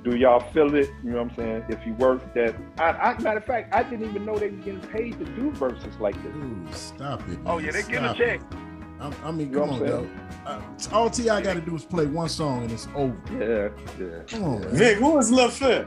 do 0.05 0.17
y'all 0.17 0.41
feel 0.53 0.73
it? 0.77 0.89
You 1.03 1.11
know 1.11 1.23
what 1.23 1.31
I'm 1.33 1.37
saying? 1.37 1.65
If 1.69 1.85
you 1.85 1.95
work 1.95 2.33
that, 2.35 2.55
I, 2.79 2.91
I 2.91 3.19
matter 3.21 3.39
of 3.39 3.45
fact, 3.45 3.75
I 3.75 3.83
didn't 3.83 4.09
even 4.09 4.25
know 4.25 4.39
they 4.39 4.51
were 4.51 4.57
getting 4.59 4.81
paid 4.81 5.19
to 5.19 5.25
do 5.25 5.51
verses 5.53 5.97
like 5.99 6.15
this. 6.23 6.33
Ooh, 6.37 6.67
stop 6.73 7.21
it. 7.23 7.29
Man. 7.29 7.43
Oh, 7.47 7.59
yeah, 7.59 7.73
they 7.73 7.83
get 7.83 8.05
a 8.05 8.15
Stop 8.15 8.17
check. 8.17 8.41
it. 8.41 8.59
I, 9.01 9.13
I 9.25 9.31
mean, 9.31 9.51
You 9.51 9.57
know 9.59 9.67
come 9.67 9.71
on, 9.77 9.83
I'm 9.83 9.89
yo. 9.89 10.09
Uh, 10.47 10.61
all 10.93 11.11
T.I. 11.11 11.41
got 11.43 11.55
to 11.55 11.61
do 11.61 11.77
is 11.77 11.85
play 11.85 12.07
one 12.07 12.29
song 12.29 12.63
and 12.65 12.73
it's 12.73 12.89
over. 12.95 13.17
Yeah, 13.33 13.69
yeah. 14.01 14.23
Come 14.27 14.45
on, 14.45 14.61
man. 14.63 14.71
Vic, 14.71 14.99
who 14.99 15.19
is 15.19 15.31
Lil 15.31 15.51
Flip? 15.51 15.87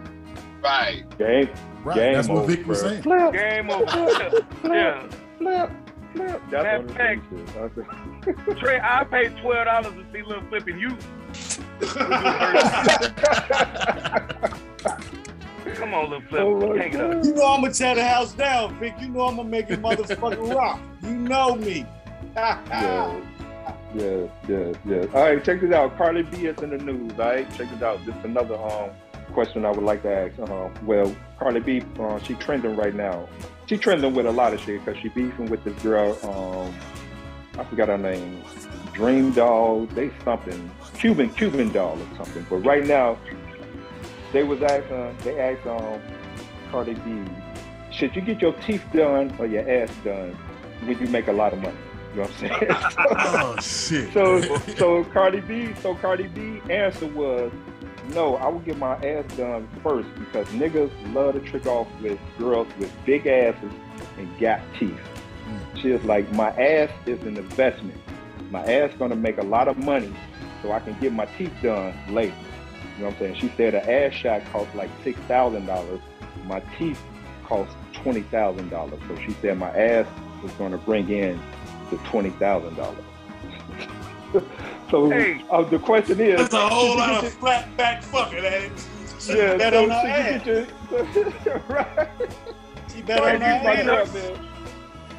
Right. 0.63 1.03
Game, 1.17 1.49
Right, 1.83 1.95
game 1.95 2.13
that's 2.13 2.27
what 2.27 2.43
over, 2.43 2.55
Vic 2.55 2.67
was 2.67 2.81
bro. 2.81 2.89
saying. 2.89 3.01
Flip, 3.01 3.33
Game 3.33 3.69
over. 3.71 3.83
yeah. 3.83 5.07
flip, 5.39 5.71
flip. 6.13 6.41
That's 6.51 6.53
Matter 6.63 6.87
fact- 6.89 7.21
it 7.31 8.53
is. 8.53 8.55
Trey, 8.59 8.79
I 8.81 9.03
paid 9.05 9.35
twelve 9.37 9.65
dollars 9.65 9.93
to 9.93 10.05
see 10.13 10.21
Lil 10.21 10.41
Flip 10.49 10.67
and 10.67 10.79
you. 10.79 10.95
Come 15.75 15.93
on, 15.93 16.09
Lil 16.09 16.21
Flip. 16.29 16.41
Oh, 16.43 16.77
Hang 16.77 16.93
it 16.93 16.99
up. 17.01 17.23
You 17.23 17.33
know 17.33 17.53
I'm 17.53 17.61
gonna 17.61 17.73
tear 17.73 17.95
the 17.95 18.03
house 18.05 18.33
down, 18.33 18.77
Vic. 18.79 18.93
You 18.99 19.09
know 19.09 19.21
I'm 19.21 19.37
gonna 19.37 19.47
make 19.49 19.69
it 19.69 19.81
motherfucking 19.81 20.53
rock. 20.53 20.79
You 21.01 21.11
know 21.11 21.55
me. 21.55 21.85
Yeah, 23.93 24.27
yeah, 24.47 24.73
yeah. 24.85 25.05
All 25.13 25.23
right, 25.23 25.43
check 25.43 25.59
this 25.61 25.73
out. 25.73 25.97
Cardi 25.97 26.23
B 26.23 26.45
is 26.45 26.57
in 26.61 26.69
the 26.69 26.77
news. 26.77 27.11
All 27.19 27.25
right, 27.25 27.49
check 27.55 27.69
this 27.69 27.81
out. 27.81 28.03
This 28.05 28.15
is 28.15 28.23
another 28.23 28.55
um 28.55 28.91
question 29.33 29.65
I 29.65 29.71
would 29.71 29.83
like 29.83 30.01
to 30.03 30.13
ask. 30.13 30.39
Uh, 30.39 30.69
well, 30.83 31.13
Cardi 31.39 31.59
B, 31.59 31.83
uh, 31.99 32.19
she 32.19 32.33
trending 32.35 32.75
right 32.75 32.93
now. 32.93 33.27
She 33.67 33.77
trending 33.77 34.13
with 34.13 34.25
a 34.25 34.31
lot 34.31 34.53
of 34.53 34.61
shit 34.61 34.83
because 34.83 35.01
she 35.01 35.09
beefing 35.09 35.49
with 35.49 35.63
this 35.63 35.81
girl. 35.81 36.17
Um, 36.23 36.73
I 37.59 37.63
forgot 37.65 37.89
her 37.89 37.97
name. 37.97 38.43
Dream 38.93 39.31
Doll. 39.31 39.85
They 39.87 40.11
something 40.23 40.71
Cuban 40.93 41.29
Cuban 41.31 41.71
doll 41.71 41.97
or 41.99 42.17
something. 42.17 42.45
But 42.49 42.57
right 42.57 42.85
now, 42.85 43.17
they 44.31 44.43
was 44.43 44.61
asking. 44.61 45.17
They 45.23 45.39
asked 45.39 45.65
um, 45.67 46.01
Cardi 46.71 46.93
B, 46.93 47.23
should 47.91 48.15
you 48.15 48.21
get 48.21 48.41
your 48.41 48.53
teeth 48.53 48.83
done 48.93 49.35
or 49.37 49.45
your 49.45 49.69
ass 49.69 49.91
done 50.03 50.31
when 50.85 50.97
you 50.99 51.07
make 51.07 51.27
a 51.27 51.33
lot 51.33 51.51
of 51.53 51.59
money? 51.59 51.77
You 52.11 52.17
know 52.17 52.23
what 52.23 52.31
I'm 52.31 52.37
saying? 52.37 52.71
Oh 53.33 53.55
shit. 53.61 54.13
So 54.13 54.41
so 54.75 55.03
Cardi 55.05 55.39
B, 55.41 55.73
so 55.81 55.95
Cardi 55.95 56.27
B 56.27 56.61
answer 56.69 57.07
was, 57.07 57.51
no, 58.09 58.35
I 58.35 58.47
will 58.47 58.59
get 58.59 58.77
my 58.77 58.95
ass 58.95 59.25
done 59.37 59.69
first 59.81 60.09
because 60.15 60.47
niggas 60.47 60.91
love 61.13 61.35
to 61.35 61.39
trick 61.39 61.65
off 61.65 61.87
with 62.01 62.19
girls 62.37 62.67
with 62.77 62.91
big 63.05 63.27
asses 63.27 63.71
and 64.17 64.37
gap 64.37 64.61
teeth. 64.77 64.99
Mm. 65.47 65.81
She 65.81 65.89
was 65.91 66.03
like, 66.03 66.29
my 66.33 66.49
ass 66.51 66.89
is 67.05 67.21
an 67.23 67.37
investment. 67.37 67.99
My 68.49 68.65
ass 68.65 68.91
gonna 68.99 69.15
make 69.15 69.37
a 69.37 69.43
lot 69.43 69.67
of 69.67 69.77
money 69.77 70.13
so 70.61 70.71
I 70.71 70.79
can 70.79 70.99
get 70.99 71.13
my 71.13 71.25
teeth 71.25 71.53
done 71.63 71.93
later. 72.09 72.35
You 72.97 73.03
know 73.03 73.05
what 73.05 73.13
I'm 73.13 73.19
saying? 73.19 73.35
She 73.35 73.53
said 73.55 73.73
an 73.73 73.89
ass 73.89 74.13
shot 74.13 74.43
costs 74.51 74.75
like 74.75 74.89
six 75.03 75.17
thousand 75.21 75.65
dollars. 75.65 76.01
My 76.45 76.59
teeth 76.77 77.01
cost 77.45 77.71
twenty 77.93 78.21
thousand 78.23 78.69
dollars. 78.69 78.99
So 79.07 79.15
she 79.21 79.31
said 79.41 79.57
my 79.57 79.69
ass 79.69 80.07
was 80.43 80.51
gonna 80.53 80.77
bring 80.77 81.09
in 81.09 81.39
the 81.91 81.97
twenty 81.97 82.31
thousand 82.31 82.75
dollars. 82.75 83.03
so 84.89 85.09
Hey. 85.09 85.43
uh, 85.51 85.61
the 85.63 85.77
question 85.79 86.19
is, 86.19 86.39
That's 86.39 86.53
a 86.53 86.67
whole 86.69 86.97
lot 86.97 87.23
of 87.23 87.31
flat 87.33 87.75
back 87.77 88.01
fucking 88.03 88.39
at 88.39 88.53
it. 88.53 88.71
yeah, 89.27 89.57
bet 89.57 89.73
so 89.73 89.83
on 89.83 89.89
her 89.89 90.39
should 90.43 90.47
you 90.47 91.23
get 91.23 91.45
your, 91.45 91.57
right? 91.69 92.09
She 92.93 93.01
better 93.03 93.23
on 93.23 93.41
have 93.41 93.63
you 93.63 93.81
seen 93.81 93.89
ass. 93.89 94.11
her, 94.13 94.33
man? 94.33 94.47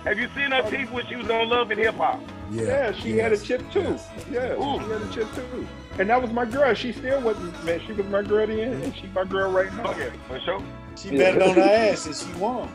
Have 0.05 0.18
you 0.18 0.29
seen 0.35 0.51
her 0.51 0.68
teeth 0.68 0.91
when 0.91 1.07
she 1.07 1.14
was 1.16 1.31
on 1.31 1.49
Love 1.49 1.70
and 1.70 1.79
Hip 1.79 1.95
Hop? 1.95 2.20
Yeah, 2.51 2.62
Yeah, 2.64 2.93
she 2.93 3.16
had 3.18 3.33
a 3.33 3.39
chip 3.39 3.62
too. 3.70 3.81
yes. 3.83 4.11
Yeah, 4.31 4.53
Ooh. 4.55 4.81
she 4.83 4.91
had 4.91 5.03
a 5.03 5.09
chip 5.12 5.33
too. 5.35 5.66
And 5.99 6.09
that 6.11 6.20
was 6.20 6.31
my 6.33 6.45
girl. 6.47 6.73
She 6.75 6.93
still 6.93 7.20
wasn't, 7.20 7.64
man. 7.64 7.81
She 7.87 7.93
was 7.93 8.07
my 8.07 8.23
girl 8.23 8.47
then, 8.47 8.59
and 8.83 8.97
she 8.97 9.07
my 9.09 9.25
girl 9.25 9.51
right 9.53 9.73
now. 9.77 9.95
Yeah, 9.97 10.11
for 10.27 10.41
sure. 10.41 10.62
She 10.97 11.16
bet 11.16 11.41
on 11.41 11.55
her 11.55 11.61
ass 11.62 12.07
and 12.07 12.16
she 12.16 12.33
won. 12.41 12.75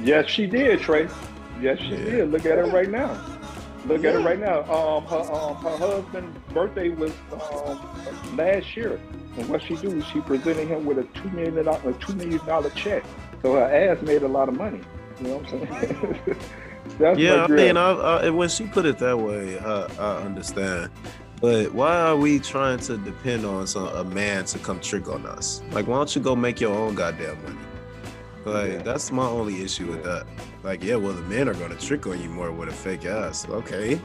Yes, 0.00 0.28
she 0.30 0.46
did, 0.46 0.80
Trey. 0.80 1.08
Yes, 1.60 1.78
she 1.78 1.90
Yeah. 1.96 2.04
did. 2.04 2.32
Look 2.32 2.46
at 2.46 2.58
her 2.58 2.66
right 2.66 2.90
now. 2.90 3.18
Look 3.86 4.04
at 4.04 4.14
her 4.14 4.20
right 4.20 4.38
now. 4.40 4.60
Um, 4.62 5.04
her 5.06 5.20
um, 5.32 5.56
her 5.56 5.76
husband's 5.78 6.36
birthday 6.52 6.88
was 6.88 7.12
um, 7.32 7.78
last 8.36 8.76
year, 8.76 9.00
and 9.38 9.48
what 9.48 9.62
she 9.62 9.76
do? 9.76 10.02
She 10.12 10.20
presented 10.20 10.66
him 10.66 10.84
with 10.84 10.98
a 10.98 11.04
two 11.04 11.30
million 11.30 11.64
dollar 11.64 11.90
a 11.90 11.92
two 11.94 12.14
million 12.14 12.44
dollar 12.44 12.70
check. 12.70 13.04
So 13.42 13.54
her 13.54 13.62
ass 13.62 14.02
made 14.02 14.22
a 14.22 14.28
lot 14.28 14.48
of 14.48 14.56
money. 14.56 14.80
You 15.20 15.28
know 15.28 15.36
what 15.38 15.52
I'm 15.52 15.68
saying? 15.80 16.36
That's 16.98 17.18
Yeah, 17.18 17.44
I 17.44 17.48
mean, 17.48 17.76
I, 17.76 17.90
I, 17.90 18.30
when 18.30 18.48
she 18.48 18.64
put 18.66 18.86
it 18.86 18.98
that 18.98 19.18
way, 19.18 19.58
I, 19.58 19.86
I 19.98 20.16
understand. 20.22 20.90
But 21.40 21.72
why 21.74 22.00
are 22.00 22.16
we 22.16 22.38
trying 22.38 22.78
to 22.80 22.96
depend 22.96 23.44
on 23.44 23.66
some, 23.66 23.88
a 23.88 24.04
man 24.04 24.44
to 24.46 24.58
come 24.58 24.80
trick 24.80 25.08
on 25.08 25.26
us? 25.26 25.62
Like, 25.72 25.86
why 25.86 25.96
don't 25.96 26.14
you 26.16 26.22
go 26.22 26.34
make 26.34 26.60
your 26.60 26.74
own 26.74 26.94
goddamn 26.94 27.42
money? 27.42 27.56
Like, 28.46 28.72
Yeah. 28.72 28.82
that's 28.82 29.10
my 29.10 29.26
only 29.26 29.62
issue 29.62 29.86
with 29.86 30.04
that. 30.04 30.24
Like, 30.62 30.82
yeah, 30.82 30.94
well, 30.96 31.12
the 31.12 31.22
men 31.22 31.48
are 31.48 31.54
gonna 31.54 31.74
trick 31.74 32.06
on 32.06 32.20
you 32.22 32.28
more 32.30 32.50
with 32.52 32.68
a 32.68 32.72
fake 32.72 33.04
ass. 33.04 33.46
Okay, 33.48 34.00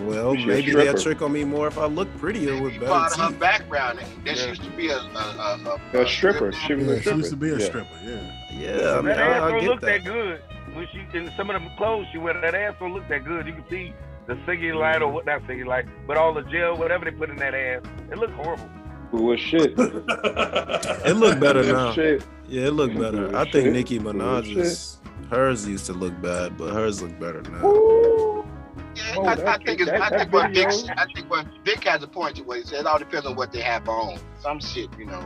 well, 0.00 0.34
She 0.34 0.44
maybe 0.46 0.72
they'll 0.72 0.94
trick 0.98 1.22
on 1.22 1.32
me 1.32 1.44
more 1.44 1.68
if 1.68 1.78
I 1.78 1.86
look 1.86 2.08
prettier 2.18 2.54
with 2.54 2.72
Maybe 2.72 2.78
better 2.80 2.86
part 2.92 3.12
of 3.12 3.18
her 3.20 3.28
teeth. 3.30 3.38
background. 3.38 4.00
That 4.24 4.36
Yeah. 4.36 4.46
used 4.48 4.64
to 4.64 4.70
be 4.70 4.88
a, 4.88 4.96
a, 4.98 5.78
a, 5.94 6.00
a 6.02 6.06
stripper. 6.08 6.52
She 6.52 6.74
was 6.74 6.86
Yeah, 6.86 6.92
a 6.94 7.02
she 7.02 7.10
used 7.10 7.30
to 7.30 7.36
be 7.36 7.50
a 7.50 7.58
Yeah. 7.58 7.64
stripper. 7.66 7.88
Yeah. 8.04 8.30
Yeah, 8.52 8.90
I 8.92 8.96
mean, 8.96 9.04
that 9.06 9.18
ass 9.18 9.42
I, 9.42 9.46
I 9.46 9.50
don't 9.50 9.60
get 9.60 9.70
look 9.70 9.80
that. 9.82 10.04
that. 10.04 10.12
good. 10.12 10.40
When 10.74 10.88
she 10.92 11.06
in 11.16 11.30
some 11.36 11.50
of 11.50 11.62
the 11.62 11.68
clothes 11.76 12.06
she 12.10 12.18
wear, 12.18 12.34
that 12.40 12.54
ass 12.54 12.74
don't 12.80 12.92
look 12.94 13.06
that 13.08 13.24
good. 13.24 13.46
You 13.46 13.52
can 13.52 13.64
see 13.70 13.94
the 14.26 14.34
cellulite 14.46 14.74
light 14.80 14.96
or 15.02 15.06
mm-hmm. 15.06 15.14
what 15.14 15.26
not 15.26 15.42
cellulite, 15.42 15.88
but 16.06 16.16
all 16.16 16.34
the 16.34 16.42
gel, 16.42 16.76
whatever 16.76 17.04
they 17.04 17.12
put 17.12 17.30
in 17.30 17.36
that 17.36 17.54
ass, 17.54 17.82
it 18.10 18.18
looks 18.18 18.32
horrible. 18.34 18.68
Well, 19.12 19.36
shit. 19.36 19.74
It 19.78 21.16
look 21.16 21.38
better 21.38 21.60
Well, 21.62 21.72
now. 21.88 21.92
Shit. 21.92 22.24
Yeah, 22.54 22.68
it 22.68 22.70
looked 22.74 22.96
better. 22.96 23.34
I 23.36 23.44
Shit. 23.44 23.52
think 23.52 23.72
Nicki 23.72 23.96
Shit. 23.96 24.04
Minaj's 24.06 24.98
hers 25.30 25.66
used 25.66 25.86
to 25.86 25.92
look 25.92 26.20
bad, 26.22 26.56
but 26.56 26.72
hers 26.72 27.02
look 27.02 27.18
better 27.18 27.42
now. 27.42 27.66
Ooh. 27.66 28.46
Yeah, 28.94 29.14
Oh, 29.16 29.24
I, 29.24 29.32
I 29.54 29.58
think 29.58 29.80
it's, 29.80 29.90
that- 29.90 30.00
I 30.12 30.18
think 30.18 30.32
what 30.32 30.52
Vic, 30.52 30.68
I 30.96 31.06
think 31.12 31.28
what 31.28 31.46
Vic 31.64 31.82
has 31.82 32.04
a 32.04 32.06
point 32.06 32.36
to 32.36 32.42
what 32.44 32.58
he 32.58 32.64
said. 32.64 32.80
It 32.80 32.86
all 32.86 32.98
depends 33.00 33.26
on 33.26 33.34
what 33.34 33.50
they 33.52 33.60
have 33.60 33.88
on. 33.88 34.18
Some 34.40 34.60
shit, 34.60 34.88
you 34.96 35.06
know, 35.06 35.20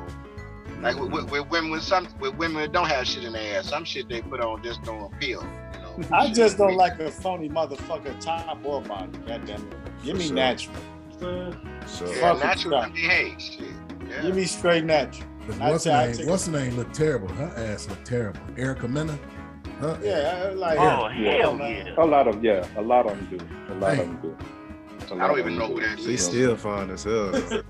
like 0.80 0.98
with, 0.98 1.10
with, 1.12 1.30
with 1.30 1.50
women, 1.50 1.70
with 1.70 1.82
some 1.82 2.08
with 2.18 2.34
women 2.36 2.62
that 2.62 2.72
don't 2.72 2.88
have 2.88 3.06
shit 3.06 3.24
in 3.24 3.34
their 3.34 3.58
ass. 3.58 3.68
Some 3.68 3.84
shit 3.84 4.08
they 4.08 4.22
put 4.22 4.40
on 4.40 4.62
just 4.62 4.82
don't 4.84 5.12
appeal. 5.12 5.42
You 5.98 6.04
know. 6.04 6.16
I 6.16 6.32
just 6.32 6.56
don't 6.56 6.76
like 6.76 6.98
a 6.98 7.10
phony 7.10 7.50
motherfucker 7.50 8.18
top 8.20 8.58
or 8.64 8.80
bottom. 8.80 9.12
Goddamn 9.26 9.68
it. 9.68 10.02
Give 10.02 10.16
For 10.16 10.22
me 10.22 10.26
sure. 10.28 10.34
natural. 10.34 10.76
So, 11.86 12.10
Yeah, 12.10 12.32
natural. 12.34 12.76
I 12.78 12.86
mean, 12.88 12.96
hey, 13.10 13.34
shit. 13.38 13.68
Yeah. 14.08 14.22
Give 14.22 14.34
me 14.36 14.46
straight 14.46 14.84
natural. 14.84 15.28
But 15.48 15.58
what's 15.72 15.84
say- 15.84 15.90
her 15.90 16.12
name? 16.14 16.28
What's 16.28 16.46
her 16.46 16.52
name? 16.52 16.76
Look 16.76 16.92
terrible. 16.92 17.28
Her 17.28 17.52
ass 17.56 17.88
look 17.88 18.04
terrible. 18.04 18.40
Erica 18.56 18.86
Mena. 18.86 19.18
Huh? 19.80 19.96
Yeah, 20.02 20.52
like. 20.54 20.78
Oh 20.78 21.08
Yeah. 21.08 21.32
hell 21.42 21.56
yeah! 21.58 21.94
A 21.98 22.04
lot 22.04 22.26
of 22.28 22.42
yeah, 22.44 22.66
a 22.76 22.82
lot 22.82 23.06
of 23.06 23.16
them 23.16 23.38
do. 23.38 23.72
A 23.72 23.76
lot 23.76 23.94
Hey. 23.94 24.02
of 24.02 24.08
them 24.08 24.18
do. 24.22 24.36
A 25.10 25.14
I 25.14 25.16
lot 25.16 25.28
don't 25.28 25.38
even 25.38 25.58
know 25.58 25.68
who 25.68 25.80
that 25.80 25.98
is. 25.98 26.04
she's 26.04 26.24
still 26.26 26.56
fine 26.56 26.90
as 26.90 27.04
hell. 27.04 27.32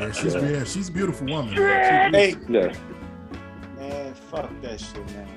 Yeah, 0.00 0.12
she's 0.12 0.34
Yeah. 0.34 0.40
yeah, 0.48 0.64
she's 0.64 0.88
a 0.88 0.92
beautiful 0.92 1.26
woman. 1.26 1.54
man. 1.54 2.12
Hey, 2.12 2.36
Yeah. 2.48 2.72
man, 3.78 4.14
fuck 4.30 4.50
that 4.62 4.80
shit, 4.80 5.06
man. 5.14 5.28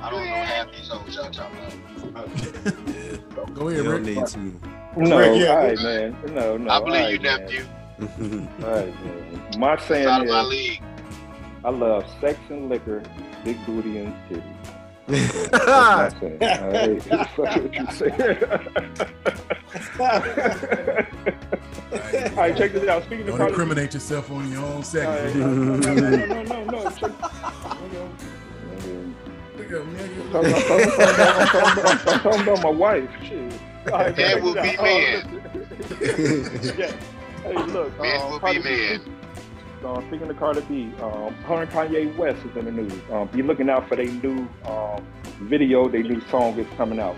I 0.00 0.10
don't 0.10 0.20
know 0.20 0.26
half 0.26 0.72
these 0.72 0.88
hoes 0.88 1.14
y'all 1.14 1.30
talking 1.30 1.58
about. 2.02 2.28
yeah, 2.36 3.16
Go 3.54 3.68
you 3.68 3.80
ahead, 3.80 3.84
don't 3.84 4.04
Rick. 4.04 4.16
need 4.16 4.26
to. 4.26 4.38
No, 4.96 5.18
Rick, 5.18 5.40
yeah. 5.42 5.48
all 5.50 5.56
right, 5.58 5.78
man. 5.78 6.16
No, 6.34 6.56
no. 6.56 6.70
I 6.70 6.80
believe 6.80 7.02
all 7.02 7.10
you, 7.10 7.16
right, 7.18 7.22
man. 7.22 7.40
nephew. 7.40 7.64
All 8.64 8.70
right, 8.74 9.04
man. 9.04 9.40
My 9.58 9.74
It's 9.74 9.84
saying 9.84 10.06
out 10.08 10.22
of 10.22 10.28
my 10.28 10.40
is, 10.42 10.48
league. 10.48 10.82
I 11.64 11.70
love 11.70 12.04
sex 12.20 12.38
and 12.50 12.68
liquor, 12.68 13.02
big 13.44 13.64
booty 13.66 13.98
and 13.98 14.14
titties. 14.28 14.42
That's 15.50 16.14
my 16.14 16.20
saying. 16.20 16.42
All 16.42 16.70
right. 16.70 17.02
Fuck 17.02 17.38
what 17.38 17.74
you 17.74 17.86
say. 17.90 18.10
All 22.30 22.36
right, 22.36 22.56
check 22.56 22.72
this 22.72 22.88
out. 22.88 23.02
Speaking 23.04 23.20
of 23.22 23.26
Don't 23.28 23.38
Cardi- 23.38 23.52
incriminate 23.52 23.94
yourself 23.94 24.30
on 24.30 24.50
your 24.50 24.64
own 24.64 24.82
sex. 24.82 25.06
segment. 25.32 25.84
no, 25.84 25.94
no, 25.94 26.08
no, 26.10 26.26
no, 26.26 26.42
no, 26.42 26.64
no. 26.64 26.90
Check. 26.90 27.10
Nigga, 29.56 29.84
nigga. 29.94 30.20
I'm 30.24 30.30
talking, 30.32 30.54
I'm 30.54 30.62
talking- 30.62 30.90
I'm 30.98 31.46
talking 31.48 31.80
about- 31.80 32.08
I'm 32.08 32.20
talking 32.20 32.40
about 32.42 32.62
my 32.62 32.70
wife. 32.70 33.10
Shit. 33.22 33.52
All 33.92 33.98
right, 33.98 34.16
Men 34.16 34.42
will 34.42 34.54
be 34.54 34.60
out. 34.60 34.78
yeah. 36.78 36.92
Hey, 37.42 37.54
look. 37.54 38.00
Men 38.00 38.20
um, 38.22 38.30
will 38.30 38.40
be 38.40 38.58
B- 38.58 38.64
men. 38.64 39.13
Uh, 39.84 40.00
speaking 40.08 40.30
of 40.30 40.36
Cardi 40.38 40.62
B, 40.62 40.92
um, 41.02 41.34
her 41.44 41.62
and 41.62 41.70
Kanye 41.70 42.16
West 42.16 42.42
is 42.46 42.56
in 42.56 42.64
the 42.64 42.72
news. 42.72 42.92
Um, 43.12 43.28
be 43.28 43.42
looking 43.42 43.68
out 43.68 43.86
for 43.86 43.96
their 43.96 44.06
new 44.06 44.48
um, 44.64 45.04
video. 45.42 45.88
Their 45.88 46.02
new 46.02 46.22
song 46.30 46.58
is 46.58 46.66
coming 46.78 46.98
out. 46.98 47.16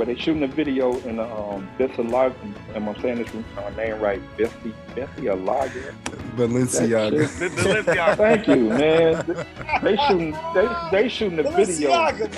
Where 0.00 0.06
they 0.06 0.16
shooting 0.16 0.44
a 0.44 0.46
video 0.46 0.96
in 1.00 1.16
the 1.16 1.24
um, 1.24 1.68
Balenciaga. 1.78 2.34
Am 2.74 2.88
I 2.88 3.02
saying 3.02 3.18
this 3.18 3.28
uh, 3.58 3.68
name 3.76 4.00
right? 4.00 4.22
Bessie, 4.38 4.72
Bessie 4.94 5.24
Alaga. 5.24 5.94
Balenciaga. 6.36 7.38
The, 7.38 7.48
the 7.50 7.56
Balenciaga. 7.84 8.16
Thank 8.16 8.48
you, 8.48 8.70
man. 8.70 9.26
They 9.82 9.96
shooting. 10.08 10.34
They, 10.54 10.68
they 10.90 11.06
shooting 11.10 11.36
the 11.36 11.42
video. 11.50 11.90
Balenciaga, 11.90 12.28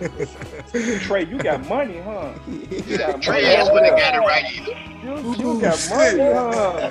motherfucker. 0.00 1.00
Trey, 1.02 1.26
you 1.26 1.38
got 1.38 1.64
money, 1.68 2.00
huh? 2.00 2.34
You 2.48 2.98
got 2.98 3.22
Trey 3.22 3.42
money. 3.42 3.54
ass 3.54 3.70
wouldn't 3.72 3.96
got 3.96 4.14
it 4.16 4.26
right 4.26 4.52
either. 4.52 4.74
You, 5.04 5.54
you 5.54 5.60
got 5.60 5.78
money, 5.90 6.18
huh? 6.18 6.90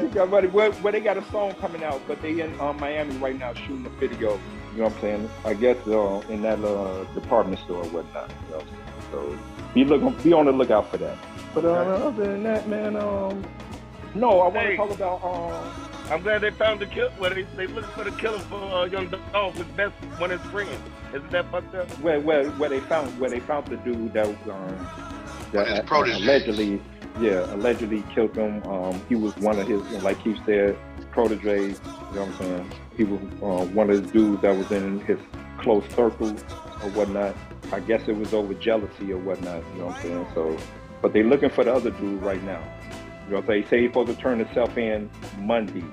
you 0.00 0.08
got 0.10 0.30
money. 0.30 0.46
Well, 0.46 0.72
well, 0.80 0.92
they 0.92 1.00
got 1.00 1.16
a 1.16 1.24
song 1.32 1.54
coming 1.54 1.82
out, 1.82 2.00
but 2.06 2.22
they 2.22 2.38
in 2.38 2.60
um, 2.60 2.76
Miami 2.78 3.16
right 3.16 3.36
now 3.36 3.52
shooting 3.52 3.84
a 3.84 3.88
video. 3.98 4.38
You 4.72 4.78
know 4.78 4.84
what 4.84 4.94
I'm 4.94 5.00
saying? 5.00 5.30
I 5.44 5.54
guess 5.54 5.76
uh, 5.86 6.22
in 6.28 6.42
that 6.42 6.62
uh, 6.64 7.04
department 7.14 7.58
store 7.60 7.82
or 7.84 7.88
whatnot. 7.90 8.30
You 8.46 8.50
know 8.52 8.56
what 8.58 8.66
I'm? 8.66 9.10
So 9.10 9.38
be 9.74 9.84
look, 9.84 10.22
be 10.22 10.32
on 10.32 10.46
the 10.46 10.52
lookout 10.52 10.90
for 10.90 10.96
that. 10.98 11.18
But 11.54 11.64
uh, 11.66 11.68
other 11.70 12.26
than 12.26 12.42
that, 12.44 12.66
man, 12.68 12.96
um, 12.96 13.44
no, 14.14 14.40
I 14.40 14.44
want 14.48 14.54
to 14.54 14.60
Hey. 14.60 14.76
talk 14.76 14.90
about 14.90 15.22
um, 15.22 15.70
I'm 16.10 16.22
glad 16.22 16.40
they 16.40 16.50
found 16.50 16.80
the 16.80 16.86
killer. 16.86 17.12
Well, 17.20 17.30
they 17.34 17.42
they 17.56 17.66
looking 17.66 17.90
for 17.90 18.04
the 18.04 18.10
killer 18.12 18.38
for 18.40 18.56
uh, 18.56 18.84
Young 18.86 19.08
Dolph, 19.32 19.54
his 19.56 19.66
best 19.68 19.92
one 20.18 20.30
of 20.30 20.40
his 20.40 20.50
friends. 20.50 20.70
Isn't 21.14 21.30
that 21.30 21.50
fucked 21.50 21.74
up? 21.74 21.88
where 22.00 22.20
where 22.20 22.50
where 22.52 22.70
they 22.70 22.80
found 22.80 23.18
where 23.20 23.28
they 23.30 23.40
found 23.40 23.66
the 23.66 23.76
dude 23.78 24.14
that 24.14 24.26
was 24.26 24.36
um 24.48 24.76
One 25.52 25.66
his 25.66 25.74
that 25.76 25.86
proteges. 25.86 26.22
allegedly 26.22 26.80
yeah 27.20 27.54
allegedly 27.54 28.02
killed 28.14 28.34
him. 28.34 28.62
Um, 28.66 29.00
he 29.08 29.14
was 29.16 29.36
one 29.36 29.58
of 29.58 29.66
his 29.68 29.82
like 30.02 30.18
he 30.22 30.34
said 30.46 30.76
proteges. 31.10 31.78
You 32.10 32.16
know 32.16 32.24
what 32.24 32.28
I'm 32.28 32.32
saying? 32.38 32.70
He 32.96 33.04
was 33.04 33.20
uh, 33.42 33.64
one 33.72 33.90
of 33.90 34.04
the 34.04 34.12
dudes 34.12 34.42
that 34.42 34.56
was 34.56 34.70
in 34.70 35.00
his 35.00 35.18
close 35.58 35.84
circle 35.94 36.30
or 36.30 36.90
whatnot. 36.90 37.34
I 37.72 37.80
guess 37.80 38.02
it 38.06 38.16
was 38.16 38.34
over 38.34 38.54
jealousy 38.54 39.12
or 39.12 39.18
whatnot. 39.18 39.62
You 39.74 39.80
know 39.80 39.86
what 39.86 39.96
I'm 39.96 40.02
saying? 40.02 40.26
So, 40.34 40.56
but 41.00 41.12
they're 41.12 41.24
looking 41.24 41.50
for 41.50 41.64
the 41.64 41.72
other 41.72 41.90
dude 41.90 42.22
right 42.22 42.42
now. 42.44 42.62
You 43.24 43.30
know 43.30 43.36
what 43.36 43.44
I'm 43.44 43.46
saying? 43.46 43.62
He 43.62 43.68
say 43.68 43.80
he's 43.82 43.90
supposed 43.90 44.14
to 44.14 44.16
turn 44.16 44.38
himself 44.38 44.76
in 44.76 45.10
Monday. 45.38 45.84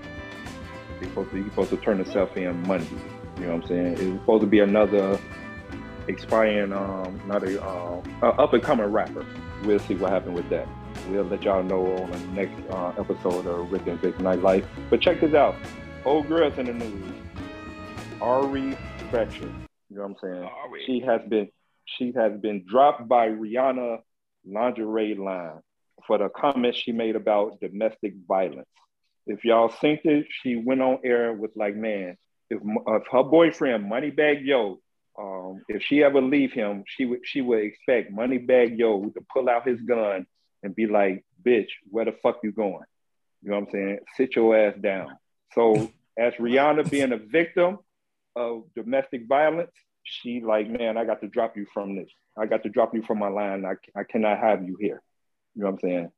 He's 0.99 1.07
supposed 1.09 1.31
to 1.31 1.37
he's 1.37 1.45
supposed 1.45 1.69
to 1.69 1.77
turn 1.77 1.97
himself 1.97 2.35
in 2.35 2.61
Monday. 2.67 2.97
You 3.37 3.45
know 3.45 3.55
what 3.55 3.63
I'm 3.63 3.67
saying? 3.69 3.93
It's 3.93 4.19
supposed 4.21 4.41
to 4.41 4.47
be 4.47 4.59
another 4.59 5.17
expiring, 6.09 6.73
um, 6.73 7.21
not 7.27 7.43
a 7.43 7.65
um, 7.65 8.03
up 8.21 8.53
and 8.53 8.61
coming 8.61 8.87
rapper. 8.87 9.25
We'll 9.63 9.79
see 9.79 9.95
what 9.95 10.11
happens 10.11 10.35
with 10.35 10.49
that. 10.49 10.67
We'll 11.07 11.23
let 11.23 11.43
y'all 11.43 11.63
know 11.63 11.95
on 11.97 12.11
the 12.11 12.19
next 12.29 12.59
uh, 12.69 12.89
episode 12.97 13.45
of 13.45 13.71
Rick 13.71 13.87
and 13.87 13.99
Vic 13.99 14.17
Nightlife. 14.17 14.65
But 14.89 15.01
check 15.01 15.21
this 15.21 15.33
out. 15.33 15.55
Old 16.05 16.27
girls 16.27 16.57
in 16.57 16.65
the 16.67 16.73
news. 16.73 17.13
Ari 18.21 18.75
Fletcher. 19.09 19.51
You 19.89 19.97
know 19.97 20.03
what 20.03 20.09
I'm 20.09 20.15
saying? 20.21 20.43
Ari. 20.43 20.83
She 20.85 20.99
has 21.01 21.21
been 21.27 21.49
she 21.85 22.13
has 22.15 22.39
been 22.39 22.65
dropped 22.67 23.07
by 23.07 23.27
Rihanna 23.27 23.99
lingerie 24.45 25.15
line 25.15 25.59
for 26.07 26.17
the 26.17 26.29
comments 26.29 26.77
she 26.77 26.91
made 26.91 27.15
about 27.15 27.59
domestic 27.59 28.13
violence. 28.27 28.67
If 29.27 29.43
y'all 29.43 29.69
think 29.69 30.01
it, 30.05 30.25
she 30.41 30.55
went 30.55 30.81
on 30.81 30.99
air 31.03 31.33
with 31.33 31.51
like, 31.55 31.75
man, 31.75 32.17
if, 32.49 32.61
if 32.63 33.03
her 33.11 33.23
boyfriend 33.23 33.91
Moneybagg 33.91 34.45
Yo, 34.45 34.79
um, 35.19 35.61
if 35.67 35.83
she 35.83 36.03
ever 36.03 36.21
leave 36.21 36.53
him, 36.53 36.83
she 36.87 37.05
would 37.05 37.19
she 37.25 37.41
would 37.41 37.59
expect 37.59 38.11
Moneybagg 38.11 38.77
Yo 38.77 39.09
to 39.09 39.25
pull 39.33 39.49
out 39.49 39.67
his 39.67 39.81
gun 39.81 40.25
and 40.63 40.75
be 40.75 40.87
like, 40.87 41.25
bitch, 41.45 41.69
where 41.89 42.05
the 42.05 42.15
fuck 42.23 42.39
you 42.41 42.51
going? 42.51 42.85
You 43.41 43.51
know 43.51 43.59
what 43.59 43.67
I'm 43.67 43.71
saying? 43.71 43.99
Sit 44.15 44.35
your 44.35 44.57
ass 44.57 44.75
down. 44.81 45.17
So 45.53 45.91
as 46.17 46.33
Rihanna 46.35 46.89
being 46.89 47.11
a 47.11 47.17
victim 47.17 47.79
of 48.35 48.63
domestic 48.75 49.27
violence, 49.27 49.71
she 50.03 50.41
like, 50.41 50.69
man, 50.69 50.97
I 50.97 51.05
got 51.05 51.21
to 51.21 51.27
drop 51.27 51.55
you 51.57 51.65
from 51.73 51.95
this. 51.95 52.09
I 52.37 52.45
got 52.45 52.63
to 52.63 52.69
drop 52.69 52.93
you 52.93 53.03
from 53.03 53.19
my 53.19 53.27
line. 53.29 53.65
I, 53.65 53.73
I 53.99 54.03
cannot 54.03 54.39
have 54.39 54.63
you 54.67 54.77
here. 54.79 55.01
You 55.55 55.63
know 55.63 55.71
what 55.71 55.73
I'm 55.83 55.89
saying? 55.89 56.11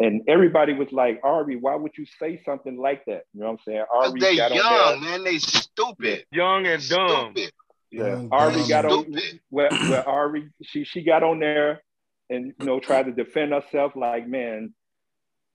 And 0.00 0.22
everybody 0.28 0.74
was 0.74 0.92
like, 0.92 1.20
Ari, 1.24 1.56
why 1.56 1.74
would 1.74 1.92
you 1.98 2.06
say 2.20 2.40
something 2.44 2.76
like 2.78 3.04
that? 3.06 3.22
You 3.34 3.40
know 3.40 3.46
what 3.46 3.52
I'm 3.52 3.58
saying? 3.66 3.84
Ari 3.92 4.20
they 4.20 4.36
got 4.36 4.52
on 4.52 4.56
young, 4.58 5.00
there. 5.00 5.10
man. 5.10 5.24
They 5.24 5.38
stupid. 5.38 6.24
Young 6.30 6.66
and 6.66 6.88
dumb. 6.88 7.32
Stupid. 7.34 7.52
Yeah, 7.90 8.06
Young, 8.08 8.28
Ari 8.30 8.54
dumb. 8.54 8.68
got 8.68 8.84
on 8.84 9.02
Stupid. 9.04 9.40
where, 9.50 9.70
where 9.70 10.08
Ari 10.08 10.50
she 10.62 10.84
she 10.84 11.02
got 11.02 11.22
on 11.24 11.40
there 11.40 11.82
and 12.30 12.52
you 12.60 12.66
know 12.66 12.78
tried 12.78 13.06
to 13.06 13.12
defend 13.12 13.52
herself 13.52 13.96
like 13.96 14.28
man, 14.28 14.72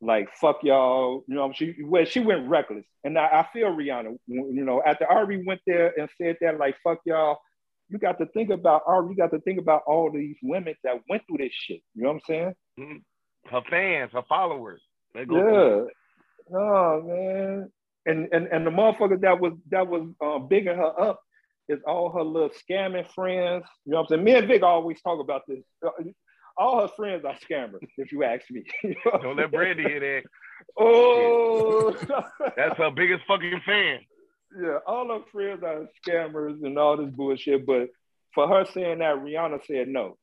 like 0.04 0.30
fuck 0.40 0.60
y'all. 0.64 1.24
You 1.28 1.36
know 1.36 1.52
she 1.54 1.76
well 1.84 2.06
she 2.06 2.20
went 2.20 2.48
reckless, 2.48 2.86
and 3.04 3.18
I, 3.18 3.26
I 3.26 3.48
feel 3.54 3.68
Rihanna. 3.70 4.18
You 4.28 4.64
know 4.66 4.82
after 4.86 5.06
Ari 5.06 5.44
went 5.46 5.62
there 5.66 5.94
and 6.00 6.10
said 6.22 6.38
that 6.42 6.60
like 6.60 6.76
fuck 6.84 7.00
y'all, 7.06 7.40
you 7.90 7.98
got 7.98 8.18
to 8.20 8.26
think 8.28 8.50
about 8.50 8.84
Ari. 8.86 9.10
You 9.10 9.16
got 9.16 9.32
to 9.32 9.40
think 9.40 9.60
about 9.60 9.84
all 9.88 10.12
these 10.12 10.38
women 10.44 10.76
that 10.84 10.96
went 11.10 11.24
through 11.28 11.38
this 11.38 11.54
shit. 11.54 11.82
You 11.96 12.04
know 12.04 12.10
what 12.10 12.16
I'm 12.16 12.22
saying? 12.28 12.54
Mhm. 12.80 13.04
Her 13.50 13.62
fans, 13.70 14.12
her 14.14 14.24
followers. 14.28 14.82
They 15.14 15.26
go 15.26 15.36
through. 15.40 15.90
Yeah. 16.52 16.58
Oh 16.58 17.02
man. 17.02 17.72
And 18.06 18.28
and 18.34 18.48
and 18.48 18.68
the 18.68 18.72
motherfucker 18.72 19.22
that 19.22 19.40
was 19.40 19.54
that 19.70 19.88
was 19.88 20.10
uh, 20.22 20.40
bigging 20.40 20.76
her 20.76 21.00
up 21.00 21.22
is 21.70 21.80
all 21.88 22.12
her 22.12 22.24
little 22.24 22.50
scamming 22.50 23.08
friends. 23.14 23.66
You 23.86 23.94
know 23.94 24.00
what 24.00 24.04
I'm 24.04 24.08
saying? 24.18 24.24
Me 24.24 24.36
and 24.36 24.48
Vic 24.48 24.64
always 24.64 25.02
talk 25.02 25.20
about 25.22 25.44
this. 25.48 25.64
Uh, 26.58 26.62
All 26.62 26.82
her 26.82 26.88
friends 26.96 27.26
are 27.26 27.36
scammers, 27.50 27.80
if 27.98 28.12
you 28.12 28.24
ask 28.24 28.50
me. 28.52 28.64
You 28.84 28.96
know 29.06 29.20
Don't 29.22 29.36
let 29.38 29.52
saying? 29.52 29.76
Brandy 29.76 29.84
hear 29.84 30.00
that. 30.00 30.24
Oh, 30.78 31.92
That's 32.56 32.78
her 32.78 32.92
biggest 32.92 33.24
fucking 33.28 33.62
fan. 33.66 34.00
yeah. 34.62 34.78
All 34.88 35.08
her 35.10 35.26
friends 35.32 35.64
are 35.64 35.88
scammers 36.06 36.64
and 36.64 36.78
all 36.78 36.98
this 36.98 37.10
bullshit. 37.12 37.66
But 37.66 37.90
for 38.34 38.48
her 38.48 38.66
saying 38.74 39.00
that, 39.00 39.16
Rihanna 39.18 39.66
said 39.66 39.88
no. 39.88 40.18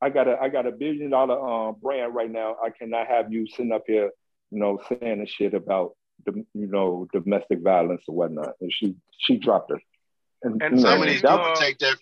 I 0.00 0.10
got 0.10 0.26
a 0.26 0.36
I 0.40 0.48
got 0.48 0.66
a 0.66 0.72
billion 0.72 1.10
dollar 1.10 1.38
um, 1.38 1.76
brand 1.80 2.14
right 2.14 2.30
now. 2.30 2.56
I 2.64 2.70
cannot 2.70 3.06
have 3.06 3.32
you 3.32 3.46
sitting 3.46 3.70
up 3.72 3.84
here, 3.86 4.10
you 4.50 4.58
know, 4.58 4.80
saying 4.88 5.20
the 5.20 5.26
shit 5.26 5.54
about 5.54 5.92
the 6.26 6.32
you 6.54 6.66
know 6.66 7.06
domestic 7.12 7.60
violence 7.60 8.02
or 8.08 8.16
whatnot. 8.16 8.54
And 8.60 8.72
she 8.72 8.96
she 9.18 9.36
dropped 9.36 9.70
her. 9.70 9.80
And, 10.42 10.60
And 10.60 10.78
you 10.78 10.82
know, 10.84 10.90
Some 10.90 11.02
of 11.02 11.08
these 11.08 11.22
that- 11.22 11.30
people 11.30 11.52
uh, 11.52 11.54
take 11.54 11.78
that. 11.78 11.96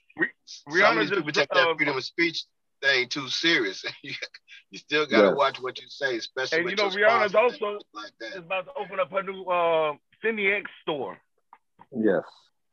Some 0.46 0.74
of 0.74 0.74
Rihanna 0.76 1.00
these 1.00 1.10
people 1.10 1.24
just 1.32 1.38
take 1.40 1.48
that 1.50 1.68
uh, 1.68 1.74
freedom 1.76 1.96
of 1.96 2.04
speech 2.04 2.44
thing 2.82 3.08
too 3.08 3.28
serious. 3.28 3.84
you 4.02 4.78
still 4.78 5.06
gotta 5.06 5.28
Yes. 5.28 5.36
watch 5.36 5.60
what 5.60 5.78
you 5.80 5.86
say, 5.88 6.16
especially 6.16 6.58
And 6.58 6.64
with 6.66 6.78
you 6.78 6.84
know, 6.84 6.90
your 6.96 7.08
Rihanna's 7.08 7.34
and 7.34 7.42
also- 7.44 7.56
shit 7.78 7.82
like 7.94 8.12
is 8.20 8.32
that. 8.34 8.38
about 8.38 8.66
to 8.66 8.72
open 8.78 9.00
up 9.00 9.10
her 9.12 9.22
new 9.22 9.42
uh, 9.44 9.94
Fenty 10.24 10.54
X 10.58 10.70
store. 10.82 11.18
Yes, 11.96 12.22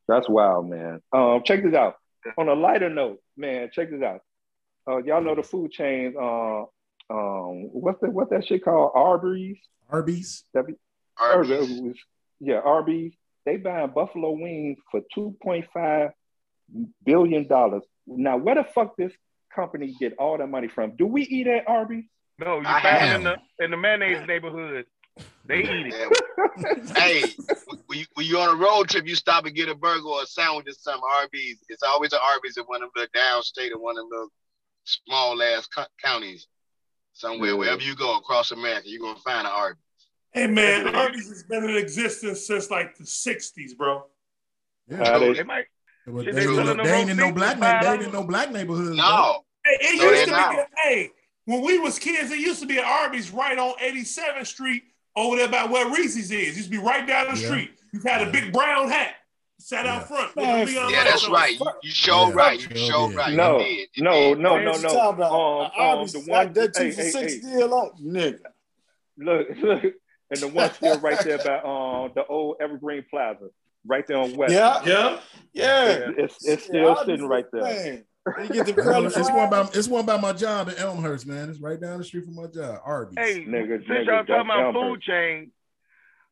that's 0.06 0.28
wild, 0.28 0.68
man. 0.70 1.00
Um, 1.12 1.42
check 1.44 1.62
this 1.62 1.74
out. 1.74 1.96
On 2.36 2.48
a 2.48 2.54
lighter 2.54 2.90
note, 2.90 3.20
man, 3.36 3.70
check 3.72 3.90
this 3.90 4.02
out. 4.02 4.20
Uh, 4.88 4.98
y'all 4.98 5.22
know 5.22 5.34
the 5.34 5.42
food 5.42 5.70
chains. 5.72 6.14
Uh, 6.16 6.62
um, 7.10 7.68
what's 7.72 8.00
that? 8.00 8.12
What's 8.12 8.30
that 8.30 8.44
shit 8.46 8.64
called? 8.64 8.92
Arby's. 8.94 9.58
Arby's. 9.88 10.44
W- 10.54 10.76
Arby's. 11.18 11.50
Arby's. 11.50 11.96
Yeah, 12.40 12.60
Arby's. 12.60 13.12
They 13.46 13.56
buying 13.56 13.90
buffalo 13.94 14.32
wings 14.32 14.78
for 14.90 15.00
two 15.14 15.36
point 15.42 15.66
five 15.72 16.10
billion 17.04 17.46
dollars. 17.46 17.82
Now, 18.06 18.36
where 18.36 18.54
the 18.56 18.64
fuck 18.64 18.96
this 18.96 19.12
company 19.54 19.94
get 19.98 20.14
all 20.18 20.38
that 20.38 20.46
money 20.48 20.68
from? 20.68 20.96
Do 20.96 21.06
we 21.06 21.22
eat 21.22 21.46
at 21.46 21.68
Arby's? 21.68 22.04
No, 22.38 22.60
you 22.60 22.66
I 22.66 22.80
find 22.82 22.96
them 23.00 23.16
in 23.16 23.24
the 23.58 23.64
in 23.64 23.70
the 23.72 23.76
mayonnaise 23.76 24.26
neighborhood. 24.26 24.86
They 25.46 25.58
eat 25.60 25.92
it. 25.92 26.96
Hey, 26.96 27.22
when 27.86 27.98
you, 27.98 28.04
when 28.14 28.26
you 28.26 28.38
on 28.38 28.54
a 28.54 28.58
road 28.60 28.88
trip, 28.88 29.06
you 29.08 29.16
stop 29.16 29.46
and 29.46 29.54
get 29.56 29.68
a 29.68 29.74
burger 29.74 30.06
or 30.06 30.22
a 30.22 30.26
sandwich 30.26 30.68
or 30.68 30.72
something. 30.72 31.02
Arby's. 31.20 31.58
It's 31.68 31.82
always 31.82 32.12
an 32.12 32.20
Arby's 32.22 32.56
in 32.56 32.64
one 32.64 32.82
of 32.82 32.90
the 32.94 33.08
downstate 33.16 33.72
or 33.72 33.78
one 33.80 33.98
of 33.98 34.08
the 34.08 34.28
small 34.84 35.42
ass 35.42 35.66
co- 35.66 35.86
counties 36.04 36.46
somewhere. 37.14 37.50
Yeah. 37.50 37.56
Wherever 37.56 37.82
you 37.82 37.96
go 37.96 38.16
across 38.18 38.52
America, 38.52 38.88
you're 38.88 39.00
gonna 39.00 39.18
find 39.18 39.46
an 39.46 39.52
Arby's. 39.52 39.82
Hey 40.32 40.46
man, 40.46 40.94
Arby's 40.94 41.28
has 41.28 41.42
been 41.42 41.64
in 41.64 41.76
existence 41.76 42.46
since 42.46 42.70
like 42.70 42.96
the 42.96 43.04
'60s, 43.04 43.76
bro. 43.76 44.04
Yeah. 44.88 45.02
Uh, 45.02 45.18
they- 45.18 45.32
They 45.32 45.42
might. 45.42 45.64
Well, 46.10 46.24
they, 46.24 46.32
they 46.32 46.40
ain't 46.42 46.50
selling 46.54 46.66
no- 46.66 46.74
them 46.74 46.84
they 46.86 46.94
ain't 47.00 47.10
in 47.10 47.16
no 47.16 47.32
black 47.32 47.54
for 47.54 47.60
na- 47.60 47.82
they 47.82 47.88
ain't 47.92 48.02
in 48.02 48.12
no 48.12 48.24
black 48.24 48.50
neighborhoods. 48.52 48.96
No, 48.96 49.44
Hey, 49.64 49.76
it 49.80 49.98
No, 49.98 50.10
used 50.10 50.24
to 50.26 50.30
not. 50.30 50.50
be. 50.50 50.56
Hey, 50.82 51.10
when 51.44 51.62
we 51.62 51.78
was 51.78 51.98
kids, 51.98 52.30
it 52.30 52.38
used 52.38 52.60
to 52.60 52.66
be 52.66 52.78
an 52.78 52.84
Arby's 52.84 53.30
right 53.30 53.58
on 53.58 53.74
87th 53.80 54.46
Street 54.46 54.82
over 55.16 55.36
there 55.36 55.48
by 55.48 55.64
where 55.64 55.88
Reese's 55.90 56.30
is. 56.30 56.32
It 56.32 56.56
used 56.56 56.64
to 56.64 56.70
be 56.70 56.78
right 56.78 57.06
down 57.06 57.34
the 57.34 57.40
Yeah. 57.40 57.46
street. 57.48 57.70
You 57.92 58.00
had 58.04 58.20
Yeah. 58.20 58.28
a 58.28 58.30
big 58.32 58.52
brown 58.52 58.88
hat, 58.88 59.14
sat 59.58 59.84
Yeah. 59.84 59.96
out 59.96 60.08
front. 60.08 60.34
Man, 60.36 60.60
with 60.60 60.68
the 60.68 60.74
Leon 60.74 60.90
yeah, 60.92 60.98
lights 60.98 61.10
that's 61.10 61.28
right. 61.28 61.58
You, 61.58 61.66
you 61.82 61.90
show 61.90 62.28
Yeah, 62.28 62.34
right. 62.34 62.60
You 62.60 62.76
sure 62.76 62.90
show 62.92 63.08
did. 63.08 63.16
right. 63.16 63.34
No, 63.34 63.58
You 63.58 63.64
did. 63.64 63.88
No, 64.04 64.34
no, 64.34 64.58
no, 64.58 64.72
no. 64.72 65.00
Um, 65.00 65.20
Uh, 65.20 65.24
um, 65.64 65.70
Arby's 65.76 66.12
the 66.12 66.18
like 66.20 66.28
one, 66.28 66.52
that 66.54 66.74
two 66.74 66.84
hey, 66.84 66.90
for 66.92 67.02
hey, 67.02 67.10
six 67.10 67.32
hey, 67.34 67.40
deal 67.40 67.74
on, 67.74 67.90
nigga. 68.02 68.40
look, 69.18 69.48
look, 69.62 69.82
and 70.30 70.40
the 70.40 70.48
one 70.48 70.72
still 70.74 70.98
right 71.00 71.18
there 71.24 71.38
by 71.38 71.56
um 71.58 72.12
the 72.14 72.24
old 72.28 72.56
Evergreen 72.60 73.04
Plaza, 73.10 73.48
right 73.86 74.06
there 74.06 74.18
on 74.18 74.36
West. 74.36 74.52
Yeah, 74.52 74.82
Yeah. 74.84 75.20
yeah. 75.52 76.10
It's 76.18 76.44
it's 76.46 76.64
still 76.64 76.88
Arby's 76.90 77.06
sitting 77.06 77.26
right 77.28 77.46
there. 77.52 77.62
Man, 77.62 78.04
you 78.48 78.48
get 78.48 78.66
the 78.66 78.72
It's 78.76 78.86
one, 78.86 79.04
it's 79.06 79.30
one 79.30 79.50
by 79.50 79.60
it's 79.74 79.88
one 79.88 80.06
by 80.06 80.16
my 80.20 80.32
job 80.32 80.68
in 80.68 80.74
Elmhurst, 80.76 81.26
man. 81.26 81.48
It's 81.48 81.60
right 81.60 81.80
down 81.80 81.98
the 81.98 82.04
street 82.04 82.24
from 82.24 82.34
my 82.36 82.46
job. 82.46 82.80
Arby's. 82.84 83.14
Hey, 83.18 83.44
Nigga, 83.44 83.78
since 83.78 83.88
nigga, 83.88 84.06
y'all 84.06 84.24
talking 84.24 84.34
about 84.50 84.74
Elmer. 84.74 84.90
food 84.90 85.02
chain, 85.02 85.50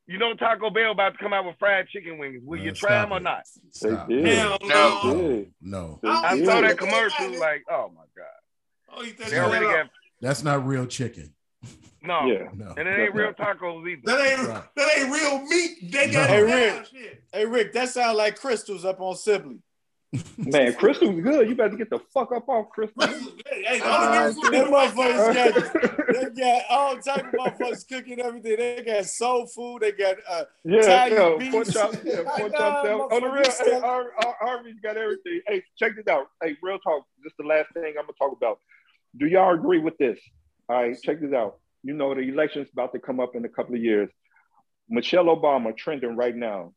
you 0.07 0.19
know 0.19 0.35
Taco 0.35 0.69
Bell 0.71 0.93
about 0.93 1.13
to 1.13 1.19
come 1.19 1.33
out 1.33 1.47
with 1.47 1.57
fried 1.59 1.89
chicken 1.89 2.19
wings. 2.19 2.43
Will 2.45 2.61
you 2.61 2.73
try 2.73 2.91
stop 3.01 3.09
them 3.09 3.13
or 3.13 3.17
it. 3.17 3.23
not? 3.23 3.43
They 3.81 3.89
Stop. 3.91 4.09
did. 4.09 4.27
Hell 4.27 4.59
No. 4.63 4.69
no. 4.69 5.13
They 5.13 5.23
did. 5.39 5.53
no, 5.63 6.01
I 6.05 6.33
I 6.33 6.45
saw 6.45 6.61
that 6.61 6.79
commercial, 6.79 7.39
like, 7.41 7.65
oh 7.71 7.91
my 7.95 8.03
god, 8.17 8.99
Oh, 8.99 9.03
you 9.03 9.13
think 9.13 9.31
they 9.31 9.39
already 9.39 9.65
got 9.67 9.87
that's 10.21 10.43
not 10.43 10.67
real 10.67 10.87
chicken. 10.87 11.33
No, 12.03 12.27
Yeah. 12.27 12.49
No. 12.55 12.75
and 12.77 12.89
it 12.89 12.99
ain't 12.99 13.15
real 13.15 13.33
tacos 13.33 13.89
either. 13.89 14.03
That 14.05 14.27
ain't 14.27 14.49
Right. 14.49 14.63
that 14.77 14.99
ain't 14.99 15.13
real 15.13 15.43
meat. 15.47 15.93
They 15.93 16.11
got 16.11 16.29
No. 16.31 16.37
Hey. 16.37 16.43
Rick. 16.43 16.87
Shit. 16.87 17.23
Hey 17.33 17.47
Rick, 17.47 17.73
that 17.75 17.89
sound 17.89 18.17
like 18.17 18.39
crystals 18.39 18.85
up 18.85 19.01
on 19.01 19.15
Sibley. 19.17 19.59
Man, 20.39 20.73
Crystal's 20.75 21.21
good. 21.21 21.47
You 21.49 21.55
better 21.57 21.77
get 21.77 21.91
the 21.91 21.99
fuck 22.15 22.33
up 22.33 22.49
off 22.49 22.71
Crystal. 22.71 23.07
Hey, 23.07 23.63
hey, 23.65 23.81
Uh, 23.83 24.11
That 24.13 24.27
reason 24.27 24.43
we 24.45 24.51
do 24.51 24.65
motherfuckers 24.65 25.35
got 25.35 26.35
they 26.37 26.41
got 26.43 26.63
all 26.71 26.97
type 26.97 27.27
of 27.27 27.33
motherfuckers 27.35 27.87
cooking 27.89 28.21
everything. 28.21 28.57
They 28.57 28.83
got 28.87 29.05
soul 29.05 29.47
food. 29.47 29.83
They 29.83 29.93
got 29.93 30.17
uh, 30.31 30.45
Yeah, 30.65 30.79
Italian 30.79 31.21
yeah, 31.33 31.37
beef. 31.39 31.53
pork 31.53 31.67
chops, 31.71 31.99
yeah, 32.05 32.23
pork 32.37 32.53
Nah, 32.53 32.59
chops. 32.59 32.89
down. 32.89 33.01
On 33.01 33.09
the 33.21 33.29
real, 33.29 33.43
motherfuckers 33.43 33.47
hey, 33.47 33.51
still- 33.51 33.85
Ar- 33.85 34.13
Ar- 34.25 34.37
Arby's 34.49 34.81
got 34.83 34.97
everything. 34.97 35.41
Hey, 35.49 35.63
check 35.77 35.97
this 35.97 36.07
out. 36.07 36.29
Hey, 36.43 36.57
real 36.63 36.79
talk. 36.79 37.05
This 37.23 37.33
is 37.33 37.37
the 37.39 37.45
last 37.45 37.73
thing 37.75 37.85
I'm 37.99 38.07
gonna 38.07 38.13
talk 38.19 38.33
about. 38.35 38.61
Do 39.19 39.27
y'all 39.27 39.53
agree 39.55 39.81
with 39.81 39.99
this? 39.99 40.19
All 40.69 40.77
right, 40.83 40.97
check 41.03 41.21
this 41.21 41.33
out. 41.33 41.59
You 41.83 41.95
know 41.95 42.15
the 42.15 42.23
election's 42.23 42.69
about 42.73 42.93
to 42.95 42.99
come 42.99 43.21
up 43.21 43.37
in 43.37 43.45
a 43.45 43.49
couple 43.49 43.75
of 43.75 43.83
years. 43.83 44.11
Michelle 44.89 45.27
Obama 45.27 45.77
trending 45.77 46.17
right 46.17 46.35
now. 46.35 46.73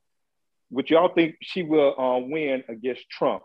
Would 0.71 0.89
y'all 0.89 1.11
think 1.13 1.35
she 1.41 1.63
will 1.63 1.99
uh, 1.99 2.19
win 2.19 2.63
against 2.69 3.09
Trump 3.09 3.41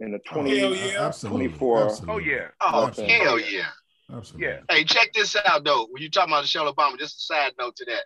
in 0.00 0.12
the 0.12 0.18
20? 0.20 0.58
Hell 0.58 0.74
yeah. 0.74 1.06
Absolutely. 1.06 1.48
24. 1.48 1.84
Absolutely. 1.84 2.14
Oh 2.14 2.18
yeah, 2.18 2.48
Oh, 2.60 2.86
Absolutely. 2.86 3.14
hell 3.16 3.38
yeah. 3.40 3.66
Absolutely. 4.10 4.46
yeah. 4.48 4.60
Hey, 4.70 4.84
check 4.84 5.12
this 5.12 5.36
out 5.44 5.64
though. 5.64 5.86
When 5.90 6.02
you 6.02 6.08
talking 6.10 6.32
about 6.32 6.44
Michelle 6.44 6.72
Obama, 6.72 6.98
just 6.98 7.18
a 7.18 7.20
side 7.20 7.52
note 7.58 7.76
to 7.76 7.84
that. 7.86 8.04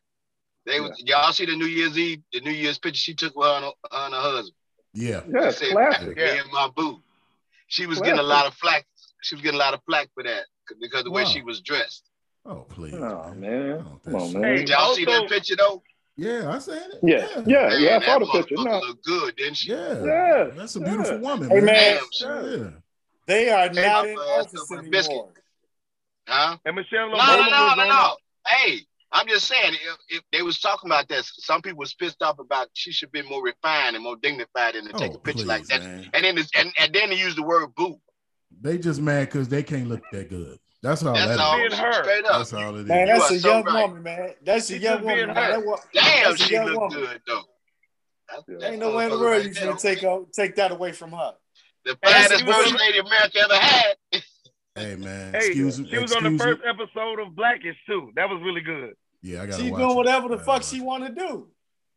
They 0.67 0.81
was 0.81 1.01
y'all 1.05 1.33
see 1.33 1.47
the 1.47 1.57
New 1.57 1.67
Year's 1.67 1.97
Eve, 1.97 2.21
the 2.33 2.41
New 2.41 2.51
Year's 2.51 2.79
picture 2.79 2.99
she 2.99 3.15
took 3.15 3.35
with 3.37 3.47
her 3.47 3.55
and 3.55 3.65
her, 3.65 3.71
her, 3.93 4.05
and 4.07 4.15
her 4.15 4.21
husband. 4.21 4.55
Yeah. 4.95 5.21
Yeah, 5.33 5.41
They 5.47 5.53
said, 5.53 5.71
classic. 5.73 6.17
Me 6.17 6.23
and 6.39 6.51
my 6.53 6.69
boo. 6.75 7.01
She 7.69 7.87
was 7.87 8.01
getting 8.01 8.19
a 8.19 8.23
lot 8.25 8.47
of 8.47 8.55
flack. 8.55 8.85
She 9.23 9.35
was 9.37 9.43
getting 9.43 9.59
a 9.59 9.63
lot 9.63 9.75
of 9.75 9.81
flack 9.89 10.09
for 10.15 10.25
that 10.25 10.45
because 10.81 11.01
of 11.01 11.05
the 11.07 11.11
way 11.11 11.25
she 11.25 11.43
was 11.43 11.61
dressed. 11.61 12.11
Oh 12.45 12.67
please. 12.69 12.95
Oh 12.95 13.33
man. 13.35 13.41
man, 13.41 13.85
Oh, 13.87 14.01
come 14.05 14.15
on, 14.17 14.33
man. 14.33 14.43
Hey, 14.45 14.57
Did 14.59 14.69
y'all 14.71 14.95
see 14.95 15.05
that 15.05 15.29
picture 15.29 15.57
though? 15.57 15.83
Yeah, 16.17 16.51
I 16.51 16.59
said 16.59 16.83
it. 16.93 17.01
Yeah, 17.03 17.27
yeah, 17.47 17.79
yeah. 17.79 17.99
I 17.99 18.05
saw 18.05 18.19
the 18.19 18.27
picture. 18.27 18.57
No, 18.59 18.81
look 18.81 19.03
good, 19.03 19.37
didn't 19.37 19.55
she? 19.55 19.71
Yeah, 19.71 20.05
Yeah, 20.05 20.51
that's 20.55 20.77
a 20.77 20.81
beautiful 20.81 21.15
yeah. 21.15 21.21
woman. 21.21 21.51
Hey, 21.51 21.61
man. 21.61 21.97
man. 21.97 22.01
Yeah. 22.21 22.71
They 23.27 23.51
are 23.51 23.69
Hey, 23.69 23.83
not 23.83 24.05
my 24.05 24.09
in 24.11 24.19
ass 24.19 24.47
office 24.47 24.71
over 24.71 24.83
the 24.83 24.91
biscuit. 24.91 25.23
Huh? 26.29 26.57
And 26.65 26.77
Michelle 26.77 27.11
No, 27.11 27.19
Obama 27.19 27.51
no, 27.51 27.75
no, 27.75 27.75
no, 27.85 27.89
no. 27.89 28.17
Hey, 28.47 28.81
I'm 29.13 29.27
just 29.27 29.47
saying, 29.47 29.75
if, 29.75 29.99
if 30.09 30.23
they 30.33 30.43
was 30.43 30.59
talking 30.59 30.89
about 30.91 31.09
that, 31.09 31.25
some 31.25 31.63
people 31.63 31.79
was 31.79 31.95
pissed 31.95 32.23
off 32.23 32.39
about 32.39 32.69
she 32.75 32.93
should 32.93 33.13
be 33.13 33.23
more 33.23 33.43
refined 33.43 33.95
and 33.95 34.03
more 34.05 34.17
dignified 34.17 34.75
than 34.75 34.87
to 34.87 34.93
take 34.93 35.13
Oh, 35.13 35.17
a 35.17 35.19
picture 35.19 35.45
please, 35.45 35.49
like 35.49 35.67
that. 35.67 35.81
man. 35.81 36.11
And 36.15 36.25
then, 36.25 36.39
it's, 36.39 36.51
and, 36.57 36.73
and 36.79 36.93
then 36.93 37.11
they 37.11 37.17
use 37.17 37.35
the 37.37 37.43
word 37.43 37.75
boo. 37.77 37.99
They 38.63 38.79
just 38.79 39.01
mad 39.01 39.27
because 39.27 39.49
they 39.49 39.63
can't 39.63 39.89
look 39.89 40.03
that 40.13 40.31
good. 40.31 40.59
That's 40.83 41.03
all 41.05 41.15
That's 41.15 41.29
that 41.37 41.41
all. 41.41 41.55
is. 41.65 41.69
Being 41.71 41.81
her. 41.85 41.93
Straight 42.03 42.25
up. 42.25 42.33
That's 42.39 42.53
all 42.53 42.75
it 42.77 42.81
is. 42.81 42.87
Man, 42.87 43.07
that's 43.09 43.31
are 43.31 43.35
a 43.35 43.39
so 43.39 43.49
young 43.49 43.65
right. 43.65 43.83
woman, 43.89 44.03
man. 44.03 44.31
That's 44.45 44.71
a 44.71 44.75
She 44.75 44.79
young 44.81 45.03
woman. 45.05 45.27
Man. 45.27 45.35
That 45.35 45.65
wa- 45.67 45.79
Damn, 45.95 46.37
she 46.37 46.53
young 46.55 46.67
look 46.67 46.81
woman. 46.81 46.99
good 47.01 47.21
though. 47.27 47.43
That's, 48.31 48.43
that's 48.49 48.65
Ain't 48.65 48.79
no 48.81 48.97
way 48.97 49.05
in 49.05 49.11
the 49.11 49.19
world 49.19 49.45
you 49.45 49.53
there. 49.53 49.73
finna 49.73 49.81
take 49.81 50.03
out, 50.05 50.33
take 50.33 50.57
that 50.57 50.71
away 50.73 50.93
from 50.93 51.13
her. 51.13 51.33
the 51.85 51.97
Hey, 52.03 52.13
finest 52.13 52.45
first 52.45 52.79
lady 52.79 52.99
America 52.99 53.39
ever 53.41 53.55
had. 53.57 53.95
Hey 54.75 54.97
man, 54.97 55.33
Hey, 55.35 55.39
excuse 55.49 55.79
me. 55.79 55.87
she 55.91 55.99
was 55.99 56.13
on 56.15 56.23
the 56.25 56.39
first 56.39 56.63
me. 56.63 56.67
episode 56.67 57.21
of 57.21 57.37
Blackish 57.37 57.77
too. 57.87 58.11
That 58.17 58.31
was 58.31 58.41
really 58.43 58.63
good. 58.63 58.95
Yeah, 59.21 59.43
I 59.43 59.47
gotta 59.47 59.63
She 59.63 59.71
watch 59.71 59.81
doing 59.83 59.97
whatever 59.97 60.29
the 60.31 60.39
fuck 60.39 60.63
she 60.63 60.81
want 60.81 61.05
to 61.07 61.13
do. 61.15 61.49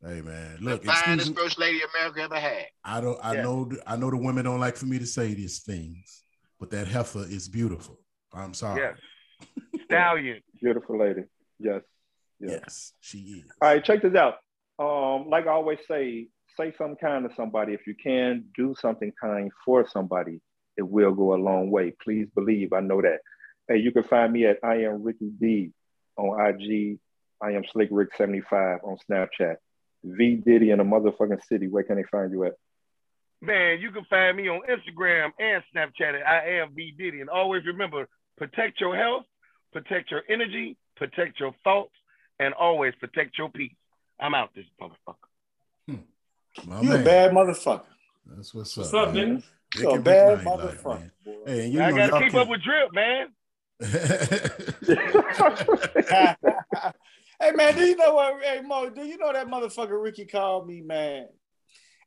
Hey 0.06 0.20
man, 0.22 0.58
look, 0.60 0.84
excuse 0.84 1.00
finest 1.02 1.30
me. 1.30 1.36
first 1.38 1.58
lady 1.58 1.80
America 1.96 2.22
ever 2.24 2.36
had. 2.38 2.66
I 2.84 3.00
don't. 3.00 3.18
I 3.24 3.36
Yeah. 3.36 3.44
know. 3.44 3.72
I 3.88 3.96
know 3.96 4.10
the 4.12 4.18
women 4.18 4.44
don't 4.44 4.60
like 4.60 4.76
for 4.76 4.88
me 4.88 5.00
to 5.00 5.06
say 5.06 5.34
these 5.34 5.60
things, 5.60 6.24
but 6.60 6.70
that 6.72 6.88
heifer 6.88 7.26
is 7.28 7.48
beautiful. 7.48 8.00
I'm 8.34 8.54
sorry. 8.54 8.82
Yes. 8.82 8.98
Stallion. 9.86 10.42
beautiful 10.62 11.00
lady. 11.00 11.24
Yes. 11.60 11.82
yes. 12.40 12.52
Yes, 12.52 12.94
she 13.00 13.18
is. 13.18 13.46
All 13.62 13.70
right, 13.70 13.84
check 13.84 14.02
this 14.02 14.16
out. 14.16 14.36
Um, 14.78 15.30
like 15.30 15.48
I 15.48 15.52
always 15.52 15.80
say, 15.88 16.28
say 16.58 16.74
something 16.78 16.98
kind 16.98 17.28
to 17.28 17.36
somebody. 17.36 17.74
If 17.74 17.88
you 17.88 17.96
can, 18.02 18.46
do 18.56 18.76
something 18.80 19.12
kind 19.22 19.52
for 19.64 19.88
somebody. 19.88 20.42
It 20.78 20.88
will 20.88 21.14
go 21.14 21.34
a 21.34 21.38
long 21.38 21.72
way. 21.72 21.94
Please 22.04 22.28
believe. 22.36 22.74
I 22.74 22.82
know 22.82 23.02
that. 23.02 23.20
Hey, 23.68 23.78
you 23.78 23.92
can 23.92 24.04
find 24.04 24.32
me 24.34 24.46
at 24.46 24.60
I 24.64 24.84
am 24.84 25.04
Ricky 25.04 25.32
D 25.40 25.72
on 26.18 26.40
IG. 26.40 27.00
I 27.42 27.52
am 27.52 27.64
Slick 27.72 27.90
Rick 27.92 28.10
75 28.18 28.80
on 28.84 28.98
Snapchat. 29.10 29.56
V 30.04 30.36
Diddy 30.36 30.72
in 30.72 30.80
a 30.80 30.86
motherfucking 30.86 31.44
city. 31.46 31.68
Where 31.68 31.84
can 31.84 31.96
they 31.96 32.04
find 32.04 32.32
you 32.32 32.44
at? 32.44 32.54
Man, 33.42 33.80
you 33.80 33.92
can 33.92 34.06
find 34.06 34.36
me 34.38 34.48
on 34.48 34.62
Instagram 34.70 35.30
and 35.40 35.62
Snapchat 35.76 36.20
at 36.22 36.26
I 36.28 36.60
am 36.62 36.74
B 36.76 36.94
Diddy. 36.98 37.22
And 37.22 37.30
always 37.30 37.66
remember, 37.66 38.08
protect 38.38 38.80
your 38.82 38.96
health, 38.96 39.24
protect 39.74 40.10
your 40.12 40.24
energy, 40.30 40.78
protect 40.96 41.40
your 41.40 41.54
thoughts, 41.64 41.94
and 42.40 42.54
always 42.54 42.94
protect 43.00 43.38
your 43.38 43.50
peace. 43.50 43.76
I'm 44.20 44.34
out 44.34 44.50
this 44.56 44.66
motherfucker. 44.82 45.16
Hmm. 45.88 45.96
My 46.70 46.82
You 46.82 46.90
man. 46.90 47.02
a 47.02 47.04
bad 47.04 47.32
motherfucker. 47.32 47.84
That's 48.26 48.54
what's, 48.54 48.76
What's 48.78 48.94
up, 48.94 49.10
up, 49.10 49.14
man. 49.14 49.38
nigga? 49.38 49.44
Dick 49.72 49.82
You 49.84 49.90
a 49.92 50.00
bad 50.00 50.40
motherfucker. 50.46 51.12
man. 51.26 51.42
Hey, 51.46 51.68
you 51.68 51.82
I 51.82 51.92
know 51.92 51.98
gotta 51.98 52.24
keep 52.24 52.32
can- 52.32 52.40
up 52.40 52.48
with 52.48 52.62
Drip, 52.64 52.94
man. 52.94 53.28
hey 57.42 57.52
man, 57.54 57.76
do 57.76 57.84
you 57.86 57.96
know 57.98 58.16
what? 58.16 58.42
Hey 58.44 58.62
Mo, 58.62 58.90
do 58.90 59.04
you 59.06 59.18
know 59.18 59.34
that 59.34 59.48
motherfucker 59.48 60.02
Ricky 60.02 60.26
called 60.26 60.66
me, 60.68 60.82
man? 60.82 61.28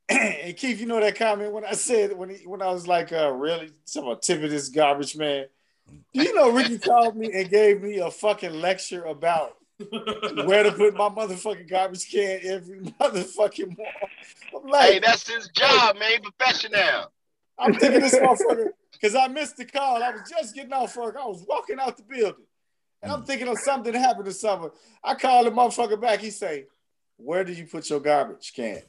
and 0.45 0.57
Keith, 0.57 0.81
you 0.81 0.87
know 0.87 1.01
that 1.01 1.17
comment 1.17 1.53
when 1.53 1.65
I 1.65 1.73
said 1.73 2.17
when 2.17 2.31
he 2.31 2.47
when 2.47 2.63
I 2.63 2.71
was 2.73 2.87
like, 2.87 3.13
uh, 3.13 3.31
really, 3.31 3.71
some 3.85 4.07
of 4.07 4.21
tip 4.21 4.43
of 4.43 4.51
this 4.51 4.69
garbage 4.69 5.17
man. 5.17 5.47
Do 6.15 6.23
you 6.23 6.35
know 6.35 6.51
Ricky 6.51 6.79
called 6.91 7.17
me 7.17 7.31
and 7.33 7.51
gave 7.51 7.83
me 7.83 7.99
a 7.99 8.11
fucking 8.11 8.53
lecture 8.53 9.05
about 9.05 9.57
where 10.47 10.63
to 10.63 10.73
put 10.73 10.95
my 10.95 11.09
motherfucking 11.09 11.69
garbage 11.69 12.11
can 12.11 12.41
every 12.43 12.81
motherfucking 13.01 13.77
morning? 13.77 13.95
I'm 14.57 14.67
like, 14.67 14.93
Hey, 14.93 14.99
that's 14.99 15.29
his 15.29 15.49
job, 15.49 15.97
man. 15.99 16.21
Professional. 16.23 17.13
I'm 17.59 17.75
thinking 17.75 18.01
this 18.01 18.15
motherfucker 18.19 18.69
because 18.93 19.15
I 19.15 19.29
missed 19.29 19.59
the 19.59 19.67
call. 19.67 20.03
I 20.03 20.11
was 20.11 20.23
just 20.29 20.55
getting 20.55 20.73
off 20.73 20.97
work. 20.97 21.17
I 21.21 21.27
was 21.27 21.45
walking 21.47 21.79
out 21.79 21.99
the 21.99 22.03
building, 22.03 22.47
and 23.03 23.13
I'm 23.13 23.25
thinking 23.25 23.49
of 23.49 23.59
something 23.59 23.93
happened 23.93 24.25
to 24.27 24.33
someone. 24.33 24.71
I 25.05 25.15
called 25.15 25.47
the 25.47 25.51
motherfucker 25.51 26.01
back. 26.01 26.21
He 26.21 26.31
say, 26.31 26.65
"Where 27.19 27.45
did 27.45 27.59
you 27.59 27.67
put 27.67 27.91
your 27.91 28.01
garbage 28.01 28.53
can, 28.55 28.81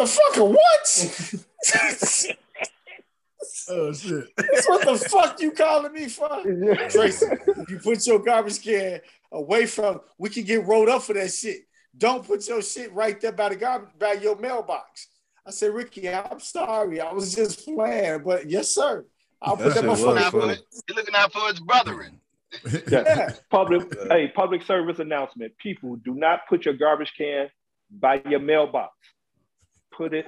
motherfucker? 0.00 0.48
What? 0.48 2.36
oh 3.68 3.92
shit. 3.92 4.24
That's 4.36 4.68
what 4.68 4.84
the 4.86 5.08
fuck 5.10 5.40
you 5.40 5.50
calling 5.52 5.92
me 5.92 6.08
for, 6.08 6.28
Tracy? 6.90 7.26
You 7.68 7.78
put 7.78 8.06
your 8.06 8.18
garbage 8.20 8.62
can 8.62 9.00
away 9.32 9.66
from, 9.66 10.00
we 10.18 10.30
can 10.30 10.44
get 10.44 10.64
rolled 10.66 10.88
up 10.88 11.02
for 11.02 11.12
that 11.14 11.32
shit. 11.32 11.60
Don't 11.96 12.26
put 12.26 12.46
your 12.48 12.62
shit 12.62 12.92
right 12.92 13.20
there 13.20 13.32
by 13.32 13.48
the 13.50 13.56
garbage 13.56 13.90
by 13.98 14.12
your 14.14 14.36
mailbox." 14.36 15.08
I 15.46 15.50
said, 15.52 15.72
Ricky, 15.74 16.08
I'm 16.08 16.40
sorry. 16.40 17.00
I 17.00 17.12
was 17.12 17.32
just 17.34 17.64
playing, 17.64 18.24
but 18.24 18.50
yes, 18.50 18.68
sir. 18.74 19.04
I'll 19.40 19.56
put 19.56 19.74
That 19.74 19.84
that 19.84 19.96
shit 19.96 20.06
Looking 20.06 20.06
was 20.14 20.16
out 20.24 20.30
for 20.32 20.38
motherfucker. 20.38 20.40
funny. 20.40 20.52
it- 20.54 20.62
He's 20.72 20.96
looking 20.96 21.14
out 21.14 21.32
for 21.32 21.40
his 21.48 21.60
brethren. 21.60 22.20
Yeah. 22.88 23.02
Yeah. 23.06 23.32
Public, 23.50 23.94
hey, 24.10 24.28
public 24.34 24.62
service 24.62 24.98
announcement. 24.98 25.56
People, 25.58 25.96
do 25.96 26.14
not 26.14 26.40
put 26.48 26.64
your 26.64 26.74
garbage 26.74 27.12
can 27.16 27.48
by 27.90 28.22
your 28.28 28.40
mailbox. 28.40 28.94
Put 29.96 30.14
it 30.14 30.26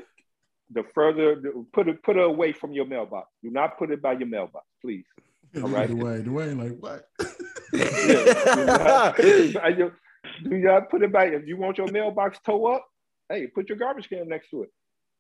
the 0.71 0.85
further, 0.95 1.41
put 1.73 1.89
it, 1.89 2.03
put 2.03 2.17
it 2.17 2.25
away 2.25 2.53
from 2.53 2.73
your 2.73 2.87
mailbox. 2.87 3.29
Do 3.43 3.51
not 3.51 3.79
put 3.79 3.91
it 3.91 4.03
by 4.03 4.13
your 4.13 4.29
mailbox, 4.29 4.67
please. 4.83 5.05
All 5.57 5.69
right. 5.69 5.89
Dwayne, 5.89 6.25
Dwayne, 6.27 6.59
like 6.59 6.79
what? 6.79 7.07
Yeah. 7.73 9.13
Do 9.23 9.53
not- 9.81 9.93
do 10.43 10.59
not 10.59 10.91
put 10.91 11.03
it 11.03 11.13
by. 11.13 11.27
If 11.27 11.47
you 11.47 11.57
want 11.57 11.79
your 11.79 11.91
mailbox 11.91 12.39
toe 12.45 12.67
up, 12.75 12.87
hey, 13.29 13.47
put 13.47 13.69
your 13.69 13.79
garbage 13.79 14.09
can 14.09 14.29
next 14.29 14.51
to 14.51 14.63
it. 14.63 14.71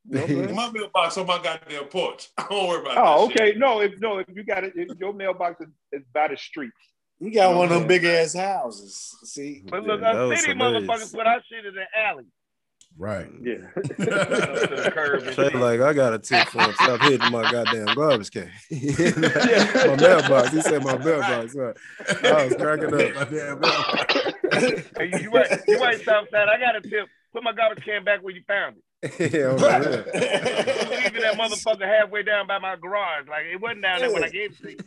You 0.08 0.14
know 0.14 0.20
what 0.20 0.30
I'm 0.30 0.36
saying? 0.44 0.56
My 0.56 0.70
mailbox 0.70 1.18
on 1.18 1.26
my 1.26 1.42
goddamn 1.42 1.84
porch. 1.84 2.28
I 2.38 2.46
don't 2.48 2.68
worry 2.68 2.80
about 2.82 2.92
it. 2.92 2.98
Oh, 2.98 3.26
that 3.28 3.32
shit. 3.32 3.40
okay. 3.40 3.58
No, 3.58 3.80
if 3.80 4.00
no, 4.00 4.18
if 4.18 4.26
you 4.34 4.44
got 4.44 4.64
it, 4.64 4.72
if 4.76 4.96
your 4.98 5.12
mailbox 5.12 5.60
is, 5.60 5.68
is 5.92 6.02
by 6.12 6.28
the 6.28 6.36
street. 6.36 6.70
You 7.20 7.32
got 7.34 7.56
one 7.56 7.70
of 7.72 7.78
them 7.78 7.88
big 7.88 8.04
ass 8.04 8.34
houses. 8.34 9.16
See, 9.24 9.62
But 9.68 9.82
look, 9.84 10.00
Yeah, 10.00 10.12
that 10.12 10.20
us 10.20 10.28
was 10.30 10.40
city 10.40 10.52
hilarious. 10.56 10.84
motherfuckers 10.84 11.12
put 11.14 11.26
our 11.26 11.42
shit 11.48 11.66
in 11.66 11.74
the 11.74 11.84
alley. 11.98 12.24
Right. 12.96 13.28
Yeah. 13.42 13.54
Up 13.76 13.82
to 13.82 13.94
the 13.94 14.90
curb 14.92 15.22
Trey 15.34 15.50
like, 15.50 15.80
I 15.80 15.92
got 15.92 16.14
a 16.14 16.18
tip 16.18 16.48
for 16.48 16.62
him. 16.62 16.72
Stop 16.74 17.00
hitting 17.02 17.30
my 17.30 17.48
goddamn 17.50 17.94
garbage 17.94 18.30
can. 18.30 18.50
my 18.70 19.96
mailbox. 19.96 20.52
He 20.52 20.60
said 20.62 20.82
my 20.82 20.96
mailbox. 20.98 21.54
Right. 21.54 21.76
I 22.24 22.44
was 22.44 22.54
cracking 22.54 22.86
up. 22.86 22.92
My 23.14 23.24
damn 23.24 23.60
mailbox. 23.60 24.14
Hey, 24.96 25.10
you, 25.12 25.18
you 25.20 25.30
right, 25.30 25.60
you 25.68 25.78
right, 25.78 26.00
Southside. 26.04 26.48
I 26.48 26.58
got 26.58 26.74
a 26.76 26.80
tip. 26.80 27.06
Put 27.32 27.42
my 27.44 27.52
garbage 27.52 27.84
can 27.84 28.02
back 28.04 28.22
where 28.22 28.34
you 28.34 28.42
found 28.48 28.76
it. 28.78 28.82
Yeah, 29.02 29.08
on 29.10 29.56
the 29.58 30.04
real. 30.14 30.82
I'm 30.82 30.90
leaving 30.90 31.22
that 31.22 31.34
motherfucker 31.36 31.86
halfway 31.86 32.24
down 32.24 32.46
by 32.48 32.58
my 32.58 32.74
garage. 32.76 33.28
Like 33.28 33.46
it 33.46 33.60
wasn't 33.60 33.82
down 33.82 34.00
there 34.00 34.12
when 34.12 34.24
I 34.24 34.28
gave 34.28 34.50
it 34.52 34.62
to 34.62 34.70
you. 34.72 34.78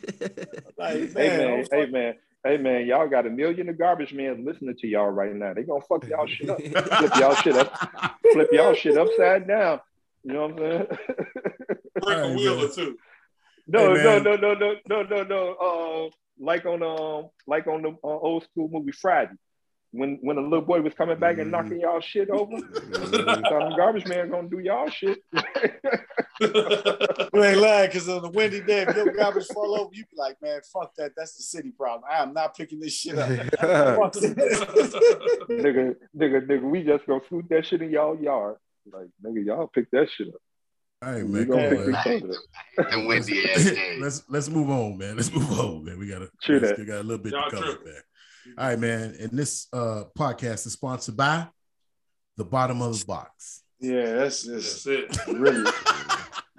like, 0.78 1.16
Hey 1.16 1.38
man, 1.38 1.38
man, 1.38 1.66
hey 1.70 1.86
man, 1.86 2.14
hey 2.44 2.56
man, 2.58 2.86
y'all 2.86 3.08
got 3.08 3.26
a 3.26 3.30
million 3.30 3.70
of 3.70 3.78
garbage 3.78 4.12
men 4.12 4.44
listening 4.44 4.76
to 4.80 4.86
y'all 4.86 5.08
right 5.08 5.34
now. 5.34 5.54
They 5.54 5.62
gonna 5.62 5.80
fuck 5.88 6.06
y'all 6.06 6.26
shit 6.26 6.50
up, 6.50 6.60
flip 6.60 7.12
y'all 7.16 7.34
shit 7.36 7.56
up, 7.56 7.74
flip 8.32 8.48
y'all 8.52 8.74
shit 8.74 8.98
upside 8.98 9.48
down. 9.48 9.80
You 10.24 10.34
know 10.34 10.46
what 10.48 10.50
I'm 10.50 10.58
saying? 10.58 10.86
Break 12.02 12.18
a 12.18 12.34
wheel 12.34 12.64
or 12.64 12.68
two. 12.68 12.98
no, 13.66 13.94
Hey, 13.94 14.04
no, 14.04 14.18
no, 14.18 14.36
no, 14.36 14.54
no, 14.54 14.74
no, 14.88 15.02
no, 15.02 15.22
no. 15.22 15.54
Uh, 15.54 16.10
like 16.38 16.66
on 16.66 16.82
um, 16.82 17.30
like 17.46 17.66
on 17.66 17.82
the 17.82 17.90
uh, 17.90 17.94
old 18.04 18.44
school 18.44 18.68
movie 18.70 18.92
Friday, 18.92 19.34
when 19.92 20.18
when 20.22 20.36
the 20.36 20.42
little 20.42 20.62
boy 20.62 20.80
was 20.80 20.94
coming 20.94 21.18
back 21.18 21.38
and 21.38 21.50
knocking 21.50 21.72
mm-hmm. 21.72 21.80
y'all 21.82 22.00
shit 22.00 22.30
over. 22.30 22.52
You 22.52 23.24
thought 23.24 23.42
them 23.42 23.76
garbage 23.76 24.06
man 24.06 24.30
gonna 24.30 24.48
do 24.48 24.58
y'all 24.58 24.88
shit. 24.90 25.18
You 26.40 27.44
ain't 27.44 27.58
lying 27.58 27.88
because 27.88 28.08
on 28.08 28.22
the 28.22 28.30
windy 28.30 28.60
day, 28.62 28.82
if 28.82 28.96
your 28.96 29.12
garbage 29.12 29.46
fall 29.54 29.78
over, 29.78 29.90
you 29.92 30.02
be 30.04 30.16
like, 30.16 30.36
man, 30.42 30.60
fuck 30.72 30.92
that. 30.96 31.12
That's 31.16 31.36
the 31.36 31.42
city 31.42 31.70
problem. 31.70 32.02
I 32.10 32.20
am 32.22 32.32
not 32.32 32.56
picking 32.56 32.80
this 32.80 32.94
shit 32.94 33.16
up. 33.16 33.28
Fuck 33.60 34.14
nigga, 35.48 35.94
nigga, 36.16 36.46
nigga, 36.46 36.62
we 36.62 36.82
just 36.82 37.06
gonna 37.06 37.20
scoot 37.26 37.46
that 37.50 37.66
shit 37.66 37.82
in 37.82 37.90
y'all 37.90 38.20
yard. 38.20 38.56
Like, 38.92 39.08
nigga, 39.24 39.46
y'all 39.46 39.66
pick 39.68 39.90
that 39.92 40.08
shit 40.10 40.28
up. 40.28 40.34
Hey 41.04 41.22
man, 41.22 41.46
come 41.46 41.58
on, 41.58 41.70
this 41.70 41.88
man. 41.88 42.30
up. 42.30 42.92
And 42.92 43.08
Let's, 43.08 43.26
windy 43.26 43.50
ass 43.50 43.64
days. 43.64 44.00
let's 44.00 44.22
let's 44.28 44.48
move 44.48 44.70
on, 44.70 44.98
man. 44.98 45.16
Let's 45.16 45.32
move 45.32 45.58
on, 45.58 45.84
man. 45.84 45.98
We 45.98 46.06
gotta 46.06 46.28
True 46.42 46.56
we 46.56 46.60
that. 46.60 46.74
still 46.74 46.86
got 46.86 47.00
a 47.00 47.02
little 47.02 47.18
bit 47.18 47.32
Y'all 47.32 47.50
to 47.50 47.56
cover 47.56 47.66
tripping. 47.66 47.92
there. 47.92 48.04
All 48.58 48.66
right, 48.68 48.78
man. 48.78 49.14
And 49.20 49.30
this 49.32 49.68
uh 49.72 50.04
podcast 50.18 50.66
is 50.66 50.72
sponsored 50.74 51.16
by 51.16 51.48
the 52.36 52.44
bottom 52.44 52.80
of 52.82 52.98
the 52.98 53.04
box. 53.06 53.62
yeah, 53.80 54.12
that's 54.12 54.42
That's 54.46 54.84
just 54.84 54.86
it. 54.86 55.16
really. 55.28 55.70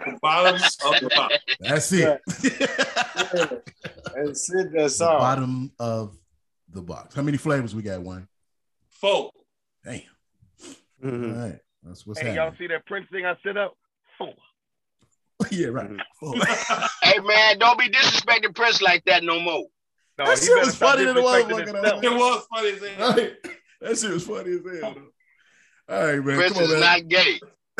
The 0.06 0.18
bottom 0.22 0.56
of 0.56 1.00
the 1.00 1.10
box. 1.16 1.36
That's 1.62 1.94
it. 1.94 2.20
That's 4.16 4.54
it. 4.54 4.72
That's 4.74 4.98
the 4.98 5.08
all. 5.08 5.20
bottom 5.20 5.72
of 5.80 6.18
the 6.70 6.82
box. 6.82 7.16
How 7.16 7.22
many 7.22 7.38
flavors 7.38 7.74
we 7.74 7.84
got, 7.84 8.02
Wayne? 8.02 8.28
Four. 8.90 9.32
Damn. 9.86 10.02
Mhm. 11.02 11.36
All 11.38 11.50
right. 11.50 11.60
That's 11.84 12.06
what's 12.06 12.20
Hey, 12.20 12.36
y'all 12.36 12.54
see 12.58 12.68
that 12.68 12.86
Prince 12.86 13.08
thing 13.12 13.26
I 13.26 13.36
set 13.44 13.56
up? 13.56 13.78
Four. 14.18 14.34
yeah, 15.52 15.68
right. 15.68 15.90
Mhm. 15.90 16.00
Four. 16.20 16.36
Hey 17.04 17.20
man, 17.20 17.60
don't 17.60 17.80
be 17.80 17.90
disrespecting 17.90 18.56
Prince 18.56 18.82
like 18.82 19.06
that 19.06 19.24
no 19.24 19.40
more. 19.40 19.66
No, 20.18 20.26
That 20.26 20.38
shit 20.40 20.66
was 20.66 20.76
funny 20.76 21.06
than 21.06 21.16
the 21.16 21.22
motherfucker. 21.22 22.04
It 22.04 22.12
was 22.12 22.46
funny 22.54 22.70
as 22.70 22.82
hell. 22.98 23.14
Right. 23.14 23.34
That 23.82 23.98
shit 23.98 24.12
was 24.12 24.26
funny 24.28 24.52
as 24.54 24.82
hell. 24.82 24.96
All 25.90 26.06
right, 26.06 26.24
man. 26.24 26.38
Chris 26.38 26.54
Come 26.54 26.64
on, 26.64 26.70
is 26.70 26.72
man. 26.72 26.80
not 26.80 27.08
gay. 27.08 27.40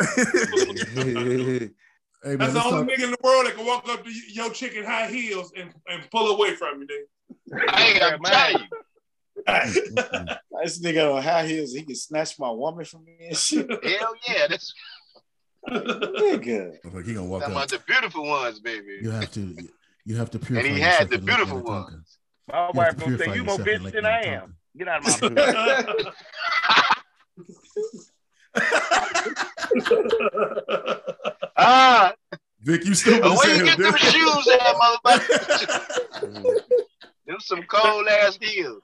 hey, 2.24 2.36
man, 2.36 2.38
That's 2.38 2.52
the 2.54 2.64
only 2.64 2.86
talk- 2.86 2.98
nigga 2.98 3.04
in 3.04 3.10
the 3.12 3.16
world 3.22 3.46
that 3.46 3.54
can 3.56 3.64
walk 3.66 3.88
up 3.88 4.04
to 4.04 4.10
y- 4.10 4.20
your 4.32 4.50
chick 4.50 4.74
in 4.74 4.84
high 4.84 5.06
heels 5.06 5.52
and, 5.56 5.72
and 5.88 6.10
pull 6.10 6.28
away 6.34 6.54
from 6.56 6.80
you, 6.82 6.86
nigga. 6.88 7.74
Hey, 7.76 8.00
I'm 8.00 8.20
Man. 8.20 8.32
telling 8.32 8.68
you. 8.70 10.36
This 10.62 10.80
nigga 10.80 11.14
on 11.14 11.22
high 11.22 11.46
heels, 11.46 11.72
he 11.72 11.82
can 11.82 11.94
snatch 11.94 12.38
my 12.38 12.50
woman 12.50 12.84
from 12.84 13.04
me 13.04 13.16
and 13.28 13.36
shit. 13.36 13.68
Hell 13.68 14.14
yeah. 14.28 14.46
That's 14.48 14.72
Nigga. 15.70 16.72
Look, 16.92 17.06
he 17.06 17.14
gonna 17.14 17.26
walk 17.26 17.40
talking 17.42 17.56
up. 17.56 17.64
about 17.64 17.68
the 17.70 17.78
beautiful 17.86 18.26
ones, 18.28 18.60
baby. 18.60 18.98
You 19.02 19.10
have 19.10 19.30
to. 19.32 19.56
You 20.04 20.16
have 20.16 20.30
to 20.32 20.38
purify. 20.38 20.66
And 20.68 20.76
he 20.76 20.82
yourself 20.82 20.98
had 20.98 21.08
the 21.08 21.14
in 21.14 21.20
in 21.20 21.26
beautiful 21.26 21.62
ones. 21.62 22.18
My 22.50 22.66
You 22.66 22.72
wife 22.74 22.90
to 22.90 22.96
gonna 23.04 23.18
say 23.18 23.24
purify 23.24 23.34
you 23.34 23.44
more 23.44 23.58
bitch 23.58 23.82
Lake 23.84 23.94
than 23.94 24.06
I 24.06 24.20
Minnetonka. 24.20 24.44
am. 24.44 24.56
Get 24.76 24.88
out 24.88 25.06
of 25.06 25.22
my 25.22 25.28
booth. 25.28 26.14
Ah, 31.56 32.12
Vic, 32.62 32.84
you 32.84 32.94
stupid 32.94 33.22
but 33.22 33.32
as 33.32 33.38
where 33.38 33.56
you 33.56 33.64
hell, 33.66 33.76
get 33.76 33.78
them 33.78 33.96
shoes 33.96 34.48
at, 34.48 34.60
motherfucker? 34.76 36.60
them 37.26 37.36
some 37.40 37.62
cold 37.64 38.06
ass 38.08 38.38
heels. 38.40 38.82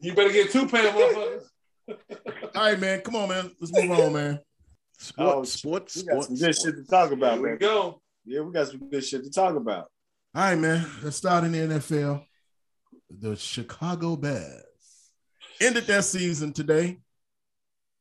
you 0.00 0.14
better 0.14 0.32
get 0.32 0.50
two 0.50 0.66
pair, 0.66 0.90
motherfuckers. 0.92 1.44
All 2.56 2.62
right, 2.62 2.78
man. 2.78 3.00
Come 3.00 3.16
on, 3.16 3.28
man. 3.30 3.50
Let's 3.60 3.72
move 3.72 3.90
on, 3.98 4.12
man. 4.12 4.40
Oh, 5.18 5.42
Sports, 5.44 5.52
sports, 5.52 5.96
We 5.96 6.02
got 6.02 6.24
sports. 6.24 6.26
some 6.26 6.36
good 6.36 6.56
shit 6.56 6.74
to 6.76 6.84
talk 6.90 7.10
about, 7.12 7.32
Here 7.34 7.42
we 7.42 7.48
man. 7.50 7.58
go. 7.58 8.02
Yeah, 8.26 8.40
we 8.42 8.52
got 8.52 8.68
some 8.68 8.90
good 8.90 9.04
shit 9.04 9.24
to 9.24 9.30
talk 9.30 9.56
about. 9.56 9.90
All 10.34 10.42
right, 10.42 10.58
man. 10.58 10.86
Let's 11.02 11.16
start 11.16 11.44
in 11.44 11.52
the 11.52 11.58
NFL. 11.58 12.22
The 13.18 13.34
Chicago 13.34 14.14
Bears 14.14 14.62
ended 15.60 15.86
their 15.86 16.02
season 16.02 16.52
today. 16.52 16.98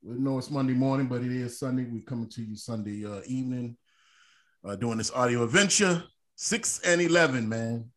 We 0.04 0.20
know 0.20 0.38
it's 0.38 0.52
Monday 0.52 0.74
morning, 0.74 1.08
but 1.08 1.24
it 1.24 1.32
is 1.32 1.58
Sunday. 1.58 1.88
We're 1.90 2.04
coming 2.04 2.30
to 2.30 2.44
you 2.44 2.56
Sunday 2.56 3.06
uh, 3.06 3.22
evening, 3.26 3.76
uh, 4.64 4.76
doing 4.76 5.00
this 5.00 5.12
audio 5.12 5.44
adventure. 5.44 6.04
Six 6.36 6.80
and 6.86 7.02
eleven, 7.02 7.50
man. 7.50 7.90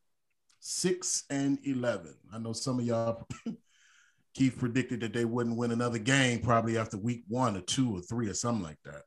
Six 0.58 1.24
and 1.28 1.58
eleven. 1.64 2.14
I 2.32 2.38
know 2.38 2.54
some 2.54 2.78
of 2.78 2.86
y'all. 2.86 3.28
Keith 4.34 4.58
predicted 4.58 5.00
that 5.00 5.12
they 5.12 5.26
wouldn't 5.26 5.58
win 5.58 5.72
another 5.72 5.98
game 5.98 6.40
probably 6.40 6.78
after 6.78 6.96
week 6.96 7.24
one 7.28 7.54
or 7.54 7.60
two 7.60 7.94
or 7.94 8.00
three 8.00 8.28
or 8.28 8.34
something 8.34 8.64
like 8.64 8.78
that. 8.84 9.02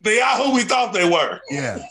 They 0.00 0.20
are 0.22 0.36
who 0.38 0.54
we 0.54 0.62
thought 0.62 0.94
they 0.94 1.08
were. 1.08 1.38
Yeah. 1.50 1.84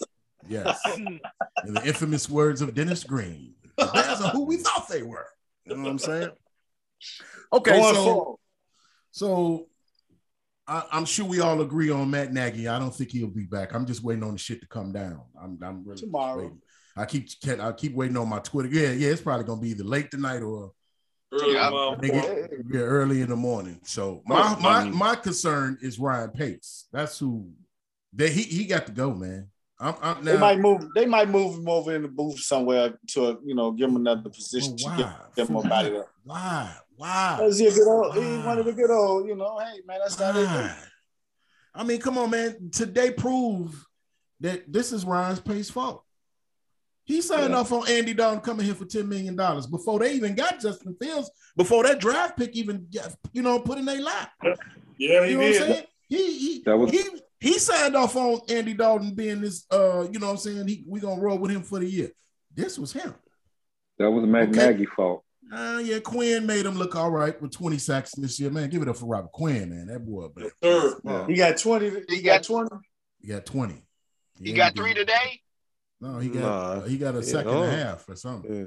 Yes. 0.50 0.82
In 0.98 1.20
the 1.66 1.86
infamous 1.86 2.28
words 2.28 2.62
of 2.64 2.74
Dennis 2.74 3.04
Green. 3.04 3.54
The 3.78 3.92
Bears 3.94 4.22
are 4.22 4.30
who 4.30 4.46
we 4.46 4.58
thought 4.58 4.90
they 4.90 5.04
were. 5.04 5.28
You 5.66 5.76
know 5.76 5.84
what 5.84 5.90
I'm 5.92 6.00
saying? 6.00 6.30
Okay, 7.52 7.72
Going 7.72 7.94
so 7.96 8.04
forward. 8.06 8.38
so 9.12 9.68
I, 10.66 10.84
I'm 10.92 11.04
sure 11.06 11.26
we 11.26 11.42
all 11.42 11.60
agree 11.62 11.90
on 11.92 12.10
Matt 12.10 12.32
Nagy. 12.32 12.68
I 12.68 12.80
don't 12.80 12.96
think 12.96 13.12
he'll 13.12 13.28
be 13.28 13.44
back. 13.44 13.74
I'm 13.76 13.86
just 13.86 14.04
waiting 14.04 14.24
on 14.24 14.32
the 14.32 14.38
shit 14.40 14.62
to 14.62 14.68
come 14.68 14.94
down. 14.94 15.22
I'm, 15.40 15.60
I'm 15.62 15.84
really 15.86 16.00
Tomorrow. 16.00 16.38
waiting. 16.44 16.62
I 16.96 17.06
keep 17.06 17.28
I 17.60 17.72
keep 17.74 17.94
waiting 17.94 18.16
on 18.18 18.30
my 18.30 18.40
Twitter. 18.40 18.70
Yeah, 18.70 18.92
yeah, 18.92 19.10
it's 19.10 19.22
probably 19.22 19.46
gonna 19.46 19.60
be 19.62 19.70
either 19.72 19.84
late 19.84 20.10
tonight 20.12 20.42
or 20.42 20.72
Early 21.32 21.54
Yeah. 21.54 21.66
tomorrow 21.66 22.00
yeah, 22.72 22.80
early 22.80 23.22
in 23.22 23.30
the 23.30 23.36
morning. 23.36 23.80
So 23.84 24.22
my 24.26 24.56
my 24.60 24.86
my 24.86 25.16
concern 25.16 25.78
is 25.82 26.00
Ryan 26.00 26.30
Pace. 26.30 26.86
That's 26.94 27.20
who 27.20 27.52
they 28.14 28.30
he 28.32 28.44
he 28.44 28.66
got 28.66 28.86
to 28.86 28.92
go, 28.92 29.14
man. 29.14 29.50
I'm, 29.80 29.96
I'm 30.02 30.24
They 30.24 30.38
might 30.38 30.60
move. 30.60 30.88
They 30.96 31.06
might 31.06 31.30
move 31.30 31.56
him 31.56 31.68
over 31.68 31.96
in 31.96 32.04
the 32.04 32.08
booth 32.08 32.40
somewhere 32.40 32.98
to 33.10 33.40
you 33.46 33.56
know 33.56 33.72
give 33.72 33.90
him 33.90 33.96
another 33.98 34.30
position 34.30 34.76
Well, 34.84 34.98
to 34.98 35.04
why? 35.04 35.16
get 35.36 35.48
them 35.48 35.58
up 35.58 35.66
out 35.72 35.86
of 35.86 35.92
there. 35.94 36.06
Why? 36.24 36.76
Why? 36.96 37.36
Cause 37.40 37.58
he 37.60 37.68
a 37.68 37.72
good 37.72 37.88
old, 37.88 38.14
he 38.14 38.20
Why? 38.22 38.46
one 38.46 38.60
of 38.60 38.66
the 38.66 38.74
good 38.74 38.92
old, 38.92 39.28
you 39.28 39.36
know. 39.36 39.58
Hey 39.60 39.80
man, 39.86 40.00
that's 40.00 40.16
how 40.20 40.32
they 40.32 40.46
do. 40.46 40.70
I 41.76 41.84
mean, 41.84 42.00
come 42.00 42.18
on, 42.18 42.30
man. 42.30 42.70
Today 42.72 43.12
proved 43.12 43.76
that 44.42 44.72
this 44.72 44.92
is 44.94 45.06
Ryan's 45.06 45.40
Pace 45.40 45.70
fault. 45.72 46.04
He 47.06 47.22
signed 47.22 47.50
Yeah. 47.52 47.58
off 47.60 47.72
on 47.74 47.88
Andy 47.90 48.14
Dalton 48.14 48.40
coming 48.42 48.66
here 48.66 48.76
for 48.76 48.86
$10 48.86 49.08
million 49.08 49.36
before 49.70 50.00
they 50.00 50.14
even 50.14 50.36
got 50.36 50.62
Justin 50.62 50.96
Fields, 51.02 51.30
before 51.58 51.84
that 51.84 52.00
draft 52.00 52.38
pick 52.38 52.56
even, 52.56 52.88
you 53.34 53.42
know, 53.42 53.60
put 53.60 53.78
in 53.78 53.84
their 53.86 54.02
lap. 54.02 54.32
Yeah, 54.98 55.26
he 55.26 55.32
You 55.32 55.38
know 55.38 55.44
what 55.44 55.46
I'm 55.48 55.52
did. 55.52 55.56
saying? 55.62 55.86
He 56.08 56.38
he, 56.40 56.64
That 56.66 56.78
was- 56.78 56.92
he 56.92 57.04
he 57.44 57.60
signed 57.60 57.96
off 57.96 58.16
on 58.16 58.40
Andy 58.50 58.74
Dalton 58.74 59.14
being 59.14 59.42
this 59.42 59.66
uh, 59.72 60.08
you 60.12 60.18
know 60.20 60.28
what 60.28 60.32
I'm 60.34 60.38
saying? 60.38 60.68
He 60.68 60.84
we 60.88 61.00
gonna 61.00 61.22
roll 61.22 61.38
with 61.38 61.52
him 61.52 61.62
for 61.64 61.80
the 61.80 61.86
year. 61.90 62.12
This 62.56 62.80
was 62.80 62.94
him. 62.94 63.14
That 64.00 64.10
was 64.10 64.26
Matt 64.26 64.50
Okay. 64.50 64.68
Nagy 64.72 64.86
fault. 64.86 65.24
Uh, 65.52 65.82
yeah, 65.84 66.00
Quinn 66.00 66.46
made 66.48 66.66
him 66.66 66.76
look 66.78 66.96
all 66.96 67.12
right 67.12 67.40
with 67.42 67.52
20 67.52 67.78
sacks 67.78 68.16
this 68.16 68.40
year. 68.40 68.50
Man, 68.50 68.70
give 68.70 68.82
it 68.82 68.88
up 68.88 68.98
for 68.98 69.06
Robert 69.06 69.32
Quinn, 69.34 69.70
man. 69.70 69.88
That 69.88 70.00
boy, 70.06 70.28
man. 70.36 70.50
Third. 70.62 70.94
Oh, 71.06 71.26
He 71.26 71.36
got 71.36 71.58
twenty. 71.58 71.90
He, 72.10 72.16
He 72.16 72.22
got 72.24 72.38
got- 72.42 72.44
twenty. 72.44 72.70
he 73.22 73.28
got 73.28 73.46
20. 73.46 73.74
He 74.40 74.50
Yeah, 74.52 74.56
got 74.58 74.74
did. 74.74 74.82
three 74.82 74.94
today. 74.94 75.42
No, 76.02 76.18
he 76.20 76.30
got 76.30 76.42
Nah. 76.42 76.82
he 76.88 76.98
got 76.98 77.14
a 77.16 77.20
Yeah, 77.20 77.24
second 77.26 77.52
oh. 77.52 77.64
and 77.64 77.72
a 77.74 77.76
half 77.84 78.08
or 78.10 78.16
something. 78.16 78.56
Yeah. 78.56 78.66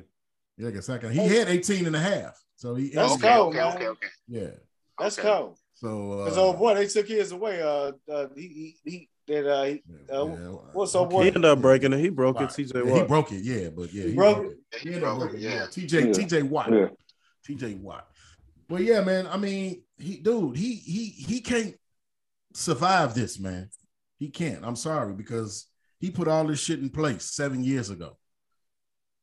Yeah, 0.58 0.66
like 0.66 0.74
a 0.76 0.82
second. 0.82 1.12
He 1.12 1.26
had 1.26 1.48
18 1.48 1.86
and 1.86 1.96
a 1.96 2.00
half. 2.00 2.38
So 2.56 2.74
he 2.76 2.90
That's 2.90 3.14
okay, 3.14 3.28
cold, 3.28 3.48
okay, 3.54 3.58
man. 3.64 3.74
okay, 3.76 3.86
okay. 3.88 4.06
yeah. 4.28 4.50
That's 4.98 5.18
Okay. 5.18 5.28
cold. 5.28 5.58
So 5.76 6.24
Cause 6.24 6.38
uh, 6.38 6.42
old 6.42 6.58
boy, 6.58 6.74
they 6.74 6.86
took 6.86 7.06
his 7.06 7.32
away. 7.32 7.62
Uh, 7.62 7.92
uh 8.10 8.26
he 8.34 8.76
he, 8.84 8.90
he 8.90 9.08
that 9.26 9.46
uh 9.46 9.64
he, 9.64 9.82
uh, 10.10 10.26
yeah, 10.26 10.34
what's 10.72 10.94
okay. 10.94 11.04
up, 11.04 11.10
boy? 11.10 11.22
He 11.22 11.26
ended 11.28 11.44
up 11.44 11.60
breaking 11.60 11.92
it. 11.92 12.00
He 12.00 12.08
broke 12.08 12.40
it. 12.40 12.44
Watt. 12.44 12.50
TJ 12.50 12.86
Yeah, 12.86 12.94
he 12.94 13.02
broke 13.02 13.32
it, 13.32 13.44
yeah, 13.44 13.68
but 13.68 13.92
yeah, 13.92 14.04
He 14.04 14.14
broke 14.14 14.38
it? 14.46 14.58
Yeah, 14.72 14.78
He 14.78 14.88
he 14.88 14.94
ended 14.94 15.08
up 15.08 15.18
breaking 15.18 15.38
it, 15.38 15.42
it, 15.42 15.48
yeah. 15.48 15.54
yeah. 15.54 15.66
TJ 15.66 15.92
Yeah. 15.92 16.24
TJ 16.24 16.42
Watt. 16.48 16.72
Yeah. 16.72 16.88
TJ 17.46 17.80
Watt. 17.80 18.08
But 18.68 18.82
yeah, 18.82 19.00
man. 19.02 19.26
I 19.26 19.36
mean, 19.36 19.82
he 19.98 20.16
dude, 20.16 20.56
he 20.56 20.74
he 20.74 21.06
he 21.06 21.40
can't 21.40 21.74
survive 22.54 23.14
this, 23.14 23.38
man. 23.38 23.68
He 24.18 24.28
can't. 24.30 24.64
I'm 24.64 24.76
sorry 24.76 25.12
because 25.12 25.66
he 26.00 26.10
put 26.10 26.26
all 26.26 26.46
this 26.46 26.60
shit 26.60 26.78
in 26.78 26.88
place 26.88 27.24
seven 27.24 27.62
years 27.62 27.90
ago. 27.90 28.16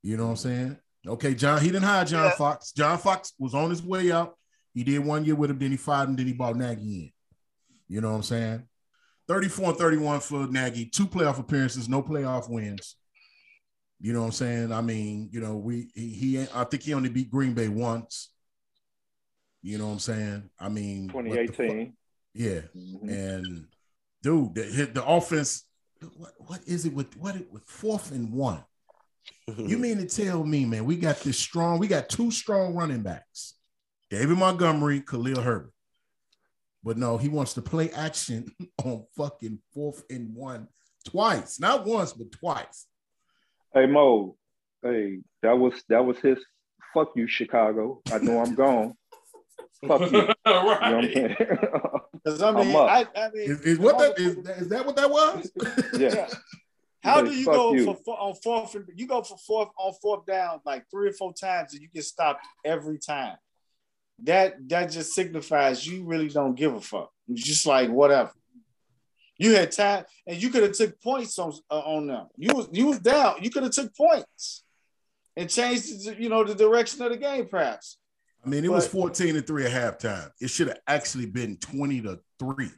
You 0.03 0.17
know 0.17 0.25
what 0.25 0.31
I'm 0.31 0.35
saying? 0.37 0.77
Okay, 1.07 1.33
John. 1.33 1.61
He 1.61 1.67
didn't 1.67 1.83
hire 1.83 2.05
John 2.05 2.25
Yeah. 2.25 2.35
Fox. 2.35 2.71
John 2.73 2.97
Fox 2.97 3.33
was 3.39 3.53
on 3.53 3.69
his 3.69 3.81
way 3.81 4.11
out. 4.11 4.37
He 4.73 4.83
did 4.83 4.99
one 4.99 5.23
year 5.25 5.35
with 5.35 5.51
him, 5.51 5.59
then 5.59 5.71
he 5.71 5.77
fired 5.77 6.09
him, 6.09 6.15
then 6.15 6.27
he 6.27 6.33
bought 6.33 6.55
Nagy 6.57 6.81
in. 6.81 7.11
You 7.87 8.01
know 8.01 8.09
what 8.11 8.17
I'm 8.17 8.23
saying? 8.23 8.63
34 9.27 9.69
and 9.69 9.77
31 9.77 10.19
for 10.21 10.47
Nagy, 10.47 10.85
two 10.85 11.07
playoff 11.07 11.39
appearances, 11.39 11.87
no 11.87 12.01
playoff 12.01 12.49
wins. 12.49 12.95
You 13.99 14.11
know 14.13 14.19
what 14.21 14.25
I'm 14.27 14.31
saying? 14.33 14.71
I 14.73 14.81
mean, 14.81 15.29
you 15.31 15.39
know, 15.39 15.55
we 15.55 15.89
he, 15.95 16.09
he 16.09 16.47
I 16.53 16.63
think 16.65 16.83
he 16.83 16.93
only 16.93 17.09
beat 17.09 17.31
Green 17.31 17.53
Bay 17.53 17.69
once. 17.69 18.31
You 19.61 19.77
know 19.77 19.85
what 19.87 19.93
I'm 19.93 19.99
saying? 19.99 20.49
I 20.59 20.67
mean, 20.69 21.09
what 21.09 21.23
the 21.23 21.29
fuck- 21.47 21.55
2018. 21.55 21.93
Yeah, 22.33 22.61
Mhm. 22.75 23.09
and 23.09 23.67
dude, 24.23 24.55
the, 24.55 24.63
hit 24.63 24.93
the 24.95 25.05
offense. 25.05 25.65
What, 26.17 26.33
what 26.39 26.59
is 26.65 26.85
it 26.85 26.93
with 26.93 27.15
what 27.15 27.35
it 27.37 27.49
with 27.51 27.63
fourth 27.65 28.11
and 28.11 28.31
one? 28.33 28.63
You 29.57 29.77
mean 29.77 29.99
to 29.99 30.05
tell 30.05 30.43
me, 30.43 30.65
man, 30.65 30.83
we 30.83 30.97
got 30.97 31.19
this 31.21 31.37
strong, 31.39 31.79
we 31.79 31.87
got 31.87 32.09
two 32.09 32.29
strong 32.31 32.73
running 32.75 33.03
backs, 33.03 33.53
David 34.13 34.37
Montgomery, 34.37 35.01
Khalil 35.01 35.41
Herbert. 35.41 35.73
But 36.83 36.97
no, 36.97 37.17
he 37.17 37.29
wants 37.29 37.55
to 37.55 37.63
play 37.63 37.89
action 37.89 38.45
on 38.83 39.07
fucking 39.17 39.57
fourth 39.73 40.03
and 40.07 40.35
one 40.35 40.67
twice, 41.03 41.59
not 41.59 41.83
once, 41.87 42.13
but 42.13 42.31
twice. 42.31 42.85
Hey 43.73 43.87
Mo, 43.87 44.35
hey, 44.83 45.21
that 45.41 45.57
was 45.57 45.81
that 45.89 46.05
was 46.05 46.19
his 46.19 46.37
fuck 46.93 47.13
you, 47.15 47.25
Chicago. 47.25 48.03
I 48.11 48.19
know 48.19 48.39
I'm 48.39 48.53
gone. 48.53 48.93
Fuck 49.87 50.11
you. 50.11 50.19
You 50.19 50.27
know 50.45 50.63
what 50.65 50.83
I'm 50.83 51.11
saying? 51.11 51.35
Cause 52.25 52.41
I 52.43 52.51
mean, 52.51 52.75
I'm. 52.75 52.75
I, 52.75 53.07
I 53.15 53.29
mean, 53.33 53.49
Is, 53.49 53.61
is 53.61 53.79
what 53.79 53.97
that 53.97 54.19
is, 54.19 54.35
that- 54.43 54.57
is 54.59 54.69
that 54.69 54.85
what 54.85 54.95
that 54.95 55.09
was? 55.09 55.51
yeah. 55.97 56.27
How 57.01 57.21
do 57.23 57.31
you 57.31 57.45
fuck 57.45 57.55
go 57.55 57.73
you. 57.73 57.97
for 58.05 58.15
on 58.17 58.35
fourth? 58.35 58.77
You 58.95 59.07
go 59.07 59.23
for 59.23 59.37
fourth 59.39 59.69
on 59.77 59.93
fourth 60.01 60.27
down 60.27 60.61
like 60.67 60.85
three 60.91 61.09
or 61.09 61.13
four 61.13 61.33
times, 61.33 61.73
and 61.73 61.81
you 61.81 61.89
get 61.91 62.05
stopped 62.05 62.45
every 62.63 62.99
time. 62.99 63.37
That 64.23 64.55
that 64.69 64.91
just 64.91 65.13
signifies 65.13 65.85
you 65.85 66.05
really 66.05 66.29
don't 66.29 66.55
give 66.55 66.73
a 66.73 66.81
fuck. 66.81 67.11
It's 67.29 67.43
just 67.43 67.65
like 67.65 67.89
whatever. 67.89 68.31
You 69.37 69.55
had 69.55 69.71
time, 69.71 70.05
and 70.27 70.41
you 70.41 70.49
could 70.49 70.63
have 70.63 70.73
took 70.73 71.01
points 71.01 71.37
on 71.39 71.53
uh, 71.69 71.79
on 71.79 72.07
them. 72.07 72.27
You 72.37 72.53
was 72.53 72.69
you 72.71 72.87
was 72.87 72.99
down. 72.99 73.37
You 73.41 73.49
could 73.49 73.63
have 73.63 73.71
took 73.71 73.95
points 73.95 74.63
and 75.35 75.49
changed, 75.49 76.05
the, 76.05 76.15
you 76.21 76.29
know, 76.29 76.43
the 76.43 76.55
direction 76.55 77.01
of 77.01 77.11
the 77.11 77.17
game, 77.17 77.47
perhaps. 77.47 77.97
I 78.45 78.49
mean, 78.49 78.65
it 78.65 78.71
was 78.71 78.87
14 78.87 79.35
to 79.35 79.41
3 79.41 79.65
at 79.65 79.71
halftime. 79.71 80.29
It 80.39 80.49
should 80.49 80.67
have 80.67 80.79
actually 80.85 81.27
been 81.27 81.57
20 81.57 82.01
to 82.01 82.19
3 82.39 82.69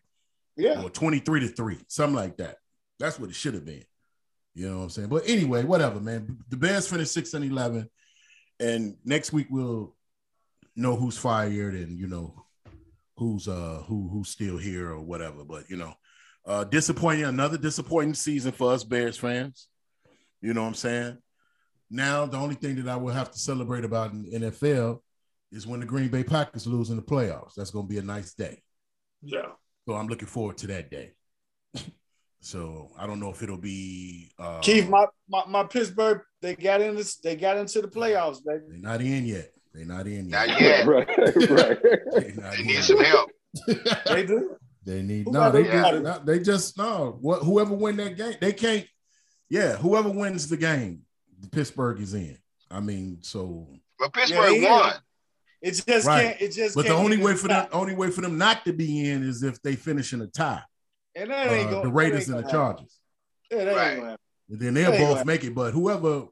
Yeah, 0.57 0.83
or 0.83 0.89
23 0.89 1.39
to 1.41 1.47
3, 1.47 1.77
something 1.87 2.15
like 2.15 2.37
that. 2.37 2.57
That's 2.99 3.19
what 3.19 3.29
it 3.29 3.35
should 3.35 3.55
have 3.55 3.65
been. 3.65 3.83
You 4.53 4.69
know 4.69 4.77
what 4.77 4.83
I'm 4.83 4.89
saying? 4.89 5.09
But 5.09 5.23
anyway, 5.27 5.63
whatever, 5.63 5.99
man. 5.99 6.37
The 6.49 6.55
Bears 6.55 6.87
finished 6.87 7.13
6 7.13 7.33
and 7.33 7.45
11. 7.45 7.89
And 8.59 8.95
next 9.03 9.33
week 9.33 9.47
we'll 9.49 9.95
know 10.75 10.95
who's 10.95 11.17
fired 11.17 11.73
and 11.73 11.97
you 11.97 12.07
know 12.07 12.45
who's 13.17 13.47
uh 13.47 13.83
who 13.87 14.09
who's 14.09 14.29
still 14.29 14.57
here 14.57 14.89
or 14.91 15.01
whatever. 15.01 15.43
But 15.43 15.69
you 15.69 15.77
know, 15.77 15.93
uh 16.45 16.63
disappointing, 16.65 17.25
another 17.25 17.57
disappointing 17.57 18.13
season 18.13 18.51
for 18.51 18.73
us 18.73 18.83
Bears 18.83 19.17
fans. 19.17 19.67
You 20.41 20.53
know 20.53 20.61
what 20.61 20.69
I'm 20.69 20.73
saying? 20.75 21.17
Now 21.89 22.25
the 22.25 22.37
only 22.37 22.55
thing 22.55 22.75
that 22.75 22.91
I 22.91 22.97
will 22.97 23.13
have 23.13 23.31
to 23.31 23.39
celebrate 23.39 23.85
about 23.85 24.11
in 24.11 24.23
the 24.23 24.39
NFL 24.39 24.99
is 25.51 25.65
when 25.65 25.79
the 25.79 25.85
Green 25.85 26.09
Bay 26.09 26.23
Packers 26.23 26.67
lose 26.67 26.89
in 26.89 26.97
the 26.97 27.01
playoffs. 27.01 27.53
That's 27.55 27.71
gonna 27.71 27.87
be 27.87 27.97
a 27.97 28.03
nice 28.03 28.33
day. 28.33 28.61
Yeah. 29.21 29.51
So 29.87 29.93
I'm 29.93 30.07
looking 30.07 30.27
forward 30.27 30.57
to 30.59 30.67
that 30.67 30.91
day. 30.91 31.13
So 32.41 32.91
I 32.95 33.07
don't 33.07 33.19
know 33.19 33.31
if 33.31 33.41
it'll 33.41 33.57
be 33.57 34.31
uh 34.37 34.59
Keith, 34.59 34.87
my, 34.87 35.07
my 35.27 35.45
my 35.47 35.63
Pittsburgh, 35.63 36.21
they 36.43 36.55
got 36.55 36.79
in 36.79 36.95
this, 36.95 37.15
they 37.17 37.35
got 37.35 37.57
into 37.57 37.81
the 37.81 37.87
playoffs, 37.87 38.37
baby. 38.45 38.65
they're 38.69 38.77
not 38.77 39.01
in 39.01 39.25
yet. 39.25 39.49
They're 39.75 39.85
not 39.85 40.07
in 40.07 40.29
yet. 40.29 40.47
Not 40.47 40.61
yet. 40.61 40.87
right, 40.87 41.07
right. 41.49 41.79
They're 41.83 42.33
not 42.35 42.53
They 42.53 42.59
in 42.61 42.67
need 42.67 42.83
some 42.83 43.03
help. 43.03 43.29
They 44.05 44.25
do. 44.25 44.55
They 44.85 45.01
need 45.01 45.25
Who 45.25 45.31
no. 45.31 45.51
They, 45.51 45.63
them 45.63 45.71
just, 45.71 45.93
out 45.95 46.01
no, 46.03 46.19
they 46.25 46.39
just 46.39 46.77
no. 46.77 47.17
What 47.21 47.43
whoever 47.43 47.73
win 47.73 47.97
that 47.97 48.15
game, 48.17 48.35
they 48.39 48.53
can't. 48.53 48.85
Yeah, 49.49 49.75
whoever 49.75 50.09
wins 50.09 50.47
the 50.47 50.57
game, 50.57 51.01
Pittsburgh 51.51 51.99
is 52.01 52.13
in. 52.13 52.37
I 52.71 52.79
mean, 52.79 53.19
so 53.21 53.67
But 53.99 54.13
Pittsburgh 54.13 54.51
he 54.51 54.57
is. 54.57 54.69
won. 54.69 54.93
It 55.61 55.71
just 55.87 56.07
Right. 56.07 56.23
can't. 56.29 56.41
It 56.41 56.51
just. 56.51 56.75
but 56.75 56.83
the 56.83 56.89
can't 56.89 56.99
only 57.03 57.17
way 57.17 57.33
for 57.35 57.47
the 57.47 57.53
them, 57.55 57.67
only 57.71 57.95
way 57.95 58.11
for 58.11 58.21
them 58.21 58.37
not 58.37 58.63
to 58.65 58.73
be 58.73 59.09
in 59.09 59.23
is 59.23 59.43
if 59.43 59.61
they 59.61 59.75
finish 59.75 60.13
in 60.13 60.21
a 60.21 60.27
tie. 60.27 60.61
and 61.15 61.29
that 61.31 61.47
ain't 61.51 61.67
Uh, 61.67 61.71
gonna, 61.71 61.75
the 61.83 61.87
that 61.89 61.93
Raiders 61.93 62.29
ain't 62.29 62.37
and 62.37 62.45
the. 62.47 62.51
Chargers, 62.51 62.99
Yeah, 63.51 63.65
that 63.65 63.75
Right. 63.75 63.91
ain't 63.93 64.01
gonna 64.01 64.17
and 64.49 64.59
then 64.59 64.73
they'll 64.75 64.91
both 64.91 65.25
make 65.25 65.43
it. 65.43 65.55
But 65.55 65.73
whoever 65.73 66.27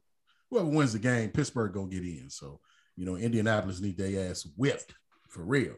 whoever 0.50 0.68
wins 0.68 0.92
the 0.92 0.98
game, 1.00 1.30
Pittsburgh 1.30 1.72
gonna 1.72 1.88
get 1.88 2.02
in. 2.04 2.30
So 2.30 2.60
you 2.96 3.04
know, 3.04 3.16
Indianapolis 3.16 3.80
need 3.80 3.98
their 3.98 4.30
ass 4.30 4.46
whipped 4.56 4.94
for 5.28 5.42
real 5.42 5.74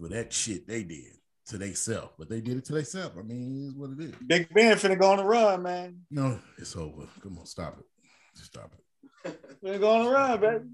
for 0.00 0.08
that 0.08 0.32
shit 0.32 0.66
they 0.66 0.82
did 0.82 1.12
to 1.48 1.58
themselves. 1.58 2.12
But 2.18 2.28
they 2.28 2.40
did 2.40 2.56
it 2.58 2.64
to 2.66 2.72
themselves. 2.74 3.16
I 3.18 3.22
mean, 3.22 3.64
it 3.64 3.68
is 3.68 3.74
what 3.74 3.90
it 3.90 4.00
is. 4.00 4.14
Big 4.26 4.52
Ben 4.52 4.76
finna 4.76 4.98
go 4.98 5.10
on 5.12 5.18
the 5.18 5.24
run, 5.24 5.62
man. 5.62 6.00
No, 6.10 6.38
it's 6.58 6.76
over. 6.76 7.06
Come 7.22 7.38
on, 7.38 7.46
stop 7.46 7.78
it. 7.78 7.84
Stop 8.34 8.72
it. 9.24 9.40
Finna 9.64 9.80
go 9.80 9.90
on 9.90 10.04
the 10.06 10.10
run, 10.10 10.40
baby. 10.40 10.64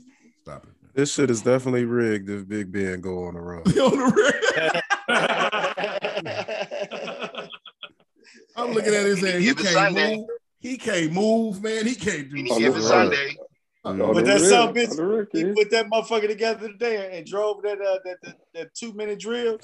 Stop 0.43 0.65
it. 0.65 0.71
man. 0.83 0.91
This 0.95 1.13
shit 1.15 1.31
is 1.31 1.43
definitely 1.43 1.85
rigged 1.85 2.29
if 2.29 2.49
Big 2.49 2.73
Ben 2.73 3.01
go 3.01 3.25
on 3.25 3.35
the 3.35 3.41
run. 3.41 3.63
On 3.67 3.99
the 3.99 4.83
red. 5.09 5.09
I'm 8.57 8.73
looking 8.73 8.95
at 8.95 9.05
his 9.05 9.21
head. 9.21 9.41
He 9.41 9.47
Give 9.55 9.59
can't 9.59 9.95
move. 9.95 10.27
He 10.59 10.77
can't 10.79 11.13
move, 11.13 11.63
man. 11.63 11.87
He 11.87 11.95
can't 11.95 12.29
do 12.31 12.37
He 12.37 12.49
shit. 12.49 12.63
every. 12.63 12.83
Sunday. 12.83 13.37
On 13.85 13.99
But 13.99 14.15
the 14.15 14.23
that 14.23 14.41
red, 14.41 14.49
son 14.49 14.69
of 14.69 14.77
a 14.77 14.79
bitch, 14.79 14.91
on 14.91 14.97
the 14.97 15.05
red, 15.07 15.27
He 15.33 15.45
put 15.53 15.71
that 15.73 15.91
motherfucker 15.91 16.29
together 16.29 16.69
today 16.69 17.19
and 17.19 17.27
drove 17.27 17.63
that 17.63 17.81
uh, 17.81 17.99
that, 18.05 18.17
that, 18.23 18.37
that 18.55 18.75
two 18.75 18.93
minute 18.93 19.19
drill 19.19 19.59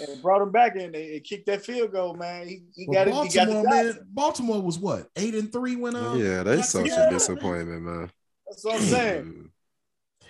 and 0.00 0.22
brought 0.22 0.40
him 0.42 0.52
back 0.52 0.76
in 0.76 0.82
and, 0.82 0.94
and 0.94 1.24
kicked 1.24 1.46
that 1.46 1.64
field 1.64 1.90
goal, 1.90 2.14
man. 2.14 2.46
He, 2.46 2.62
he 2.76 2.86
Well, 2.88 3.04
got 3.04 3.08
it. 3.08 3.30
He 3.32 3.36
got 3.36 3.46
Baltimore, 3.48 3.62
the 3.64 3.68
man. 3.94 3.98
Baltimore 4.12 4.62
was 4.62 4.78
what 4.78 5.08
eight 5.16 5.34
and 5.34 5.50
three 5.52 5.74
when 5.74 5.96
uh, 5.96 6.14
Yeah, 6.14 6.44
they 6.44 6.56
Jackson- 6.58 6.82
such 6.86 6.96
Yeah. 6.96 7.08
a 7.08 7.10
disappointment, 7.10 7.82
man. 7.82 8.10
That's 8.48 8.64
what 8.64 8.76
I'm 8.76 8.82
saying. 8.82 9.50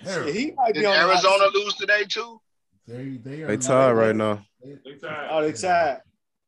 Mm. 0.02 0.06
Terrible. 0.10 0.32
Shit, 0.32 0.36
he 0.40 0.50
might 0.52 0.74
Did 0.74 0.80
be 0.80 0.86
on 0.86 0.96
Arizona 1.08 1.44
seat. 1.50 1.54
lose 1.64 1.74
today 1.76 2.04
too? 2.04 2.40
They 2.86 3.16
they 3.24 3.42
are 3.42 3.46
They 3.46 3.56
not- 3.56 3.62
tied 3.62 3.92
right 3.92 4.14
now. 4.16 4.44
They 4.62 4.94
tied. 4.96 5.28
Oh, 5.30 5.40
they 5.42 5.52
tied. 5.52 6.00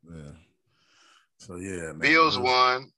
Yeah. 0.07 0.31
So 1.39 1.55
yeah, 1.55 1.93
man. 1.93 1.99
Bills 1.99 2.37
won. 2.37 2.91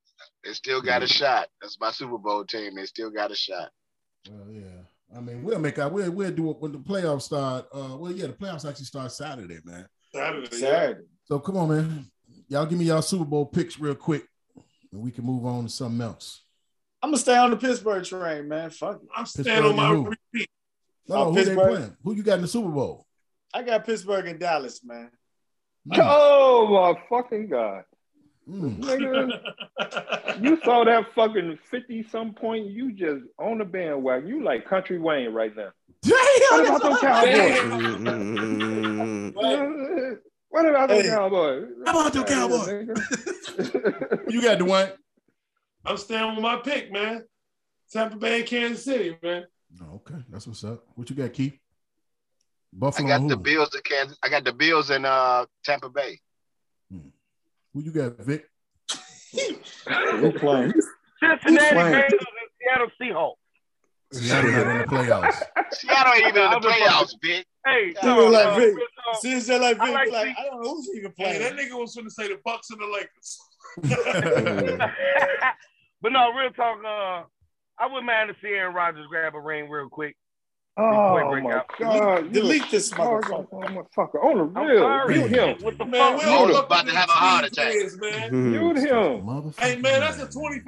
They 0.44 0.52
still 0.54 0.82
got 0.82 1.04
a 1.04 1.08
shot. 1.08 1.48
That's 1.62 1.80
my 1.80 1.92
Super 1.92 2.18
Bowl 2.18 2.44
team. 2.46 2.76
They 2.76 2.86
still 2.88 3.10
got 3.10 3.32
a 3.32 3.36
shot. 3.36 3.70
Well, 4.30 4.52
yeah. 4.52 4.64
I 5.16 5.22
mean, 5.22 5.44
we'll 5.44 5.60
make 5.60 5.80
out. 5.80 5.92
We'll 5.92 6.12
we'll 6.12 6.32
do 6.32 6.52
it 6.52 6.58
when 6.60 6.72
the 6.72 6.78
playoffs 6.80 7.24
start. 7.24 7.66
Uh, 7.74 7.98
well, 7.98 8.12
yeah, 8.12 8.28
the 8.28 8.34
playoffs 8.34 8.68
actually 8.68 8.86
start 8.86 9.12
Saturday, 9.12 9.60
man. 9.64 9.88
Saturday. 10.14 10.56
Saturday. 10.56 11.02
So 11.26 11.40
come 11.40 11.58
on, 11.58 11.70
man. 11.70 12.06
Y'all 12.48 12.66
give 12.66 12.78
me 12.78 12.86
y'all 12.86 13.02
Super 13.02 13.26
Bowl 13.26 13.46
picks 13.46 13.80
real 13.80 13.96
quick, 13.96 14.26
and 14.92 15.02
we 15.02 15.12
can 15.12 15.24
move 15.26 15.46
on 15.46 15.64
to 15.64 15.70
something 15.70 16.02
else. 16.02 16.44
I'm 17.02 17.10
gonna 17.10 17.18
stay 17.18 17.38
on 17.38 17.50
the 17.52 17.58
Pittsburgh 17.58 18.04
train, 18.04 18.48
man. 18.48 18.70
Fuck 18.72 19.02
it. 19.02 19.08
I'm 19.16 19.26
staying 19.26 19.64
on 19.64 19.76
my 19.76 19.88
who? 19.88 20.10
repeat. 20.10 20.50
No, 21.08 21.16
Oh, 21.16 21.32
who 21.34 21.44
they 21.44 21.56
playing? 21.56 21.96
Who 22.04 22.14
you 22.14 22.22
got 22.24 22.36
in 22.36 22.42
the 22.42 22.48
Super 22.48 22.70
Bowl? 22.70 23.06
I 23.54 23.64
got 23.64 23.86
Pittsburgh 23.86 24.28
and 24.28 24.40
Dallas, 24.40 24.84
man. 24.84 25.10
Mm, 25.88 26.00
Oh 26.04 26.68
my 26.94 27.02
fucking 27.10 27.48
god, 27.48 27.84
mm. 28.50 28.80
nigga! 28.80 29.40
You 30.42 30.58
saw 30.64 30.86
that 30.86 31.14
fucking 31.14 31.60
fifty 31.70 32.02
some 32.04 32.34
point. 32.34 32.68
You 32.68 32.94
just 32.94 33.24
on 33.38 33.58
the 33.58 33.66
bandwagon. 33.66 34.28
You 34.30 34.42
like 34.42 34.66
Country 34.66 34.98
Wayne 34.98 35.34
right 35.34 35.54
now. 35.56 35.70
What 36.06 36.66
about 36.66 36.82
those 36.82 37.00
Cowboys? 37.02 37.60
Mm, 39.34 40.18
What 40.50 40.66
about 40.66 40.90
those 40.90 41.04
Hey. 41.04 41.10
Cowboys? 41.10 41.66
How 41.86 42.00
about 42.00 42.14
them 42.14 42.24
Cowboys? 42.24 42.68
you 44.30 44.42
got 44.42 44.58
the 44.60 44.66
Dwayne. 44.66 44.94
I'm 45.86 45.98
staying 45.98 46.36
with 46.36 46.42
my 46.44 46.58
pick, 46.58 46.92
man. 46.92 47.26
Tampa 47.92 48.16
Bay 48.18 48.44
Kansas 48.44 48.86
City, 48.86 49.18
man. 49.22 49.46
Oh, 49.82 49.96
okay, 49.96 50.24
that's 50.30 50.48
what's 50.48 50.64
up. 50.64 50.84
What 50.96 51.10
you 51.10 51.16
got, 51.16 51.34
Keith? 51.34 51.58
Buffalo. 52.72 53.08
I 53.08 53.12
Buffalo. 53.12 53.28
got 53.30 53.30
the? 53.30 53.38
Bills 53.44 53.76
in 53.76 53.82
Kansas. 53.82 54.18
I 54.24 54.30
got 54.30 54.44
the 54.46 54.54
Bills 54.54 54.90
in 54.90 55.04
uh, 55.06 55.46
Tampa 55.64 55.90
Bay. 55.90 56.20
Who 57.74 57.82
you 57.82 57.92
got, 57.92 58.18
Vic? 58.20 58.46
Who 58.92 60.32
playing? 60.34 60.74
Cincinnati 61.22 61.76
playing? 61.76 61.94
Bengals 61.94 62.12
and 62.12 62.50
Seattle 62.60 62.92
Seahawks. 63.02 63.36
Seattle 64.12 64.52
not 64.52 64.68
in 64.68 64.78
the 64.80 64.84
playoffs. 64.86 65.44
Seattle 65.72 66.14
ain't 66.14 66.28
even 66.28 66.44
in 66.44 66.52
the 66.52 66.68
playoffs, 66.68 67.14
big. 67.22 67.46
Hey, 67.66 67.94
You 68.02 68.16
look 68.16 68.34
like 68.34 68.58
Vic. 68.58 68.76
real 68.76 68.88
talk, 69.06 69.22
See, 69.22 69.34
it's 69.34 69.48
just 69.48 69.62
like, 69.62 69.80
I 69.80 69.86
Vic, 69.86 69.96
like 69.96 70.12
like, 70.12 70.36
I 70.40 70.46
don't 70.46 70.64
know 70.64 70.76
who's 70.76 70.90
even 70.96 71.14
Hey, 71.18 71.38
that 71.40 71.54
nigga 71.54 71.78
was 71.78 71.94
going 71.94 72.08
to 72.08 72.12
say 72.12 72.28
the 72.28 72.40
Bucks 72.44 72.70
and 72.72 72.80
the 72.80 72.88
Lakers. 72.88 73.40
but 76.02 76.12
no, 76.12 76.32
real 76.34 76.52
talk. 76.52 76.80
Uh, 76.84 77.24
I 77.78 77.86
wouldn't 77.86 78.06
mind 78.06 78.30
to 78.30 78.36
see 78.42 78.50
Aaron 78.50 78.74
Rodgers 78.74 79.06
grab 79.10 79.36
a 79.36 79.40
ring 79.40 79.70
real 79.70 79.90
quick. 79.90 80.16
Oh 80.78 81.42
my 81.42 81.62
god! 81.80 82.26
You 82.28 82.32
Delete 82.32 82.72
this 82.72 82.90
motherfucker. 82.94 83.50
motherfucker. 83.50 83.86
motherfucker. 83.98 84.24
On 84.24 84.38
the 84.38 84.44
real, 84.62 85.08
mute 85.28 85.32
him. 85.32 85.58
What 85.62 85.78
the 85.78 85.86
Man, 85.86 86.14
we 86.16 86.22
fuck? 86.22 86.30
all 86.32 86.56
up 86.56 86.66
about 86.68 86.86
to 86.86 86.92
to 86.92 86.98
have 86.98 87.10
a 87.10 87.12
heart 87.12 87.46
attack. 87.46 87.72
kids, 87.74 87.98
man. 88.00 88.52
Mute 88.52 88.78
him. 88.78 89.54
Hey, 89.58 89.76
man, 89.76 90.00
that's 90.00 90.20
a 90.22 90.28
$25 90.28 90.64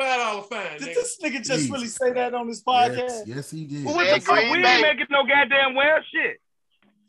fine, 0.50 0.80
Did 0.80 0.82
nigga. 0.82 0.94
this 0.96 1.18
nigga 1.24 1.38
just 1.38 1.50
Jesus. 1.50 1.70
really 1.72 1.88
say 1.88 2.12
that 2.12 2.34
on 2.34 2.48
this 2.50 2.62
podcast? 2.62 2.98
Yes, 2.98 3.24
yes, 3.28 3.52
he 3.52 3.66
did. 3.66 3.84
Who 3.86 3.94
What 3.94 4.06
Yeah, 4.06 4.16
the 4.16 4.22
fuck? 4.22 4.36
Green 4.40 4.52
We 4.52 4.62
Bay. 4.64 4.70
ain't 4.74 4.82
making 4.82 5.08
no 5.12 5.24
goddamn 5.26 5.76
well 5.76 6.00
shit. 6.12 6.42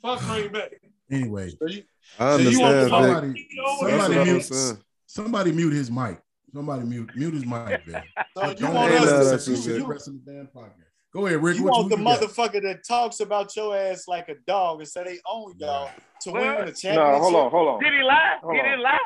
Fuck 0.00 0.20
Green 0.20 0.52
Bay. 0.52 0.68
Anyway, 1.10 1.48
So 1.50 1.66
you- 1.66 1.82
I 2.20 2.36
So 2.36 2.42
you 2.42 2.60
want 2.60 2.74
understand, 2.76 3.34
Vic. 3.34 3.48
somebody, 3.48 3.48
somebody 3.80 3.90
That's 3.96 4.08
what 4.08 4.18
I'm 4.18 4.24
mute, 4.26 4.78
somebody 5.06 5.52
mute 5.52 5.72
his 5.72 5.90
mic. 5.90 6.18
Somebody 6.54 6.82
mute, 6.84 7.10
mute 7.16 7.34
his 7.34 7.46
mic, 7.46 7.82
Vic. 7.86 8.04
So 8.36 8.48
you 8.50 8.54
Don't 8.56 8.74
want 8.74 8.92
us 8.92 9.02
us 9.10 9.44
to 9.44 9.50
listen 9.50 9.72
to 9.72 9.78
the 9.80 9.86
rest 9.88 10.06
of 10.08 10.14
the 10.24 10.32
damn 10.32 10.46
podcast. 10.46 10.91
Go 11.12 11.26
ahead, 11.26 11.42
Rick. 11.42 11.58
You 11.58 11.64
what 11.64 11.72
want 11.72 11.90
the 11.90 11.98
you 11.98 12.04
got? 12.04 12.20
motherfucker 12.22 12.62
that 12.62 12.84
talks 12.86 13.20
about 13.20 13.54
your 13.54 13.76
ass 13.76 14.08
like 14.08 14.28
a 14.30 14.34
dog 14.46 14.80
and 14.80 14.88
say 14.88 15.04
they 15.04 15.18
own 15.26 15.54
y'all 15.58 15.90
to 16.22 16.30
win 16.32 16.42
What? 16.54 16.66
the 16.66 16.72
championship. 16.72 16.94
No, 16.96 17.18
hold 17.18 17.34
on, 17.34 17.50
hold 17.50 17.68
on, 17.68 17.80
Did 17.82 17.92
he 17.92 18.02
lie? 18.02 18.36
Hold 18.42 18.54
he 18.54 18.60
on. 18.60 18.64
didn't 18.66 18.82
lie. 18.82 18.98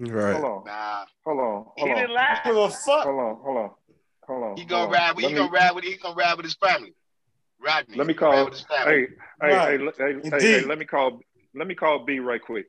Right. 0.00 0.32
hold 0.34 0.44
on, 0.44 0.64
Nah, 0.64 1.04
hold 1.24 1.40
on, 1.40 1.66
He 1.76 1.82
hold 1.82 1.96
didn't 1.96 2.14
lie. 2.14 2.40
Give 2.44 2.56
a 2.56 2.70
fuck. 2.70 3.04
hold 3.04 3.20
on, 3.20 3.36
hold 3.42 3.56
on, 3.56 3.70
hold 4.24 4.44
on. 4.44 4.56
he 4.56 4.64
gonna 4.64 4.84
on. 4.86 4.92
ride 4.92 5.16
with. 5.16 5.24
He 5.24 5.30
me- 5.32 5.36
gonna 5.38 5.50
ride 5.50 5.74
with. 5.74 5.84
He 5.84 5.96
gonna 5.96 6.14
ride 6.14 6.36
with 6.36 6.44
his 6.44 6.54
family. 6.54 6.94
Rodney. 7.60 7.96
Let 7.96 8.06
me 8.06 8.12
he 8.12 8.18
gonna 8.18 8.30
ride 8.30 8.36
call. 8.36 8.44
with 8.44 8.54
his 8.54 8.62
family. 8.66 8.92
Hey, 8.94 9.06
hey, 9.42 9.52
Right. 9.52 9.80
hey, 9.80 10.20
hey, 10.22 10.30
hey, 10.30 10.40
hey, 10.40 10.60
let 10.64 10.78
me 10.78 10.84
call. 10.84 11.18
Let 11.56 11.66
me 11.66 11.74
call 11.74 12.04
B 12.04 12.20
right 12.20 12.40
quick. 12.40 12.66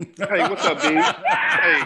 Hey, 0.00 0.48
what's 0.48 0.64
up, 0.64 0.80
B? 0.80 0.88
Hey, 0.88 1.82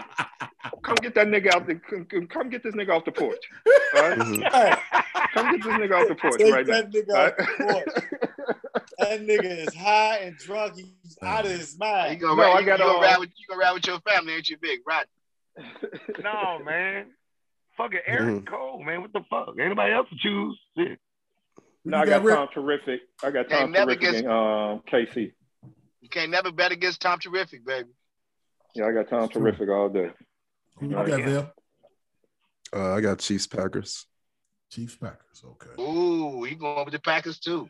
come 0.82 0.94
get 1.02 1.14
that 1.16 1.26
nigga 1.26 1.52
out 1.54 1.66
the. 1.66 1.74
Come, 1.74 2.26
come 2.28 2.48
get 2.48 2.62
this 2.62 2.74
nigga 2.74 2.90
off 2.90 3.04
the 3.04 3.10
porch. 3.12 3.44
All 3.96 4.02
right? 4.02 4.18
Mhm. 4.18 4.78
Come 5.32 5.50
get 5.56 5.64
this 5.64 5.72
nigga 5.74 6.00
off 6.00 6.08
the 6.08 6.14
porch 6.14 6.38
take 6.38 6.54
right 6.54 6.66
now. 6.66 6.82
that 6.82 6.92
nigga 6.92 7.10
All 7.10 7.26
off 7.26 7.36
the 7.36 7.64
porch. 7.64 8.84
That 8.98 9.20
nigga 9.22 9.66
is 9.66 9.74
high 9.74 10.18
and 10.18 10.36
drunk. 10.38 10.76
He's 10.76 11.18
out 11.22 11.44
of 11.44 11.50
his 11.50 11.72
You 11.72 11.78
mind. 11.80 12.20
gonna, 12.20 12.36
No, 12.36 12.42
ride, 12.42 12.56
I 12.56 12.60
you, 12.60 12.66
got 12.66 12.78
gonna 12.78 12.92
all- 12.92 13.00
ride 13.02 13.18
with. 13.18 13.30
You 13.36 13.46
gonna 13.48 13.60
ride 13.60 13.72
with 13.72 13.86
your 13.86 14.00
family, 14.00 14.34
ain't 14.34 14.48
you, 14.48 14.58
big 14.58 14.80
Right? 14.86 15.06
No, 16.22 16.60
man. 16.64 17.06
Fucking 17.76 18.00
Eric 18.06 18.22
Mhm. 18.44 18.46
Cole, 18.46 18.82
man. 18.84 19.00
What 19.02 19.12
the 19.12 19.22
fuck? 19.28 19.54
Anybody 19.60 19.92
else 19.92 20.08
to 20.10 20.16
choose. 20.16 20.56
Shit. 20.78 20.98
No, 21.84 21.98
I 21.98 22.04
got 22.06 22.22
got 22.22 22.24
Rick? 22.24 22.36
Tom 22.36 22.48
Terrific. 22.54 23.00
I 23.24 23.30
got 23.32 23.48
Tom 23.48 23.72
never 23.72 23.96
Terrific 23.96 24.00
gets- 24.00 24.20
in 24.22 24.28
um, 24.30 24.82
KC. 24.90 25.32
You 26.00 26.08
can't 26.08 26.30
never 26.30 26.52
bet 26.52 26.70
against 26.70 27.00
Tom 27.00 27.18
Terrific, 27.18 27.64
baby. 27.66 27.88
Yeah, 28.74 28.86
I 28.86 28.92
got 28.92 29.08
Tom 29.08 29.24
It's 29.24 29.32
true. 29.32 29.42
Terrific 29.42 29.68
all 29.68 29.88
day. 29.88 30.10
Who 30.78 30.88
you 30.88 30.94
got 30.94 31.08
yeah. 31.08 31.26
there? 31.26 31.52
Uh, 32.74 32.94
I 32.94 33.00
got 33.00 33.20
Chiefs 33.20 33.46
Packers. 33.46 34.06
Chiefs 34.70 34.96
Packers. 34.96 35.44
Okay. 35.44 35.82
Ooh, 35.82 36.42
he 36.42 36.56
going 36.56 36.84
with 36.84 36.92
the 36.92 36.98
Packers 36.98 37.38
too. 37.38 37.68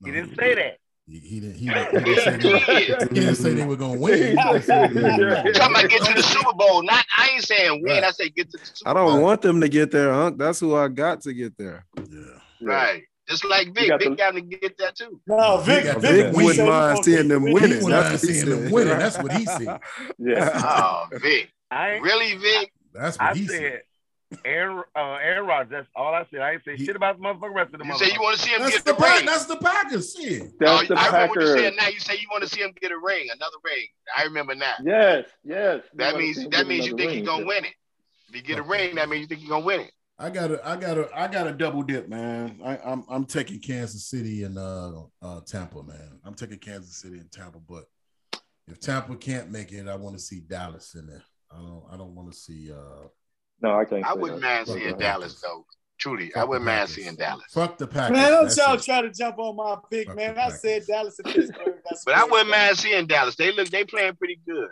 No, 0.00 0.06
He 0.06 0.12
didn't 0.12 0.36
say 0.36 0.54
that. 0.54 0.78
He, 1.06 1.18
he 1.18 1.40
didn't. 1.40 1.56
He 1.56 1.68
didn't, 1.68 2.06
he 2.06 2.14
didn't 2.14 2.40
say 2.40 2.58
they, 2.96 3.06
he 3.08 3.20
didn't 3.20 3.34
say 3.34 3.52
they 3.52 3.66
were 3.66 3.76
gonna 3.76 3.98
win. 3.98 4.38
He 4.38 4.42
just 4.42 4.66
said 4.66 4.90
they 4.90 5.02
were 5.02 5.10
gonna. 5.10 5.42
I'm 5.44 5.52
talking 5.52 5.76
about 5.76 5.90
get 5.90 6.02
to 6.04 6.14
the 6.14 6.22
Super 6.22 6.54
Bowl. 6.54 6.82
Not 6.82 7.04
I 7.18 7.28
ain't 7.34 7.44
saying 7.44 7.82
win. 7.82 7.92
Right. 7.92 8.04
I 8.04 8.10
say 8.10 8.30
get 8.30 8.50
to 8.52 8.56
the 8.56 8.64
Super 8.64 8.84
Bowl. 8.84 8.90
I 8.90 9.04
don't 9.04 9.16
Bowl. 9.16 9.22
want 9.22 9.42
them 9.42 9.60
to 9.60 9.68
get 9.68 9.90
there, 9.90 10.14
Hunk. 10.14 10.38
That's 10.38 10.60
who 10.60 10.74
I 10.74 10.88
got 10.88 11.20
to 11.22 11.34
get 11.34 11.58
there. 11.58 11.84
Yeah. 12.10 12.20
Right. 12.62 13.02
Just 13.28 13.44
like 13.46 13.74
Vic. 13.74 13.88
got 13.88 14.00
Vic 14.00 14.10
the- 14.10 14.16
got 14.16 14.30
to 14.32 14.40
get 14.42 14.76
that 14.78 14.96
too. 14.96 15.20
No, 15.26 15.58
Vic 15.58 15.84
Vic. 15.84 15.92
got- 15.94 16.02
Vic, 16.02 16.26
Vic 16.26 16.36
wouldn't 16.36 16.58
mind 16.68 16.68
gonna 16.94 17.02
seeing 17.04 17.28
them 17.28 17.42
win. 17.42 17.52
winning. 17.54 17.68
He 17.70 17.74
wouldn't 17.84 17.90
That's 17.90 18.04
mind 18.04 18.12
what 18.12 18.20
he 18.20 18.34
seeing 18.34 18.50
them 18.50 18.62
said. 18.64 18.72
winning. 18.72 18.98
That's 18.98 19.18
what 19.18 19.32
he 19.32 19.44
said. 19.46 19.80
Yeah. 20.18 20.60
Oh, 20.64 21.06
Vic. 21.18 21.50
I 21.70 21.90
ain't, 21.94 22.70
That's 22.92 23.18
what 23.18 23.30
I 23.30 23.34
he 23.34 23.46
said, 23.48 23.82
said. 24.30 24.40
Aaron, 24.44 24.82
uh, 24.96 25.14
Aaron 25.14 25.46
Rodgers. 25.46 25.70
That's 25.70 25.88
all 25.96 26.12
I 26.14 26.26
said. 26.30 26.40
I 26.40 26.52
ain't 26.52 26.64
say 26.64 26.76
shit 26.76 26.96
about 26.96 27.18
the 27.18 27.22
motherfucker 27.24 27.54
rest 27.54 27.72
of 27.74 27.80
the 27.80 27.86
You 27.86 27.94
say 27.96 28.12
you 28.12 28.20
want 28.20 28.36
to 28.36 28.42
see 28.42 28.50
him 28.50 28.60
That's 28.62 28.74
get 28.76 28.84
the 28.84 28.92
the, 28.92 28.98
pack. 29.00 29.16
ring. 29.18 29.26
That's 29.26 29.44
the 29.46 29.56
Packers. 29.56 30.14
Shit. 30.16 30.58
That's 30.58 30.82
Oh, 30.90 30.94
the 30.94 31.00
I 31.00 31.06
remember 31.06 31.28
what 31.28 31.40
you 31.40 31.46
Packers. 31.46 31.60
said 31.60 31.74
now. 31.76 31.88
You 31.88 31.98
say 32.00 32.14
you 32.14 32.26
want 32.30 32.42
to 32.44 32.48
see 32.48 32.60
him 32.60 32.72
get 32.80 32.90
a 32.92 32.98
ring, 32.98 33.28
another 33.32 33.56
ring. 33.64 33.86
I 34.16 34.24
remember 34.24 34.54
now. 34.54 34.74
Yes, 34.84 35.24
yes. 35.44 35.80
That 35.94 36.16
means 36.16 36.46
that 36.48 36.66
means 36.66 36.86
you 36.86 36.92
another 36.94 36.96
think 36.96 37.10
he's 37.12 37.16
ring, 37.18 37.24
gonna 37.24 37.46
win 37.46 37.64
it. 37.64 37.72
If 38.28 38.36
you 38.36 38.42
get 38.42 38.58
a 38.58 38.62
ring, 38.62 38.96
that 38.96 39.08
means 39.08 39.22
you 39.22 39.26
think 39.28 39.40
he's 39.40 39.48
gonna 39.48 39.64
win 39.64 39.80
it. 39.80 39.92
I 40.18 40.30
gotta, 40.30 40.60
I 40.66 40.76
gotta, 40.76 41.08
I 41.14 41.26
gotta 41.26 41.52
double 41.52 41.82
dip, 41.82 42.08
man. 42.08 42.60
I, 42.64 42.78
I'm, 42.84 43.04
I'm 43.08 43.24
taking 43.24 43.58
Kansas 43.60 44.06
City 44.06 44.44
and 44.44 44.56
uh, 44.58 45.02
uh, 45.20 45.40
Tampa, 45.44 45.82
man. 45.82 46.20
I'm 46.24 46.34
taking 46.34 46.58
Kansas 46.58 46.96
City 46.96 47.18
and 47.18 47.30
Tampa, 47.32 47.58
but 47.68 47.84
if 48.68 48.78
Tampa 48.78 49.16
can't 49.16 49.50
make 49.50 49.72
it, 49.72 49.88
I 49.88 49.96
want 49.96 50.16
to 50.16 50.22
see 50.22 50.40
Dallas 50.40 50.94
in 50.94 51.06
there. 51.08 51.22
I 51.50 51.56
don't, 51.56 51.84
I 51.92 51.96
don't 51.96 52.14
want 52.14 52.30
to 52.32 52.36
see. 52.38 52.70
Uh, 52.72 53.08
No, 53.60 53.78
I 53.78 53.84
can't. 53.84 54.04
I 54.04 54.14
wouldn't 54.14 54.40
that. 54.40 54.46
mind 54.46 54.66
Fuck 54.68 54.76
seeing 54.78 54.92
the 54.92 54.98
Dallas 54.98 55.40
though. 55.40 55.66
Truly, 55.98 56.30
fuck 56.30 56.42
I 56.42 56.44
wouldn't 56.44 56.64
mind 56.66 56.88
seeing 56.90 57.14
Dallas. 57.16 57.44
Fuck 57.50 57.78
the 57.78 57.86
Packers. 57.86 58.16
Man, 58.16 58.30
don't 58.30 58.56
y'all 58.56 58.76
try 58.78 59.02
to 59.02 59.10
jump 59.10 59.38
on 59.38 59.56
my 59.56 59.76
pick, 59.90 60.06
Fuck 60.08 60.16
man. 60.16 60.38
I 60.38 60.50
said 60.50 60.84
Dallas 60.86 61.18
and 61.24 61.32
Pittsburgh. 61.34 61.74
That's 61.88 62.04
But 62.04 62.14
I 62.14 62.24
wouldn't 62.24 62.50
mind 62.50 62.78
seeing 62.78 63.06
Dallas. 63.06 63.34
They 63.36 63.52
look 63.52 63.68
they 63.68 63.84
playing 63.84 64.14
pretty 64.16 64.40
good. 64.46 64.68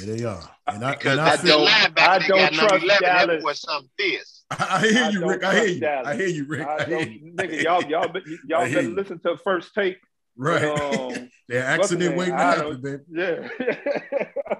Yeah, 0.00 0.14
they 0.14 0.24
are, 0.24 0.50
and 0.68 0.84
I, 0.84 0.92
Because 0.94 1.12
and 1.12 1.20
I 1.20 1.30
that 1.36 1.40
feel. 1.40 1.60
the 1.60 1.64
I 1.66 1.68
linebacker 1.88 2.20
they 2.22 2.28
don't 2.28 2.38
got 2.38 2.52
number 2.52 2.68
trust 2.68 2.84
11, 2.84 2.86
that 3.02 3.26
Dallas. 3.26 3.42
boy 3.42 3.52
something 3.54 3.90
fierce. 3.98 4.39
I 4.50 4.86
hear 4.88 5.04
I 5.04 5.08
you, 5.10 5.26
Rick. 5.28 5.44
I 5.44 5.54
hear 5.54 5.64
you. 5.68 5.80
Dallas. 5.80 6.08
I 6.08 6.16
hear 6.16 6.26
you, 6.26 6.44
Rick. 6.44 6.66
I 6.66 6.76
I 6.76 6.84
hear 6.84 7.00
you. 7.00 7.32
nigga, 7.34 7.62
y'all, 7.62 7.82
y'all, 7.84 8.08
be- 8.08 8.20
I 8.26 8.36
y'all 8.48 8.64
hear 8.64 8.76
better 8.76 8.88
you. 8.88 8.94
listen 8.96 9.18
to 9.20 9.36
first 9.38 9.74
take. 9.74 9.96
Right. 10.36 10.64
Um, 10.64 11.30
They're 11.48 11.64
accident 11.64 12.16
waiting 12.16 12.34
to 12.36 12.40
happen, 12.40 12.80
baby. 12.80 13.02
yeah. 13.12 13.48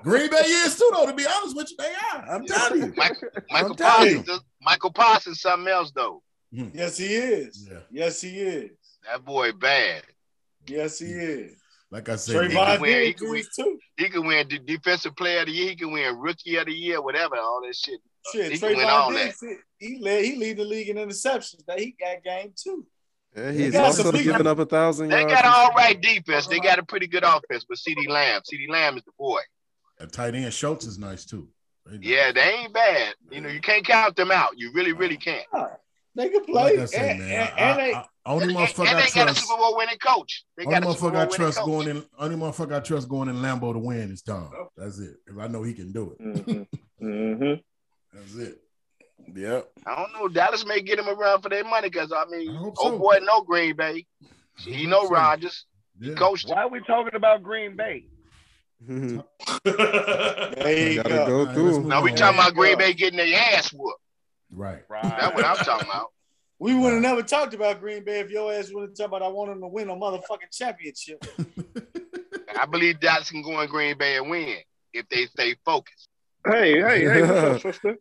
Green 0.02 0.30
Bay 0.30 0.36
is 0.38 0.76
too, 0.76 0.90
though. 0.92 1.06
To 1.06 1.14
be 1.14 1.26
honest 1.26 1.56
with 1.56 1.70
you, 1.70 1.76
they 1.78 1.92
are. 2.12 2.24
I'm 2.28 2.44
telling 2.46 2.82
you. 2.82 2.92
Michael, 2.96 3.28
Michael 3.50 3.74
telling 3.74 4.08
you. 4.10 4.16
Parsons, 4.22 4.40
Michael 4.62 4.92
Parsons, 4.92 5.40
something 5.40 5.68
else 5.72 5.92
though. 5.94 6.22
Yes, 6.52 6.98
he 6.98 7.06
is. 7.06 7.68
Yeah. 7.70 7.78
Yes, 7.90 8.20
he 8.20 8.30
is. 8.40 8.70
That 9.06 9.24
boy 9.24 9.52
bad. 9.52 10.02
Yes, 10.66 10.98
he 10.98 11.06
is. 11.06 11.56
Like 11.92 12.08
I 12.08 12.16
said, 12.16 12.36
Trevon- 12.36 12.50
Trevon 12.50 12.66
can 12.74 12.80
win, 12.82 13.02
he 13.06 13.12
can 13.14 13.30
win. 13.30 13.44
too. 13.54 13.78
He 13.96 14.08
can 14.08 14.26
win 14.26 14.48
the 14.48 14.58
defensive 14.58 15.16
player 15.16 15.40
of 15.40 15.46
the 15.46 15.52
year. 15.52 15.70
He 15.70 15.76
can 15.76 15.92
win 15.92 16.16
rookie 16.18 16.56
of 16.56 16.66
the 16.66 16.72
year, 16.72 17.00
whatever, 17.02 17.36
all 17.36 17.62
that 17.66 17.74
shit. 17.74 18.00
Shit, 18.32 18.52
He 18.52 18.58
can 18.58 18.76
win 18.76 18.88
all 18.88 19.10
Trevon 19.10 19.14
that. 19.14 19.34
Diggs, 19.40 19.60
he 19.78 19.98
led, 20.00 20.24
he 20.24 20.36
lead 20.36 20.56
the 20.58 20.64
league 20.64 20.88
in 20.88 20.96
interceptions. 20.96 21.64
That 21.66 21.78
he 21.80 21.94
got 21.98 22.22
game 22.22 22.52
too. 22.56 22.86
Yeah, 23.36 23.52
he's 23.52 23.72
got 23.72 23.94
some 23.94 24.06
also 24.06 24.18
giving 24.22 24.46
up 24.46 24.58
a 24.58 24.66
thousand 24.66 25.08
They 25.08 25.20
yards. 25.20 25.32
got 25.34 25.44
an 25.44 25.52
all 25.54 25.70
right 25.72 26.00
defense. 26.00 26.48
They 26.48 26.58
got 26.58 26.78
a 26.78 26.82
pretty 26.82 27.06
good 27.06 27.22
offense 27.24 27.64
but 27.68 27.78
CeeDee 27.78 28.08
Lamb. 28.08 28.40
CeeDee 28.42 28.68
Lamb 28.68 28.96
is 28.96 29.04
the 29.04 29.12
boy. 29.18 29.40
a 30.00 30.06
tight 30.06 30.34
end 30.34 30.52
Schultz 30.52 30.84
is 30.84 30.98
nice 30.98 31.24
too. 31.24 31.48
They 31.86 31.96
nice. 31.98 32.04
Yeah, 32.06 32.32
they 32.32 32.40
ain't 32.40 32.74
bad. 32.74 33.14
You 33.30 33.40
know, 33.40 33.48
you 33.48 33.60
can't 33.60 33.86
count 33.86 34.16
them 34.16 34.30
out. 34.32 34.58
You 34.58 34.72
really, 34.74 34.92
really 34.92 35.16
can't. 35.16 35.46
They 36.16 36.28
can 36.28 36.42
But 36.46 36.54
like 36.54 36.74
play. 36.74 36.82
I 36.82 36.86
said, 36.86 37.10
and, 37.10 37.18
man, 37.20 37.30
and, 37.30 37.40
I, 37.40 37.70
and 37.70 37.78
they, 37.78 37.92
I, 37.94 37.98
I, 38.00 38.04
only 38.26 38.42
And, 38.42 38.50
and 38.56 38.58
motherfucker 38.68 38.86
I 38.88 38.94
they 38.94 39.00
got 39.00 39.06
a 39.06 39.24
trust. 39.26 39.40
Super 39.46 39.56
Bowl 39.58 39.76
winning 39.76 39.98
coach. 40.04 40.44
They 40.56 40.64
Only 40.64 40.80
got 40.80 40.88
motherfucker 40.88 41.16
I 41.16 41.26
trust 41.26 41.58
coach. 41.58 41.66
going 41.66 41.88
in. 41.88 42.04
Only 42.18 42.36
motherfucker 42.36 42.76
I 42.76 42.80
trust 42.80 43.08
going 43.08 43.28
in 43.28 43.36
Lambo 43.36 43.72
to 43.72 43.78
win 43.78 44.10
is 44.10 44.22
Tom. 44.22 44.50
That's 44.76 44.98
it. 44.98 45.14
If 45.28 45.38
I 45.38 45.46
know 45.46 45.62
he 45.62 45.72
can 45.72 45.92
do 45.92 46.16
it, 46.18 46.20
mm-hmm. 46.20 47.06
Mm-hmm. 47.06 47.60
That's 48.12 48.34
it. 48.36 48.60
Yep. 49.34 49.70
I 49.86 49.94
don't 49.96 50.12
know. 50.14 50.28
Dallas 50.28 50.64
may 50.66 50.80
get 50.80 50.98
him 50.98 51.08
around 51.08 51.42
for 51.42 51.48
their 51.50 51.64
money 51.64 51.88
because 51.90 52.12
I 52.12 52.24
mean, 52.30 52.50
I 52.50 52.56
hope 52.56 52.74
oh 52.78 52.98
boy, 52.98 53.18
no 53.22 53.42
Green 53.42 53.76
Bay. 53.76 54.06
He 54.58 54.86
know 54.86 55.08
Rodgers. 55.08 55.66
He 56.00 56.08
Yeah. 56.10 56.14
coached. 56.14 56.48
Why 56.48 56.62
are 56.62 56.68
we 56.68 56.80
talking 56.80 57.14
about 57.14 57.42
Green 57.42 57.76
Bay? 57.76 58.04
there 59.64 60.78
You 60.78 60.88
you 60.94 61.02
go. 61.02 61.26
go 61.26 61.38
All 61.40 61.44
right, 61.46 61.54
through. 61.54 61.64
let's 61.64 61.76
move 61.78 61.86
Now 61.86 62.02
we 62.02 62.12
talking 62.12 62.38
about 62.38 62.52
Yeah. 62.52 62.56
Green 62.56 62.78
Bay 62.78 62.92
getting 62.94 63.18
their 63.18 63.38
ass 63.38 63.72
whooped. 63.72 64.00
Right. 64.50 64.82
Right. 64.88 65.02
That's 65.20 65.34
what 65.34 65.44
I'm 65.44 65.56
talking 65.58 65.88
about. 65.88 66.06
We 66.62 66.74
would 66.74 66.92
have 66.92 67.00
never 67.00 67.22
talked 67.22 67.54
about 67.54 67.80
Green 67.80 68.04
Bay 68.04 68.20
if 68.20 68.28
your 68.30 68.52
ass 68.52 68.70
would 68.70 68.82
have 68.90 68.94
talked 68.94 69.08
about 69.08 69.22
I 69.22 69.28
want 69.28 69.50
him 69.50 69.62
to 69.62 69.66
win 69.66 69.88
a 69.88 69.94
motherfucking 69.96 70.50
championship. 70.52 71.24
I 72.54 72.66
believe 72.66 73.00
Dallas 73.00 73.30
can 73.30 73.40
go 73.40 73.58
in 73.62 73.68
Green 73.70 73.96
Bay 73.96 74.18
and 74.18 74.28
win 74.28 74.58
if 74.92 75.08
they 75.08 75.24
stay 75.24 75.54
focused. 75.64 76.09
Hey, 76.46 76.80
hey, 76.80 77.04
hey, 77.04 77.20
what's 77.22 77.32
up, 77.32 77.60
sister? 77.74 77.96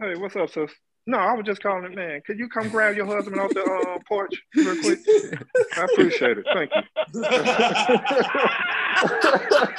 Hey, 0.00 0.16
what's 0.16 0.36
up, 0.36 0.48
sister? 0.48 0.70
No, 1.06 1.18
I 1.18 1.34
was 1.34 1.44
just 1.44 1.62
calling 1.62 1.84
it, 1.84 1.94
man. 1.94 2.20
Could 2.26 2.38
you 2.38 2.48
come 2.48 2.68
grab 2.68 2.96
your 2.96 3.06
husband 3.06 3.38
off 3.38 3.50
the 3.50 3.62
uh, 3.62 3.98
porch 4.08 4.34
real 4.56 4.80
quick? 4.80 4.98
I 5.76 5.84
appreciate 5.84 6.38
it. 6.38 6.46
Thank 6.52 6.70
you. 6.74 6.82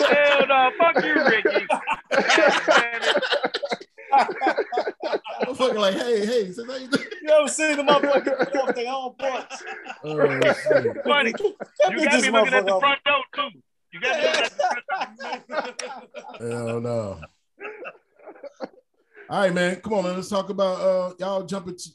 Hell 0.06 0.48
no, 0.48 0.72
fuck 0.78 1.04
you, 1.04 1.16
Ricky. 1.26 1.66
God 2.12 2.62
damn 2.68 3.02
it. 3.02 3.24
Motherfucker, 5.42 5.80
like, 5.80 5.96
hey, 5.96 6.26
hey, 6.26 6.52
so 6.52 6.66
how 6.66 6.76
you 6.76 6.88
doing? 6.88 7.06
You 7.24 7.30
ever 7.30 7.50
seen 7.50 7.76
the 7.76 7.84
motherfucker 7.84 8.56
off 8.56 8.76
their 8.76 8.90
own 8.90 9.14
porch? 9.20 9.54
Oh, 10.06 10.40
shit. 10.54 11.04
Funny. 11.04 11.34
You 11.40 11.56
got 12.06 12.12
this 12.12 12.22
me 12.24 12.30
looking 12.30 12.54
at 12.54 12.66
the 12.66 12.80
front 12.80 13.04
door 13.04 13.24
too. 13.36 13.50
You 13.92 14.00
got 14.00 14.18
me 14.18 14.24
looking 14.28 14.44
at 14.44 15.48
the 15.48 15.54
front 15.54 15.78
door. 16.40 16.52
Hell 16.52 16.80
no. 16.82 17.20
All 19.30 19.42
right, 19.42 19.54
man. 19.54 19.76
Come 19.82 19.94
on, 19.94 20.04
man. 20.06 20.16
Let's 20.16 20.30
talk 20.30 20.50
about 20.50 20.80
uh 20.80 21.14
y'all 21.20 21.44
jumping 21.44 21.76
to 21.76 21.90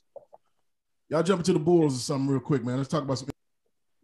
y'all 1.09 1.23
jumping 1.23 1.45
to 1.45 1.53
the 1.55 1.59
Bulls 1.59 1.97
or 1.97 2.01
something 2.01 2.29
real 2.29 2.41
quick, 2.41 2.65
man. 2.65 2.77
Let's 2.77 2.89
talk 2.89 3.03
about 3.03 3.19
some 3.19 3.29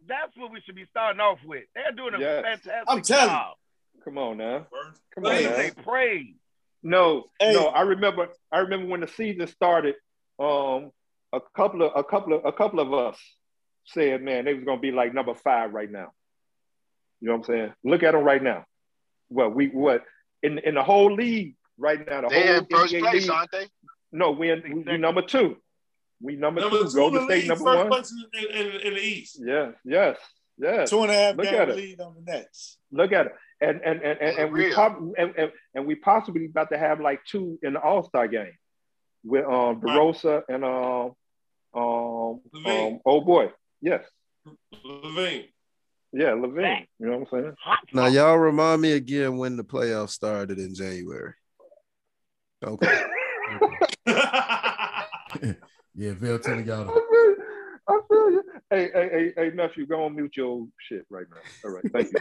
That's 0.07 0.35
what 0.35 0.51
we 0.51 0.61
should 0.65 0.75
be 0.75 0.85
starting 0.89 1.19
off 1.19 1.37
with. 1.45 1.65
They're 1.75 1.91
doing 1.91 2.15
a 2.15 2.19
Yes. 2.19 2.43
fantastic 2.43 2.83
I'm 2.87 3.01
telling 3.01 3.35
you. 3.35 4.03
Come 4.03 4.17
on 4.17 4.37
now. 4.37 4.67
Come 5.13 5.25
on 5.25 5.43
now. 5.43 5.55
They 5.57 5.71
praise. 5.71 6.33
No, 6.81 7.25
Hey. 7.39 7.53
no. 7.53 7.67
I 7.67 7.81
remember. 7.81 8.29
I 8.51 8.59
remember 8.59 8.87
when 8.87 9.01
the 9.01 9.07
season 9.07 9.45
started. 9.47 9.95
Um, 10.39 10.91
a 11.33 11.41
couple 11.55 11.83
of 11.83 11.91
a 11.95 12.03
couple 12.03 12.33
of 12.33 12.45
a 12.45 12.51
couple 12.53 12.79
of 12.79 12.91
us 12.93 13.19
said, 13.85 14.23
"Man, 14.23 14.45
they 14.45 14.53
was 14.55 14.63
gonna 14.63 14.79
be 14.79 14.91
like 14.91 15.13
number 15.13 15.35
five 15.35 15.73
right 15.73 15.91
now." 15.91 16.11
You 17.21 17.27
know 17.27 17.33
what 17.35 17.49
I'm 17.49 17.53
saying? 17.55 17.73
Look 17.83 18.01
at 18.01 18.13
them 18.13 18.23
right 18.23 18.41
now. 18.41 18.65
Well, 19.29 19.49
we 19.49 19.67
what 19.67 20.03
in 20.41 20.57
in 20.59 20.73
the 20.75 20.83
whole 20.83 21.13
league 21.13 21.55
right 21.79 22.05
now? 22.07 22.21
The 22.21 22.27
They 22.29 22.47
whole 22.47 22.57
in 22.57 22.65
first 22.69 22.93
NBA 22.93 22.99
place, 23.01 23.21
league- 23.23 23.31
aren't 23.31 23.51
they? 23.51 23.67
No, 24.11 24.31
we 24.31 24.51
in, 24.51 24.61
we, 24.63 24.73
we 24.83 24.97
number 24.97 25.21
two. 25.21 25.57
We 26.21 26.35
number, 26.35 26.61
Number 26.61 26.79
two. 26.79 26.89
two 26.89 26.95
Golden 26.95 27.27
the 27.27 27.33
State 27.33 27.47
number 27.47 27.63
first 27.63 27.77
one. 27.77 27.87
place 27.89 28.13
in, 28.33 28.57
in, 28.67 28.67
in 28.81 28.93
the 28.95 28.99
East. 29.01 29.39
Yeah, 29.41 29.71
yes, 29.85 30.17
yes. 30.57 30.89
Two 30.89 31.01
and 31.03 31.11
a 31.11 31.13
half 31.13 31.35
Look 31.37 31.45
game 31.45 31.55
at 31.61 31.69
it. 31.69 31.75
lead 31.77 32.01
on 32.01 32.15
the 32.15 32.31
Nets. 32.31 32.77
Look 32.91 33.11
at 33.13 33.27
it. 33.27 33.31
And 33.61 33.81
and 33.83 34.01
and, 34.01 34.19
and, 34.19 34.37
and 34.39 34.51
we 34.53 34.65
Unreal. 34.73 35.13
and, 35.17 35.33
and, 35.37 35.51
and 35.75 35.85
we 35.87 35.95
possibly 35.95 36.45
about 36.45 36.69
to 36.71 36.77
have 36.77 36.99
like 36.99 37.21
two 37.25 37.57
in 37.63 37.73
the 37.73 37.79
All 37.81 38.03
Star 38.03 38.27
game 38.27 38.51
with 39.23 39.45
um 39.45 39.79
DeRozan 39.81 40.43
and 40.49 40.63
um 40.65 41.11
um, 41.73 42.41
LaVine. 42.55 42.93
um 42.93 42.99
oh 43.05 43.21
boy 43.21 43.51
yes 43.81 44.03
LaVine. 44.83 45.45
yeah 46.13 46.31
LaVine 46.31 46.87
you 46.99 47.05
know 47.07 47.17
what 47.19 47.27
I'm 47.33 47.43
saying 47.43 47.55
Now 47.93 48.07
y'all 48.07 48.37
remind 48.37 48.81
me 48.81 48.93
again 48.93 49.37
when 49.37 49.55
the 49.57 49.63
playoffs 49.63 50.09
started 50.11 50.57
in 50.57 50.73
January. 50.73 51.33
Okay. 52.63 53.05
Yeah, 55.95 56.13
Vail 56.13 56.39
telling 56.39 56.65
y'all 56.65 56.89
I 56.89 56.93
feel, 56.93 57.35
I 57.89 57.99
feel 58.07 58.31
you 58.31 58.43
hey 58.69 58.89
hey 58.93 59.09
hey 59.11 59.33
hey 59.35 59.51
nephew 59.53 59.85
go 59.85 60.05
on 60.05 60.15
mute 60.15 60.37
your 60.37 60.65
shit 60.87 61.05
right 61.09 61.25
now 61.29 61.41
all 61.65 61.71
right 61.71 61.83
thank 61.91 62.11
you 62.13 62.19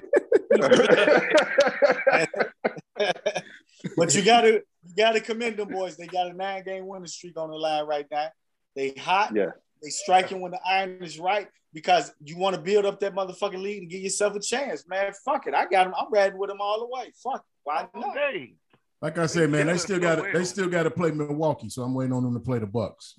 But 3.97 4.15
you 4.15 4.23
gotta 4.23 4.63
you 4.83 4.95
gotta 4.97 5.21
commend 5.21 5.57
them 5.59 5.69
boys. 5.69 5.97
They 5.97 6.07
got 6.07 6.29
a 6.29 6.33
nine 6.33 6.65
game 6.65 6.87
winning 6.87 7.07
streak 7.07 7.39
on 7.39 7.51
the 7.51 7.57
line 7.57 7.87
right 7.87 8.07
now. 8.11 8.29
They 8.75 8.91
hot. 8.91 9.33
yeah 9.35 9.51
They 9.83 9.91
striking 9.91 10.41
when 10.41 10.53
the 10.53 10.61
iron 10.67 10.99
is 11.03 11.19
right 11.19 11.49
because 11.73 12.13
you 12.25 12.37
want 12.37 12.57
to 12.57 12.63
build 12.63 12.87
up 12.87 13.01
that 13.01 13.15
motherfucking 13.15 13.63
lead 13.63 13.83
and 13.83 13.91
give 13.91 14.01
yourself 14.01 14.35
a 14.35 14.41
chance, 14.41 14.85
man. 14.89 15.13
Fuck 15.25 15.47
it. 15.47 15.55
I 15.55 15.67
got 15.67 15.87
him. 15.87 15.95
I'm 15.97 16.13
riding 16.13 16.39
with 16.39 16.51
him 16.51 16.61
all 16.61 16.81
the 16.81 16.87
way. 16.87 17.13
Fuck. 17.23 17.45
Why 17.65 17.87
not? 17.95 18.15
day. 18.15 18.55
Like 19.01 19.19
I 19.19 19.27
said, 19.27 19.51
man, 19.51 19.67
they 19.67 19.79
still 19.79 19.99
got 19.99 20.17
to 20.17 20.23
well. 20.23 20.33
they 20.33 20.45
still 20.45 20.69
got 20.69 20.85
to 20.85 20.91
play 20.91 21.11
Milwaukee, 21.11 21.69
so 21.69 21.83
I'm 21.83 21.95
waiting 21.95 22.13
on 22.13 22.25
them 22.25 22.35
to 22.35 22.41
play 22.41 22.59
the 22.59 22.67
Bucks. 22.67 23.15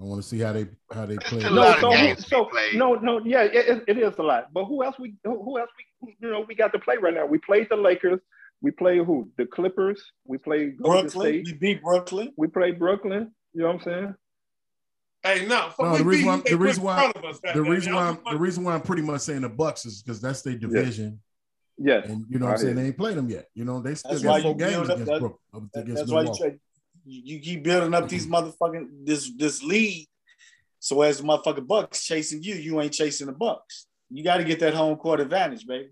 I 0.00 0.04
want 0.04 0.22
to 0.22 0.28
see 0.28 0.38
how 0.38 0.52
they 0.52 0.66
how 0.92 1.06
they 1.06 1.16
play. 1.16 1.42
no 1.42 1.50
lot 1.50 1.74
of 1.74 1.80
so, 1.80 1.90
games 1.90 2.22
to 2.24 2.28
so 2.28 2.48
no 2.74 2.94
no 2.94 3.20
yeah 3.24 3.42
it, 3.42 3.54
it- 3.54 3.84
it 3.88 3.98
is 3.98 4.16
a 4.18 4.22
lot. 4.22 4.52
But 4.52 4.64
who 4.64 4.82
else 4.84 4.98
we 4.98 5.14
who 5.24 5.42
who 5.42 5.58
else 5.58 5.70
we 6.02 6.16
you 6.20 6.30
know 6.30 6.44
we 6.46 6.54
got 6.54 6.72
to 6.72 6.78
play 6.78 6.96
right 6.96 7.12
now? 7.12 7.26
We 7.26 7.38
played 7.38 7.68
the 7.68 7.76
Lakers. 7.76 8.20
We 8.62 8.70
play 8.70 8.98
who? 8.98 9.30
The 9.38 9.46
Clippers. 9.46 10.02
We 10.24 10.38
play 10.38 10.70
Golden 10.70 11.02
Brooklyn. 11.02 11.10
State. 11.10 11.46
We 11.46 11.52
beat 11.54 11.82
Brooklyn. 11.82 12.32
we 12.36 12.46
play 12.46 12.72
Brooklyn. 12.72 13.32
You 13.52 13.62
know 13.62 13.66
what 13.68 13.74
I'm 13.76 13.82
saying? 13.82 14.14
Hey, 15.22 15.46
no, 15.46 15.70
No, 15.78 15.98
the 15.98 16.04
reason 16.04 16.26
why 16.26 16.40
the 16.48 16.56
reason 16.56 16.82
why 16.82 16.96
front 16.96 17.16
of 17.16 17.24
us, 17.24 17.40
the 17.54 17.62
reason 17.62 17.92
I 17.92 17.96
why 17.96 18.10
was 18.10 18.18
I'm, 18.26 18.34
the 18.34 18.40
reason 18.40 18.64
why 18.64 18.74
I'm 18.74 18.80
pretty 18.80 19.02
much 19.02 19.20
saying 19.20 19.42
the 19.42 19.50
Bucks 19.50 19.84
is 19.84 20.02
because 20.02 20.20
that's 20.20 20.40
their 20.40 20.56
division, 20.56 21.20
yes 21.80 22.08
and 22.08 22.24
you 22.28 22.38
know 22.38 22.46
what 22.46 22.50
I 22.50 22.54
I'm 22.54 22.58
saying 22.58 22.74
hear 22.74 22.82
they 22.82 22.86
ain't 22.88 22.96
played 22.98 23.16
them 23.16 23.28
yet. 23.30 23.46
You 23.54 23.64
know 23.64 23.80
they 23.80 23.94
still 23.94 24.12
That's 24.12 24.24
why 24.24 24.38
got 24.38 24.42
four 24.42 24.56
games 24.56 24.76
up 24.76 24.84
against 24.96 25.06
that- 25.06 25.20
Brook 25.20 25.40
against 25.74 25.96
That's 25.96 26.10
why 26.10 26.22
you 26.22 26.34
try. 26.36 26.46
You 27.06 27.22
you 27.24 27.40
keep 27.40 27.64
building 27.64 27.94
up 27.94 28.08
these 28.08 28.26
motherfucking 28.26 28.86
this 29.06 29.30
this 29.36 29.62
lead. 29.62 30.06
So 30.78 31.02
as 31.02 31.18
the 31.18 31.24
motherfucking 31.24 31.66
Bucks 31.66 32.04
chasing 32.06 32.42
you, 32.42 32.54
you 32.54 32.80
ain't 32.80 32.92
chasing 32.92 33.26
the 33.26 33.32
Bucks. 33.32 33.86
You 34.10 34.22
got 34.24 34.38
to 34.38 34.44
get 34.44 34.60
that 34.60 34.74
home 34.74 34.96
court 34.96 35.20
advantage, 35.20 35.66
baby. 35.66 35.90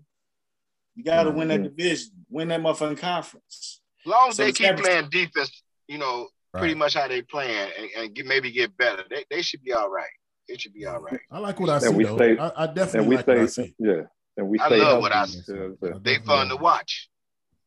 You 0.95 1.03
got 1.03 1.23
to 1.23 1.31
win 1.31 1.47
that 1.49 1.61
Mhm. 1.61 1.75
division, 1.75 2.09
win 2.29 2.47
that 2.49 2.59
motherfucking 2.61 2.97
conference. 2.97 3.81
As 4.05 4.09
long 4.09 4.29
as 4.29 4.35
So 4.35 4.43
they 4.43 4.51
keep 4.51 4.67
every- 4.67 4.83
playing 4.83 5.09
defense, 5.09 5.61
you 5.87 5.97
know, 5.97 6.27
pretty 6.53 6.73
much 6.75 6.95
how 6.95 7.07
they 7.07 7.21
playing 7.21 7.71
and, 7.77 7.89
and 7.97 8.13
get, 8.15 8.25
maybe 8.25 8.51
get 8.51 8.75
better. 8.77 9.03
They, 9.09 9.23
they 9.29 9.41
should 9.41 9.63
be 9.63 9.71
all 9.73 9.89
right. 9.89 10.09
It 10.47 10.59
should 10.61 10.73
be 10.73 10.85
all 10.87 10.99
right. 10.99 11.19
I 11.31 11.37
like 11.39 11.59
what 11.59 11.69
I 11.69 11.75
And 11.75 11.83
see 11.83 11.89
we 11.95 12.03
though. 12.05 12.17
say- 12.17 12.37
I, 12.37 12.47
I 12.49 12.65
And 12.65 12.75
definitely 12.75 13.09
we 13.09 13.15
like 13.17 13.27
what 13.27 13.37
I 13.37 13.45
say, 13.45 13.67
see. 13.67 13.75
yeah, 13.79 14.01
and 14.39 14.47
we 14.49 14.57
I 14.59 14.67
love 14.69 15.01
what 15.01 15.11
I 15.11 15.17
healthy. 15.17 15.31
see. 15.41 15.53
Yeah, 15.53 15.59
I 15.59 15.63
yeah. 15.63 15.69
They 15.79 15.89
definitely 16.15 16.25
fun 16.25 16.49
to 16.49 16.55
watch. 16.55 17.09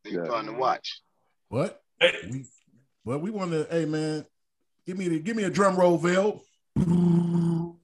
They 0.04 0.10
Yeah. 0.12 0.24
fun 0.26 0.46
to 0.46 0.52
watch. 0.52 1.00
What? 1.48 1.80
Hey, 2.00 2.12
We 2.30 2.44
well, 3.04 3.18
we 3.18 3.30
want 3.30 3.50
to. 3.52 3.66
Hey 3.70 3.84
man, 3.84 4.24
give 4.86 4.96
me 4.98 5.08
the 5.08 5.18
give 5.20 5.36
me 5.36 5.44
a 5.44 5.50
drum 5.50 5.76
roll, 5.76 5.98
Bill. 5.98 6.42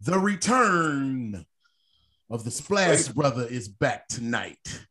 The 0.00 0.18
return 0.18 1.46
of 2.28 2.44
the 2.44 2.50
Splash 2.50 3.08
Brother 3.08 3.46
is 3.48 3.68
back 3.68 4.06
tonight. 4.06 4.84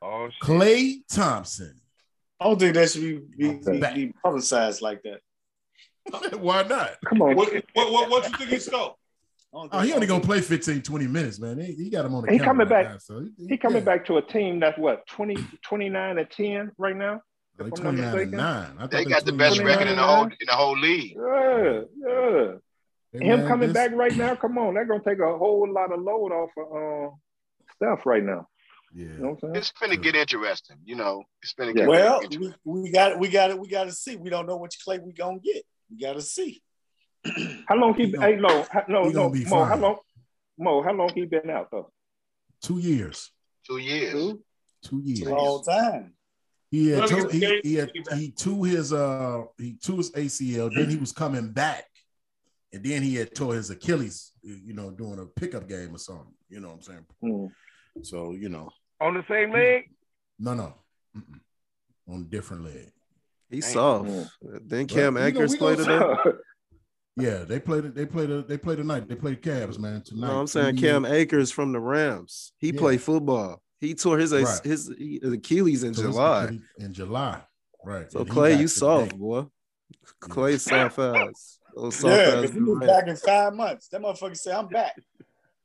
Oh 0.00 0.28
shit. 0.30 0.40
Klay 0.48 0.94
Thompson. 1.12 1.80
I 2.38 2.44
don't 2.44 2.58
think 2.60 2.74
that 2.74 2.88
should 2.90 3.02
be, 3.36 3.50
be, 3.50 3.58
be, 3.80 3.94
be 4.06 4.12
publicized 4.22 4.80
like 4.80 5.02
that. 5.02 6.38
Why 6.40 6.62
not? 6.62 6.92
Come 7.04 7.22
on. 7.22 7.34
what, 7.34 7.52
what, 7.74 7.92
what, 7.92 8.10
what 8.10 8.30
you 8.30 8.36
think 8.38 8.50
he 8.50 8.58
scored? 8.60 8.92
I 9.54 9.58
don't 9.58 9.68
Oh, 9.72 9.80
he 9.80 9.92
only 9.92 10.06
gonna 10.06 10.22
play 10.22 10.40
15, 10.40 10.82
20 10.82 11.06
minutes, 11.06 11.38
man. 11.40 11.58
He, 11.58 11.72
he 11.72 11.90
got 11.90 12.04
him 12.04 12.14
on 12.14 12.24
the 12.26 12.32
He 12.32 12.38
coming 12.38 12.68
right 12.68 12.84
back- 12.84 12.92
now, 12.92 12.98
so 12.98 13.20
he, 13.38 13.46
He 13.48 13.56
coming 13.56 13.78
yeah. 13.78 13.84
back 13.84 14.04
to 14.06 14.16
a 14.18 14.22
team 14.22 14.60
that's 14.60 14.78
what 14.78 15.06
20, 15.08 15.36
29 15.62 16.18
and 16.18 16.30
10 16.30 16.72
right 16.78 16.96
now. 16.96 17.20
Like 17.58 17.72
if 17.72 17.84
I'm 17.84 17.96
not 17.96 18.10
29 18.12 18.20
and 18.22 18.30
9. 18.32 18.76
I 18.80 18.86
They 18.86 19.04
got 19.06 19.24
the 19.24 19.32
best 19.32 19.60
record 19.60 19.86
in 19.88 19.96
the 19.96 20.02
whole 20.02 20.24
in 20.24 20.46
the 20.46 20.52
whole 20.52 20.78
league. 20.78 21.16
Yeah, 21.16 21.80
yeah. 21.96 22.52
Hey, 23.12 23.24
Him 23.24 23.38
man, 23.40 23.48
coming 23.48 23.68
this- 23.68 23.74
back 23.74 23.92
right 23.92 24.14
now, 24.14 24.34
come 24.34 24.58
on, 24.58 24.74
that's 24.74 24.88
gonna 24.88 25.02
take 25.02 25.20
a 25.20 25.38
whole 25.38 25.66
lot 25.72 25.90
of 25.92 26.00
load 26.02 26.32
off 26.32 26.50
of 26.58 26.66
uh, 27.12 27.14
stuff 27.76 28.04
right 28.04 28.22
now. 28.22 28.46
Yeah. 28.94 29.04
You 29.04 29.18
know 29.18 29.28
what 29.30 29.30
I'm 29.30 29.38
saying? 29.40 29.56
It's 29.56 29.72
finna 29.72 30.02
get 30.02 30.16
interesting. 30.16 30.76
You 30.84 30.96
know, 30.96 31.22
it's 31.42 31.52
gonna 31.54 31.72
get 31.72 31.88
Well, 31.88 32.20
interesting. 32.22 32.54
we, 32.64 32.80
we 32.82 32.90
got 32.90 33.18
we 33.18 33.28
got 33.28 33.50
it. 33.50 33.58
We 33.58 33.68
got 33.68 33.84
to 33.84 33.92
see. 33.92 34.16
We 34.16 34.28
don't 34.28 34.46
know 34.46 34.56
which 34.58 34.78
Klay 34.86 35.00
we 35.02 35.12
gonna 35.12 35.38
get. 35.38 35.64
We 35.90 35.98
got 35.98 36.14
to 36.14 36.22
see. 36.22 36.62
How 37.68 37.76
long 37.76 37.94
he? 37.94 38.06
He 38.06 38.12
gonna- 38.12 38.26
hey, 38.26 38.36
no, 38.36 38.62
how- 38.70 38.84
no, 38.88 39.02
he 39.04 39.12
no, 39.12 39.28
gonna 39.28 39.32
be 39.32 39.44
Mo. 39.44 39.64
How 39.64 39.76
long? 39.76 39.96
Mo, 40.58 40.82
how 40.82 40.92
long 40.92 41.10
he 41.14 41.24
been 41.26 41.50
out 41.50 41.70
though? 41.70 41.90
Two 42.62 42.78
years. 42.78 43.30
Two 43.66 43.78
years. 43.78 44.12
Two? 44.12 44.42
Two 44.82 45.00
years. 45.04 45.22
Long 45.28 45.62
time. 45.64 46.12
He 46.70 46.88
had, 46.90 46.98
Well, 47.00 47.08
to, 47.08 47.28
he 47.28 47.32
he, 47.32 47.40
gave- 47.40 47.78
had 47.80 47.90
he 47.94 48.02
back. 48.02 48.18
his 48.70 48.92
uh 48.92 49.44
he 49.58 49.74
to 49.84 49.96
his 49.98 50.10
ACL. 50.12 50.70
Then 50.74 50.90
he 50.90 50.96
was 50.96 51.12
coming 51.12 51.52
back, 51.52 51.84
and 52.72 52.82
then 52.84 53.02
he 53.02 53.14
had 53.16 53.34
tore 53.34 53.54
his 53.54 53.70
Achilles. 53.70 54.32
You 54.42 54.72
know, 54.74 54.90
doing 54.90 55.18
a 55.18 55.26
pickup 55.26 55.68
game 55.68 55.94
or 55.94 55.98
something. 55.98 56.32
You 56.48 56.60
know 56.60 56.68
what 56.68 56.74
I'm 56.76 56.82
saying? 56.82 57.06
Hmm. 57.20 57.46
So 58.02 58.32
you 58.32 58.48
know, 58.48 58.70
On 59.00 59.14
the 59.14 59.24
same 59.28 59.52
leg? 59.52 59.90
no, 60.38 60.54
no, 60.54 60.74
Mm-mm. 61.16 61.40
on 62.08 62.20
a 62.22 62.24
different 62.24 62.64
leg. 62.64 62.90
He's 63.50 63.64
Dang. 63.66 63.74
soft. 63.74 64.08
Mm. 64.10 64.28
Then 64.68 64.86
Cam 64.86 65.14
Well, 65.14 65.26
you 65.28 65.32
know, 65.34 65.38
Akers 65.40 65.50
we 65.52 65.58
play 65.58 65.76
gonna 65.76 66.16
today. 66.16 66.38
Yeah, 67.16 67.44
they 67.44 67.58
played 67.58 67.86
it. 67.86 67.94
They 67.94 68.04
played 68.04 68.28
it. 68.30 68.46
They 68.46 68.58
played 68.58 68.76
tonight. 68.76 69.08
They 69.08 69.14
played 69.14 69.40
Cavs, 69.42 69.78
man. 69.78 70.02
Tonight. 70.02 70.26
No, 70.28 70.40
I'm 70.40 70.46
saying 70.46 70.76
Two 70.76 70.82
Cam 70.82 71.04
years. 71.04 71.14
Akers 71.14 71.50
from 71.50 71.72
the 71.72 71.80
Rams. 71.80 72.52
He 72.58 72.68
Yeah. 72.68 72.78
played 72.78 73.00
football. 73.00 73.62
He 73.80 73.94
tore 73.94 74.18
his 74.18 74.32
Right. 74.32 74.60
his, 74.64 74.92
his 74.98 75.32
Achilles 75.32 75.82
in 75.82 75.94
So 75.94 76.02
it's 76.02 76.10
July. 76.10 76.58
In 76.78 76.92
July, 76.92 77.42
right? 77.84 78.10
So 78.12 78.20
And 78.20 78.28
Klay, 78.30 78.50
you 78.52 78.68
today. 78.68 78.68
soft, 78.68 79.16
boy. 79.18 79.46
Klay 80.20 80.60
soft 80.60 80.98
ass. 80.98 81.58
Those 81.74 81.96
soft 81.96 82.16
Yeah, 82.16 82.42
ass. 82.42 82.52
he 82.52 82.60
was 82.60 82.86
back 82.86 83.06
in 83.06 83.16
five 83.16 83.54
months. 83.54 83.88
That 83.88 84.02
motherfucker 84.02 84.36
said, 84.36 84.54
"I'm 84.54 84.68
back." 84.68 84.94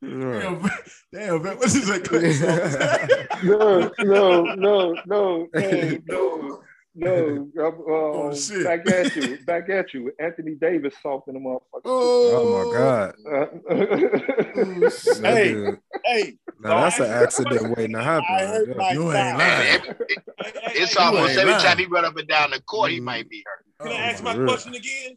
Right. 0.00 0.42
Damn, 0.42 0.62
damn, 1.12 1.42
man, 1.42 1.56
what's 1.58 1.74
his 1.74 1.88
name? 1.88 2.00
Klay 2.00 2.32
soft? 2.32 3.44
no, 3.44 3.90
no, 4.00 4.44
no, 4.54 4.96
no, 5.06 5.48
no, 5.54 6.62
no, 6.94 7.48
no. 7.54 7.66
Uh, 7.66 7.70
Oh, 7.88 8.34
shit. 8.34 8.64
Back 8.64 8.86
at 8.88 9.16
you, 9.16 9.38
back 9.44 9.68
at 9.70 9.94
you. 9.94 10.12
Anthony 10.18 10.54
Davis 10.54 10.94
softened 11.02 11.36
the 11.36 11.40
motherfucker. 11.40 11.82
Oh 11.84 12.64
my 12.64 12.72
God. 12.76 13.14
Uh, 13.26 13.46
Oh, 14.54 14.88
shit. 14.88 15.22
That 15.22 15.34
Hey. 15.36 15.52
dude- 15.52 15.78
Hey, 16.04 16.36
Now 16.60 16.80
that's 16.80 16.98
an 17.00 17.10
accident 17.10 17.76
waiting 17.76 17.94
to 17.96 18.02
happen. 18.02 18.26
I 18.28 18.42
right 18.42 18.46
heard 18.46 18.94
You 18.94 19.02
ain't 19.04 19.12
thigh. 19.12 19.36
lying. 19.36 19.80
Hey, 19.80 20.16
hey, 20.38 20.72
It's 20.82 20.96
almost 20.96 21.36
every 21.36 21.52
lying. 21.52 21.64
time 21.64 21.78
he 21.78 21.86
run 21.86 22.04
up 22.04 22.16
and 22.16 22.28
down 22.28 22.50
the 22.50 22.60
court, 22.62 22.90
he 22.90 22.98
Mm. 23.00 23.04
might 23.04 23.28
be 23.30 23.44
hurt. 23.46 23.88
Can 23.88 23.96
I 24.00 24.06
ask 24.10 24.22
Oh, 24.22 24.24
my 24.24 24.44
question 24.46 24.74
again? 24.74 25.16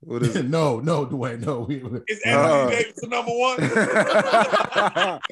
What 0.00 0.22
is 0.22 0.36
it? 0.36 0.48
no, 0.48 0.78
no, 0.80 1.06
Dwayne, 1.06 1.40
no. 1.44 1.60
We, 1.60 1.78
we- 1.78 2.00
Is 2.08 2.20
Anthony 2.24 2.52
Uh. 2.52 2.68
Davis 2.70 2.92
the 3.00 3.08
number 3.08 3.32
one? 3.32 3.58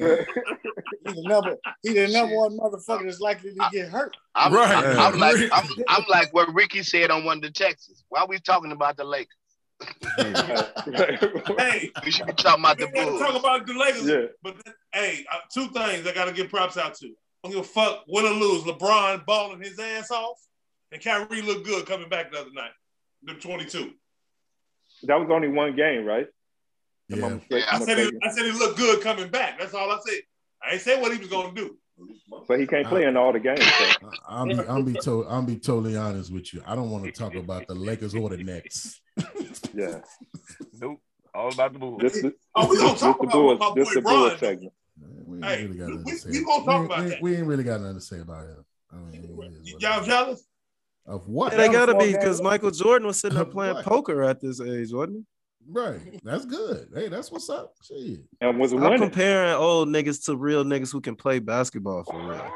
he's 1.05 1.15
the 1.15 1.23
number. 1.23 1.55
He 1.83 1.93
the 1.93 2.07
number 2.09 2.35
one 2.35 2.57
motherfucker 2.57 3.05
that's 3.05 3.19
likely 3.19 3.51
to 3.53 3.69
get 3.71 3.89
hurt. 3.89 4.15
I'm, 4.35 4.53
Right. 4.53 4.71
I'm, 4.85 5.13
I'm 5.13 5.19
like 5.19 5.35
I'm, 5.51 5.67
I'm 5.87 6.03
like 6.09 6.33
what 6.33 6.53
Ricky 6.53 6.83
said 6.83 7.11
on 7.11 7.23
one 7.23 7.37
of 7.37 7.43
the 7.43 7.51
Texas. 7.51 8.03
Why 8.09 8.21
are 8.21 8.27
we 8.27 8.39
talking 8.39 8.71
about 8.71 8.97
the 8.97 9.03
Lakers? 9.05 9.33
hey, 10.17 11.91
We 12.03 12.11
should 12.11 12.25
be 12.25 12.33
talking 12.33 12.63
about 12.63 12.77
the 12.79 12.87
gotta 12.93 13.19
talk 13.19 13.35
about 13.39 13.65
the 13.67 13.73
Lakers. 13.73 14.05
yeah. 14.07 14.25
But 14.43 14.55
hey, 14.93 15.25
uh, 15.31 15.37
two 15.53 15.67
things 15.69 16.05
I 16.07 16.13
gotta 16.13 16.31
give 16.31 16.49
props 16.49 16.77
out 16.77 16.95
to. 16.95 17.07
I 17.07 17.11
don't 17.43 17.51
give 17.51 17.61
a 17.61 17.63
fuck 17.63 18.03
win 18.07 18.25
or 18.25 18.31
lose. 18.31 18.63
LeBron 18.63 19.25
balling 19.25 19.61
his 19.61 19.77
ass 19.79 20.09
off, 20.11 20.39
and 20.91 21.01
Kyrie 21.01 21.41
looked 21.43 21.65
good 21.65 21.85
coming 21.85 22.09
back 22.09 22.31
the 22.31 22.39
other 22.39 22.51
night. 22.53 22.71
The 23.23 23.35
22. 23.35 23.91
That 25.03 25.19
was 25.19 25.29
only 25.31 25.47
one 25.47 25.75
game, 25.75 26.05
right? 26.05 26.27
Am 27.11 27.23
I 27.23 27.41
yeah. 27.49 27.65
I 27.71 27.79
said 27.79 27.97
he. 27.99 28.11
I 28.23 28.29
said 28.31 28.45
he 28.45 28.51
looked 28.51 28.77
good 28.77 29.01
coming 29.01 29.29
back. 29.29 29.59
That's 29.59 29.73
all 29.73 29.89
I 29.91 29.99
said. 30.05 30.19
I 30.61 30.73
ain't 30.73 30.81
say 30.81 30.99
what 30.99 31.11
he 31.13 31.19
was 31.19 31.29
gonna 31.29 31.53
do. 31.53 31.77
So 32.47 32.57
he 32.57 32.67
can't 32.67 32.87
play 32.87 33.05
in 33.05 33.15
all 33.17 33.31
the 33.33 33.39
games. 33.39 33.63
So. 33.63 34.11
I'll 34.27 34.45
be, 34.45 34.59
I'll 34.67 34.83
be, 34.83 34.93
to, 35.03 35.25
I'll 35.25 35.41
be 35.41 35.57
totally 35.57 35.95
honest 35.97 36.31
with 36.31 36.53
you. 36.53 36.61
I 36.65 36.75
don't 36.75 36.91
want 36.91 37.05
to 37.05 37.11
talk 37.11 37.33
about 37.35 37.67
the 37.67 37.73
Lakers 37.75 38.13
or 38.13 38.29
the 38.29 38.37
Nets. 38.43 39.01
Yeah. 39.73 39.99
Nope. 40.79 40.99
All 41.33 41.51
about 41.53 41.73
the 41.73 41.79
Bulls. 41.79 42.01
This, 42.01 42.21
this, 42.21 42.33
Oh, 42.55 42.67
we 42.69 42.77
gonna 42.77 42.97
talk 42.97 43.17
the 43.19 43.23
about 43.23 43.31
Bulls. 43.33 43.59
my 43.59 43.69
boy 43.69 43.83
the 43.93 44.01
Bron 44.01 44.15
Bulls 44.29 44.39
segment. 44.39 44.73
We 45.25 45.37
ain't 45.37 45.45
Hey, 45.45 45.65
really 45.65 45.77
got 45.77 45.89
nothing 45.89 46.03
we- 46.05 46.11
to 46.11 46.17
say. 46.17 46.29
we 46.31 46.43
gonna 46.43 46.65
talk 46.65 46.79
we, 46.79 46.85
about 46.85 47.03
we, 47.03 47.09
that. 47.09 47.21
we 47.21 47.35
ain't 47.35 47.47
really 47.47 47.63
got 47.63 47.81
nothing 47.81 47.95
to 47.95 48.01
say 48.01 48.19
about 48.19 48.43
it. 48.45 48.57
I 48.91 48.95
mean, 48.97 49.23
it 49.23 49.29
is 49.61 49.73
what 49.73 49.81
Y'all 49.81 50.03
jealous? 50.03 50.43
Of 51.07 51.27
what? 51.27 51.53
Yeah, 51.53 51.59
they 51.59 51.69
gotta 51.69 51.95
be 51.95 52.11
because 52.11 52.41
Michael 52.41 52.71
Jordan 52.71 53.07
was 53.07 53.19
sitting 53.19 53.37
up 53.37 53.47
Of 53.47 53.53
playing 53.53 53.75
what? 53.75 53.85
poker 53.85 54.23
at 54.23 54.41
this 54.41 54.59
age, 54.61 54.91
wasn't 54.91 55.17
he? 55.17 55.23
Right. 55.69 56.19
That's 56.23 56.45
good. 56.45 56.89
Hey, 56.93 57.09
that's 57.09 57.31
what's 57.31 57.49
up. 57.49 57.73
Shit. 57.83 58.21
And 58.39 58.59
was? 58.59 58.73
I'm 58.73 58.81
winning. 58.81 58.99
comparing 58.99 59.53
old 59.53 59.89
niggas 59.89 60.25
to 60.25 60.35
real 60.35 60.63
niggas 60.63 60.91
who 60.91 61.01
can 61.01 61.15
play 61.15 61.39
basketball 61.39 62.03
for 62.03 62.29
real. 62.29 62.51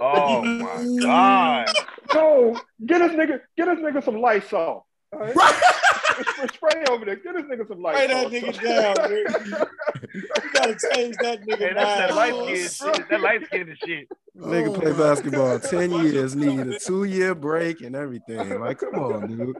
Oh 0.00 0.42
my 0.44 0.76
oh. 0.76 0.98
God. 1.00 1.68
No, 2.14 2.60
get 2.84 3.00
us 3.00 3.12
nigga, 3.12 3.40
get 3.56 3.68
us 3.68 3.78
nigga 3.78 4.04
some 4.04 4.20
Lysol. 4.20 4.86
All 5.12 5.18
right? 5.18 5.34
Right. 6.16 6.26
Spray- 6.28 6.48
Spray 6.48 6.84
over 6.88 7.04
there. 7.04 7.16
Get 7.16 7.34
this 7.34 7.44
nigga 7.44 7.68
some 7.68 7.80
Lysol. 7.80 8.02
Spray 8.02 8.06
that 8.06 8.32
nigga 8.32 8.62
down, 8.62 9.10
man. 9.10 9.66
You 10.14 10.22
gotta 10.52 10.76
change 10.92 11.16
that 11.22 11.40
nigga 11.42 11.58
Hey, 11.58 11.74
that's 11.74 11.98
that 11.98 12.14
mind. 12.14 12.16
light 12.16 12.32
Oh, 12.34 12.54
skin 12.54 12.94
shit. 12.94 13.08
That 13.10 13.20
light 13.20 13.46
skin 13.46 13.76
shit. 13.84 14.08
Nigga 14.36 14.68
Oh, 14.68 14.80
play 14.80 14.92
basketball 14.92 15.58
10 15.58 15.90
years, 15.90 16.36
need 16.36 16.60
a 16.60 16.78
two 16.78 17.04
year 17.04 17.34
break 17.34 17.80
and 17.80 17.96
everything. 17.96 18.60
Like, 18.60 18.78
come 18.78 18.94
on, 18.94 19.26
dude. 19.26 19.56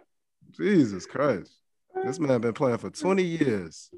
Jesus 0.52 1.06
Christ. 1.06 1.52
This 2.04 2.18
man 2.20 2.40
been 2.40 2.52
playing 2.52 2.78
for 2.78 2.90
20 2.90 3.22
years. 3.22 3.90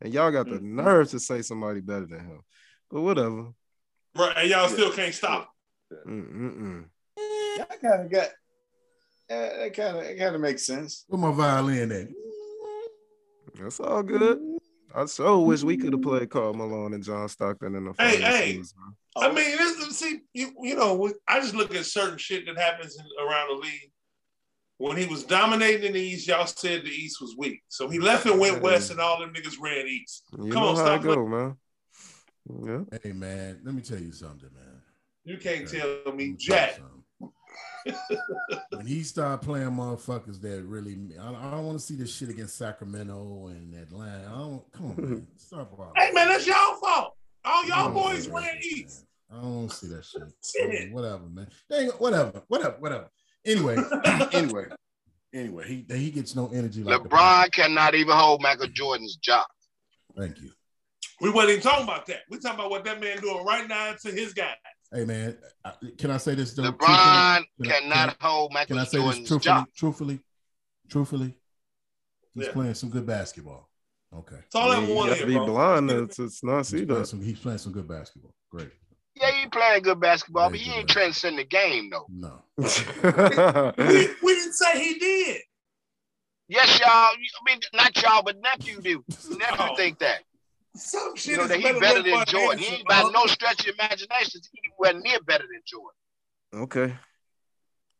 And 0.00 0.12
y'all 0.12 0.30
got 0.30 0.46
the 0.46 0.56
mm-hmm. 0.56 0.76
nerve 0.76 1.10
to 1.10 1.20
say 1.20 1.42
somebody 1.42 1.80
better 1.80 2.06
than 2.06 2.20
him. 2.20 2.40
But 2.90 3.02
whatever. 3.02 3.52
Right, 4.14 4.36
and 4.36 4.50
y'all 4.50 4.68
still 4.68 4.92
can't 4.92 5.14
stop. 5.14 5.50
Mm-mm-mm. 6.06 6.84
That 7.56 7.80
kind 7.80 8.04
of 8.04 8.10
got. 8.10 8.28
That 9.28 9.72
kind 9.74 9.96
of 9.96 10.02
it 10.04 10.18
kind 10.18 10.34
of 10.34 10.40
makes 10.40 10.66
sense. 10.66 11.04
Where 11.08 11.20
my 11.20 11.32
violin 11.32 11.92
at? 11.92 12.08
That's 13.60 13.80
all 13.80 14.02
good. 14.02 14.38
I 14.94 15.06
so 15.06 15.40
wish 15.40 15.62
we 15.62 15.76
could 15.76 15.92
have 15.92 16.02
played 16.02 16.30
Karl 16.30 16.54
Malone 16.54 16.94
and 16.94 17.02
John 17.02 17.28
Stockton 17.28 17.74
in 17.74 17.84
the 17.84 17.92
Hey, 17.98 18.18
finals. 18.20 18.34
hey. 18.36 18.62
I 19.16 19.28
mean, 19.32 19.56
this, 19.56 19.98
see, 19.98 20.20
you, 20.32 20.52
you 20.60 20.76
know, 20.76 21.12
I 21.28 21.40
just 21.40 21.54
look 21.54 21.74
at 21.74 21.84
certain 21.86 22.18
shit 22.18 22.46
that 22.46 22.58
happens 22.58 22.96
in, 22.96 23.04
around 23.24 23.48
the 23.48 23.54
league. 23.62 23.90
When 24.78 24.96
he 24.96 25.06
was 25.06 25.22
dominating 25.22 25.86
in 25.86 25.92
the 25.92 26.00
East, 26.00 26.26
y'all 26.26 26.46
said 26.46 26.82
the 26.84 26.90
East 26.90 27.20
was 27.20 27.36
weak. 27.38 27.62
So 27.68 27.88
he 27.88 28.00
left 28.00 28.26
and 28.26 28.40
went 28.40 28.56
Yeah. 28.56 28.60
west, 28.62 28.90
and 28.90 29.00
all 29.00 29.20
them 29.20 29.32
niggas 29.32 29.54
ran 29.60 29.86
East. 29.86 30.24
You 30.32 30.50
Come 30.50 30.62
know 30.62 30.68
on, 30.70 30.76
how 30.76 30.84
stop 30.84 31.04
it 31.04 31.06
go, 31.06 31.26
man. 31.28 31.56
Yeah. 32.64 32.98
Hey 33.02 33.12
man, 33.12 33.60
let 33.64 33.74
me 33.74 33.82
tell 33.82 34.00
you 34.00 34.12
something, 34.12 34.50
man. 34.52 34.82
You 35.24 35.38
can't 35.38 35.66
tell 35.68 35.88
me 36.06 36.12
me 36.12 36.24
tell 36.24 36.26
you 36.26 36.36
jack. 36.38 36.74
something. 36.76 37.03
When 38.70 38.86
he 38.86 39.02
start 39.02 39.42
playing 39.42 39.70
motherfuckers 39.70 40.40
that 40.40 40.62
really, 40.64 40.96
I, 41.20 41.28
I 41.28 41.50
don't 41.50 41.66
want 41.66 41.78
to 41.78 41.84
see 41.84 41.96
this 41.96 42.14
shit 42.14 42.28
against 42.28 42.56
Sacramento 42.56 43.48
and 43.48 43.74
Atlanta. 43.74 44.26
I 44.28 44.38
don't. 44.38 44.72
Come 44.72 44.86
on, 44.86 44.96
man. 44.96 45.26
Stop 45.36 45.72
all 45.78 45.92
Hey 45.96 46.10
man, 46.12 46.28
that's 46.28 46.46
y'all 46.46 46.76
fault. 46.76 47.14
All 47.44 47.66
y'all 47.66 47.92
boys 47.92 48.24
see 48.24 48.30
that 48.30 48.36
ran 48.36 48.58
East. 48.62 49.04
man. 49.30 49.38
I 49.38 49.42
don't 49.42 49.72
see 49.72 49.86
that 49.88 50.04
shit. 50.04 50.22
Shit. 50.44 50.88
I 50.90 50.92
whatever, 50.92 51.24
man. 51.28 51.48
They 51.68 51.76
ain't- 51.84 52.00
whatever, 52.00 52.42
whatever, 52.48 52.76
whatever. 52.78 53.08
Anyway, 53.46 53.76
anyway, 54.32 54.64
anyway, 55.34 55.64
he 55.66 55.96
he 55.96 56.10
gets 56.10 56.34
no 56.34 56.48
energy 56.54 56.82
like 56.82 57.00
LeBron 57.00 57.52
cannot 57.52 57.94
even 57.94 58.16
hold 58.16 58.40
Michael 58.42 58.68
Jordan's 58.68 59.16
job. 59.16 59.46
Thank 60.16 60.40
you. 60.40 60.50
We 61.20 61.30
wasn't 61.30 61.50
even 61.52 61.62
talking 61.62 61.84
about 61.84 62.06
that. 62.06 62.20
We're 62.30 62.38
talking 62.38 62.58
about 62.58 62.70
what 62.70 62.84
that 62.84 63.00
man 63.00 63.18
doing 63.20 63.44
right 63.44 63.68
now 63.68 63.92
to 64.02 64.10
his 64.10 64.32
guy. 64.32 64.54
Hey 64.94 65.04
man, 65.04 65.36
can 65.98 66.10
I 66.12 66.18
say 66.18 66.36
this? 66.36 66.54
though, 66.54 66.62
LeBron 66.70 66.78
truthfully? 66.78 67.48
Can 67.64 67.92
I- 67.92 67.96
cannot 67.96 68.16
hold 68.20 68.50
Can 68.52 68.58
I, 68.58 68.64
can 68.64 68.76
I 68.76 68.80
Michael 68.80 68.90
say 68.92 68.98
this 68.98 69.04
Jordan's 69.04 69.28
truthfully? 69.28 69.40
job. 69.54 69.66
Truthfully, 69.76 70.20
truthfully, 70.88 71.34
he's 72.32 72.46
Yeah. 72.46 72.52
playing 72.52 72.74
some 72.74 72.90
good 72.90 73.06
basketball. 73.06 73.68
Okay, 74.14 74.36
That's 74.36 74.54
all 74.54 74.70
I 74.70 74.76
I 74.76 74.80
mean, 74.80 74.90
you 74.90 74.94
want 74.94 75.08
have 75.10 75.18
to 75.18 75.26
be 75.26 75.34
bro. 75.34 75.46
blind 75.46 75.88
to, 75.88 76.06
to 76.06 76.30
not 76.44 76.58
he's 76.58 76.68
see 76.68 76.86
playing, 76.86 77.00
that. 77.00 77.06
some, 77.06 77.20
he's 77.22 77.40
playing 77.40 77.58
some 77.58 77.72
good 77.72 77.88
basketball. 77.88 78.32
Great. 78.50 78.70
Yeah, 79.16 79.32
he 79.32 79.48
playing 79.48 79.82
good 79.82 79.98
basketball, 79.98 80.50
but 80.50 80.58
he 80.60 80.70
ain't 80.70 80.86
basketball. 80.86 81.02
transcending 81.02 81.36
the 81.38 81.44
game 81.48 81.90
though. 81.90 82.06
No, 82.08 82.42
We, 83.78 84.08
we 84.22 84.34
didn't 84.36 84.52
say 84.52 84.78
he 84.80 84.98
did. 85.00 85.40
Yes, 86.46 86.78
y'all. 86.78 86.88
I 86.90 87.16
mean, 87.46 87.58
not 87.72 88.00
y'all, 88.00 88.22
but 88.22 88.36
nephew 88.40 88.80
do. 88.80 89.02
Nephew 89.38 89.56
No. 89.66 89.74
think 89.76 89.98
that. 89.98 90.20
Some 90.76 91.14
shit 91.16 91.32
You 91.32 91.36
know 91.36 91.42
is 91.44 91.48
that 91.50 91.58
he 91.58 91.62
better, 91.64 91.80
better 91.80 92.02
than 92.02 92.10
than 92.10 92.14
Bud 92.20 92.28
Jordan. 92.28 92.58
He 92.58 92.74
ain't 92.74 92.88
by 92.88 93.02
no 93.12 93.26
stretch 93.26 93.66
of 93.66 93.74
imagination. 93.78 94.40
He 94.52 94.70
wasn't 94.78 95.04
near 95.04 95.20
better 95.22 95.44
than 95.44 95.60
Jordan. 95.66 95.98
okay. 96.54 96.94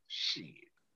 Shit. 0.09 0.45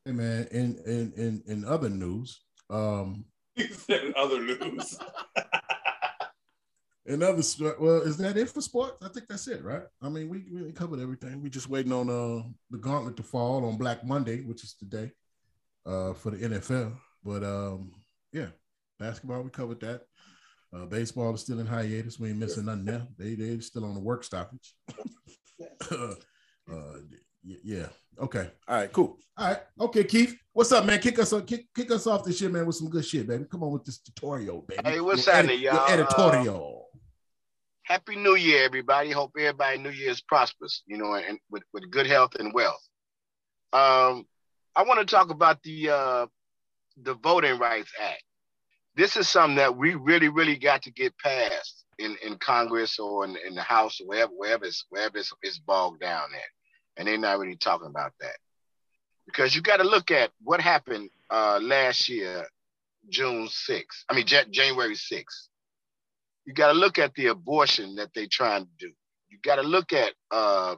hey 0.04 0.12
man. 0.12 0.48
In 0.50 0.78
in 0.86 1.12
in 1.16 1.42
in 1.46 1.64
other 1.64 1.88
news, 1.88 2.40
um, 2.70 3.24
He 3.54 3.68
said 3.68 4.12
other 4.16 4.40
news. 4.40 4.98
in 7.06 7.22
other 7.22 7.42
sport, 7.42 7.80
well, 7.80 8.02
is 8.02 8.16
that 8.18 8.36
it 8.36 8.50
for 8.50 8.60
sports? 8.60 9.04
I 9.04 9.08
think 9.08 9.26
that's 9.28 9.48
it, 9.48 9.64
right? 9.64 9.82
I 10.02 10.08
mean, 10.08 10.28
we 10.28 10.44
we 10.52 10.72
covered 10.72 11.00
everything. 11.00 11.42
We 11.42 11.48
just 11.50 11.68
waiting 11.68 11.92
on 11.92 12.10
uh 12.10 12.42
the 12.70 12.78
gauntlet 12.78 13.16
to 13.16 13.22
fall 13.22 13.64
on 13.64 13.76
Black 13.76 14.04
Monday, 14.04 14.42
which 14.42 14.62
is 14.62 14.74
today, 14.74 15.10
uh, 15.86 16.12
for 16.12 16.30
the 16.30 16.48
NFL. 16.48 16.96
But 17.24 17.42
um, 17.44 17.92
yeah, 18.32 18.48
basketball 18.98 19.42
we 19.42 19.50
covered 19.50 19.80
that. 19.80 20.02
Uh, 20.74 20.84
baseball 20.84 21.34
is 21.34 21.40
still 21.40 21.60
in 21.60 21.66
hiatus. 21.66 22.18
We 22.18 22.30
ain't 22.30 22.38
missing 22.38 22.66
nothing 22.66 22.84
there. 22.84 23.06
They 23.18 23.34
they 23.34 23.58
still 23.60 23.84
on 23.84 23.94
the 23.94 24.00
work 24.00 24.24
stoppage. 24.24 24.74
uh, 25.90 26.14
yeah. 27.42 27.86
Okay. 28.20 28.50
All 28.66 28.76
right. 28.76 28.92
Cool. 28.92 29.18
All 29.36 29.48
right. 29.48 29.58
Okay, 29.80 30.04
Keith. 30.04 30.36
What's 30.52 30.72
up, 30.72 30.84
man? 30.84 31.00
Kick 31.00 31.18
us 31.18 31.32
kick, 31.46 31.66
kick 31.74 31.90
us 31.90 32.06
off 32.06 32.24
this 32.24 32.38
shit, 32.38 32.52
man, 32.52 32.66
with 32.66 32.76
some 32.76 32.90
good 32.90 33.04
shit, 33.04 33.26
baby. 33.26 33.44
Come 33.50 33.62
on 33.62 33.72
with 33.72 33.84
this 33.84 33.98
tutorial, 33.98 34.62
baby. 34.62 34.82
Hey, 34.84 35.00
what's 35.00 35.26
Your 35.26 35.34
happening, 35.36 35.60
your 35.60 35.74
y'all? 35.74 35.88
editorial. 35.88 36.88
Happy 37.84 38.16
New 38.16 38.34
Year, 38.34 38.64
everybody. 38.64 39.10
Hope 39.10 39.32
everybody 39.38 39.78
New 39.78 39.90
Year 39.90 40.10
is 40.10 40.20
prosperous, 40.20 40.82
you 40.86 40.98
know, 40.98 41.14
and 41.14 41.38
with, 41.50 41.62
with 41.72 41.90
good 41.90 42.06
health 42.06 42.34
and 42.34 42.52
wealth. 42.52 42.86
Um, 43.72 44.26
I 44.76 44.82
want 44.82 45.00
to 45.00 45.06
talk 45.06 45.30
about 45.30 45.62
the 45.62 45.90
uh, 45.90 46.26
the 47.02 47.14
Voting 47.14 47.58
Rights 47.58 47.92
Act. 48.00 48.22
This 48.98 49.16
is 49.16 49.28
something 49.28 49.56
that 49.56 49.76
we 49.76 49.94
really, 49.94 50.28
really 50.28 50.56
got 50.56 50.82
to 50.82 50.90
get 50.90 51.16
past 51.18 51.86
in, 51.98 52.16
in 52.22 52.36
Congress 52.36 52.98
or 52.98 53.24
in, 53.24 53.36
in 53.46 53.54
the 53.54 53.62
House 53.62 54.00
or 54.00 54.08
wherever, 54.08 54.32
wherever 54.36 54.64
it's 54.66 54.84
wherever 54.90 55.16
it's, 55.16 55.32
it's 55.42 55.58
bogged 55.58 56.00
down 56.00 56.24
at. 56.34 56.98
And 56.98 57.08
they're 57.08 57.16
not 57.16 57.38
really 57.38 57.56
talking 57.56 57.86
about 57.86 58.12
that. 58.20 58.36
Because 59.24 59.54
you 59.54 59.62
got 59.62 59.78
to 59.78 59.84
look 59.84 60.10
at 60.10 60.30
what 60.42 60.60
happened 60.60 61.08
uh, 61.30 61.58
last 61.62 62.08
year, 62.10 62.46
June 63.08 63.46
6th. 63.46 64.04
I 64.10 64.14
mean, 64.14 64.26
Ja- 64.26 64.44
January 64.50 64.94
6th 64.94 65.48
you 66.48 66.54
got 66.54 66.72
to 66.72 66.78
look 66.78 66.98
at 66.98 67.14
the 67.14 67.26
abortion 67.26 67.96
that 67.96 68.08
they're 68.14 68.26
trying 68.26 68.64
to 68.64 68.70
do. 68.78 68.90
You 69.28 69.36
got 69.42 69.56
to 69.56 69.62
look 69.62 69.92
at 69.92 70.14
uh, 70.30 70.76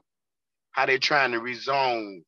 how 0.73 0.87
they're 0.87 0.99
trying 0.99 1.31
to 1.31 1.39
rezone 1.39 2.25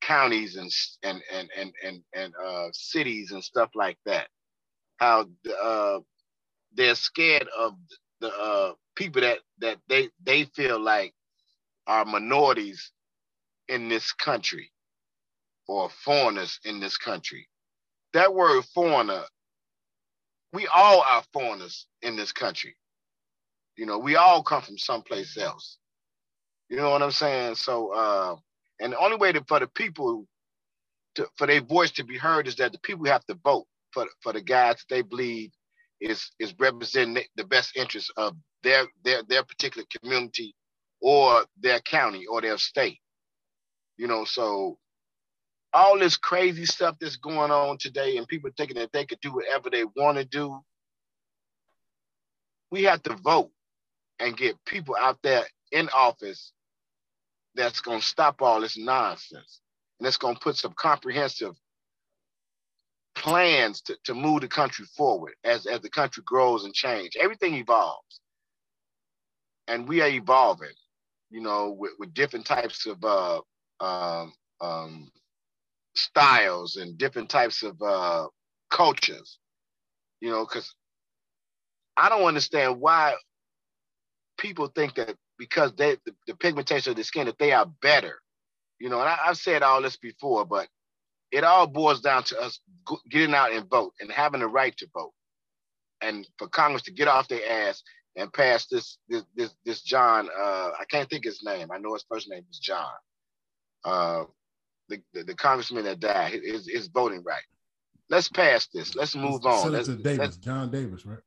counties 0.00 0.56
and 0.56 0.72
and 1.02 1.22
and 1.30 1.50
and 1.54 1.72
and, 1.84 2.02
and 2.14 2.32
uh, 2.42 2.68
cities 2.72 3.32
and 3.32 3.44
stuff 3.44 3.68
like 3.74 3.98
that. 4.06 4.28
How 5.04 5.26
uh, 5.62 6.00
they're 6.74 6.96
scared 6.96 7.48
of 7.58 7.74
the 8.20 8.28
uh, 8.28 8.72
people 8.96 9.22
that 9.22 9.38
that 9.60 9.78
they 9.88 10.10
they 10.24 10.44
feel 10.44 10.80
like 10.80 11.14
are 11.86 12.04
minorities 12.04 12.92
in 13.68 13.88
this 13.88 14.12
country 14.12 14.70
or 15.68 15.90
foreigners 16.04 16.60
in 16.64 16.80
this 16.80 16.96
country. 16.98 17.48
That 18.14 18.34
word 18.34 18.64
foreigner 18.74 19.24
we 20.52 20.66
all 20.74 21.02
are 21.02 21.22
foreigners 21.32 21.86
in 22.02 22.16
this 22.16 22.32
country. 22.32 22.76
You 23.76 23.86
know, 23.86 23.98
we 23.98 24.16
all 24.16 24.42
come 24.42 24.62
from 24.62 24.78
someplace 24.78 25.36
else. 25.38 25.78
You 26.70 26.76
know 26.78 26.90
what 26.90 27.02
I'm 27.02 27.12
saying? 27.12 27.56
So, 27.56 27.92
uh, 27.94 28.36
and 28.80 28.92
the 28.92 28.98
only 28.98 29.16
way 29.16 29.32
to, 29.32 29.44
for 29.48 29.60
the 29.60 29.68
people 29.68 30.26
to, 31.16 31.28
for 31.36 31.46
their 31.46 31.62
voice 31.62 31.92
to 31.92 32.04
be 32.04 32.18
heard 32.18 32.48
is 32.48 32.56
that 32.56 32.72
the 32.72 32.78
people 32.80 33.06
have 33.06 33.24
to 33.26 33.38
vote 33.44 33.66
for 33.94 34.06
for 34.22 34.34
the 34.34 34.42
guys 34.42 34.76
that 34.78 34.86
they 34.96 35.02
believe 35.02 35.52
is 36.02 36.32
is 36.40 36.54
representing 36.60 37.14
the- 37.16 37.28
best 37.46 37.76
interest 37.76 38.12
of 38.18 38.36
their 38.64 38.86
their 39.04 39.24
their 39.24 39.44
particular 39.44 39.86
community 40.00 40.56
or 41.02 41.46
their 41.60 41.80
county 41.80 42.26
or 42.26 42.42
their 42.42 42.58
state. 42.58 43.00
You 43.98 44.08
know, 44.08 44.24
so 44.26 44.78
all 45.74 45.98
this 45.98 46.18
crazy 46.18 46.66
stuff 46.66 46.96
that's 47.00 47.16
going 47.18 47.52
on 47.52 47.78
today 47.78 48.18
and 48.18 48.28
people 48.28 48.50
thinking 48.56 48.78
that 48.78 48.92
they 48.92 49.06
could 49.06 49.20
do 49.22 49.32
whatever 49.34 49.70
they 49.70 49.84
want 49.84 50.18
to 50.18 50.26
do. 50.26 50.60
We 52.70 52.84
have 52.84 53.02
to 53.04 53.16
vote 53.16 53.52
and 54.20 54.36
get 54.36 54.56
people 54.66 54.96
out 54.98 55.18
there 55.22 55.44
in 55.72 55.88
office 55.90 56.52
that's 57.54 57.80
going 57.80 58.00
to 58.00 58.06
stop 58.06 58.42
all 58.42 58.60
this 58.60 58.78
nonsense. 58.78 59.60
And 59.98 60.06
that's 60.06 60.18
going 60.18 60.34
to 60.34 60.40
put 60.40 60.56
some 60.56 60.74
comprehensive 60.74 61.54
plans 63.14 63.80
to, 63.82 63.96
to 64.04 64.14
move 64.14 64.40
the 64.40 64.48
country 64.48 64.86
forward 64.96 65.34
as, 65.44 65.66
as 65.66 65.80
the 65.80 65.90
country 65.90 66.22
grows 66.26 66.64
and 66.64 66.74
change. 66.74 67.16
Everything 67.20 67.54
evolves. 67.54 68.20
And 69.68 69.88
we 69.88 70.00
are 70.02 70.08
evolving, 70.08 70.74
you 71.30 71.40
know, 71.40 71.70
with, 71.78 71.92
with 71.98 72.14
different 72.14 72.46
types 72.46 72.86
of 72.86 73.02
uh, 73.02 73.40
um, 73.80 74.32
um, 74.60 75.10
styles 75.94 76.76
and 76.76 76.98
different 76.98 77.28
types 77.30 77.62
of 77.62 77.80
uh, 77.82 78.26
cultures, 78.70 79.38
you 80.20 80.30
know, 80.30 80.44
because 80.44 80.74
I 81.96 82.08
don't 82.08 82.24
understand 82.24 82.80
why 82.80 83.14
people 84.38 84.66
think 84.68 84.96
that 84.96 85.16
because 85.38 85.72
they 85.74 85.96
the, 86.04 86.14
the 86.26 86.34
pigmentation 86.36 86.90
of 86.90 86.96
the 86.96 87.04
skin 87.04 87.26
that 87.26 87.38
they 87.38 87.52
are 87.52 87.66
better, 87.82 88.18
you 88.78 88.88
know. 88.88 89.00
And 89.00 89.08
I, 89.08 89.18
I've 89.26 89.38
said 89.38 89.62
all 89.62 89.82
this 89.82 89.96
before, 89.96 90.44
but 90.44 90.68
it 91.34 91.44
all 91.44 91.66
boils 91.66 92.00
down 92.00 92.22
to 92.24 92.40
us 92.40 92.60
getting 93.10 93.34
out 93.34 93.52
and 93.52 93.68
vote 93.68 93.92
and 94.00 94.10
having 94.10 94.40
the 94.40 94.46
right 94.46 94.76
to 94.76 94.86
vote, 94.94 95.12
and 96.00 96.26
for 96.38 96.48
Congress 96.48 96.82
to 96.82 96.92
get 96.92 97.08
off 97.08 97.28
their 97.28 97.68
ass 97.68 97.82
and 98.16 98.32
pass 98.32 98.66
this 98.66 98.98
this 99.08 99.24
this, 99.34 99.54
this 99.64 99.82
John. 99.82 100.28
Uh, 100.28 100.70
I 100.78 100.84
can't 100.90 101.08
think 101.10 101.24
his 101.24 101.42
name. 101.44 101.68
I 101.72 101.78
know 101.78 101.94
his 101.94 102.04
first 102.08 102.30
name 102.30 102.44
is 102.50 102.58
John. 102.58 102.92
Uh, 103.84 104.24
the, 104.88 105.00
the, 105.12 105.24
the 105.24 105.34
congressman 105.34 105.84
that 105.84 106.00
died, 106.00 106.40
his, 106.42 106.68
his 106.68 106.88
voting 106.88 107.22
right. 107.24 107.42
Let's 108.10 108.28
pass 108.28 108.68
this. 108.72 108.94
Let's 108.94 109.16
move 109.16 109.44
on. 109.46 109.62
Senator 109.62 109.92
Let's, 109.92 110.02
Davis, 110.02 110.18
let's, 110.18 110.36
John 110.36 110.70
Davis, 110.70 111.06
right? 111.06 111.18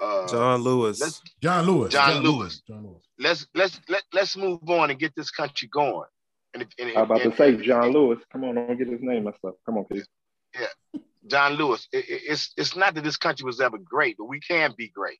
uh, 0.00 0.26
John 0.28 0.62
Lewis. 0.62 1.00
let's 1.00 1.20
John 1.42 1.66
Lewis. 1.66 1.92
John 1.92 2.22
Lewis. 2.22 2.62
John 2.66 2.84
Lewis. 2.84 3.02
let's 3.18 3.46
let's 3.54 3.80
let, 3.88 4.02
let's 4.12 4.36
move 4.36 4.60
on 4.68 4.90
and 4.90 4.98
get 4.98 5.14
this 5.16 5.30
country 5.30 5.68
going. 5.72 6.08
And, 6.54 6.62
if- 6.62 6.68
and, 6.78 6.90
I'm 6.96 7.04
about 7.04 7.22
and- 7.22 7.32
to 7.32 7.36
say 7.36 7.50
and- 7.50 7.62
John 7.62 7.92
Lewis. 7.92 8.18
Come 8.32 8.44
on, 8.44 8.54
don't 8.56 8.76
get 8.78 8.88
his 8.88 9.00
name 9.02 9.24
messed 9.24 9.44
up. 9.46 9.54
Come 9.66 9.78
on, 9.78 9.84
please. 9.84 10.06
Yeah, 10.54 11.00
John 11.26 11.54
Lewis. 11.54 11.86
It- 11.92 12.08
it- 12.08 12.22
it's 12.28 12.52
it's 12.56 12.76
not 12.76 12.94
that 12.94 13.04
this 13.04 13.16
country 13.16 13.44
was 13.44 13.60
ever 13.60 13.78
great, 13.78 14.16
but 14.18 14.24
we 14.26 14.40
can 14.40 14.74
be 14.76 14.88
great 14.88 15.18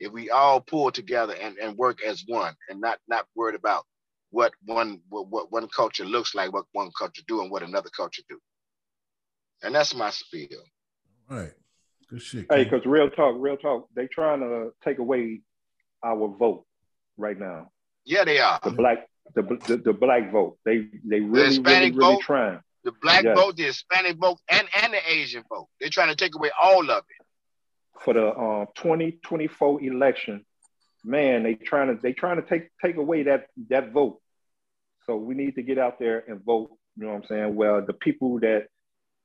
if 0.00 0.12
we 0.12 0.30
all 0.30 0.60
pull 0.60 0.90
together 0.90 1.34
and, 1.34 1.56
and 1.58 1.76
work 1.76 2.02
as 2.02 2.24
one, 2.26 2.54
and 2.68 2.80
not 2.80 2.98
not 3.06 3.26
worried 3.34 3.54
about 3.54 3.84
what 4.30 4.52
one 4.64 5.00
what, 5.10 5.28
what 5.28 5.52
one 5.52 5.68
culture 5.68 6.04
looks 6.04 6.34
like, 6.34 6.52
what 6.52 6.64
one 6.72 6.90
culture 6.98 7.22
do, 7.28 7.42
and 7.42 7.50
what 7.50 7.62
another 7.62 7.90
culture 7.94 8.22
do. 8.28 8.38
And 9.62 9.74
that's 9.74 9.94
my 9.94 10.10
spiel. 10.10 10.62
All 11.30 11.36
right. 11.38 11.52
Good 12.08 12.22
shit. 12.22 12.46
Hey, 12.50 12.64
because 12.64 12.84
real 12.84 13.08
talk, 13.10 13.36
real 13.38 13.56
talk, 13.56 13.88
they 13.94 14.06
trying 14.06 14.40
to 14.40 14.70
take 14.84 14.98
away 14.98 15.40
our 16.02 16.28
vote 16.28 16.64
right 17.16 17.38
now. 17.38 17.70
Yeah, 18.04 18.24
they 18.24 18.38
are. 18.40 18.58
The 18.64 18.70
black, 18.70 19.06
the 19.34 19.42
the, 19.66 19.76
the 19.78 19.92
black 19.92 20.30
vote. 20.32 20.58
They 20.64 20.88
they 21.04 21.20
really 21.20 21.58
really 21.60 21.90
really 21.92 22.14
vote? 22.14 22.20
trying. 22.22 22.60
The 22.84 22.92
black 23.00 23.22
Yes. 23.22 23.38
vote, 23.38 23.56
the 23.56 23.64
Hispanic 23.64 24.16
vote, 24.18 24.38
and 24.50 24.66
and 24.82 24.92
the 24.92 24.98
Asian 25.10 25.44
vote. 25.48 25.68
They're 25.80 25.88
trying 25.90 26.08
to 26.08 26.16
take 26.16 26.34
away 26.34 26.50
all 26.60 26.90
of 26.90 27.04
it. 27.08 27.26
for 28.04 28.14
the 28.14 28.26
um, 28.36 28.66
2024 28.76 29.82
election, 29.82 30.44
man, 31.04 31.44
they 31.44 31.54
trying 31.54 31.94
to 31.94 32.00
they 32.02 32.12
trying 32.12 32.42
to 32.42 32.48
take 32.48 32.68
take 32.84 32.96
away 32.96 33.22
that 33.24 33.46
that 33.70 33.92
vote. 33.92 34.20
So 35.06 35.16
we 35.16 35.34
need 35.34 35.54
to 35.56 35.62
get 35.62 35.78
out 35.78 35.98
there 35.98 36.24
and 36.28 36.42
vote. 36.44 36.70
You 36.96 37.04
know 37.06 37.12
what 37.12 37.22
I'm 37.22 37.24
saying? 37.28 37.54
Well, 37.56 37.84
the 37.86 37.92
people 37.94 38.38
that, 38.40 38.66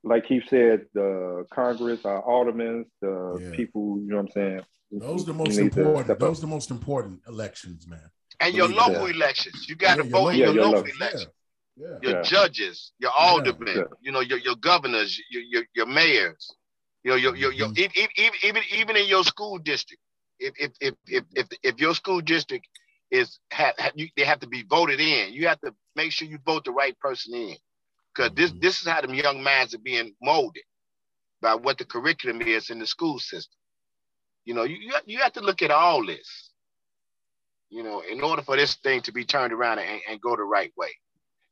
like 0.04 0.26
he 0.26 0.42
said, 0.50 0.86
the 0.94 1.46
Congress, 1.54 2.06
our 2.06 2.22
aldermen, 2.22 2.86
the 3.02 3.40
Yeah. 3.42 3.56
people. 3.56 4.00
You 4.00 4.08
know 4.10 4.18
what 4.18 4.26
I'm 4.26 4.32
saying? 4.32 4.62
Those 4.92 5.24
are 5.24 5.26
the 5.26 5.34
most 5.34 5.58
important. 5.58 6.06
step 6.06 6.16
up. 6.16 6.20
Those 6.20 6.38
are 6.38 6.42
the 6.42 6.48
most 6.48 6.72
important 6.72 7.22
elections, 7.28 7.88
man. 7.88 8.10
And 8.40 8.54
your 8.54 8.68
Believe 8.68 8.88
local 8.88 9.06
elections, 9.08 9.68
you 9.68 9.76
got 9.76 9.96
to 9.96 10.04
Yeah, 10.04 10.10
your 10.10 10.12
vote 10.12 10.30
in 10.30 10.36
your 10.38 10.54
your 10.54 10.64
local 10.66 10.82
local- 10.82 10.92
elections. 11.02 11.34
Yeah. 11.76 11.88
Your 12.02 12.12
Yeah. 12.14 12.22
judges, 12.24 12.92
your 13.00 13.12
aldermen, 13.12 13.76
Yeah. 13.78 13.84
you 14.02 14.12
know, 14.12 14.20
your, 14.22 14.40
your 14.40 14.56
governors, 14.56 15.20
your, 15.30 15.44
your, 15.44 15.64
your 15.76 15.86
mayors, 15.86 16.52
you 17.04 17.12
know, 17.12 17.18
your, 17.18 17.36
your, 17.36 17.52
your, 17.54 17.70
Mhm. 17.70 17.78
e- 17.78 17.92
e- 18.02 18.08
even, 18.18 18.36
even, 18.44 18.64
even 18.72 18.96
in 18.98 19.06
your 19.08 19.24
school 19.24 19.58
district. 19.60 20.02
If, 20.40 20.54
if, 20.60 20.72
if, 20.82 20.94
if, 21.08 21.24
if, 21.36 21.48
if 21.64 21.80
your 21.80 21.94
school 21.96 22.22
district 22.22 22.68
is 23.12 23.40
ha, 23.54 23.74
ha- 23.78 23.92
you, 23.96 24.10
they 24.16 24.24
have 24.24 24.40
to 24.42 24.48
be 24.48 24.64
voted 24.64 25.00
in. 25.00 25.34
You 25.34 25.48
have 25.48 25.60
to 25.62 25.74
make 25.96 26.12
sure 26.12 26.28
you 26.28 26.40
vote 26.46 26.66
the 26.66 26.72
right 26.72 26.98
person 27.00 27.34
in, 27.36 27.58
because 28.14 28.32
this 28.36 28.52
Mhm. 28.52 28.62
this 28.62 28.82
is 28.82 28.88
how 28.88 29.02
them 29.02 29.14
young 29.14 29.42
minds 29.42 29.74
are 29.74 29.80
being 29.80 30.16
molded 30.22 30.64
by 31.42 31.56
what 31.56 31.78
the 31.78 31.86
curriculum 31.86 32.42
is 32.42 32.70
in 32.70 32.80
the 32.80 32.86
school 32.88 33.18
system. 33.20 33.58
You 34.46 34.54
know, 34.56 34.64
you 34.64 34.78
you 34.78 34.94
you 35.06 35.20
have 35.20 35.34
to 35.34 35.42
look 35.42 35.62
at 35.62 35.72
all 35.72 36.06
this. 36.06 36.47
You 37.70 37.84
know, 37.84 38.02
in 38.02 38.22
order 38.22 38.42
for 38.42 38.56
this 38.56 38.76
thing 38.76 39.02
to 39.02 39.12
be 39.12 39.26
turned 39.26 39.52
around 39.54 39.80
and, 39.80 40.02
and 40.10 40.22
go 40.22 40.36
the 40.36 40.44
right 40.44 40.72
way, 40.78 40.90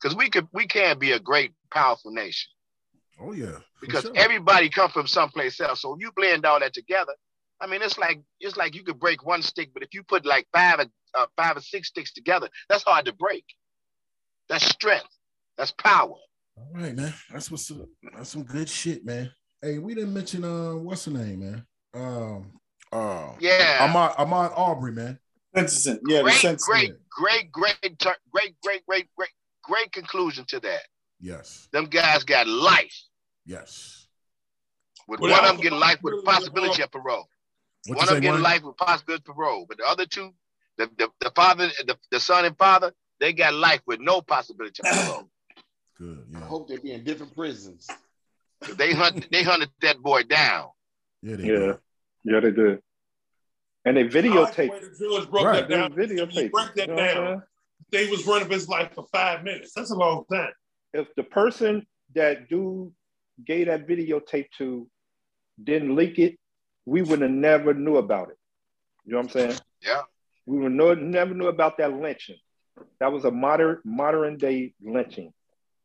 because 0.01 0.15
we 0.15 0.29
could 0.29 0.47
we 0.53 0.65
can 0.67 0.97
be 0.97 1.11
a 1.11 1.19
great 1.19 1.51
powerful 1.71 2.11
nation 2.11 2.49
Oh 3.19 3.33
yeah. 3.33 3.59
because 3.81 4.03
sure. 4.03 4.13
everybody 4.15 4.69
come 4.69 4.89
from 4.89 5.07
someplace 5.07 5.59
else. 5.59 5.81
So 5.81 5.93
if 5.93 6.01
you 6.01 6.11
blend 6.15 6.45
all 6.45 6.59
that 6.59 6.73
together, 6.73 7.13
I 7.61 7.67
mean, 7.67 7.81
it's 7.81 7.97
like 7.97 8.21
it's 8.39 8.57
like 8.57 8.75
you 8.75 8.83
could 8.83 8.99
break 8.99 9.25
one 9.25 9.41
stick, 9.41 9.71
but 9.73 9.83
if 9.83 9.93
you 9.93 10.03
put 10.03 10.25
like 10.25 10.47
five 10.53 10.79
or 10.79 10.85
uh, 11.13 11.25
five 11.37 11.57
or 11.57 11.61
six 11.61 11.89
sticks 11.89 12.13
together, 12.13 12.49
that's 12.69 12.83
hard 12.83 13.05
to 13.05 13.13
break. 13.13 13.45
That's 14.49 14.65
strength. 14.65 15.07
That's 15.57 15.71
power. 15.71 16.15
All 16.57 16.69
right, 16.73 16.95
man. 16.95 17.13
That's 17.31 17.49
what's 17.49 17.71
up. 17.71 17.87
That's 18.15 18.29
some 18.29 18.43
good 18.43 18.69
shit, 18.69 19.05
man. 19.05 19.31
Hey, 19.61 19.79
we 19.79 19.95
didn't 19.95 20.13
mention 20.13 20.43
uh 20.43 20.73
what's 20.73 21.05
the 21.05 21.11
name, 21.11 21.39
man? 21.39 21.65
Um 21.93 22.51
uh 22.91 23.33
Yeah. 23.39 23.87
Ahmaud 23.87 24.15
Ahmaud 24.17 24.57
Arbery, 24.57 24.91
man. 24.91 25.19
Sentencing. 25.55 25.99
Yeah, 26.07 26.17
the 26.17 26.23
great, 26.23 26.35
sentencing. 26.35 26.97
great, 27.09 27.51
great, 27.51 27.51
great, 27.51 27.81
great, 28.31 28.55
great, 28.61 28.83
great, 28.87 29.07
great, 29.17 29.29
great 29.63 29.91
conclusion 29.91 30.45
to 30.49 30.59
that. 30.59 30.81
Yes, 31.19 31.67
Them 31.71 31.85
guys 31.85 32.23
got 32.23 32.47
life. 32.47 32.95
yes. 33.45 34.07
With 35.07 35.19
Well, 35.19 35.31
one 35.31 35.43
of 35.45 35.51
them 35.51 35.61
getting 35.61 35.79
life 35.79 35.99
with 36.01 36.25
possibility 36.25 36.67
possibility 36.69 36.81
of 36.83 36.91
parole. 36.91 37.29
What 37.87 37.97
one 37.99 38.07
of 38.09 38.13
them 38.15 38.21
getting 38.23 38.41
life 38.41 38.63
with 38.63 38.75
possibility 38.75 39.23
of 39.29 39.35
parole. 39.35 39.65
But 39.69 39.77
the 39.77 39.85
other 39.85 40.05
two, 40.07 40.31
the, 40.77 40.89
the, 40.97 41.09
the 41.21 41.31
father, 41.35 41.67
the, 41.85 41.95
the 42.11 42.19
son 42.19 42.43
and 42.45 42.57
father, 42.57 42.91
they 43.19 43.31
got 43.31 43.53
life 43.53 43.81
with 43.85 43.99
no 43.99 44.21
possibility 44.21 44.81
of 44.83 44.89
parole. 45.05 45.29
Good, 45.99 46.25
I 46.35 46.39
hope 46.39 46.67
they 46.67 46.77
be 46.77 46.91
in 46.93 47.03
different 47.03 47.35
prisons. 47.35 47.87
they 48.77 48.93
hunt 48.93 49.27
they 49.31 49.43
hunted 49.43 49.69
that 49.81 49.99
boy 50.01 50.23
down. 50.23 50.69
Yeah, 51.21 51.35
they 51.37 51.43
Yeah. 51.43 51.59
did. 51.59 51.77
Yeah, 52.23 52.39
they 52.41 52.51
did. 52.51 52.81
And 53.85 53.95
they 53.95 54.01
I 54.01 54.03
like 54.03 54.11
the 54.13 54.19
videotape. 54.21 54.69
way 54.71 54.79
the 54.79 54.97
judge 55.19 55.29
broke 55.29 55.45
Right. 55.45 55.67
that 55.67 55.69
They 55.69 55.75
down. 55.75 55.93
videotape. 55.93 56.31
He 56.31 56.47
break 56.49 56.73
that 56.75 56.87
You 56.89 56.95
know 56.95 57.13
down. 57.13 57.43
They 57.91 58.09
was 58.09 58.25
running 58.25 58.49
his 58.49 58.67
life 58.67 58.93
for 58.93 59.05
five 59.11 59.43
minutes. 59.43 59.73
That's 59.73 59.91
a 59.91 59.95
long 59.95 60.25
time. 60.31 60.51
if 60.93 61.13
the 61.15 61.23
person 61.23 61.85
that 62.13 62.47
dude 62.47 62.93
gave 63.45 63.67
that 63.67 63.85
videotape 63.85 64.47
to 64.57 64.89
didn't 65.61 65.93
leak 65.95 66.17
it, 66.19 66.39
we 66.85 67.01
would 67.01 67.19
have 67.21 67.31
never 67.31 67.73
knew 67.73 67.97
about 67.97 68.29
it. 68.29 68.37
You 69.03 69.11
know 69.11 69.17
what 69.19 69.25
I'm 69.25 69.29
saying? 69.31 69.59
Yeah. 69.81 70.03
We 70.45 70.59
would 70.59 70.71
know, 70.71 70.93
never 70.93 71.33
knew 71.33 71.47
about 71.47 71.77
that 71.79 71.91
lynching. 71.93 72.37
That 72.99 73.11
was 73.11 73.25
a 73.25 73.31
modern 73.31 73.81
modern 73.83 74.37
day 74.37 74.73
lynching. 74.81 75.33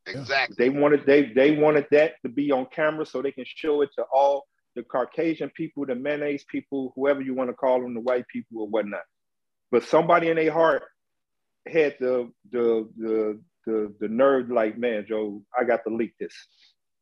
Exactly. 0.07 0.55
They 0.59 0.71
wanted 0.71 1.05
they 1.07 1.25
they 1.33 1.57
wanted 1.57 1.87
that 1.91 2.15
to 2.23 2.29
be 2.29 2.51
on 2.53 2.67
camera 2.67 3.05
so 3.05 3.21
they 3.21 3.33
can 3.33 3.45
show 3.47 3.83
it 3.83 3.91
to 3.97 4.03
all 4.13 4.47
the 4.77 4.83
Caucasian 4.83 5.51
people, 5.51 5.87
the 5.87 5.95
mayonnaise 5.95 6.45
people, 6.45 6.93
whoever 6.95 7.21
you 7.21 7.35
want 7.35 7.51
to 7.51 7.55
call 7.55 7.81
them, 7.81 7.95
the 7.95 8.01
white 8.01 8.27
people 8.29 8.63
or 8.63 8.69
whatnot. 8.69 9.03
But 9.71 9.85
somebody 9.85 10.29
in 10.29 10.37
their 10.37 10.53
heart 10.53 10.83
had 11.67 11.97
the 12.01 12.31
the 12.51 12.89
the 12.97 13.41
the 13.67 13.95
the 14.01 14.09
nerve 14.09 14.51
like, 14.51 14.79
man, 14.79 15.05
Joe, 15.09 15.43
I 15.59 15.65
got 15.65 15.81
to 15.87 15.95
leak 15.95 16.15
this. 16.19 16.35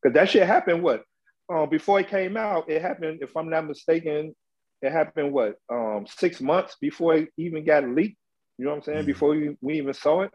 Because 0.03 0.15
that 0.15 0.31
shit 0.31 0.47
happened 0.47 0.83
what? 0.83 1.05
Uh, 1.53 1.67
before 1.67 1.99
it 2.01 2.09
came 2.09 2.37
out, 2.37 2.69
it 2.69 2.83
happened, 2.83 3.21
if 3.23 3.37
I'm 3.37 3.49
not 3.49 3.67
mistaken, 3.67 4.35
it 4.83 4.93
happened 4.93 5.33
what, 5.33 5.57
um, 5.73 6.07
six 6.07 6.41
months 6.41 6.77
before 6.81 7.15
it 7.15 7.31
even 7.39 7.65
got 7.65 7.89
leaked. 7.89 8.19
You 8.59 8.67
know 8.67 8.73
what 8.73 8.77
I'm 8.79 8.83
saying? 8.83 9.03
Mhm. 9.05 9.07
Before 9.07 9.31
we, 9.31 9.57
we 9.61 9.79
even 9.79 9.95
saw 9.95 10.23
it. 10.23 10.31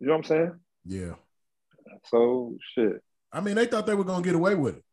You 0.00 0.06
know 0.06 0.14
what 0.14 0.18
I'm 0.18 0.24
saying? 0.24 0.60
Yeah. 0.86 1.14
So 2.06 2.56
shit. 2.74 3.02
I 3.30 3.40
mean, 3.40 3.56
they 3.56 3.66
thought 3.66 3.86
they 3.86 3.94
were 3.94 4.04
gonna 4.04 4.24
get 4.24 4.34
away 4.34 4.54
with 4.54 4.76
it. 4.76 4.84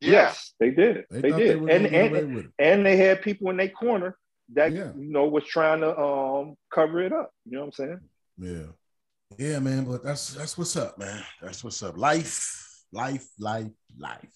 Yeah. 0.00 0.10
Yes, 0.12 0.54
they 0.58 0.70
did. 0.70 1.04
They, 1.10 1.20
They, 1.20 1.30
did. 1.30 1.66
they 1.66 1.74
and 1.76 1.86
and, 1.86 2.10
away 2.16 2.24
with 2.24 2.44
it. 2.46 2.50
and 2.58 2.86
they 2.86 2.96
had 2.96 3.20
people 3.22 3.50
in 3.50 3.56
their 3.58 3.68
corner 3.68 4.16
that 4.54 4.72
Yeah. 4.72 4.92
you 4.96 5.10
know 5.12 5.26
was 5.26 5.44
trying 5.44 5.80
to 5.80 5.96
um 5.98 6.54
cover 6.72 7.00
it 7.02 7.12
up. 7.12 7.30
You 7.44 7.52
know 7.52 7.60
what 7.60 7.66
I'm 7.66 7.72
saying? 7.72 8.00
Yeah. 8.38 8.66
Yeah, 9.38 9.58
man. 9.60 9.84
But 9.84 10.02
that's 10.02 10.32
that's 10.34 10.56
what's 10.58 10.76
up, 10.76 10.98
man. 10.98 11.22
That's 11.42 11.62
what's 11.62 11.82
up. 11.82 11.96
Life, 11.96 12.82
life, 12.92 13.28
life, 13.38 13.70
life. 13.98 14.32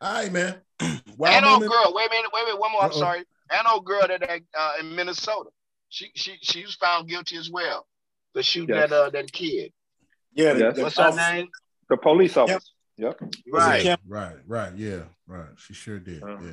All 0.00 0.12
right, 0.14 0.32
man. 0.32 0.56
Well, 1.16 1.30
and 1.32 1.44
old 1.44 1.60
girl, 1.60 1.92
wait 1.94 2.06
a 2.06 2.10
minute, 2.10 2.30
wait 2.32 2.42
a 2.42 2.44
minute, 2.46 2.60
one 2.60 2.72
more. 2.72 2.82
I'm 2.82 2.92
sorry. 2.92 3.22
And 3.50 3.66
old 3.68 3.84
girl 3.84 4.06
that 4.08 4.20
that, 4.20 4.40
uh, 4.58 4.72
in 4.80 4.94
Minnesota, 4.96 5.50
she 5.90 6.10
she 6.14 6.38
she 6.40 6.62
was 6.62 6.74
found 6.76 7.08
guilty 7.08 7.36
as 7.36 7.50
well 7.50 7.86
for 8.32 8.42
shooting 8.42 8.74
Yes. 8.74 8.88
that 8.90 8.96
uh 8.96 9.10
that 9.10 9.30
kid. 9.30 9.72
Yeah, 10.32 10.54
the, 10.54 10.60
Yes. 10.60 10.76
the 10.76 10.82
What's 10.84 10.98
her 10.98 11.14
name? 11.14 11.48
The 11.90 11.96
police 11.98 12.36
officer. 12.38 12.54
Yep. 12.54 12.62
Right. 13.52 13.82
Kim 13.82 13.98
Right, 14.06 14.36
right, 14.46 14.72
yeah, 14.76 15.02
right. 15.26 15.48
She 15.56 15.74
sure 15.74 15.98
did. 15.98 16.22
Uh, 16.22 16.36
yeah. 16.42 16.50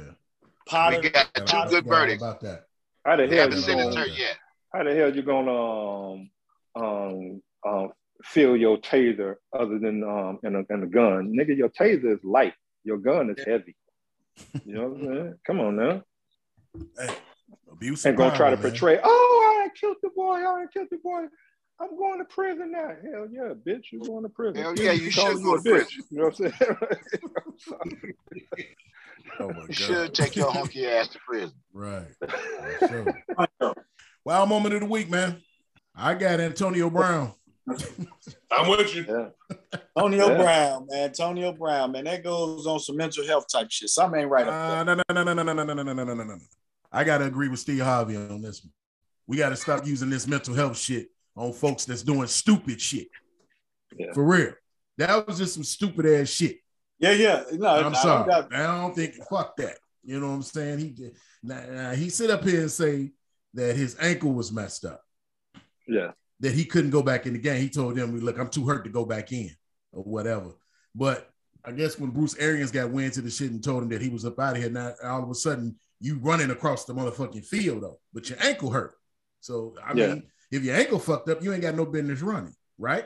Potter. 0.67 0.99
We 1.01 1.09
got 1.09 1.27
I 1.35 1.39
two 1.39 1.45
forgot 1.45 1.69
good 1.69 1.83
all 1.85 1.89
verdicts. 1.89 2.21
about 2.23 2.41
that. 2.41 2.63
How 3.05 3.15
the 3.15 3.23
We 3.23 3.29
hell 3.29 3.39
haven't 3.39 3.57
you 3.57 3.63
sentenced 3.63 3.97
gonna, 3.97 4.09
her 4.09 4.15
yet. 4.15 4.37
how 4.73 4.83
the 4.83 4.95
hell 4.95 5.15
you 5.15 5.21
gonna 5.21 6.11
um 6.13 6.29
um 6.75 7.41
um 7.65 7.89
feel 8.23 8.57
your 8.57 8.77
taser 8.77 9.35
other 9.53 9.79
than 9.79 10.03
um 10.03 10.39
in 10.43 10.55
a, 10.55 10.73
in 10.73 10.83
a 10.83 10.87
gun? 10.87 11.33
Nigga, 11.37 11.55
your 11.55 11.69
taser 11.69 12.13
is 12.13 12.23
light. 12.23 12.53
Your 12.83 12.97
gun 12.97 13.29
is 13.35 13.43
heavy. 13.45 13.75
You 14.65 14.73
know 14.75 14.87
what 14.89 14.99
I'm 14.99 15.05
saying? 15.05 15.33
Come 15.45 15.59
on 15.61 15.75
now. 15.77 16.03
Hey, 16.97 17.13
abuse 17.71 18.05
And 18.05 18.17
gonna 18.17 18.35
try 18.35 18.49
to 18.51 18.55
man. 18.57 18.69
portray, 18.69 18.99
oh, 19.03 19.63
I 19.65 19.69
killed 19.79 19.97
the 20.03 20.09
boy, 20.09 20.35
I 20.35 20.65
killed 20.71 20.87
the 20.91 20.97
boy. 20.97 21.25
I'm 21.79 21.95
going 21.97 22.19
to 22.19 22.25
prison 22.25 22.71
now. 22.71 22.89
Hell 23.03 23.27
yeah, 23.31 23.53
bitch, 23.53 23.85
you're 23.91 24.05
going 24.05 24.23
to 24.23 24.29
prison. 24.29 24.61
Hell 24.61 24.73
yeah, 24.77 24.91
you 24.93 25.11
calling 25.11 25.37
should 25.37 25.43
go 25.43 25.55
a 25.55 25.61
to 25.61 25.69
bitch. 25.69 25.71
prison. 25.71 26.03
You 26.09 26.17
know 26.17 26.23
what 26.25 26.39
I'm 26.39 26.51
saying? 27.69 28.07
Oh 29.39 29.49
my 29.53 29.65
You 29.67 29.73
should 29.73 30.13
take 30.13 30.35
your 30.35 30.51
hunky 30.51 30.87
ass 30.87 31.09
to 31.09 31.19
prison. 31.19 31.55
Right. 31.73 32.07
For 32.19 32.87
sure. 32.87 33.73
Well, 34.25 34.45
moment 34.45 34.73
of 34.75 34.81
the 34.81 34.87
week, 34.87 35.09
man. 35.09 35.41
I 35.95 36.13
got 36.15 36.39
Antonio 36.39 36.89
Brown. 36.89 37.33
I'm 38.51 38.69
with 38.69 38.95
you. 38.95 39.05
yeah. 39.07 39.29
Antonio 39.95 40.29
Yeah. 40.29 40.37
Brown, 40.37 40.87
man. 40.89 41.03
Antonio 41.03 41.51
Brown, 41.51 41.91
man. 41.91 42.05
That 42.05 42.23
goes 42.23 42.65
on 42.65 42.79
some 42.79 42.97
mental 42.97 43.25
health 43.25 43.45
type 43.51 43.67
shit. 43.69 43.89
Something 43.89 44.21
ain't 44.21 44.29
right 44.29 44.47
Uh, 44.47 44.83
no, 44.83 44.95
no, 44.95 45.03
no, 45.09 45.23
no, 45.23 45.33
no, 45.33 45.43
no, 45.43 45.53
no, 45.53 45.63
no, 45.63 45.73
no, 45.73 45.83
no, 45.83 46.03
no, 46.03 46.13
no, 46.13 46.23
no. 46.23 46.37
I 46.91 47.03
gotta 47.03 47.25
agree 47.25 47.49
with 47.49 47.59
Steve 47.59 47.81
Harvey 47.81 48.15
on 48.15 48.41
this 48.41 48.63
one. 48.63 48.71
We 49.27 49.37
gotta 49.37 49.55
stop 49.57 49.85
using 49.85 50.09
this 50.09 50.25
mental 50.25 50.55
health 50.55 50.77
shit 50.77 51.09
on 51.37 51.53
folks 51.53 51.85
that's 51.85 52.03
doing 52.03 52.27
stupid 52.27 52.81
shit. 52.81 53.07
Yeah. 53.97 54.11
For 54.13 54.23
real. 54.23 54.53
That 54.97 55.27
was 55.27 55.37
just 55.37 55.53
some 55.53 55.63
stupid 55.63 56.05
ass 56.05 56.29
shit. 56.29 56.57
Yeah, 56.99 57.11
yeah. 57.11 57.43
No, 57.53 57.67
I'm 57.67 57.77
I 57.77 57.81
don't 57.83 57.95
sorry. 57.95 58.33
I 58.33 58.81
don't 58.81 58.95
think 58.95 59.13
fuck 59.29 59.55
that. 59.57 59.77
You 60.03 60.19
know 60.19 60.27
what 60.29 60.33
I'm 60.33 60.41
saying? 60.41 60.79
He 60.79 60.89
did 60.89 61.15
now, 61.43 61.63
now, 61.69 61.91
he 61.91 62.09
sit 62.09 62.31
up 62.31 62.43
here 62.43 62.61
and 62.61 62.71
say 62.71 63.11
that 63.53 63.75
his 63.75 63.95
ankle 63.99 64.33
was 64.33 64.51
messed 64.51 64.85
up, 64.85 65.01
Yeah. 65.87 66.11
that 66.39 66.53
he 66.53 66.65
couldn't 66.65 66.89
go 66.91 67.03
back 67.03 67.25
in 67.27 67.33
the 67.33 67.39
game. 67.39 67.61
He 67.61 67.69
told 67.69 67.95
them, 67.95 68.19
look, 68.19 68.39
I'm 68.39 68.49
too 68.49 68.65
hurt 68.65 68.83
to 68.85 68.89
go 68.89 69.05
back 69.05 69.31
in 69.31 69.51
or 69.91 70.03
whatever. 70.03 70.51
But 70.95 71.29
I 71.63 71.71
guess 71.71 71.99
when 71.99 72.09
Bruce 72.09 72.35
Arians 72.37 72.71
got 72.71 72.89
wind 72.91 73.13
to 73.13 73.21
the 73.21 73.29
shit 73.29 73.51
and 73.51 73.63
told 73.63 73.83
him 73.83 73.89
that 73.89 74.01
he 74.01 74.09
was 74.09 74.25
up 74.25 74.39
out 74.39 74.55
of 74.55 74.61
here, 74.61 74.71
now 74.71 74.93
all 75.03 75.23
of 75.23 75.29
a 75.29 75.35
sudden 75.35 75.75
you 75.99 76.17
running 76.19 76.49
across 76.51 76.85
the 76.85 76.93
motherfucking 76.93 77.45
field 77.45 77.83
though, 77.83 77.99
but 78.13 78.29
your 78.29 78.39
ankle 78.41 78.71
hurt. 78.71 78.95
So 79.41 79.75
I 79.83 79.93
Yeah. 79.93 80.07
mean, 80.07 80.23
if 80.51 80.63
your 80.63 80.75
ankle 80.75 80.99
fucked 80.99 81.29
up, 81.29 81.43
you 81.43 81.53
ain't 81.53 81.61
got 81.61 81.75
no 81.75 81.85
business 81.85 82.21
running, 82.21 82.55
right? 82.77 83.05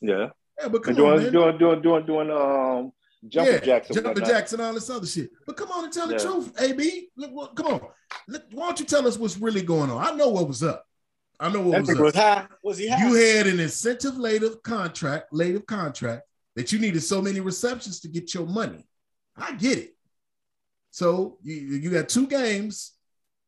Yeah. 0.00 0.28
Yeah, 0.60 0.68
but 0.68 0.82
come 0.82 0.94
doing, 0.94 1.12
on, 1.12 1.22
man. 1.22 1.32
doing, 1.32 1.58
doing, 1.58 1.82
doing, 1.82 2.06
doing, 2.06 2.30
um, 2.30 2.92
jumping 3.28 3.54
yeah, 3.54 3.60
jacks. 3.60 3.90
and 3.90 4.02
jumping 4.02 4.24
jacks 4.24 4.52
and 4.52 4.62
all 4.62 4.74
this 4.74 4.90
other 4.90 5.06
shit. 5.06 5.30
But 5.46 5.56
come 5.56 5.70
on 5.70 5.84
and 5.84 5.92
tell 5.92 6.06
the 6.06 6.18
truth, 6.18 6.52
AB. 6.60 7.08
Look, 7.16 7.56
come 7.56 7.66
on. 7.66 7.80
Look, 8.28 8.44
why 8.52 8.66
don't 8.66 8.80
you 8.80 8.86
tell 8.86 9.06
us 9.06 9.18
what's 9.18 9.38
really 9.38 9.62
going 9.62 9.90
on? 9.90 10.04
I 10.04 10.14
know 10.16 10.28
what 10.28 10.46
was 10.48 10.62
up. 10.62 10.84
I 11.38 11.50
know 11.50 11.62
what 11.62 11.72
That 11.72 11.80
was 11.80 11.90
up. 11.90 11.98
was 11.98 12.14
high. 12.14 12.46
Was 12.62 12.78
he 12.78 12.88
high? 12.88 13.06
You 13.08 13.14
had 13.14 13.46
an 13.46 13.60
incentive 13.60 14.18
later 14.18 14.50
contract, 14.62 15.32
later 15.32 15.60
contract 15.60 16.22
that 16.56 16.72
you 16.72 16.78
needed 16.78 17.02
so 17.02 17.22
many 17.22 17.40
receptions 17.40 18.00
to 18.00 18.08
get 18.08 18.34
your 18.34 18.46
money. 18.46 18.86
I 19.36 19.52
get 19.54 19.78
it. 19.78 19.96
So 20.90 21.38
you, 21.42 21.54
you 21.54 21.90
got 21.90 22.08
two 22.08 22.26
games. 22.26 22.92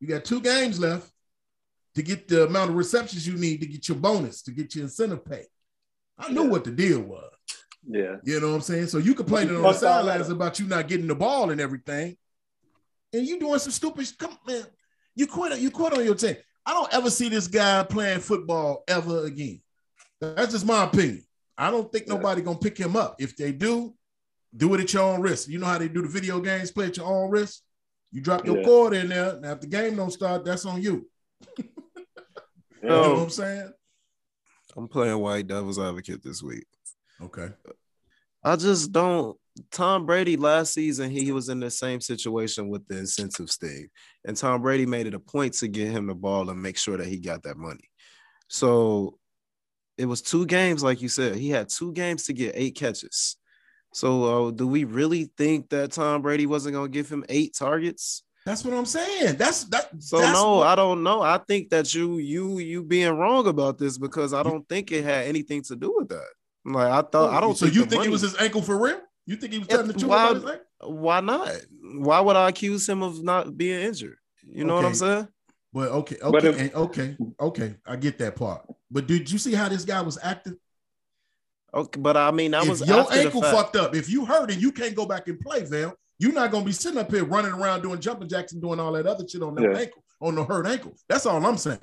You 0.01 0.09
got 0.09 0.25
two 0.25 0.41
games 0.41 0.81
left 0.81 1.11
to 1.95 2.03
get 2.03 2.29
the 2.29 2.45
amount 2.47 2.71
of 2.71 2.77
receptions 2.77 3.27
you 3.27 3.35
need 3.35 3.61
to 3.61 3.67
get 3.67 3.89
your 3.89 3.99
bonus, 3.99 4.43
to 4.43 4.51
get 4.51 4.75
your 4.75 4.85
incentive 4.85 5.25
pay. 5.25 5.45
I 6.19 6.33
knew 6.33 6.45
Yeah. 6.45 6.49
what 6.49 6.65
the 6.65 6.71
deal 6.71 7.01
was. 7.01 7.31
Yeah. 7.87 8.17
You 8.25 8.41
know 8.41 8.51
what 8.51 8.55
I'm 8.57 8.61
saying? 8.63 8.87
So 8.87 8.99
you 8.99 9.15
complaining 9.15 9.57
on 9.57 9.63
the 9.63 9.73
sidelines 9.73 10.29
about 10.29 10.59
you 10.61 10.67
not 10.67 10.89
getting 10.89 11.07
the 11.09 11.15
ball 11.15 11.51
and 11.51 11.61
everything, 11.61 12.17
and 13.13 13.27
you 13.27 13.39
doing 13.41 13.59
some 13.59 13.73
stupid. 13.73 14.07
Come 14.19 14.39
man, 14.47 14.65
you 15.15 15.27
quit. 15.27 15.59
You 15.59 15.71
quit 15.71 15.93
on 15.93 16.05
your 16.05 16.15
team. 16.15 16.37
I 16.65 16.73
don't 16.75 16.95
ever 16.95 17.11
see 17.11 17.29
this 17.29 17.49
guy 17.49 17.83
playing 17.83 18.21
football 18.21 18.85
ever 18.87 19.25
again. 19.25 19.61
That's 20.21 20.53
just 20.53 20.65
my 20.65 20.85
opinion. 20.85 21.25
I 21.59 21.71
don't 21.73 21.91
think 21.91 22.07
Yeah. 22.07 22.15
nobody 22.15 22.41
gonna 22.41 22.59
pick 22.59 22.79
him 22.79 22.95
up. 22.97 23.17
If 23.21 23.37
they 23.37 23.51
do, 23.53 23.95
do 24.57 24.73
it 24.75 24.81
at 24.81 24.93
your 24.93 25.03
own 25.03 25.21
risk. 25.21 25.49
You 25.49 25.59
know 25.59 25.67
how 25.67 25.79
they 25.79 25.89
do 25.89 26.03
the 26.03 26.09
video 26.09 26.41
games? 26.41 26.71
Play 26.71 26.87
at 26.87 26.97
your 26.97 27.07
own 27.07 27.31
risk. 27.31 27.63
You 28.13 28.21
drop 28.21 28.47
your 28.47 28.59
Yeah. 28.59 28.65
cord 28.65 28.95
in 28.95 29.09
there. 29.09 29.41
Now, 29.41 29.53
if 29.53 29.61
the 29.61 29.67
game 29.67 29.97
don't 29.97 30.11
start, 30.13 30.45
that's 30.45 30.65
on 30.65 30.81
you. 30.81 31.09
You 32.83 32.89
know 32.89 33.15
what 33.15 33.23
I'm 33.23 33.31
saying? 33.31 33.73
I'm 34.77 34.89
playing 34.89 35.19
white 35.19 35.47
devil's 35.47 35.79
advocate 35.79 36.23
this 36.23 36.43
week. 36.43 36.67
Okay. 37.23 37.49
I 38.43 38.57
just 38.57 38.91
don't. 38.91 39.39
Tom 39.71 40.07
Brady 40.07 40.37
last 40.37 40.73
season, 40.73 41.11
he 41.11 41.31
was 41.31 41.51
in 41.51 41.61
the 41.61 41.71
same 41.71 42.01
situation 42.01 42.69
with 42.69 42.87
the 42.89 42.99
incentive 42.99 43.51
sting. 43.51 43.89
And 44.25 44.37
Tom 44.37 44.63
Brady 44.63 44.87
made 44.87 45.07
it 45.07 45.15
a 45.15 45.21
point 45.21 45.53
to 45.55 45.69
get 45.69 45.91
him 45.93 46.07
the 46.07 46.15
ball 46.15 46.49
and 46.49 46.61
make 46.61 46.79
sure 46.79 46.97
that 46.97 47.07
he 47.07 47.19
got 47.19 47.43
that 47.43 47.59
money. 47.59 47.91
So 48.49 49.19
it 49.99 50.07
was 50.07 50.23
two 50.23 50.47
games, 50.47 50.83
like 50.83 51.03
you 51.03 51.09
said. 51.09 51.37
He 51.37 51.51
had 51.51 51.69
two 51.69 51.93
games 51.93 52.25
to 52.25 52.33
get 52.33 52.55
eight 52.57 52.75
catches. 52.77 53.37
So 53.93 54.49
uh, 54.49 54.51
do 54.53 54.67
we 54.67 54.85
really 54.85 55.31
think 55.37 55.69
that 55.69 55.93
Tom 55.93 56.23
Brady 56.23 56.47
wasn't 56.47 56.75
going 56.75 56.91
to 56.91 56.97
give 56.97 57.11
him 57.11 57.25
eight 57.29 57.55
targets? 57.55 58.25
That's 58.45 58.65
what 58.65 58.75
I'm 58.75 58.87
saying. 58.87 59.37
That's 59.37 59.65
that. 59.65 59.91
So 60.01 60.19
that's 60.19 60.33
no, 60.33 60.57
what- 60.57 60.67
I 60.67 60.75
don't 60.75 61.03
know. 61.03 61.23
I 61.23 61.39
think 61.39 61.71
that 61.71 61.95
you 61.95 62.19
you 62.19 62.59
you 62.59 62.83
being 62.83 63.11
wrong 63.13 63.47
about 63.47 63.79
this 63.79 63.99
because 63.99 64.35
I 64.35 64.43
don't 64.43 64.69
think 64.69 64.91
it 64.91 65.05
had 65.05 65.27
anything 65.27 65.63
to 65.65 65.77
do 65.77 65.95
with 65.97 66.09
that. 66.09 66.29
Like 66.65 66.89
I 66.89 67.03
thought, 67.03 67.33
I 67.33 67.39
oh, 67.39 67.41
don't. 67.41 67.57
So 67.57 67.67
think 67.67 67.77
you 67.77 67.85
the 67.85 67.91
think 67.91 68.07
it 68.07 68.11
was 68.11 68.23
his 68.23 68.37
ankle 68.37 68.63
for 68.63 68.79
real? 68.83 69.01
You 69.27 69.37
think 69.37 69.53
he 69.53 69.59
was 69.61 69.69
Yeah, 69.69 69.77
telling 69.77 69.89
the 69.89 69.95
truth 69.95 70.11
why- 70.11 70.23
about 70.31 70.35
his 70.43 70.51
ankle? 70.51 70.67
Why 70.95 71.21
not? 71.21 71.51
Why 71.95 72.21
would 72.21 72.35
I 72.35 72.49
accuse 72.49 72.89
him 72.89 73.03
of 73.03 73.23
not 73.23 73.57
being 73.57 73.81
injured? 73.81 74.17
You 74.45 74.65
know 74.65 74.75
what 74.75 74.85
I'm 74.85 74.95
saying? 74.95 75.29
But 75.73 75.89
okay, 75.91 76.17
okay, 76.17 76.31
But 76.31 76.45
if- 76.45 76.61
and- 76.61 76.75
okay, 76.75 77.17
okay. 77.41 77.77
I 77.87 77.97
get 77.97 78.19
that 78.19 78.35
part. 78.37 78.67
But 78.91 79.07
did 79.07 79.31
you 79.31 79.39
see 79.39 79.55
how 79.55 79.69
this 79.69 79.85
guy 79.85 80.01
was 80.03 80.19
acting? 80.23 80.57
Okay, 81.73 82.01
but 82.01 82.17
I 82.17 82.31
mean 82.33 82.51
that 82.51 82.65
if 82.65 82.69
was 82.69 82.87
your 82.87 83.01
after 83.01 83.15
the 83.15 83.21
ankle 83.23 83.41
fact. 83.41 83.57
fucked 83.57 83.77
up, 83.77 83.95
if 83.95 84.11
you 84.11 84.25
hurt 84.27 84.51
and 84.51 84.61
you 84.61 84.73
can't 84.73 84.95
go 84.95 85.07
back 85.07 85.29
and 85.29 85.41
play, 85.41 85.65
Val, 85.65 85.95
you're 86.19 86.33
not 86.33 86.51
gonna 86.51 86.65
be 86.65 86.73
sitting 86.73 86.99
up 86.99 87.11
here 87.11 87.25
running 87.25 87.53
around 87.53 87.83
doing 87.83 88.01
jumping 88.01 88.29
jacks 88.29 88.53
and 88.53 88.63
doing 88.63 88.79
all 88.81 88.93
that 88.93 89.07
other 89.07 89.27
shit 89.29 89.43
on 89.43 89.55
that 89.57 89.63
Yeah. 89.63 89.79
ankle, 89.79 90.05
on 90.21 90.35
the 90.35 90.45
hurt 90.45 90.67
ankle. 90.67 90.95
That's 91.09 91.27
all 91.27 91.45
I'm 91.45 91.57
saying. 91.59 91.79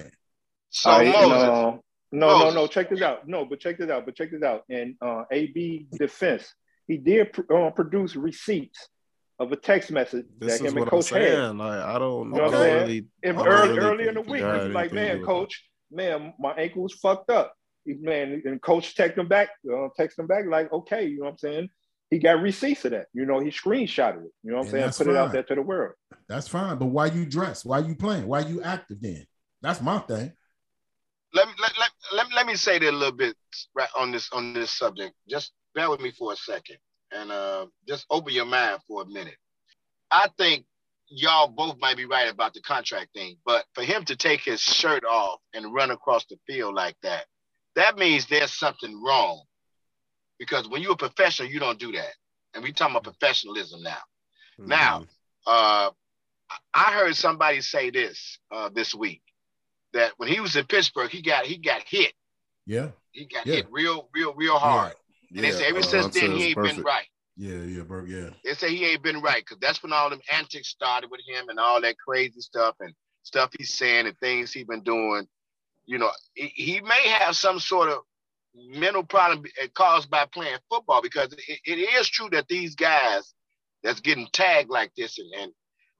So 0.70 0.90
All 0.92 1.00
right, 1.00 1.08
Moses, 1.12 1.30
no, 1.32 1.82
no, 2.12 2.40
no, 2.40 2.50
no. 2.52 2.68
Check 2.68 2.90
this 2.90 3.02
out. 3.02 3.28
No, 3.28 3.44
but 3.46 3.60
check 3.60 3.78
this 3.80 3.90
out. 3.90 4.06
But 4.06 4.16
check 4.16 4.32
this 4.32 4.44
out. 4.44 4.64
In 4.70 4.96
uh, 5.02 5.24
AB 5.32 5.88
defense, 5.92 6.54
he 6.88 6.98
did 6.98 7.34
pr- 7.34 7.54
uh, 7.54 7.72
produce 7.72 8.16
receipts 8.16 8.88
of 9.40 9.52
a 9.52 9.56
text 9.56 9.90
message 9.92 10.26
This 10.38 10.60
that 10.60 10.66
is 10.66 10.72
him 10.72 10.78
and 10.78 10.80
what 10.86 10.94
I'm 10.94 11.00
Coach 11.00 11.10
had. 11.10 11.22
saying. 11.24 11.58
Like 11.58 11.80
I 11.82 11.98
don't 12.00 12.26
You 12.28 12.32
know 12.32 12.38
know. 12.38 12.44
what 12.44 12.54
I'm 12.56 12.60
saying? 12.62 12.82
Really, 12.82 13.06
If 13.24 13.38
I 13.38 13.48
early, 13.48 13.70
really 13.70 13.80
early 13.80 14.08
in 14.10 14.14
the 14.16 14.22
week, 14.22 14.44
he's 14.44 14.74
like, 14.76 14.94
man, 14.94 15.24
coach, 15.24 15.64
man, 15.92 16.34
my 16.40 16.54
ankle 16.54 16.84
was 16.84 16.94
fucked 16.94 17.30
up. 17.32 17.54
He, 17.86 17.94
man, 17.96 18.42
and 18.46 18.62
coach 18.62 18.96
text 18.96 19.18
him 19.18 19.28
back, 19.28 19.50
uh, 19.74 19.88
text 19.98 20.20
him 20.20 20.28
back, 20.28 20.46
like, 20.46 20.72
okay, 20.72 21.06
you 21.08 21.20
know 21.20 21.26
what 21.26 21.32
I'm 21.32 21.38
saying? 21.38 21.70
He 22.12 22.18
got 22.20 22.42
receipts 22.42 22.86
of 22.86 22.92
that. 22.92 23.06
You 23.14 23.26
know, 23.26 23.40
he 23.40 23.50
screenshotted 23.50 24.24
it. 24.26 24.32
You 24.44 24.52
know 24.52 24.58
what 24.58 24.62
I'm 24.62 24.66
And 24.66 24.70
saying? 24.72 24.84
that's 24.86 24.98
Put 24.98 25.08
it 25.08 25.16
out 25.16 25.32
there 25.32 25.44
to 25.44 25.56
the 25.56 25.62
world. 25.62 25.94
That's 26.28 26.48
fine. 26.48 26.78
But 26.78 26.88
why 26.88 27.08
you 27.08 27.26
dress? 27.26 27.64
Why 27.64 27.80
you 27.80 27.96
playing? 27.96 28.28
Why 28.28 28.40
you 28.42 28.62
active 28.64 28.98
then? 29.02 29.26
That's 29.62 29.82
my 29.82 30.00
thing. 30.00 30.32
let 31.34 31.48
me 31.48 31.54
let, 31.62 31.72
let, 31.78 31.90
let, 32.16 32.28
me- 32.30 32.36
let 32.36 32.46
me 32.48 32.56
say 32.56 32.80
that 32.80 32.90
a 32.90 32.92
little 32.92 33.16
bit 33.16 33.36
right 33.76 33.90
on 33.98 34.12
this 34.12 34.30
on 34.32 34.54
this 34.54 34.72
subject. 34.72 35.14
Just 35.30 35.52
bear 35.76 35.90
with 35.90 36.02
me 36.02 36.12
for 36.12 36.34
a 36.34 36.36
second 36.36 36.78
and 37.12 37.32
uh, 37.32 37.66
just 37.88 38.06
open 38.10 38.34
your 38.34 38.46
mind 38.46 38.80
for 38.88 39.04
a 39.04 39.06
minute. 39.06 39.36
I 40.12 40.30
think 40.38 40.66
y'all 41.10 41.48
both 41.48 41.78
might 41.80 41.98
be 41.98 42.06
right 42.06 42.30
about 42.30 42.54
the 42.54 42.62
contract 42.62 43.10
thing, 43.14 43.36
but 43.46 43.66
for 43.74 43.84
him 43.84 44.04
to 44.06 44.16
take 44.16 44.42
his 44.42 44.62
shirt 44.62 45.04
off 45.06 45.40
and 45.54 45.74
run 45.74 45.92
across 45.92 46.26
the 46.26 46.38
field 46.48 46.74
like 46.76 46.96
that, 47.04 47.26
that 47.76 47.98
means 47.98 48.26
there's 48.28 48.54
something 48.54 49.00
wrong. 49.04 49.44
Because 50.40 50.68
when 50.70 50.82
you're 50.82 50.94
a 50.94 50.98
professional, 50.98 51.50
you 51.50 51.60
don't 51.60 51.80
do 51.80 51.92
that. 51.92 52.14
And 52.54 52.64
we 52.64 52.72
talking 52.72 52.96
about 52.96 53.04
professionalism 53.04 53.84
now. 53.84 53.98
Now, 54.58 55.06
uh, 55.46 55.92
I 56.74 56.92
heard 56.94 57.16
somebody 57.16 57.62
say 57.62 57.90
this 57.92 58.40
uh, 58.52 58.70
this 58.74 58.96
week 58.96 59.22
that 59.94 60.14
when 60.18 60.30
he 60.30 60.40
was 60.40 60.56
in 60.56 60.66
Pittsburgh, 60.66 61.10
he 61.10 61.22
got 61.22 61.46
he 61.46 61.58
got 61.58 61.84
hit. 61.86 62.14
Yeah. 62.66 62.90
He 63.12 63.26
got 63.26 63.46
Yeah. 63.46 63.56
hit 63.56 63.68
real, 63.72 64.10
real, 64.14 64.34
real 64.34 64.58
hard. 64.58 64.96
Yeah. 65.30 65.38
And 65.38 65.46
they 65.46 65.52
say 65.52 65.68
ever 65.68 65.80
uh, 65.80 65.84
since 65.84 66.06
I'd 66.08 66.14
then 66.14 66.32
he 66.32 66.44
ain't 66.46 66.62
been 66.62 66.82
right. 66.84 67.08
Yeah, 67.38 67.64
yeah, 67.64 67.84
bro. 67.84 68.04
Yeah. 68.04 68.32
They 68.44 68.54
say 68.54 68.76
he 68.76 68.86
ain't 68.86 69.02
been 69.02 69.22
right 69.22 69.42
because 69.42 69.60
that's 69.62 69.82
when 69.82 69.94
all 69.94 70.10
them 70.10 70.20
antics 70.32 70.68
started 70.68 71.10
with 71.10 71.22
him 71.28 71.50
and 71.50 71.60
all 71.60 71.80
that 71.82 71.96
crazy 71.98 72.42
stuff 72.42 72.76
and 72.80 72.94
stuff 73.24 73.52
he's 73.58 73.74
saying 73.74 74.08
and 74.08 74.18
things 74.20 74.52
he 74.52 74.64
been 74.64 74.84
doing. 74.84 75.28
You 75.86 76.00
know, 76.00 76.12
he, 76.34 76.48
he 76.48 76.82
may 76.82 77.08
have 77.08 77.36
some 77.36 77.60
sort 77.60 77.90
of 77.90 78.00
mental 78.56 79.04
problem 79.04 79.44
uh, 79.62 79.68
caused 79.76 80.10
by 80.10 80.26
playing 80.26 80.58
football 80.70 81.02
because 81.02 81.32
it, 81.34 81.60
it 81.66 81.78
is 81.80 82.08
true 82.10 82.30
that 82.32 82.48
these 82.48 82.76
guys 82.76 83.34
that's 83.84 84.00
getting 84.02 84.28
tagged 84.34 84.70
like 84.70 84.92
this 84.98 85.18
and, 85.20 85.32
and 85.42 85.52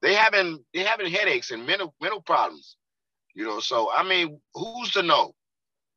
they 0.02 0.14
having 0.14 0.58
they 0.74 0.80
having 0.80 1.10
headaches 1.10 1.50
and 1.50 1.66
mental 1.66 1.94
mental 2.00 2.20
problems. 2.20 2.76
You 3.34 3.44
know, 3.44 3.60
so 3.60 3.90
I 3.92 4.02
mean, 4.02 4.40
who's 4.54 4.90
to 4.92 5.02
know? 5.02 5.34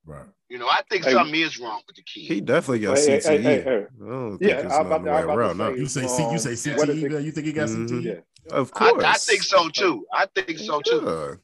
Right. 0.06 0.26
You 0.50 0.60
know, 0.60 0.68
I 0.68 0.82
think 0.90 1.06
Hey. 1.06 1.14
something 1.14 1.34
is 1.40 1.58
wrong 1.60 1.82
with 1.88 1.96
the 1.96 2.04
kid. 2.04 2.26
he 2.32 2.42
definitely 2.42 2.80
got 2.80 2.98
Hey, 2.98 3.06
hey, 3.12 3.20
CTE. 3.20 3.24
hey, 3.24 3.42
hey, 3.42 3.62
hey. 3.64 3.86
I 3.86 4.30
think 4.30 4.42
Yeah, 4.42 4.48
it's 4.60 4.74
I'm 4.74 4.90
not 4.90 5.02
about 5.02 5.04
the 5.04 5.06
to- 5.06 5.12
way 5.12 5.18
I'm 5.18 5.24
about 5.24 5.34
to 5.34 5.40
around. 5.40 5.58
say- 5.58 5.64
now. 5.64 5.70
You 5.70 5.86
say 5.88 6.08
C, 6.08 6.32
you 6.32 6.38
say 6.40 6.50
Um, 6.50 6.56
CTE, 6.56 6.78
what 6.78 6.90
is 6.90 7.04
it? 7.04 7.24
You 7.24 7.32
think 7.32 7.48
he 7.48 7.54
got 7.54 7.70
Mhm. 7.70 7.88
CTE? 7.90 8.04
Yeah. 8.06 8.20
Of 8.56 8.72
I, 8.76 8.90
course, 8.90 9.04
I 9.06 9.14
think 9.14 9.42
so 9.44 9.70
too. 9.70 10.06
I 10.14 10.26
think 10.28 10.60
so 10.60 10.82
too. 10.82 11.02
Yeah, 11.06 11.36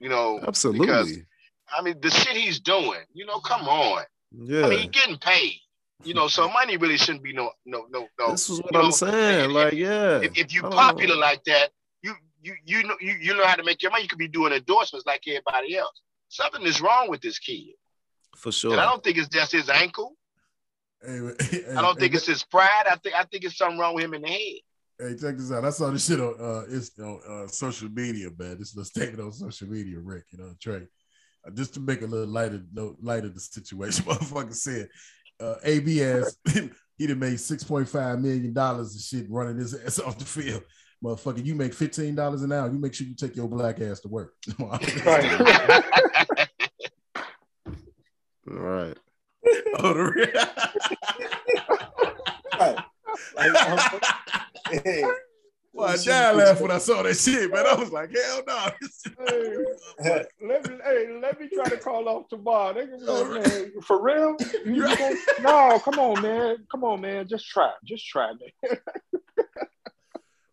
You 0.00 0.08
know, 0.08 0.40
absolutely. 0.46 0.86
Because, 0.86 1.18
I 1.70 1.82
mean, 1.82 2.00
the 2.00 2.10
shit 2.10 2.36
he's 2.36 2.58
doing, 2.60 3.00
you 3.12 3.26
know, 3.26 3.38
come 3.40 3.68
on. 3.68 4.04
Yeah, 4.38 4.66
I 4.66 4.68
mean, 4.70 4.78
he's 4.80 4.90
getting 4.90 5.18
paid. 5.18 5.54
You 6.04 6.12
know, 6.14 6.28
so 6.28 6.48
money 6.48 6.76
really 6.76 6.98
shouldn't 6.98 7.24
be 7.24 7.32
no, 7.32 7.50
no, 7.64 7.86
no, 7.90 8.06
no. 8.18 8.30
this 8.32 8.50
is 8.50 8.60
what 8.60 8.72
you 8.74 8.78
I'm 8.80 8.84
know, 8.86 8.90
saying. 8.90 9.50
if- 9.50 9.56
Like, 9.56 9.72
yeah, 9.72 10.18
If, 10.20 10.36
if 10.36 10.52
you 10.54 10.60
I 10.60 10.62
don't 10.64 10.72
popular 10.72 11.14
know. 11.14 11.20
like 11.20 11.42
that, 11.44 11.70
you 12.02 12.14
you 12.42 12.54
you 12.64 12.82
know 12.84 12.96
you, 13.00 13.14
you 13.20 13.34
know 13.34 13.46
how 13.46 13.54
to 13.56 13.64
make 13.64 13.82
your 13.82 13.90
money. 13.90 14.02
You 14.02 14.08
could 14.08 14.18
be 14.18 14.28
doing 14.28 14.52
endorsements 14.52 15.06
like 15.06 15.22
everybody 15.26 15.76
else. 15.78 16.00
Something 16.28 16.62
is 16.62 16.80
wrong 16.80 17.08
with 17.08 17.22
this 17.22 17.38
kid, 17.38 17.68
for 18.36 18.52
sure. 18.52 18.72
and 18.72 18.80
I 18.80 18.84
don't 18.84 19.02
think 19.02 19.16
it's 19.16 19.28
just 19.28 19.52
his 19.52 19.70
ankle. 19.70 20.16
Hey, 21.04 21.20
I 21.76 21.82
don't 21.82 21.98
think 21.98 22.14
it's 22.14 22.26
his 22.26 22.42
pride. 22.44 22.84
I 22.90 22.96
think 22.96 23.14
I 23.14 23.22
think 23.24 23.44
it's 23.44 23.56
something 23.56 23.78
wrong 23.78 23.94
with 23.94 24.04
him 24.04 24.14
in 24.14 24.22
the 24.22 24.28
head. 24.28 24.60
Hey, 24.98 25.14
check 25.20 25.36
this 25.36 25.52
out. 25.52 25.64
I 25.64 25.70
saw 25.70 25.90
this 25.90 26.06
shit 26.06 26.20
on 26.20 26.34
uh, 26.40 26.62
it's 26.68 26.90
on 26.98 27.20
uh, 27.28 27.46
social 27.48 27.88
media, 27.88 28.28
man. 28.38 28.58
This 28.58 28.70
is 28.70 28.76
a 28.76 28.84
statement 28.84 29.20
on 29.20 29.32
social 29.32 29.68
media, 29.68 29.98
Rick. 29.98 30.24
You 30.30 30.38
know, 30.38 30.52
Trey. 30.60 30.86
Just 31.54 31.74
to 31.74 31.80
make 31.80 32.02
a 32.02 32.06
little 32.06 32.26
lighter 32.26 32.62
note, 32.72 32.96
light 33.00 33.24
of 33.24 33.34
the 33.34 33.40
situation. 33.40 34.04
Motherfucker 34.06 34.54
said, 34.54 34.88
uh, 35.40 35.56
AB 35.64 35.98
has 35.98 36.36
he 36.98 37.06
done 37.06 37.18
made 37.18 37.38
six 37.40 37.62
point 37.62 37.88
five 37.88 38.20
million 38.20 38.52
dollars 38.52 38.94
of 38.94 39.00
shit 39.00 39.30
running 39.30 39.58
his 39.58 39.74
ass 39.74 39.98
off 40.04 40.18
the 40.18 40.24
field. 40.24 40.62
Motherfucker, 41.04 41.44
you 41.44 41.54
make 41.54 41.74
fifteen 41.74 42.14
dollars 42.14 42.42
an 42.42 42.52
hour. 42.52 42.70
You 42.72 42.78
make 42.78 42.94
sure 42.94 43.06
you 43.06 43.14
take 43.14 43.36
your 43.36 43.48
black 43.48 43.80
ass 43.80 44.00
to 44.00 44.08
work. 44.08 44.32
Right. 44.58 44.82
right. 48.46 48.96
Oh, 49.78 49.92
the 49.92 50.12
real- 50.14 50.32
Right. 52.58 52.78
Like, 53.36 53.68
um, 53.68 54.00
hey, 54.84 55.04
Well, 55.76 55.88
I 55.88 55.96
died 55.96 56.36
laugh 56.36 56.60
when 56.60 56.70
I 56.70 56.78
saw 56.78 57.02
that 57.02 57.14
shit, 57.14 57.52
man. 57.52 57.66
I 57.66 57.74
was 57.74 57.92
like, 57.92 58.10
hell 58.10 58.42
no. 58.46 58.68
Hey, 59.98 60.24
let 60.42 60.68
me, 60.68 60.76
hey, 60.84 61.18
let 61.22 61.40
me 61.40 61.48
try 61.48 61.68
to 61.70 61.76
call 61.78 62.08
off 62.08 62.28
tomorrow. 62.28 62.74
They 62.74 62.86
can 62.86 62.98
Oh, 63.06 63.32
man, 63.32 63.72
for 63.82 64.02
real? 64.02 64.36
You, 64.66 64.74
you 64.74 64.96
gonna, 64.96 65.16
no, 65.42 65.78
come 65.78 65.98
on, 65.98 66.22
man. 66.22 66.56
Come 66.70 66.84
on, 66.84 67.00
man. 67.00 67.26
Just 67.26 67.48
try. 67.48 67.72
Just 67.84 68.06
try, 68.06 68.32
man. 68.32 68.78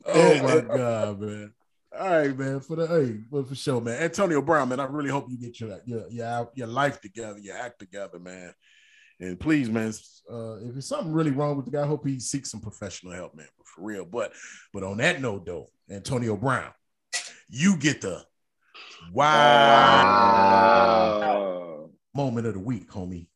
Oh 0.05 0.43
my 0.43 0.61
god, 0.61 1.19
man. 1.19 1.53
All 1.97 2.09
right, 2.09 2.37
man. 2.37 2.59
For 2.59 2.75
the 2.75 2.87
hey, 2.87 3.19
but 3.31 3.47
for 3.47 3.55
sure, 3.55 3.81
man. 3.81 4.01
Antonio 4.01 4.41
Brown, 4.41 4.69
man. 4.69 4.79
I 4.79 4.85
really 4.85 5.09
hope 5.09 5.29
you 5.29 5.37
get 5.37 5.59
your 5.59 5.79
your 5.85 6.07
your, 6.09 6.49
your 6.53 6.67
life 6.67 6.99
together, 7.01 7.39
your 7.39 7.57
act 7.57 7.79
together, 7.79 8.19
man. 8.19 8.53
And 9.23 9.39
please, 9.39 9.69
man, 9.69 9.93
uh, 10.29 10.55
if 10.57 10.73
there's 10.73 10.87
something 10.87 11.13
really 11.13 11.31
wrong 11.31 11.55
with 11.55 11.63
the 11.63 11.71
guy, 11.71 11.83
I 11.83 11.87
hope 11.87 12.05
he 12.05 12.19
seeks 12.19 12.51
some 12.51 12.59
professional 12.59 13.13
help, 13.13 13.33
man. 13.35 13.47
But 13.57 13.67
for 13.67 13.83
real. 13.83 14.03
But 14.03 14.33
but 14.73 14.83
on 14.83 14.97
that 14.97 15.21
note, 15.21 15.45
though, 15.45 15.69
Antonio 15.89 16.35
Brown, 16.35 16.71
you 17.47 17.77
get 17.77 18.01
the 18.01 18.25
wow 19.13 19.93
moment 22.13 22.47
of 22.47 22.55
the 22.55 22.59
week, 22.59 22.91
homie. 22.91 23.27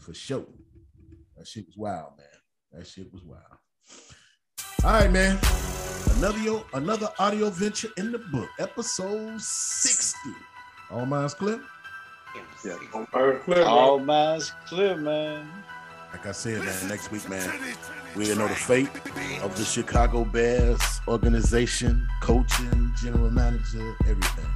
For 0.00 0.12
sure. 0.12 0.46
That 1.36 1.46
shit 1.46 1.66
was 1.66 1.76
wild, 1.76 2.18
man. 2.18 2.26
That 2.72 2.88
shit 2.88 3.12
was 3.12 3.22
wild. 3.22 3.42
All 4.82 4.90
right, 5.00 5.12
man. 5.12 5.38
Another 6.16 6.64
another 6.74 7.08
audio 7.20 7.50
venture 7.50 7.90
in 7.96 8.10
the 8.10 8.18
book, 8.18 8.48
episode 8.58 9.40
60. 9.40 10.18
All 10.90 11.06
minds 11.06 11.34
clear. 13.44 13.64
all 13.64 13.98
minds 13.98 14.52
clear, 14.66 14.96
man. 14.96 15.48
Like 16.12 16.26
I 16.26 16.32
said, 16.32 16.64
man, 16.64 16.88
next 16.88 17.10
week, 17.10 17.28
man, 17.28 17.52
we'll 18.14 18.36
know 18.36 18.48
the 18.48 18.54
fate 18.54 18.88
of 19.42 19.56
the 19.56 19.64
Chicago 19.64 20.24
Bears 20.24 20.80
organization, 21.06 22.06
coaching, 22.22 22.92
general 23.02 23.30
manager, 23.30 23.94
everything. 24.08 24.46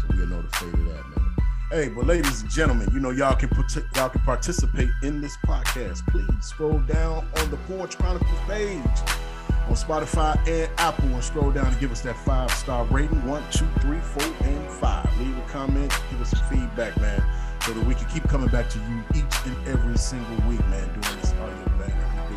So 0.00 0.08
we'll 0.10 0.26
know 0.26 0.42
the 0.42 0.48
fate 0.56 0.74
of 0.74 0.84
that, 0.84 1.04
man. 1.16 1.36
Hey, 1.70 1.88
but 1.88 2.06
ladies 2.06 2.42
and 2.42 2.50
gentlemen, 2.50 2.88
you 2.92 3.00
know 3.00 3.10
y'all 3.10 3.34
can 3.34 3.48
put 3.48 3.74
y'all 3.96 4.08
can 4.08 4.20
participate 4.22 4.90
in 5.02 5.20
this 5.20 5.36
podcast. 5.38 6.06
Please 6.08 6.26
scroll 6.40 6.78
down 6.80 7.26
on 7.38 7.50
the 7.50 7.56
Porch 7.68 7.96
Chronicles 7.96 8.38
page. 8.46 8.80
On 9.68 9.74
Spotify 9.74 10.36
and 10.48 10.70
Apple. 10.78 11.06
And 11.06 11.22
scroll 11.22 11.50
down 11.50 11.66
and 11.66 11.80
give 11.80 11.92
us 11.92 12.00
that 12.02 12.16
five 12.16 12.50
star 12.52 12.84
rating 12.86 13.24
one, 13.26 13.42
two, 13.50 13.66
three, 13.80 14.00
four, 14.00 14.46
and 14.46 14.70
five. 14.70 15.08
Leave 15.20 15.36
a 15.36 15.42
comment, 15.42 15.92
give 16.10 16.20
us 16.20 16.30
some 16.30 16.46
feedback, 16.48 16.98
man, 17.00 17.22
so 17.64 17.72
that 17.72 17.86
we 17.86 17.94
can 17.94 18.08
keep 18.08 18.24
coming 18.28 18.48
back 18.48 18.68
to 18.70 18.78
you 18.78 19.02
each 19.14 19.34
and 19.46 19.68
every 19.68 19.96
single 19.96 20.36
week, 20.48 20.60
man, 20.68 20.86
doing 20.88 21.20
this 21.20 21.32
audio 21.34 21.66
we. 22.28 22.36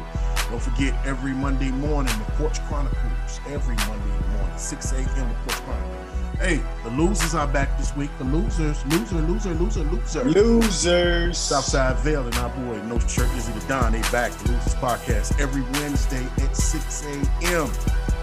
Don't 0.49 0.61
forget, 0.61 0.93
every 1.05 1.33
Monday 1.33 1.71
morning, 1.71 2.13
the 2.17 2.31
Porch 2.33 2.59
Chronicles. 2.67 3.39
Every 3.47 3.75
Monday 3.75 4.27
morning, 4.33 4.57
6 4.57 4.91
a.m., 4.93 5.05
the 5.05 5.35
Porch 5.45 5.61
Chronicles. 5.63 5.98
Hey, 6.39 6.61
the 6.83 6.89
losers 6.91 7.35
are 7.35 7.47
back 7.47 7.77
this 7.77 7.93
week. 7.97 8.09
The 8.17 8.23
losers, 8.23 8.85
loser, 8.85 9.15
loser, 9.15 9.53
loser, 9.55 9.83
loser. 9.83 10.23
Losers. 10.23 11.37
Southside 11.37 11.97
Vale 11.97 12.25
and 12.25 12.35
our 12.35 12.49
boy 12.49 12.81
No 12.83 12.97
Shirt 12.99 13.27
Izzy 13.35 13.51
the 13.51 13.59
Don. 13.67 13.91
They 13.91 14.01
back. 14.03 14.31
The 14.31 14.53
Losers 14.53 14.75
Podcast 14.75 15.37
every 15.39 15.63
Wednesday 15.79 16.25
at 16.41 16.55
6 16.55 17.03
a.m. 17.05 17.69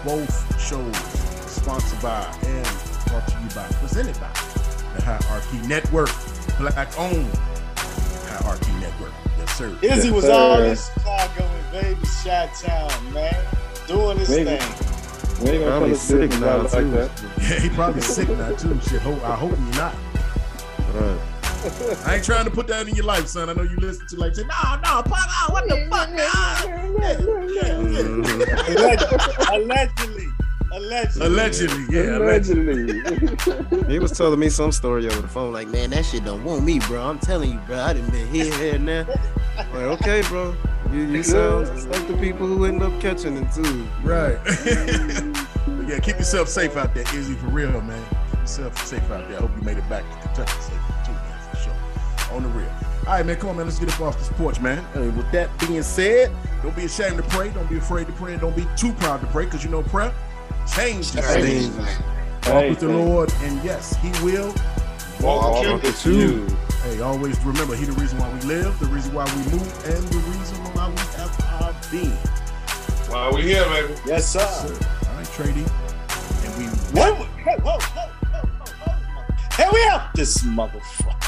Both 0.03 0.59
shows 0.59 0.97
sponsored 1.51 2.01
by 2.01 2.23
and 2.43 2.67
brought 3.07 3.27
to 3.27 3.39
you 3.39 3.49
by, 3.53 3.67
presented 3.81 4.19
by 4.19 4.29
the 4.95 5.03
Hierarchy 5.03 5.59
Network, 5.67 6.09
black 6.57 6.89
owned 6.97 7.31
Hierarchy 7.77 8.71
Network. 8.79 9.11
Yes, 9.37 9.55
sir. 9.55 9.77
Izzy 9.83 10.09
was 10.09 10.23
Yes, 10.25 10.33
all 10.33 10.57
sir. 10.57 10.65
in 10.65 10.75
Chicago 10.75 11.43
and 11.45 11.71
baby 11.71 12.05
Shot 12.23 12.49
Town, 12.55 13.13
man. 13.13 13.45
Doing 13.87 14.17
his 14.17 14.29
Maybe. 14.29 14.57
thing. 14.57 14.96
We 15.41 15.49
ain't 15.51 15.59
gonna 15.59 15.71
Probably 15.71 15.89
tell 15.89 15.97
sick 15.97 16.29
now, 16.39 16.57
like 16.63 16.71
too. 16.71 16.91
that. 16.91 17.11
Yeah, 17.41 17.59
he 17.59 17.69
probably 17.69 18.01
sick 18.01 18.29
now 18.29 18.51
too. 18.55 18.79
Shit, 18.81 19.01
hope, 19.01 19.23
I 19.23 19.35
hope 19.35 19.51
you're 19.51 19.75
not. 19.75 19.95
Right. 20.93 21.19
I 22.05 22.15
ain't 22.15 22.23
trying 22.23 22.45
to 22.45 22.51
put 22.51 22.67
that 22.67 22.87
in 22.87 22.95
your 22.95 23.05
life, 23.05 23.27
son. 23.27 23.49
I 23.49 23.53
know 23.53 23.63
you 23.63 23.75
listen 23.77 24.07
to 24.07 24.15
like 24.17 24.35
say, 24.35 24.43
no, 24.43 24.47
no, 24.75 25.03
pop 25.03 25.11
out, 25.41 25.51
what 25.51 25.67
the 25.67 25.85
fuck, 25.89 26.09
man? 26.09 26.17
Yeah, 26.17 26.65
yeah, 27.01 27.19
yeah. 27.53 27.77
Mhm. 27.77 29.55
Allegedly. 29.55 30.27
Allegedly. 30.71 31.25
Allegedly, 31.25 31.85
yeah, 31.89 32.17
allegedly. 32.17 32.99
Allegedly. 33.01 33.87
He 33.93 33.99
was 33.99 34.11
telling 34.11 34.39
me 34.39 34.49
some 34.49 34.71
story 34.71 35.05
over 35.07 35.21
the 35.21 35.27
phone, 35.27 35.53
like, 35.53 35.67
man, 35.69 35.89
that 35.91 36.05
shit 36.05 36.23
don't 36.25 36.43
want 36.43 36.63
me, 36.63 36.79
bro. 36.79 37.01
I'm 37.03 37.19
telling 37.19 37.51
you, 37.53 37.59
bro. 37.67 37.79
I 37.79 37.93
done 37.93 38.09
been 38.09 38.27
here, 38.27 38.53
here, 38.57 38.75
and 38.75 38.87
there. 38.87 39.05
Like, 39.57 39.73
okay, 39.75 40.21
bro. 40.23 40.55
You, 40.91 41.03
you 41.03 41.23
sound 41.23 41.67
like 41.89 42.07
the 42.07 42.17
people 42.17 42.47
who 42.47 42.65
end 42.65 42.81
up 42.81 42.99
catching 43.01 43.37
it 43.37 43.51
too. 43.51 43.87
Right. 44.03 44.37
But 45.67 45.85
yeah, 45.89 45.99
keep 45.99 46.17
yourself 46.17 46.47
safe 46.47 46.77
out 46.77 46.95
there, 46.95 47.03
Izzy, 47.13 47.33
for 47.35 47.47
real, 47.47 47.69
man. 47.81 48.01
Keep 48.31 48.39
yourself 48.39 48.87
safe 48.87 49.03
out 49.11 49.27
there. 49.27 49.37
I 49.37 49.41
hope 49.41 49.51
you 49.57 49.61
made 49.63 49.77
it 49.77 49.87
back 49.89 50.09
to 50.09 50.27
Kentucky 50.27 50.61
safe 50.61 50.79
too, 51.05 51.11
man, 51.11 51.49
for 51.51 51.57
sure. 51.57 52.35
On 52.35 52.41
the 52.43 52.49
real. 52.49 52.69
All 53.05 53.13
right, 53.13 53.25
man, 53.25 53.35
come 53.35 53.49
on, 53.49 53.57
man. 53.57 53.65
Let's 53.65 53.77
get 53.79 53.93
up 53.93 53.99
off 53.99 54.17
this 54.17 54.29
porch, 54.29 54.61
man. 54.61 54.85
And 54.95 55.15
with 55.17 55.29
that 55.33 55.49
being 55.59 55.83
said, 55.83 56.31
don't 56.63 56.75
be 56.75 56.85
ashamed 56.85 57.17
to 57.17 57.23
pray. 57.23 57.49
Don't 57.49 57.69
be 57.69 57.77
afraid 57.77 58.07
to 58.07 58.13
pray. 58.13 58.31
And 58.31 58.41
don't 58.41 58.55
be 58.55 58.65
too 58.77 58.93
proud 58.93 59.19
to 59.21 59.27
pray, 59.27 59.45
because 59.45 59.63
you 59.63 59.69
know 59.69 59.83
prayer 59.83 60.13
changes 60.73 61.13
Hey, 61.13 61.41
things. 61.41 61.75
Walk 62.47 62.69
with 62.69 62.79
the 62.79 62.87
Lord, 62.87 63.33
and 63.41 63.61
yes, 63.63 63.95
He 63.97 64.09
will. 64.23 64.53
Walk 65.21 65.51
Walk 65.53 65.63
with 65.63 65.83
with 65.83 66.05
you. 66.05 66.13
you. 66.13 66.47
Hey, 66.83 67.01
always 67.01 67.37
remember, 67.43 67.75
He 67.75 67.85
the 67.85 67.91
reason 67.93 68.17
why 68.19 68.31
we 68.33 68.39
live, 68.41 68.79
the 68.79 68.85
reason 68.87 69.13
why 69.13 69.25
we 69.25 69.51
move, 69.51 69.85
and 69.85 70.03
the 70.07 70.17
reason 70.17 70.57
why 70.73 70.89
we 70.89 70.97
have 71.17 71.33
our 71.61 71.75
being. 71.91 72.11
While 73.09 73.33
we 73.33 73.41
here, 73.43 73.65
baby. 73.65 73.95
Yes, 74.05 74.27
sir. 74.29 74.39
All 74.39 75.15
right, 75.15 75.25
Trady. 75.27 75.65
And 76.45 76.57
we 76.57 76.65
Whoa, 76.99 77.13
whoa, 77.15 77.25
whoa, 77.25 77.57
whoa, 77.59 77.79
whoa, 77.79 78.39
whoa, 78.61 78.91
whoa. 78.91 79.23
Hey, 79.53 79.67
we 79.73 79.79
out 79.89 80.13
this 80.13 80.43
motherfucker. 80.43 81.26